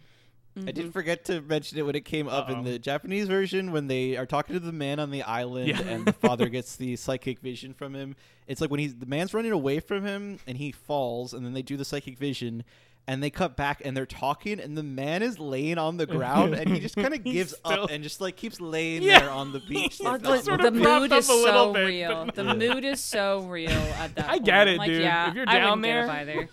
I 0.66 0.70
did 0.70 0.92
forget 0.92 1.24
to 1.26 1.40
mention 1.40 1.78
it 1.78 1.82
when 1.86 1.94
it 1.94 2.04
came 2.04 2.28
up 2.28 2.50
in 2.50 2.56
Uh-oh. 2.56 2.62
the 2.64 2.78
Japanese 2.78 3.26
version 3.26 3.72
when 3.72 3.86
they 3.86 4.16
are 4.18 4.26
talking 4.26 4.52
to 4.52 4.60
the 4.60 4.70
man 4.72 4.98
on 5.00 5.10
the 5.10 5.22
island 5.22 5.68
Yeah. 5.68 5.80
and 5.80 6.04
the 6.04 6.12
father 6.12 6.48
gets 6.50 6.76
the 6.76 6.94
psychic 6.96 7.38
vision 7.38 7.72
from 7.72 7.94
him. 7.94 8.14
It's 8.46 8.60
like 8.60 8.70
when 8.70 8.78
he's 8.80 8.94
the 8.96 9.06
man's 9.06 9.32
running 9.32 9.52
away 9.52 9.80
from 9.80 10.04
him 10.04 10.38
and 10.46 10.58
he 10.58 10.70
falls 10.70 11.32
and 11.32 11.44
then 11.46 11.54
they 11.54 11.62
do 11.62 11.76
the 11.78 11.86
psychic 11.86 12.18
vision 12.18 12.64
and 13.08 13.20
they 13.22 13.30
cut 13.30 13.56
back 13.56 13.82
and 13.84 13.96
they're 13.96 14.06
talking 14.06 14.60
and 14.60 14.78
the 14.78 14.82
man 14.82 15.22
is 15.22 15.38
laying 15.38 15.76
on 15.76 15.96
the 15.96 16.06
ground 16.16 16.54
and 16.54 16.70
he 16.70 16.78
just 16.78 16.94
kind 16.94 17.12
of 17.12 17.24
gives 17.24 17.56
still- 17.56 17.84
up 17.84 17.90
and 17.90 18.02
just 18.04 18.20
like 18.20 18.36
keeps 18.36 18.60
laying 18.60 19.02
Yeah. 19.02 19.20
there 19.20 19.30
on 19.30 19.52
the 19.52 19.60
beach. 19.68 20.00
Like 20.00 20.22
the, 20.22 20.38
sort 20.40 20.60
the 20.62 20.68
of 20.68 20.74
propped 20.76 21.00
mood 21.02 21.12
is 21.12 21.26
so 21.26 21.72
bit, 21.72 21.86
real. 21.86 22.24
but- 22.26 22.34
The 22.36 22.54
mood 22.54 22.84
is 22.84 23.00
so 23.02 23.40
real 23.40 23.70
at 23.70 24.14
that 24.14 24.26
I 24.26 24.32
point. 24.34 24.44
get 24.44 24.68
it, 24.68 24.78
like, 24.78 24.88
dude. 24.88 25.02
Yeah, 25.02 25.28
If 25.30 25.34
you're 25.34 25.46
down 25.46 25.80
wouldn't 25.80 25.84
get 25.84 25.92
there- 25.92 26.04
up 26.04 26.10
either. 26.10 26.48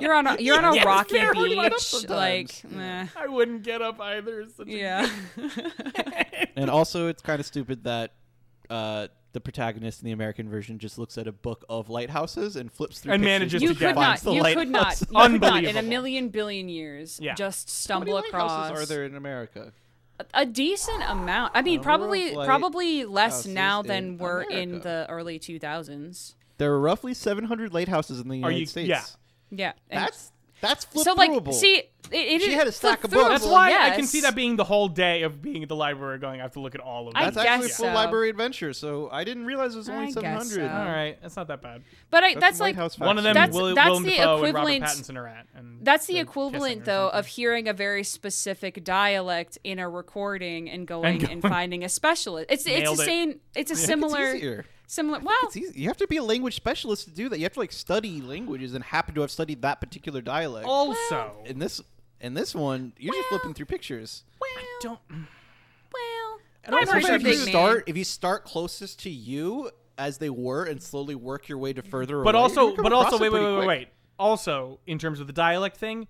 you're 0.00 0.14
on 0.14 0.26
a 0.26 0.36
you're 0.40 0.58
on 0.58 0.64
a 0.64 0.74
Yes, 0.74 0.84
rocky 0.84 1.14
fair. 1.18 1.32
Bring 1.32 1.52
it 1.52 1.58
up 1.58 1.72
beach, 1.72 2.08
like 2.08 2.48
sometimes. 2.50 2.76
meh. 2.76 3.06
I 3.16 3.26
wouldn't 3.28 3.62
get 3.62 3.80
up 3.80 4.00
either. 4.00 4.40
It's 4.40 4.56
such 4.56 4.66
a- 4.68 4.70
yeah. 4.70 5.08
And 6.56 6.68
also, 6.70 7.08
it's 7.08 7.22
kind 7.22 7.40
of 7.40 7.46
stupid 7.46 7.84
that 7.84 8.12
uh, 8.70 9.08
the 9.34 9.40
protagonist 9.40 10.00
in 10.00 10.06
the 10.06 10.12
American 10.12 10.48
version 10.48 10.78
just 10.78 10.98
looks 10.98 11.18
at 11.18 11.26
a 11.26 11.32
book 11.32 11.64
of 11.68 11.90
lighthouses 11.90 12.56
and 12.56 12.72
flips 12.72 13.00
through 13.00 13.12
And 13.12 13.22
pictures 13.22 13.38
manages 13.40 13.62
you 13.62 13.68
to 13.68 13.72
and 13.72 13.78
get 13.80 13.88
could 13.88 13.94
finds 13.96 14.24
not. 14.24 14.30
the 14.30 14.36
You 14.36 14.42
could 14.54 14.68
not. 14.70 14.80
lighthouse. 14.82 15.00
You 15.00 15.06
could 15.30 15.40
not 15.42 15.64
in 15.64 15.76
a 15.76 15.82
million 15.82 16.28
billion 16.30 16.68
years 16.70 17.18
Yeah. 17.20 17.34
just 17.34 17.68
How 17.88 17.98
many 17.98 18.10
stumble 18.10 18.14
lighthouses 18.14 18.70
across 18.70 18.82
are 18.82 18.86
there 18.86 19.04
in 19.04 19.14
America? 19.14 19.72
a- 20.20 20.24
a 20.42 20.46
decent 20.46 21.02
amount. 21.02 21.52
I 21.54 21.62
mean, 21.62 21.80
probably 21.82 22.32
probably 22.32 23.04
less 23.04 23.32
houses 23.34 23.52
now 23.52 23.80
in 23.80 23.86
than 23.88 24.18
were 24.18 24.42
in 24.42 24.80
the 24.80 25.06
early 25.10 25.38
2000s. 25.40 26.36
There 26.58 26.72
are 26.72 26.78
roughly 26.80 27.12
700 27.14 27.74
lighthouses 27.74 28.20
in 28.20 28.28
the 28.28 28.36
United 28.36 28.58
you- 28.60 28.66
States. 28.66 28.88
yeah. 28.88 29.02
Yeah. 29.50 29.72
That's 29.90 30.30
that's 30.64 30.84
flip 30.84 31.04
so 31.04 31.14
like 31.14 31.30
throughable. 31.30 31.54
see 31.54 31.82
it, 32.10 32.42
it 32.42 32.42
She 32.42 32.52
had 32.52 32.66
a 32.66 32.72
stack 32.72 33.04
of 33.04 33.10
books. 33.10 33.28
That's 33.28 33.44
throughable, 33.44 33.52
why 33.52 33.78
I 33.78 33.90
can 33.90 34.06
see 34.06 34.20
that 34.22 34.34
being 34.34 34.56
the 34.56 34.64
whole 34.64 34.88
day 34.88 35.22
of 35.22 35.40
being 35.40 35.62
at 35.62 35.68
the 35.68 35.76
library 35.76 36.18
going, 36.18 36.40
I 36.40 36.42
have 36.42 36.52
to 36.52 36.60
look 36.60 36.74
at 36.74 36.80
all 36.80 37.08
of 37.08 37.14
them. 37.14 37.22
I 37.22 37.30
that's 37.30 37.36
actually 37.36 37.70
a 37.70 37.74
full 37.74 37.86
so. 37.86 37.92
library 37.94 38.30
adventure. 38.30 38.72
So 38.72 39.08
I 39.10 39.24
didn't 39.24 39.46
realize 39.46 39.74
it 39.74 39.78
was 39.78 39.88
only 39.88 40.12
700. 40.12 40.48
so. 40.48 40.62
all 40.62 40.84
right, 40.84 41.18
that's 41.22 41.36
not 41.36 41.48
that 41.48 41.62
bad. 41.62 41.82
But 42.10 42.22
I, 42.22 42.34
That's, 42.34 42.58
that's 42.58 42.60
like 42.60 42.76
One 42.98 43.18
of 43.18 43.24
them. 43.24 43.34
That's- 43.34 43.54
Will, 43.54 43.74
that's 43.74 43.88
Willem 43.88 44.02
the 44.04 44.10
Dafoe 44.10 44.38
and 44.38 44.48
equivalent- 44.48 44.84
Pattinson 44.84 45.16
are 45.16 45.26
at. 45.26 45.46
And 45.54 45.84
that's 45.84 46.06
the 46.06 46.18
equivalent 46.18 46.80
kissing 46.80 46.82
or 46.82 46.84
though 46.84 47.08
of 47.08 47.26
hearing 47.26 47.68
a 47.68 47.72
very 47.72 48.04
specific 48.04 48.84
dialect 48.84 49.58
in 49.64 49.78
a 49.78 49.88
recording 49.88 50.70
and 50.70 50.86
going 50.86 51.24
and, 51.24 51.26
going- 51.26 51.40
finding 51.40 51.84
a 51.84 51.88
specialist. 51.88 52.46
It's 52.50 52.66
it's 52.66 52.90
the 52.90 52.96
same. 52.96 53.40
It's 53.54 53.70
a 53.70 53.74
think 53.74 53.86
similar 53.86 54.26
It's 54.26 54.36
easier. 54.36 54.66
Similar. 54.86 55.18
Well, 55.20 55.36
It's 55.44 55.56
easy. 55.56 55.80
You 55.80 55.88
have 55.88 55.96
to 55.98 56.06
be 56.06 56.16
a 56.18 56.22
language 56.22 56.54
specialist 56.56 57.04
to 57.04 57.10
do 57.10 57.28
that. 57.28 57.38
You 57.38 57.44
have 57.44 57.52
to 57.54 57.60
like 57.60 57.72
study 57.72 58.20
languages 58.20 58.74
and 58.74 58.84
happen 58.84 59.14
to 59.14 59.20
have 59.22 59.30
studied 59.30 59.62
that 59.62 59.80
particular 59.80 60.20
dialect. 60.20 60.66
also, 60.66 61.42
In 61.44 61.58
this 61.58 61.80
in 62.20 62.34
this 62.34 62.54
one, 62.54 62.92
you're 62.98 63.14
just 63.14 63.28
flipping 63.28 63.52
through 63.54 63.66
pictures. 63.66 64.24
well, 64.40 64.50
I 64.56 64.78
don't. 64.80 65.00
well. 65.10 66.38
And 66.64 66.74
I'm 66.74 66.80
also, 66.80 66.92
pretty 66.92 67.06
sure 67.06 67.14
if 67.16 67.22
you 67.22 67.28
Big 67.28 67.38
Man- 67.38 67.48
start 67.48 67.84
if 67.86 67.96
you 67.96 68.04
start 68.04 68.44
closest 68.44 69.00
to 69.00 69.10
you 69.10 69.70
as 69.98 70.18
they 70.18 70.30
were 70.30 70.64
and 70.64 70.82
slowly 70.82 71.14
work 71.14 71.48
your 71.48 71.58
way 71.58 71.72
to 71.72 71.82
further 71.82 72.22
But 72.22 72.34
away, 72.34 72.42
also, 72.42 72.74
but 72.76 72.92
also, 72.92 73.18
wait, 73.18 73.30
wait, 73.32 73.42
wait, 73.42 73.58
wait, 73.58 73.66
wait. 73.66 73.88
Also, 74.18 74.80
in 74.86 74.98
terms 74.98 75.20
of 75.20 75.26
the 75.26 75.32
dialect 75.32 75.76
thing, 75.76 76.08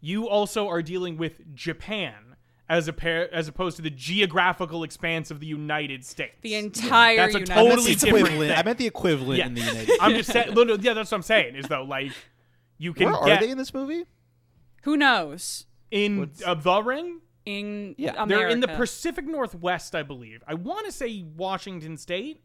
you 0.00 0.28
also 0.28 0.68
are 0.68 0.82
dealing 0.82 1.16
with 1.16 1.54
Japan 1.54 2.31
as 2.72 2.88
a 2.88 2.92
pair 2.92 3.32
as 3.34 3.48
opposed 3.48 3.76
to 3.76 3.82
the 3.82 3.90
geographical 3.90 4.82
expanse 4.82 5.30
of 5.30 5.40
the 5.40 5.46
United 5.46 6.04
States. 6.06 6.36
The 6.40 6.54
entire 6.54 7.16
That's 7.16 7.34
a 7.34 7.40
United 7.40 7.52
I 7.52 7.56
meant 7.56 7.68
totally 7.68 7.76
the 7.76 7.82
States. 7.98 8.00
different 8.04 8.26
equivalent. 8.28 8.50
thing. 8.50 8.58
I 8.58 8.62
meant 8.62 8.78
the 8.78 8.86
equivalent 8.86 9.38
Yeah. 9.38 9.46
in 9.46 9.54
the 9.54 9.60
United 9.60 9.82
States. 9.84 9.98
I'm 10.00 10.14
just 10.14 10.32
saying. 10.32 10.54
no, 10.54 10.64
no, 10.64 10.74
yeah, 10.80 10.94
that's 10.94 11.10
what 11.10 11.16
I'm 11.18 11.22
saying. 11.22 11.54
Is 11.56 11.66
though 11.68 11.82
like 11.84 12.12
you 12.78 12.94
can 12.94 13.06
Where 13.10 13.16
are 13.16 13.26
get 13.26 13.40
they 13.40 13.50
in 13.50 13.58
this 13.58 13.74
movie? 13.74 14.04
Who 14.84 14.96
knows? 14.96 15.66
in 15.90 16.30
uh, 16.46 16.54
the 16.54 16.82
ring. 16.82 17.20
In 17.44 17.94
Yeah. 17.98 18.12
America. 18.12 18.28
They're 18.28 18.48
in 18.48 18.60
the 18.60 18.68
Pacific 18.68 19.26
Northwest, 19.26 19.94
I 19.94 20.02
believe. 20.02 20.42
I 20.46 20.54
want 20.54 20.86
to 20.86 20.92
say 20.92 21.22
Washington 21.36 21.98
State. 21.98 22.40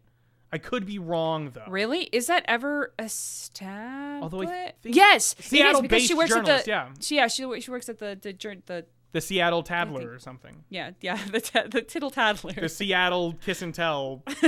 I 0.52 0.58
could 0.58 0.86
be 0.86 1.00
wrong 1.00 1.52
though. 1.54 1.64
Really? 1.70 2.04
Is 2.12 2.28
that 2.28 2.44
ever 2.48 2.94
established? 3.00 4.24
Although 4.24 4.42
I 4.50 4.74
think 4.82 4.96
yes, 4.96 5.36
Seattle-based 5.40 5.90
because 5.90 6.04
she 6.06 6.14
works 6.14 6.30
journalist, 6.32 6.60
at 6.60 6.66
the 6.66 6.70
yeah. 6.72 6.90
She, 7.00 7.16
yeah, 7.16 7.28
she 7.28 7.62
she 7.62 7.72
works 7.72 7.88
at 7.90 8.00
the 8.00 8.18
the 8.22 8.34
the 8.66 8.86
The 9.18 9.22
Seattle 9.22 9.64
Tattler 9.64 10.14
or 10.14 10.20
something. 10.20 10.64
yeah 10.70 10.92
yeah 11.02 11.18
the 11.32 11.42
t- 11.42 11.60
the 11.72 11.82
tittle 11.82 12.12
tattler. 12.12 12.54
The 12.54 12.70
Seattle 12.70 13.34
Kiss 13.44 13.64
and 13.64 13.74
Tell. 13.74 14.22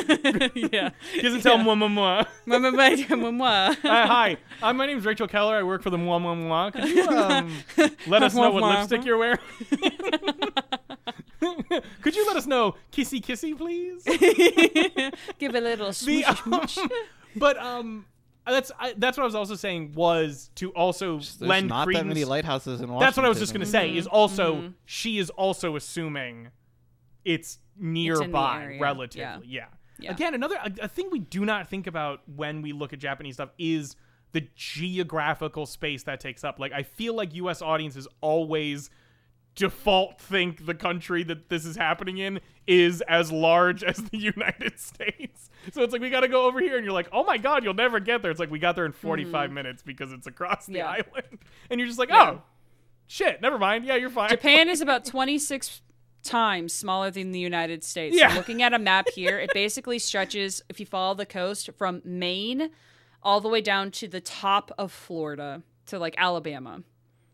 yeah. 0.54 0.92
Kiss 1.14 1.34
and 1.34 1.42
Tell. 1.42 1.58
Mwah, 1.58 1.76
mwah, 1.76 1.90
mwah. 1.90 2.28
Mwah, 2.46 2.72
mwah, 2.72 3.08
mwah, 3.08 3.34
mwah. 3.34 3.70
Uh, 3.84 4.08
hi, 4.08 4.38
uh, 4.62 4.72
my 4.72 4.86
name's 4.86 5.06
Rachel 5.06 5.28
Keller. 5.28 5.56
I 5.58 5.64
work 5.64 5.82
for 5.82 5.90
the 5.90 5.98
Mwah 5.98 6.22
Mwah 6.22 6.38
Mwah. 6.38 6.74
Could 6.74 6.88
you 6.88 7.08
um, 7.10 7.64
let 8.06 8.22
us 8.22 8.36
know 8.36 8.52
what 8.52 8.64
lipstick 8.64 9.06
you're 9.06 9.18
wearing? 9.18 9.40
Could 12.04 12.16
you 12.16 12.28
let 12.28 12.38
us 12.38 12.46
know 12.46 12.76
kissy 12.92 13.22
kissy, 13.26 13.58
please? 13.58 14.04
Give 15.40 15.56
a 15.56 15.62
little 15.62 15.92
The, 15.92 16.26
um, 16.26 16.90
but 17.36 17.58
um, 17.58 18.06
that's 18.52 18.72
I, 18.80 18.94
that's 18.98 19.18
what 19.18 19.24
I 19.24 19.26
was 19.26 19.36
also 19.36 19.56
saying 19.56 19.94
was 19.96 20.50
to 20.56 20.72
also 20.72 21.14
There's 21.18 21.42
lend 21.42 21.68
not 21.70 21.86
credence. 21.86 22.04
that 22.04 22.08
many 22.08 22.26
lighthouses 22.26 22.82
in 22.82 22.88
Washington. 22.88 23.00
that's 23.06 23.18
what 23.18 23.26
I 23.26 23.30
was 23.30 23.40
just 23.40 23.54
gonna 23.54 23.66
say. 23.66 23.96
Is 23.96 24.08
also 24.08 24.56
Mm-hmm. 24.56 24.68
she 24.86 25.18
is 25.20 25.30
also 25.32 25.76
assuming 25.76 26.50
it's 27.26 27.60
nearby, 27.78 28.64
area, 28.64 28.82
relatively. 28.82 29.48
Yeah. 29.48 29.66
Yeah. 30.00 30.12
Again, 30.12 30.34
another 30.34 30.56
a, 30.64 30.72
a 30.84 30.88
thing 30.88 31.10
we 31.12 31.20
do 31.20 31.44
not 31.46 31.70
think 31.70 31.86
about 31.88 32.22
when 32.34 32.62
we 32.62 32.72
look 32.72 32.94
at 32.94 33.00
Japanese 33.00 33.36
stuff 33.36 33.50
is 33.58 33.96
the 34.32 34.48
geographical 34.56 35.66
space 35.66 36.04
that 36.04 36.20
takes 36.20 36.44
up. 36.44 36.60
Like 36.60 36.72
I 36.72 36.84
feel 36.84 37.14
like 37.16 37.36
U.S. 37.36 37.62
audiences 37.62 38.08
always 38.22 38.90
default 39.60 40.22
think 40.22 40.66
the 40.66 40.74
country 40.74 41.22
that 41.24 41.50
this 41.50 41.66
is 41.66 41.76
happening 41.76 42.18
in 42.18 42.40
is 42.66 43.02
as 43.02 43.30
large 43.30 43.84
as 43.84 43.98
the 43.98 44.18
United 44.38 44.80
States. 44.80 45.50
So 45.74 45.84
it's 45.84 45.92
like 45.92 46.02
we 46.02 46.10
got 46.10 46.22
to 46.22 46.30
go 46.30 46.46
over 46.46 46.62
here 46.62 46.78
and 46.78 46.86
you're 46.86 46.94
like, 46.94 47.10
"Oh 47.12 47.26
my 47.26 47.38
god, 47.38 47.66
you'll 47.66 47.74
never 47.74 48.00
get 48.00 48.22
there." 48.22 48.32
It's 48.32 48.40
like 48.40 48.50
we 48.50 48.58
got 48.58 48.78
there 48.78 48.86
in 48.86 48.94
45 48.94 49.34
mm-hmm. 49.34 49.54
minutes 49.54 49.84
because 49.84 50.14
it's 50.14 50.28
across 50.28 50.66
the. 50.66 50.78
Yeah. 50.78 50.88
island. 50.88 51.40
And 51.70 51.80
you're 51.80 51.88
just 51.88 52.00
like, 52.00 52.10
Yeah. 52.10 52.32
"Oh, 52.32 52.42
shit, 53.06 53.42
never 53.42 53.60
mind. 53.60 53.84
Yeah, 53.84 53.96
you're 53.96 54.10
fine." 54.10 54.30
Japan 54.30 54.70
is 54.70 54.80
about 54.80 55.04
26 55.06 55.82
times 56.24 56.74
smaller 56.74 57.12
than 57.12 57.32
the 57.32 57.40
United 57.40 57.84
States. 57.84 58.16
Yeah. 58.18 58.30
So 58.30 58.38
looking 58.38 58.64
at 58.64 58.74
a 58.74 58.80
map 58.80 59.08
here, 59.14 59.40
it 59.40 59.52
basically 59.54 60.00
stretches, 60.00 60.64
if 60.70 60.80
you 60.80 60.86
follow 60.86 61.16
the 61.16 61.26
coast, 61.26 61.70
from 61.78 62.02
Maine 62.06 62.70
all 63.22 63.42
the 63.42 63.50
way 63.50 63.62
down 63.62 63.92
to 63.92 64.08
the 64.08 64.22
top 64.22 64.72
of 64.78 64.92
Florida 64.92 65.64
to 65.88 66.00
like 66.00 66.16
Alabama. 66.18 66.82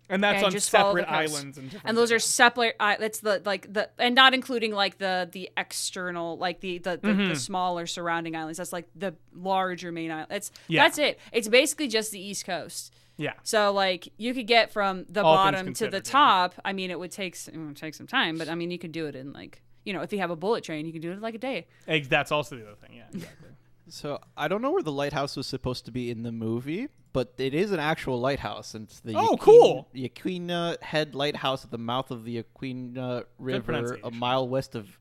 And 0.09 0.23
that's 0.23 0.37
and 0.37 0.45
on 0.45 0.51
just 0.51 0.69
separate 0.69 1.05
islands 1.09 1.57
and 1.57 1.79
And 1.83 1.97
those 1.97 2.11
are 2.11 2.19
separate. 2.19 2.75
Uh, 2.79 2.95
that's 2.99 3.19
the 3.19 3.41
like 3.45 3.71
the 3.73 3.89
and 3.97 4.15
not 4.15 4.33
including 4.33 4.73
like 4.73 4.97
the 4.97 5.27
the 5.31 5.49
external 5.57 6.37
like 6.37 6.59
the 6.61 6.77
the, 6.79 6.97
the, 6.97 7.07
Mm-hmm. 7.07 7.29
the 7.29 7.35
smaller 7.35 7.85
surrounding 7.85 8.35
islands. 8.35 8.57
That's 8.57 8.73
like 8.73 8.87
the 8.95 9.15
larger 9.33 9.91
main 9.91 10.11
island. 10.11 10.27
That's 10.29 10.51
Yeah. 10.67 10.83
that's 10.83 10.97
it. 10.97 11.19
It's 11.31 11.47
basically 11.47 11.87
just 11.87 12.11
the 12.11 12.19
east 12.19 12.45
coast. 12.45 12.93
yeah. 13.17 13.33
So 13.43 13.71
like 13.71 14.09
you 14.17 14.33
could 14.33 14.47
get 14.47 14.71
from 14.71 15.05
the 15.09 15.23
All 15.23 15.35
bottom 15.35 15.59
to 15.59 15.63
the 15.63 15.65
considered, 15.69 16.07
yeah. 16.07 16.11
top. 16.11 16.55
I 16.65 16.73
mean, 16.73 16.91
it 16.91 16.99
would 16.99 17.11
take 17.11 17.35
it 17.47 17.57
would 17.57 17.75
take 17.77 17.93
some 17.95 18.07
time, 18.07 18.37
but 18.37 18.49
I 18.49 18.55
mean, 18.55 18.71
you 18.71 18.77
could 18.79 18.91
do 18.91 19.05
it 19.07 19.15
in 19.15 19.33
like 19.33 19.61
you 19.85 19.93
know, 19.93 20.01
if 20.01 20.11
you 20.11 20.17
have 20.19 20.31
a 20.31 20.35
bullet 20.35 20.63
train, 20.63 20.87
you 20.87 20.91
can 20.91 20.99
do 21.01 21.11
it 21.11 21.13
in 21.13 21.21
like 21.21 21.35
a 21.35 21.37
day. 21.37 21.67
That's 21.87 22.31
also 22.31 22.55
the 22.55 22.63
other 22.65 22.75
thing. 22.75 22.95
Yeah, 22.97 23.03
exactly. 23.13 23.44
So 23.87 24.19
I 24.35 24.47
don't 24.47 24.61
know 24.61 24.71
where 24.71 24.83
the 24.83 24.91
lighthouse 24.91 25.35
was 25.37 25.47
supposed 25.47 25.85
to 25.85 25.91
be 25.91 26.09
in 26.09 26.23
the 26.23 26.31
movie, 26.31 26.87
but 27.13 27.33
it 27.37 27.53
is 27.53 27.71
an 27.71 27.79
actual 27.79 28.19
lighthouse, 28.19 28.73
and 28.73 28.85
it's 28.87 28.99
the 28.99 29.13
Oh, 29.15 29.21
Yaquin- 29.31 29.37
cool. 29.39 29.87
Yaquina 29.95 30.81
Head 30.81 31.13
Lighthouse 31.15 31.63
at 31.63 31.71
the 31.71 31.77
mouth 31.77 32.09
of 32.11 32.23
the 32.25 32.41
Yaquina 32.43 33.25
River, 33.37 33.99
a 34.03 34.11
mile 34.11 34.47
west 34.47 34.75
of 34.75 34.97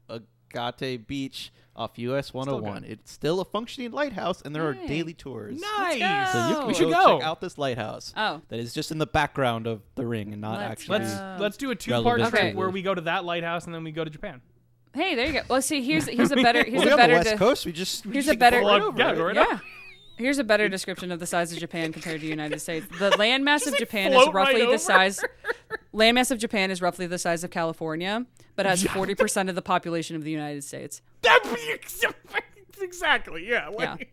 Agate 0.55 1.06
Beach 1.06 1.52
off 1.74 1.98
US 1.98 2.32
101. 2.32 2.82
good. 2.82 2.89
Oh 2.89 2.93
it's 2.93 3.11
still 3.11 3.40
a 3.40 3.44
functioning 3.44 3.90
lighthouse, 3.90 4.40
and 4.43 4.55
there 4.55 4.65
are 4.66 4.74
daily 4.74 5.12
tours. 5.15 5.61
nice. 5.61 6.32
So 6.32 6.48
you 6.48 6.55
Oh. 6.55 6.59
can 6.61 6.66
We 6.69 6.74
should 6.74 6.90
go, 6.90 7.05
go. 7.05 7.19
check 7.19 7.27
out 7.27 7.40
this 7.40 7.59
lighthouse. 7.59 8.12
Oh. 8.16 8.43
that 8.48 8.61
is 8.61 8.73
just 8.73 8.93
in 8.93 8.98
the 8.98 9.06
background 9.06 9.66
of 9.66 9.82
the 9.97 10.06
ring 10.06 10.32
and 10.32 10.40
not 10.40 10.59
Let's 10.61 10.70
actually. 10.70 10.98
Let's 11.01 11.40
let's 11.40 11.56
do 11.56 11.70
a 11.73 11.74
two-part 11.74 12.20
trip 12.31 12.52
to 12.52 12.56
where 12.56 12.70
we 12.70 12.82
go 12.82 12.94
to 12.94 13.01
that 13.01 13.24
lighthouse 13.24 13.65
and 13.66 13.74
then 13.74 13.82
we 13.82 13.90
go 13.90 14.05
to 14.05 14.11
Japan. 14.11 14.40
Hey, 14.95 15.15
there 15.15 15.27
you 15.27 15.33
go. 15.35 15.41
Well, 15.49 15.62
see, 15.62 15.83
here's 15.83 16.07
here's 16.07 16.31
a 16.31 16.37
better 16.43 16.62
here's 16.65 16.85
Well, 16.85 16.85
we 16.85 16.91
a 16.91 16.93
on 16.93 16.97
the 16.99 17.03
better 17.03 17.15
West 17.15 17.31
de- 17.31 17.37
Coast. 17.37 17.66
We 17.66 17.73
just 17.73 18.07
we 18.07 18.12
here's 18.12 18.27
just 18.27 18.37
a 18.37 18.39
better- 18.39 18.61
go 18.61 18.66
right 18.69 18.83
over 18.83 18.99
yeah, 18.99 19.11
right 19.12 19.35
yeah. 19.37 19.59
Here's 20.16 20.39
a 20.39 20.45
better 20.45 20.69
description 20.69 21.11
of 21.11 21.19
the 21.19 21.27
size 21.27 21.53
of 21.53 21.59
Japan 21.59 21.93
compared 21.93 22.21
to 22.21 22.25
the 22.25 22.31
United 22.31 22.61
States. 22.61 22.87
The 23.01 23.11
landmass 23.19 23.66
of 23.66 23.73
like, 23.73 23.81
Japan 23.81 24.12
is 24.12 24.23
float 24.23 24.33
right 24.35 24.55
roughly 24.55 24.66
the 24.66 24.79
size. 24.79 25.21
Landmass 25.93 26.31
of 26.31 26.39
Japan 26.39 26.71
is 26.71 26.81
roughly 26.81 27.09
the 27.09 27.19
size 27.19 27.43
of 27.43 27.51
California, 27.51 28.25
but 28.55 28.65
has 28.65 28.85
forty 28.85 29.16
percent 29.16 29.49
of 29.49 29.57
the 29.57 29.62
population 29.62 30.15
of 30.15 30.23
the 30.23 30.31
United 30.31 30.62
States. 30.62 31.03
That 31.23 31.41
be 31.43 32.81
exactly. 32.85 33.49
Yeah. 33.49 33.69
Like, 33.69 34.12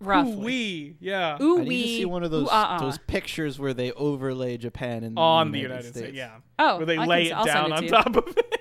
Roughly. 0.00 0.32
Ooh 0.32 0.38
We. 0.38 0.96
Yeah. 1.00 1.36
Ooh 1.40 1.60
I 1.60 1.64
need 1.64 1.82
to 1.82 1.88
see 1.88 2.04
one 2.06 2.24
of 2.24 2.30
those 2.30 2.46
ooh, 2.48 2.50
uh-uh. 2.50 2.78
those 2.80 2.98
pictures 2.98 3.58
where 3.58 3.72
they 3.74 3.92
overlay 3.92 4.56
Japan 4.56 5.04
in 5.04 5.16
On 5.16 5.52
the 5.52 5.60
United 5.60 5.94
States. 5.94 6.16
Yeah. 6.16 6.36
Oh, 6.58 6.78
Where 6.78 6.86
they 6.86 6.96
I 6.96 7.04
lay 7.06 7.28
can- 7.28 7.32
it 7.32 7.38
I'll 7.38 7.44
down 7.44 7.66
it 7.66 7.72
on 7.76 7.82
you. 7.84 7.88
top 7.90 8.16
of 8.16 8.28
it. 8.36 8.60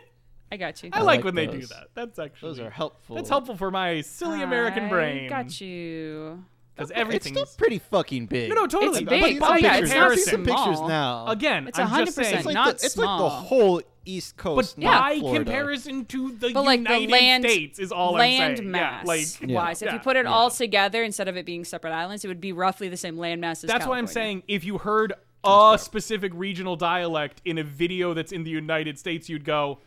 I 0.51 0.57
got 0.57 0.83
you. 0.83 0.89
I, 0.91 0.99
I 0.99 1.01
like 1.01 1.17
like 1.17 1.25
when 1.25 1.35
they 1.35 1.47
do 1.47 1.65
that. 1.67 1.87
That's 1.93 2.19
actually 2.19 2.49
Those 2.49 2.59
are 2.59 2.69
helpful. 2.69 3.15
That's 3.15 3.29
helpful 3.29 3.55
for 3.55 3.71
my 3.71 4.01
silly 4.01 4.41
American 4.41 4.85
I 4.85 4.89
brain. 4.89 5.29
Got 5.29 5.61
you. 5.61 6.43
Because 6.75 6.91
It's 6.95 7.27
still 7.27 7.45
pretty 7.57 7.79
fucking 7.79 8.25
big. 8.27 8.49
no, 8.49 8.55
no, 8.55 8.67
totally. 8.67 9.01
It's 9.01 9.09
But 9.09 9.09
big. 9.21 9.39
by 9.39 9.47
Oh, 9.47 9.55
yeah, 9.55 9.77
it's 9.77 9.93
not 9.93 10.11
I've 10.11 10.17
seen 10.17 10.25
some 10.25 10.45
small. 10.45 10.65
pictures 10.65 10.81
now. 10.87 11.27
Again, 11.27 11.67
It's 11.67 11.77
I'm 11.77 11.87
100% 11.87 12.45
like 12.45 12.53
not 12.53 12.79
the, 12.79 12.85
it's 12.85 12.97
like 12.97 13.19
the 13.19 13.29
whole 13.29 13.81
East 14.05 14.35
But 14.37 14.43
Coast. 14.43 14.77
Yeah. 14.77 14.89
not 14.91 15.01
by 15.01 15.19
Florida. 15.19 15.43
comparison 15.45 16.05
to 16.05 16.31
the 16.31 16.51
But 16.53 16.63
like 16.65 16.83
the 16.83 16.97
United 16.99 17.11
land 17.11 17.43
States 17.45 17.77
is 17.79 17.91
all 17.91 18.13
land 18.13 18.51
I'm 18.53 18.57
saying. 18.57 18.71
mass 18.71 19.03
Yeah, 19.03 19.07
like 19.07 19.49
Yeah. 19.49 19.55
wise. 19.55 19.81
If 19.81 19.93
you 19.93 19.99
put 19.99 20.15
it 20.15 20.25
Yeah. 20.25 20.31
all 20.33 20.49
together 20.49 21.03
instead 21.03 21.27
of 21.27 21.37
it 21.37 21.45
being 21.45 21.63
separate 21.65 21.93
islands, 21.93 22.25
it 22.25 22.27
would 22.29 22.41
be 22.41 22.51
roughly 22.51 22.89
the 22.89 22.97
same 22.97 23.17
land 23.17 23.41
mass 23.41 23.63
as 23.63 23.67
That's 23.69 23.85
why 23.85 23.97
I'm 23.97 24.07
saying 24.07 24.43
if 24.47 24.63
you 24.65 24.79
heard 24.79 25.13
a 25.43 25.77
specific 25.79 26.31
regional 26.35 26.75
dialect 26.75 27.41
in 27.45 27.57
a 27.57 27.63
video 27.63 28.13
that's 28.13 28.31
in 28.31 28.43
the 28.43 28.51
United 28.51 28.97
States, 28.97 29.27
you'd 29.29 29.43
go, 29.45 29.79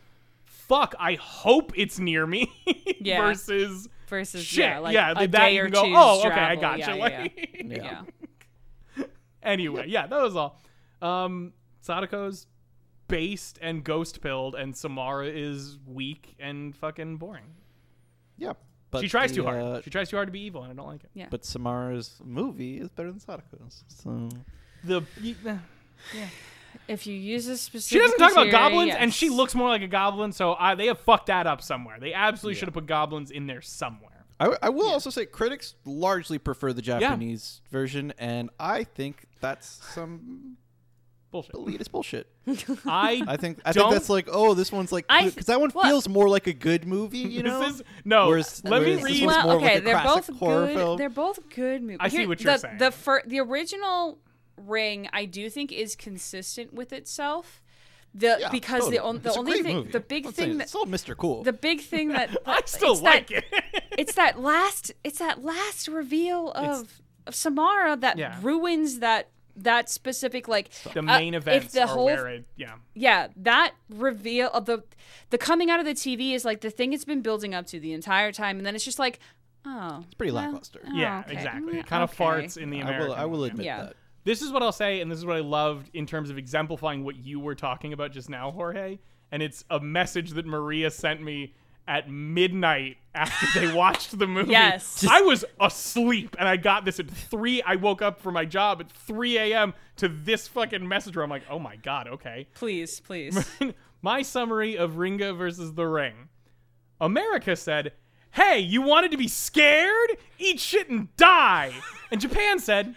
"Fuck! 0.67 0.95
I 0.99 1.15
hope 1.15 1.71
it's 1.77 1.99
near 1.99 2.25
me." 2.27 2.51
Yeah. 3.01 3.21
Versus 3.21 3.87
versus 4.07 4.43
shit. 4.43 4.59
yeah, 4.65 4.79
like 4.79 4.93
yeah, 4.93 5.11
a 5.11 5.27
that 5.27 5.31
day 5.31 5.55
you 5.55 5.61
or 5.61 5.65
can 5.65 5.73
go, 5.73 5.83
two's 5.83 5.95
"Oh, 5.97 6.19
okay, 6.21 6.29
I 6.29 6.55
travel." 6.55 6.61
gotcha." 6.61 6.79
Yeah, 6.79 6.93
Like- 6.95 7.53
yeah, 7.55 7.63
yeah. 7.83 8.01
yeah. 8.97 9.03
anyway, 9.43 9.85
yeah, 9.87 10.07
that 10.07 10.21
was 10.21 10.35
all. 10.35 10.59
Um, 11.01 11.53
Sadako's 11.85 12.47
based 13.07 13.59
and 13.61 13.83
ghost 13.83 14.21
pilled, 14.21 14.55
and 14.55 14.75
Samara 14.75 15.27
is 15.27 15.77
weak 15.85 16.35
and 16.39 16.75
fucking 16.75 17.17
boring. 17.17 17.43
Yeah, 18.37 18.53
but 18.91 19.01
she 19.01 19.07
tries 19.07 19.29
the, 19.31 19.35
too 19.37 19.43
hard. 19.43 19.61
uh, 19.61 19.81
she 19.81 19.89
tries 19.91 20.09
too 20.09 20.15
hard 20.17 20.27
to 20.27 20.31
be 20.31 20.41
evil, 20.41 20.63
and 20.63 20.71
I 20.71 20.75
don't 20.75 20.87
like 20.87 21.03
it. 21.03 21.11
Yeah. 21.13 21.27
but 21.29 21.45
Samara's 21.45 22.19
movie 22.23 22.77
is 22.79 22.89
better 22.89 23.11
than 23.11 23.19
Sadako's. 23.19 23.83
So 23.87 24.29
The 24.83 25.03
If 26.87 27.07
you 27.07 27.15
use 27.15 27.47
a 27.47 27.57
specific, 27.57 27.89
she 27.89 27.99
doesn't 27.99 28.17
talk 28.19 28.31
about 28.33 28.49
criteria, 28.49 28.69
goblins, 28.69 28.93
and 28.95 29.13
she 29.13 29.29
looks 29.29 29.55
more 29.55 29.69
like 29.69 29.81
a 29.81 29.87
goblin. 29.87 30.31
So 30.31 30.55
I, 30.59 30.75
they 30.75 30.87
have 30.87 30.99
fucked 30.99 31.27
that 31.27 31.47
up 31.47 31.61
somewhere. 31.61 31.97
They 31.99 32.13
absolutely 32.13 32.59
should 32.59 32.67
have 32.67 32.73
put 32.73 32.85
goblins 32.85 33.31
in 33.31 33.47
there 33.47 33.61
somewhere. 33.61 34.25
I, 34.39 34.55
I 34.63 34.69
will 34.69 34.89
also 34.89 35.09
say 35.09 35.25
critics 35.25 35.75
largely 35.85 36.37
prefer 36.37 36.73
the 36.73 36.81
Japanese 36.81 37.61
version, 37.71 38.13
and 38.17 38.49
I 38.59 38.83
think 38.83 39.25
that's 39.39 39.79
some 39.93 40.57
Bullshit. 41.31 41.53
elitist 41.55 41.91
bullshit. 41.91 42.27
I 42.85 43.21
I 43.27 43.35
think 43.37 43.59
I 43.65 43.71
Don't- 43.73 43.85
think 43.89 43.93
that's 43.93 44.09
like 44.09 44.29
oh 44.31 44.53
this 44.53 44.71
one's 44.71 44.91
like 44.93 45.05
I 45.09 45.23
th- 45.23 45.33
because 45.35 45.47
that 45.47 45.59
one 45.59 45.69
well- 45.73 45.83
feels 45.83 46.07
more 46.07 46.29
like 46.29 46.47
a 46.47 46.53
good 46.53 46.85
movie, 46.87 47.17
you 47.17 47.43
know. 47.43 47.59
This 47.59 47.75
is 47.75 47.83
no. 48.05 48.27
Whereas- 48.29 48.61
let 48.63 48.81
me 48.83 48.95
whereas 48.95 49.03
this 49.03 49.11
read. 49.19 49.25
one's 49.25 49.35
well, 49.37 49.45
more 49.47 49.55
of 49.55 49.61
okay, 49.63 49.73
like 49.73 49.81
a 49.81 49.85
they're 49.85 50.01
classic 50.01 50.27
both 50.27 50.39
horror 50.39 50.67
good. 50.67 50.75
film. 50.75 50.97
They're 50.97 51.09
both 51.09 51.49
good 51.49 51.81
movies. 51.81 51.97
I 51.99 52.07
see 52.09 52.25
what 52.27 52.39
you're 52.41 52.53
the, 52.53 52.57
saying. 52.59 52.77
The 52.77 52.91
fir- 52.91 53.23
the 53.25 53.39
original 53.41 54.17
Ring, 54.57 55.09
I 55.13 55.25
do 55.25 55.49
think, 55.49 55.71
is 55.71 55.95
consistent 55.95 56.73
with 56.73 56.93
itself. 56.93 57.61
The 58.13 58.37
Yeah, 58.39 58.49
because 58.49 58.79
totally. 58.83 58.97
the, 58.97 59.03
on, 59.03 59.19
the 59.19 59.33
only 59.35 59.61
thing, 59.61 59.75
movie. 59.77 59.91
the 59.91 59.99
big 59.99 60.25
I'm 60.27 60.33
saying 60.33 60.49
thing 60.51 60.57
that 60.59 60.63
it's 60.63 60.71
still 60.71 60.85
Mr. 60.85 61.17
Cool. 61.17 61.43
the 61.43 61.51
big 61.51 61.81
thing 61.81 62.09
that 62.09 62.35
I 62.45 62.61
still 62.65 62.93
it's 62.93 63.01
like 63.01 63.27
that, 63.27 63.43
it. 63.51 63.83
it's 63.97 64.15
that 64.15 64.39
last 64.39 64.93
it's 65.03 65.19
that 65.19 65.43
last 65.43 65.89
reveal 65.89 66.51
of, 66.53 67.01
of 67.27 67.35
Samara 67.35 67.97
that 67.97 68.17
Yeah. 68.17 68.37
ruins 68.41 68.99
that 68.99 69.27
that 69.57 69.89
specific 69.89 70.47
like 70.47 70.69
the 70.93 70.99
uh, 70.99 71.01
main 71.01 71.33
if 71.33 71.43
the 71.71 71.81
are 71.81 71.87
whole 71.87 72.05
where 72.05 72.27
it. 72.27 72.45
Yeah. 72.55 72.75
yeah 72.93 73.27
that 73.35 73.73
reveal 73.89 74.49
of 74.49 74.65
the 74.65 74.83
the 75.29 75.37
coming 75.37 75.69
out 75.69 75.81
of 75.81 75.85
the 75.85 75.93
TV 75.93 76.33
is 76.33 76.45
like 76.45 76.61
the 76.61 76.69
thing 76.69 76.93
it's 76.93 77.03
been 77.05 77.21
building 77.21 77.53
up 77.53 77.65
to 77.67 77.79
the 77.81 77.91
entire 77.91 78.31
time 78.31 78.57
and 78.57 78.65
then 78.65 78.75
it's 78.75 78.85
just 78.85 78.99
like 78.99 79.19
oh 79.65 80.03
it's 80.05 80.13
pretty 80.13 80.31
lackluster. 80.31 80.79
Yeah, 80.93 81.23
exactly. 81.27 81.79
It 81.79 81.85
kind 81.87 82.01
of 82.03 82.15
farts 82.15 82.55
in 82.57 82.69
the 82.69 82.81
I 82.81 82.97
will 82.99 83.13
I 83.13 83.25
will 83.25 83.43
admit 83.43 83.65
Yeah. 83.65 83.83
that. 83.87 83.95
This 84.25 84.41
is 84.41 84.51
what 84.51 84.63
I'll 84.63 84.71
say, 84.71 85.01
and 85.01 85.09
this 85.09 85.19
is 85.19 85.25
what 85.25 85.37
I 85.37 85.41
loved 85.41 85.91
in 85.93 86.05
terms 86.05 86.31
of 86.31 86.37
exemplifying 86.37 87.03
what 87.03 87.15
you 87.15 87.39
were 87.39 87.55
talking 87.55 87.93
about 87.93 88.11
just 88.11 88.29
now, 88.29 88.51
Jorge. 88.51 88.97
And 89.31 89.41
it's 89.41 89.63
a 89.69 89.79
message 89.79 90.31
that 90.31 90.45
Maria 90.45 90.89
sent 90.91 91.21
me 91.21 91.53
at 91.87 92.09
midnight 92.09 92.97
after 93.13 93.59
they 93.59 93.71
watched 93.75 94.17
the 94.17 94.25
movie. 94.25 94.51
Yes. 94.51 95.05
I 95.07 95.21
was 95.21 95.45
asleep, 95.61 96.35
and 96.39 96.47
I 96.47 96.57
got 96.57 96.85
this 96.85 96.99
at 96.99 97.09
three. 97.09 97.61
I 97.61 97.75
woke 97.75 98.01
up 98.01 98.19
for 98.19 98.31
my 98.31 98.45
job 98.45 98.81
at 98.81 98.91
3 98.91 99.37
a.m. 99.37 99.75
to 99.97 100.07
this 100.07 100.47
fucking 100.47 100.87
message 100.87 101.15
where 101.15 101.23
I'm 101.23 101.29
like, 101.29 101.43
oh 101.49 101.59
my 101.59 101.75
god, 101.75 102.07
okay. 102.07 102.47
Please, 102.55 102.99
please. 102.99 103.47
my 104.01 104.23
summary 104.23 104.75
of 104.75 104.93
Ringu 104.93 105.37
versus 105.37 105.73
the 105.73 105.85
Ring. 105.85 106.29
America 106.99 107.55
said, 107.55 107.93
Hey, 108.31 108.59
you 108.59 108.81
wanted 108.81 109.11
to 109.11 109.17
be 109.17 109.29
scared? 109.29 110.17
Eat 110.39 110.59
shit 110.59 110.89
and 110.89 111.15
die. 111.15 111.73
And 112.11 112.19
Japan 112.19 112.59
said, 112.59 112.95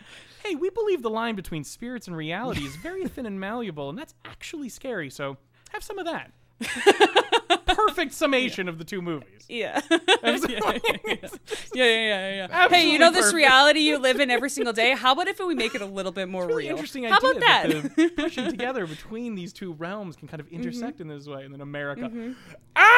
Hey, 0.48 0.54
we 0.54 0.70
believe 0.70 1.02
the 1.02 1.10
line 1.10 1.34
between 1.34 1.62
spirits 1.62 2.06
and 2.06 2.16
reality 2.16 2.62
is 2.64 2.74
very 2.76 3.06
thin 3.06 3.26
and 3.26 3.38
malleable, 3.38 3.90
and 3.90 3.98
that's 3.98 4.14
actually 4.24 4.70
scary, 4.70 5.10
so 5.10 5.36
have 5.72 5.82
some 5.84 5.98
of 5.98 6.06
that. 6.06 6.32
Perfect 7.66 8.14
summation 8.14 8.66
of 8.66 8.78
the 8.78 8.84
two 8.84 9.02
movies. 9.02 9.44
Yeah. 9.48 9.80
yeah, 9.90 9.98
yeah, 10.22 10.38
yeah, 10.48 11.16
yeah, 11.74 11.84
yeah, 11.84 12.46
yeah. 12.48 12.68
Hey, 12.68 12.90
you 12.90 12.98
know 12.98 13.12
this 13.12 13.34
reality 13.34 13.80
you 13.80 13.98
live 13.98 14.20
in 14.20 14.30
every 14.30 14.48
single 14.48 14.72
day? 14.72 14.92
How 14.92 15.12
about 15.12 15.28
if 15.28 15.38
we 15.38 15.54
make 15.54 15.74
it 15.74 15.82
a 15.82 15.86
little 15.86 16.12
bit 16.12 16.28
more 16.30 16.46
Really 16.46 16.64
real? 16.64 16.72
interesting 16.76 17.04
How 17.04 17.18
idea 17.18 17.30
about 17.30 17.40
that? 17.40 17.96
the 17.96 18.08
pushing 18.16 18.48
together 18.50 18.86
between 18.86 19.34
these 19.34 19.52
two 19.52 19.74
realms 19.74 20.16
can 20.16 20.28
kind 20.28 20.40
of 20.40 20.48
intersect 20.48 21.00
in 21.00 21.08
this 21.08 21.26
way, 21.26 21.44
and 21.44 21.52
then 21.52 21.60
America. 21.60 22.02
Mm-hmm. 22.02 22.32
Ah! 22.74 22.97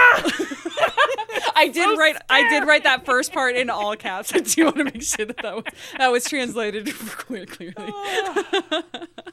I 1.57 1.69
did 1.73 1.99
write 1.99 2.17
I 2.29 2.49
did 2.49 2.67
write 2.67 2.85
that 2.85 3.05
first 3.05 3.33
part 3.33 3.55
in 3.57 3.71
all 3.71 3.95
caps. 3.97 4.33
I 4.35 4.39
do 4.39 4.65
want 4.65 4.77
to 4.79 4.85
make 4.85 5.03
sure 5.03 5.27
that 5.27 5.37
that 5.39 5.55
was, 5.57 5.65
that 5.99 6.09
was 6.13 6.25
translated 6.25 6.87
clearly. 6.95 7.75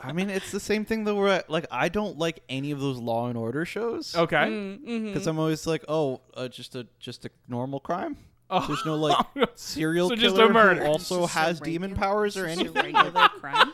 I 0.01 0.11
mean, 0.13 0.29
it's 0.29 0.51
the 0.51 0.59
same 0.59 0.85
thing 0.85 1.03
though. 1.05 1.15
Where 1.15 1.43
like 1.47 1.65
I 1.71 1.89
don't 1.89 2.17
like 2.17 2.41
any 2.49 2.71
of 2.71 2.79
those 2.79 2.97
Law 2.97 3.27
and 3.27 3.37
Order 3.37 3.65
shows 3.65 4.15
Okay. 4.15 4.35
Mm-hmm. 4.35 5.05
because 5.07 5.27
I'm 5.27 5.39
always 5.39 5.65
like, 5.67 5.85
oh, 5.87 6.21
uh, 6.35 6.47
just 6.47 6.75
a 6.75 6.87
just 6.99 7.25
a 7.25 7.29
normal 7.47 7.79
crime. 7.79 8.17
Oh. 8.49 8.65
There's 8.67 8.85
no 8.85 8.95
like 8.95 9.17
serial 9.55 10.09
So 10.09 10.15
killer 10.15 10.29
just 10.29 10.41
a 10.41 10.49
murder. 10.53 10.81
who 10.85 10.87
also 10.91 11.21
Just 11.21 11.33
has 11.33 11.59
demon 11.59 11.95
powers 11.95 12.37
or 12.37 12.45
Just 12.47 12.59
a 12.59 12.61
anything. 12.63 12.95
regular 12.95 13.29
crime. 13.29 13.73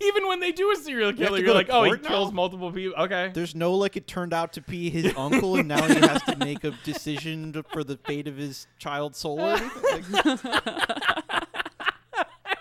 Even 0.00 0.28
when 0.28 0.40
they 0.40 0.52
do 0.52 0.70
a 0.70 0.76
serial 0.76 1.12
killer, 1.12 1.38
to 1.38 1.44
you're 1.44 1.54
like, 1.54 1.68
oh, 1.70 1.84
he 1.84 1.90
now? 1.92 1.96
kills 2.08 2.32
multiple 2.32 2.70
people. 2.70 2.94
Okay. 3.02 3.30
There's 3.34 3.54
no 3.54 3.74
like 3.74 3.96
it 3.96 4.06
turned 4.06 4.32
out 4.32 4.52
to 4.54 4.60
be 4.60 4.90
his 4.90 5.12
uncle, 5.16 5.56
and 5.56 5.66
now 5.68 5.82
he 5.86 5.94
has 6.00 6.22
to 6.24 6.36
make 6.36 6.62
a 6.64 6.70
decision 6.84 7.52
to- 7.54 7.62
for 7.64 7.82
the 7.82 7.96
fate 7.96 8.28
of 8.28 8.36
his 8.36 8.66
child's 8.78 9.18
soul. 9.18 9.40
Or 9.40 9.50
anything. 9.56 10.04
Like, 10.12 10.40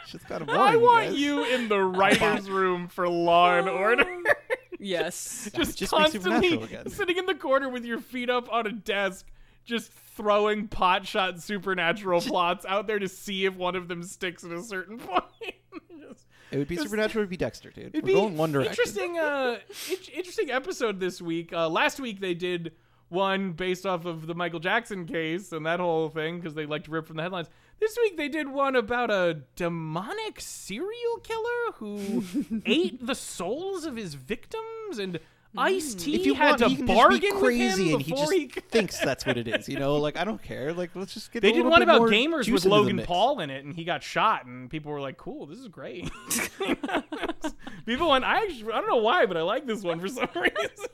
it's 0.01 0.11
just 0.11 0.25
kind 0.27 0.41
of 0.41 0.47
boring. 0.47 0.61
I 0.61 0.75
want 0.75 1.09
guys. 1.09 1.19
you 1.19 1.43
in 1.45 1.67
the 1.67 1.79
writer's 1.79 2.49
room 2.49 2.87
for 2.87 3.07
Law 3.09 3.57
and 3.57 3.69
oh. 3.69 3.73
Order. 3.75 4.05
Yes. 4.81 5.49
just 5.53 5.77
Just 5.77 5.91
be 5.91 5.97
constantly 5.97 6.53
again. 6.53 6.89
sitting 6.89 7.17
in 7.17 7.25
the 7.25 7.35
corner 7.35 7.67
with 7.67 7.83
your 7.83 7.99
feet 7.99 8.29
up 8.29 8.47
on 8.49 8.65
a 8.65 8.71
desk, 8.71 9.25
just 9.65 9.91
throwing 9.91 10.69
pot 10.69 11.05
shot 11.05 11.41
supernatural 11.41 12.21
plots 12.21 12.65
out 12.65 12.87
there 12.87 12.97
to 12.97 13.09
see 13.09 13.43
if 13.43 13.55
one 13.55 13.75
of 13.75 13.89
them 13.89 14.03
sticks 14.03 14.45
at 14.45 14.51
a 14.51 14.63
certain 14.63 14.97
point. 14.97 15.23
It 16.51 16.57
would 16.57 16.67
be 16.67 16.77
supernatural. 16.77 17.21
It 17.21 17.25
would 17.25 17.29
be 17.29 17.37
Dexter, 17.37 17.69
dude. 17.71 17.87
It'd 17.87 18.03
We're 18.03 18.07
be 18.07 18.13
going 18.13 18.37
one 18.37 18.51
direction. 18.51 18.71
interesting. 18.71 19.17
Uh, 19.17 19.59
in- 19.89 20.13
interesting 20.17 20.51
episode 20.51 20.99
this 20.99 21.21
week. 21.21 21.53
Uh, 21.53 21.69
last 21.69 21.99
week 21.99 22.19
they 22.19 22.33
did 22.33 22.71
one 23.09 23.53
based 23.53 23.85
off 23.85 24.05
of 24.05 24.27
the 24.27 24.35
Michael 24.35 24.59
Jackson 24.59 25.05
case 25.05 25.51
and 25.51 25.65
that 25.65 25.79
whole 25.79 26.09
thing 26.09 26.37
because 26.37 26.53
they 26.53 26.65
like 26.65 26.83
to 26.85 26.91
rip 26.91 27.07
from 27.07 27.17
the 27.17 27.23
headlines. 27.23 27.47
This 27.79 27.97
week 28.01 28.17
they 28.17 28.29
did 28.29 28.47
one 28.47 28.75
about 28.75 29.09
a 29.09 29.41
demonic 29.55 30.39
serial 30.39 31.17
killer 31.23 31.73
who 31.75 32.23
ate 32.65 33.05
the 33.05 33.15
souls 33.15 33.85
of 33.85 33.95
his 33.95 34.13
victims 34.15 34.99
and. 34.99 35.19
Ice 35.57 35.95
mm. 35.95 35.99
T 35.99 36.15
If 36.15 36.25
you 36.25 36.35
had 36.35 36.49
want, 36.49 36.59
to 36.59 36.69
he 36.69 36.75
can 36.75 36.85
bargain 36.85 37.21
just 37.21 37.33
be 37.33 37.39
crazy, 37.39 37.67
with 37.67 37.79
him 37.79 37.93
and 37.95 38.01
he 38.03 38.11
just 38.11 38.33
he 38.33 38.47
thinks 38.69 38.99
that's 38.99 39.25
what 39.25 39.35
it 39.37 39.47
is. 39.47 39.67
You 39.67 39.79
know, 39.79 39.95
like 39.95 40.15
I 40.15 40.23
don't 40.23 40.41
care. 40.41 40.73
Like 40.73 40.91
let's 40.95 41.13
just 41.13 41.31
get. 41.31 41.39
It. 41.39 41.47
They 41.47 41.51
did 41.53 41.65
one 41.65 41.81
about 41.81 42.01
gamers 42.01 42.51
with 42.51 42.65
Logan. 42.65 43.01
Paul 43.03 43.39
in 43.39 43.49
it, 43.49 43.65
and 43.65 43.73
he 43.73 43.83
got 43.83 44.03
shot, 44.03 44.45
and 44.45 44.69
people 44.69 44.91
were 44.91 45.01
like, 45.01 45.17
"Cool, 45.17 45.47
this 45.47 45.57
is 45.57 45.67
great." 45.67 46.09
people 47.85 48.09
went, 48.09 48.25
"I 48.25 48.43
actually, 48.43 48.71
I 48.73 48.79
don't 48.79 48.89
know 48.89 48.97
why, 48.97 49.25
but 49.25 49.37
I 49.37 49.41
like 49.41 49.65
this 49.65 49.81
one 49.81 49.99
for 49.99 50.07
some 50.07 50.29
reason." 50.35 50.87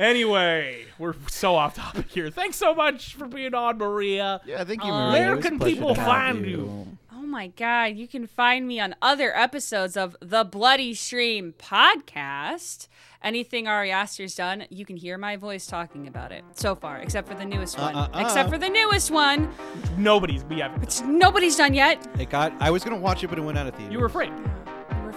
Anyway, 0.00 0.84
we're 0.98 1.14
so 1.28 1.54
off 1.54 1.74
topic 1.76 2.10
here. 2.10 2.30
Thanks 2.30 2.56
so 2.56 2.74
much 2.74 3.14
for 3.14 3.26
being 3.26 3.54
on, 3.54 3.78
Maria. 3.78 4.40
Yeah, 4.44 4.64
thank 4.64 4.82
you, 4.84 4.90
Uh, 4.90 5.10
Maria. 5.10 5.20
Where 5.22 5.32
It 5.32 5.36
was 5.36 5.44
a 5.44 5.48
can 5.48 5.58
people 5.60 5.94
find 5.94 6.44
you? 6.46 6.86
Oh 7.12 7.22
my 7.22 7.48
god, 7.48 7.96
you 7.96 8.08
can 8.08 8.26
find 8.26 8.66
me 8.66 8.80
on 8.80 8.94
other 9.02 9.36
episodes 9.36 9.96
of 9.96 10.16
the 10.20 10.42
Bloody 10.42 10.94
Stream 10.94 11.54
podcast. 11.58 12.88
Anything 13.22 13.68
Ari 13.68 13.90
Aster's 13.92 14.34
done, 14.34 14.64
you 14.70 14.86
can 14.86 14.96
hear 14.96 15.18
my 15.18 15.36
voice 15.36 15.66
talking 15.66 16.08
about 16.08 16.32
it 16.32 16.42
so 16.54 16.74
far, 16.74 16.96
except 16.98 17.28
for 17.28 17.34
the 17.34 17.44
newest 17.44 17.78
one. 17.78 17.94
Uh, 17.94 18.08
uh, 18.12 18.16
uh. 18.16 18.22
Except 18.22 18.48
for 18.48 18.56
the 18.56 18.70
newest 18.70 19.10
one, 19.10 19.52
Nobody's 19.98 20.42
we 20.44 20.58
haven't. 20.60 20.80
which 20.80 21.02
nobody's 21.02 21.56
done 21.56 21.74
yet. 21.74 22.04
It 22.18 22.30
got. 22.30 22.54
I 22.58 22.70
was 22.70 22.82
gonna 22.82 22.96
watch 22.96 23.22
it, 23.22 23.28
but 23.28 23.38
it 23.38 23.42
went 23.42 23.58
out 23.58 23.66
of 23.66 23.74
theater. 23.74 23.92
You 23.92 24.00
were 24.00 24.06
afraid. 24.06 24.32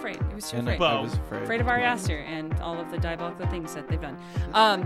We 0.03 0.09
were 0.11 0.15
afraid. 0.15 0.29
It 0.31 0.35
was 0.35 0.51
too 0.51 0.57
And 0.57 0.69
I, 0.69 0.73
afraid. 0.73 0.87
I 0.87 1.01
was 1.01 1.13
afraid. 1.13 1.43
afraid 1.43 1.61
of 1.61 1.67
Ari 1.67 1.83
Aster 1.83 2.17
and 2.19 2.53
all 2.59 2.79
of 2.79 2.91
the 2.91 2.97
diabolical 2.97 3.47
things 3.47 3.73
that 3.73 3.87
they've 3.87 4.01
done. 4.01 4.17
Um, 4.53 4.85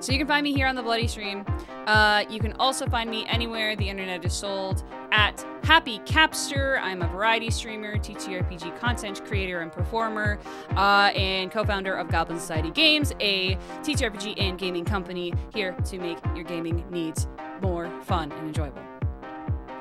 so 0.00 0.12
you 0.12 0.18
can 0.18 0.28
find 0.28 0.44
me 0.44 0.52
here 0.52 0.66
on 0.68 0.76
the 0.76 0.82
Bloody 0.82 1.08
Stream. 1.08 1.44
Uh, 1.86 2.24
you 2.30 2.38
can 2.38 2.52
also 2.54 2.86
find 2.86 3.10
me 3.10 3.24
anywhere 3.26 3.74
the 3.74 3.88
internet 3.88 4.24
is 4.24 4.32
sold 4.32 4.84
at 5.10 5.44
Happy 5.64 5.98
Capster. 6.00 6.78
I'm 6.80 7.02
a 7.02 7.08
variety 7.08 7.50
streamer, 7.50 7.96
TTRPG 7.96 8.78
content 8.78 9.24
creator 9.24 9.60
and 9.60 9.72
performer, 9.72 10.38
uh, 10.76 11.10
and 11.16 11.50
co-founder 11.50 11.94
of 11.94 12.08
Goblin 12.08 12.38
Society 12.38 12.70
Games, 12.70 13.12
a 13.20 13.56
TTRPG 13.82 14.34
and 14.38 14.56
gaming 14.58 14.84
company 14.84 15.32
here 15.52 15.72
to 15.86 15.98
make 15.98 16.18
your 16.36 16.44
gaming 16.44 16.84
needs 16.90 17.26
more 17.60 17.90
fun 18.02 18.30
and 18.32 18.46
enjoyable. 18.48 18.82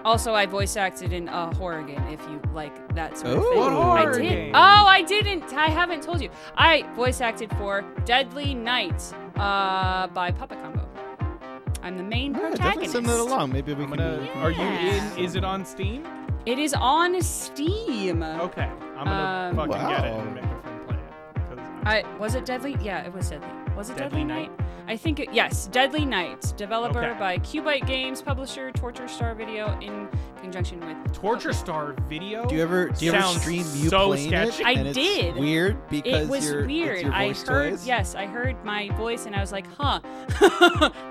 Also, 0.08 0.34
I 0.34 0.46
voice 0.46 0.78
acted 0.78 1.12
in 1.12 1.28
a 1.28 1.54
horror 1.56 1.84
game 1.84 2.02
if 2.08 2.22
you 2.30 2.40
like 2.54 2.74
that 2.96 3.18
sort 3.18 3.34
of 3.38 3.44
Ooh. 3.44 3.50
thing. 3.50 3.60
What 3.60 4.08
I 4.08 4.12
did. 4.14 4.22
game? 4.22 4.52
Oh, 4.56 4.86
I 4.98 5.02
didn't. 5.02 5.54
I 5.54 5.68
haven't 5.68 6.02
told 6.02 6.22
you. 6.22 6.30
I 6.56 6.84
voice 6.96 7.20
acted 7.20 7.52
for 7.58 7.84
Deadly 8.06 8.54
Night 8.54 9.02
uh, 9.36 10.08
by 10.08 10.32
Puppet 10.32 10.62
Combo. 10.64 10.88
I'm 11.84 11.98
the 11.98 12.04
main 12.04 12.32
Yeah, 12.34 12.40
definitely 12.40 12.58
protagonist. 12.58 12.92
send 12.94 13.06
that 13.08 13.20
along. 13.20 13.52
Maybe 13.52 13.74
we 13.74 13.84
I'm 13.84 13.90
can. 13.90 13.98
gonna. 13.98 14.30
Are 14.42 14.52
you 14.52 14.62
in? 14.62 15.18
Is 15.26 15.36
it 15.36 15.44
on 15.44 15.66
Steam? 15.66 16.08
It 16.46 16.58
is 16.58 16.74
on 16.74 17.22
Steam. 17.22 18.24
Okay, 18.24 18.70
I'm 18.98 19.04
gonna 19.06 19.50
Um, 19.50 19.56
fucking 19.58 19.88
get 19.90 20.06
it 20.06 20.14
and 20.14 20.36
make 20.36 20.44
a 20.46 20.62
friend 20.62 20.88
play 20.88 20.96
it. 20.96 21.36
'cause 21.50 21.58
I'm 21.60 21.88
I 21.88 22.18
was 22.18 22.34
it 22.36 22.46
Deadly? 22.46 22.78
Yeah, 22.82 23.06
it 23.06 23.12
was 23.14 23.30
Deadly. 23.30 23.50
Was 23.78 23.90
it 23.91 23.98
Deadly 23.98 24.22
Deadly, 24.22 24.24
Night? 24.24 24.58
Night? 24.58 24.68
I 24.88 24.98
think 24.98 25.20
it, 25.20 25.32
yes, 25.34 25.68
Deadly 25.68 26.06
Night, 26.06 26.54
developer 26.58 27.04
Okay. 27.04 27.20
by 27.20 27.38
Cubyte 27.40 27.86
Games, 27.86 28.22
publisher 28.22 28.72
Torture 28.72 29.08
Star 29.08 29.36
Video 29.36 29.78
in 29.82 30.08
conjunction 30.41 30.80
with 30.80 31.14
Torture 31.14 31.54
Star 31.54 31.94
Video. 32.10 32.45
Do 32.48 32.56
you 32.56 32.62
ever 32.64 32.90
do 32.90 33.06
you 33.06 33.14
ever 33.14 33.40
stream 33.40 33.66
you 33.76 33.90
so 33.90 34.08
playing 34.08 34.30
sketchy. 34.30 34.64
it? 34.64 34.66
I 34.66 34.72
and 34.72 34.88
it's 34.88 34.98
did. 34.98 35.36
Weird 35.36 35.90
because 35.90 36.24
it 36.24 36.30
was 36.30 36.45
your, 36.49 36.60
it's 36.62 36.68
weird. 36.68 37.02
your 37.02 37.14
I 37.14 37.28
heard 37.34 37.45
toys. 37.72 37.86
yes, 37.86 38.16
I 38.16 38.26
heard 38.26 38.64
my 38.66 38.90
voice 38.98 39.26
and 39.26 39.36
I 39.36 39.41
was 39.41 39.52
like, 39.52 39.68
huh. 39.76 39.99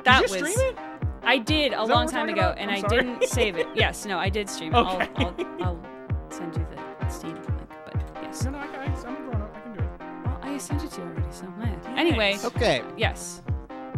that 0.05 0.23
Did 0.23 0.31
you 0.31 0.45
was 0.45 0.53
stream 0.53 0.69
it? 0.71 0.79
I 1.23 1.39
did 1.39 1.73
a 1.73 1.85
long 1.85 2.09
time 2.09 2.29
ago 2.29 2.41
about? 2.41 2.59
and 2.59 2.71
I'm 2.71 2.79
I 2.85 2.89
sorry. 2.89 2.97
didn't 3.03 3.25
save 3.25 3.57
it. 3.59 3.69
Yes, 3.75 4.07
no, 4.07 4.19
I 4.19 4.29
did 4.29 4.49
stream. 4.49 4.75
Okay. 4.77 5.09
I'll, 5.17 5.35
I'll, 5.37 5.63
I'll 5.63 6.31
send 6.31 6.55
you 6.57 6.67
the 6.75 7.09
Steam 7.11 7.35
link, 7.35 7.47
but 7.85 7.95
yes. 8.23 8.43
No, 8.45 8.51
no, 8.51 8.59
I, 8.59 8.63
I, 8.65 8.85
I'm 8.87 9.17
a 9.17 9.21
grown 9.31 9.43
up. 9.43 9.55
I 9.55 9.61
can 9.61 9.73
do 9.75 9.81
it. 9.85 9.91
Well, 10.25 10.39
I 10.43 10.59
sent 10.59 10.83
it 10.83 10.91
to 10.93 11.01
you 11.01 11.07
already, 11.07 11.27
so 11.31 11.47
meh. 11.59 11.76
Anyway, 11.97 12.39
Okay, 12.45 12.83
yes. 12.97 13.43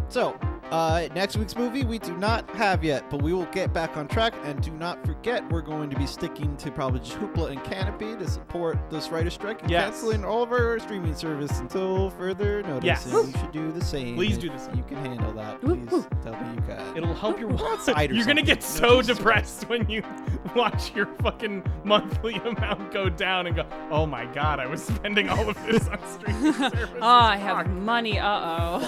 so 0.09 0.39
uh, 0.70 1.09
next 1.15 1.36
week's 1.36 1.57
movie 1.57 1.85
we 1.85 1.99
do 1.99 2.16
not 2.16 2.49
have 2.51 2.85
yet, 2.85 3.09
but 3.11 3.23
we 3.23 3.32
will 3.32 3.47
get 3.47 3.73
back 3.73 3.97
on 3.97 4.07
track. 4.09 4.35
And 4.45 4.61
do 4.62 4.70
not 4.73 5.05
forget, 5.07 5.49
we're 5.51 5.62
going 5.62 5.89
to 5.90 5.97
be 5.97 6.07
sticking 6.07 6.57
to 6.59 6.70
probably 6.70 7.01
just 7.01 7.12
Hoopla 7.19 7.51
and 7.51 7.61
Kanopy 7.62 8.19
to 8.19 8.28
support 8.28 8.78
this 8.90 9.09
writer 9.11 9.31
strike 9.31 9.62
and 9.62 9.70
Yes. 9.70 9.85
canceling 9.90 10.24
all 10.24 10.43
of 10.43 10.53
our 10.53 10.78
streaming 10.78 11.15
service 11.15 11.59
until 11.61 12.11
further 12.11 12.62
notice. 12.65 12.85
Yes. 12.85 13.07
And 13.07 13.32
you 13.32 13.39
should 13.40 13.53
do 13.53 13.73
the 13.73 13.85
same. 13.85 14.15
Please 14.16 14.36
do 14.39 14.49
the 14.51 14.59
same. 14.59 14.77
You 14.77 14.82
can 14.85 14.97
handle 14.99 15.32
that. 15.32 15.61
Please 15.61 15.89
woo. 15.90 16.07
tell 16.23 16.32
me 16.32 16.55
you 16.55 16.61
can. 16.62 16.97
It'll 16.97 17.15
help 17.15 17.40
your 17.40 17.53
Outside 17.69 18.11
or 18.11 18.15
You're 18.15 18.27
gonna 18.27 18.43
get 18.43 18.61
No, 18.61 18.66
so 18.66 19.03
just- 19.03 19.19
depressed 19.19 19.69
when 19.69 19.89
you 19.89 20.03
watch 20.55 20.95
your 20.95 21.07
fucking 21.23 21.65
monthly 21.85 22.35
amount 22.45 22.93
go 22.93 23.09
down 23.09 23.47
and 23.47 23.57
go, 23.57 23.66
"Oh 23.90 24.07
my 24.07 24.27
god, 24.27 24.61
I 24.61 24.66
was 24.66 24.82
spending 24.82 25.28
all 25.28 25.49
of 25.49 25.57
this 25.66 25.89
on 25.89 25.99
streaming 26.12 26.53
services." 26.53 26.89
Oh, 27.01 27.07
I 27.07 27.36
have 27.36 27.69
money. 27.70 28.19
Uh 28.19 28.78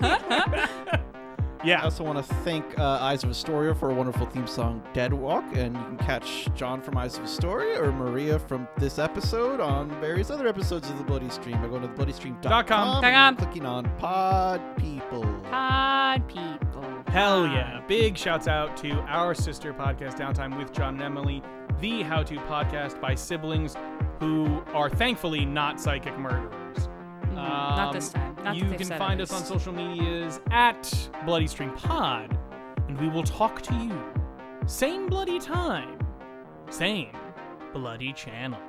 oh. 0.00 0.98
I 1.60 1.66
Yeah. 1.66 1.82
also 1.82 2.04
want 2.04 2.18
to 2.24 2.34
thank 2.36 2.78
uh, 2.78 2.98
Eyes 3.00 3.24
of 3.24 3.30
Astoria 3.30 3.74
for 3.74 3.90
a 3.90 3.94
wonderful 3.94 4.26
theme 4.26 4.46
song, 4.46 4.82
Dead 4.92 5.12
Walk. 5.12 5.44
And 5.54 5.76
you 5.76 5.82
can 5.82 5.96
catch 5.98 6.48
John 6.54 6.80
from 6.80 6.96
Eyes 6.96 7.18
of 7.18 7.24
Astoria 7.24 7.82
or 7.82 7.90
Maria 7.92 8.38
from 8.38 8.68
this 8.78 8.98
episode 8.98 9.60
on 9.60 9.90
various 10.00 10.30
other 10.30 10.46
episodes 10.46 10.88
of 10.90 10.98
The 10.98 11.04
Bloody 11.04 11.28
Stream 11.30 11.60
by 11.60 11.68
going 11.68 11.82
to 11.82 11.88
Dot 11.88 11.96
com. 11.98 12.06
thebloodystream.com 12.06 12.40
Dot 12.42 12.66
com. 12.66 13.04
and 13.04 13.38
clicking 13.38 13.66
on 13.66 13.84
Pod 13.98 14.60
People. 14.76 15.24
Pod 15.50 16.26
people. 16.28 16.84
Hell 17.08 17.46
yeah. 17.46 17.80
Big 17.88 18.16
shouts 18.16 18.46
out 18.48 18.76
to 18.78 18.90
our 19.08 19.34
sister 19.34 19.72
podcast, 19.72 20.18
Downtime 20.18 20.56
with 20.58 20.72
John 20.72 20.94
and 20.94 21.02
Emily, 21.02 21.42
the 21.80 22.02
how 22.02 22.22
to 22.22 22.34
podcast 22.36 23.00
by 23.00 23.14
siblings 23.14 23.76
who 24.20 24.62
are 24.74 24.90
thankfully 24.90 25.44
not 25.44 25.80
psychic 25.80 26.16
murderers. 26.18 26.52
Not 27.42 27.92
this 27.92 28.14
Um, 28.14 28.20
time. 28.36 28.44
Not 28.44 28.56
you 28.56 28.70
can 28.70 28.86
find 28.98 29.20
us 29.20 29.32
on 29.32 29.42
social 29.44 29.72
medias 29.72 30.40
at 30.50 31.10
Bloody 31.24 31.46
Stream 31.46 31.72
Pod, 31.72 32.36
and 32.88 32.98
we 33.00 33.08
will 33.08 33.24
talk 33.24 33.60
to 33.62 33.74
you. 33.74 34.00
Same 34.66 35.06
bloody 35.06 35.38
time, 35.38 35.98
same 36.70 37.10
bloody 37.72 38.12
channel. 38.12 38.60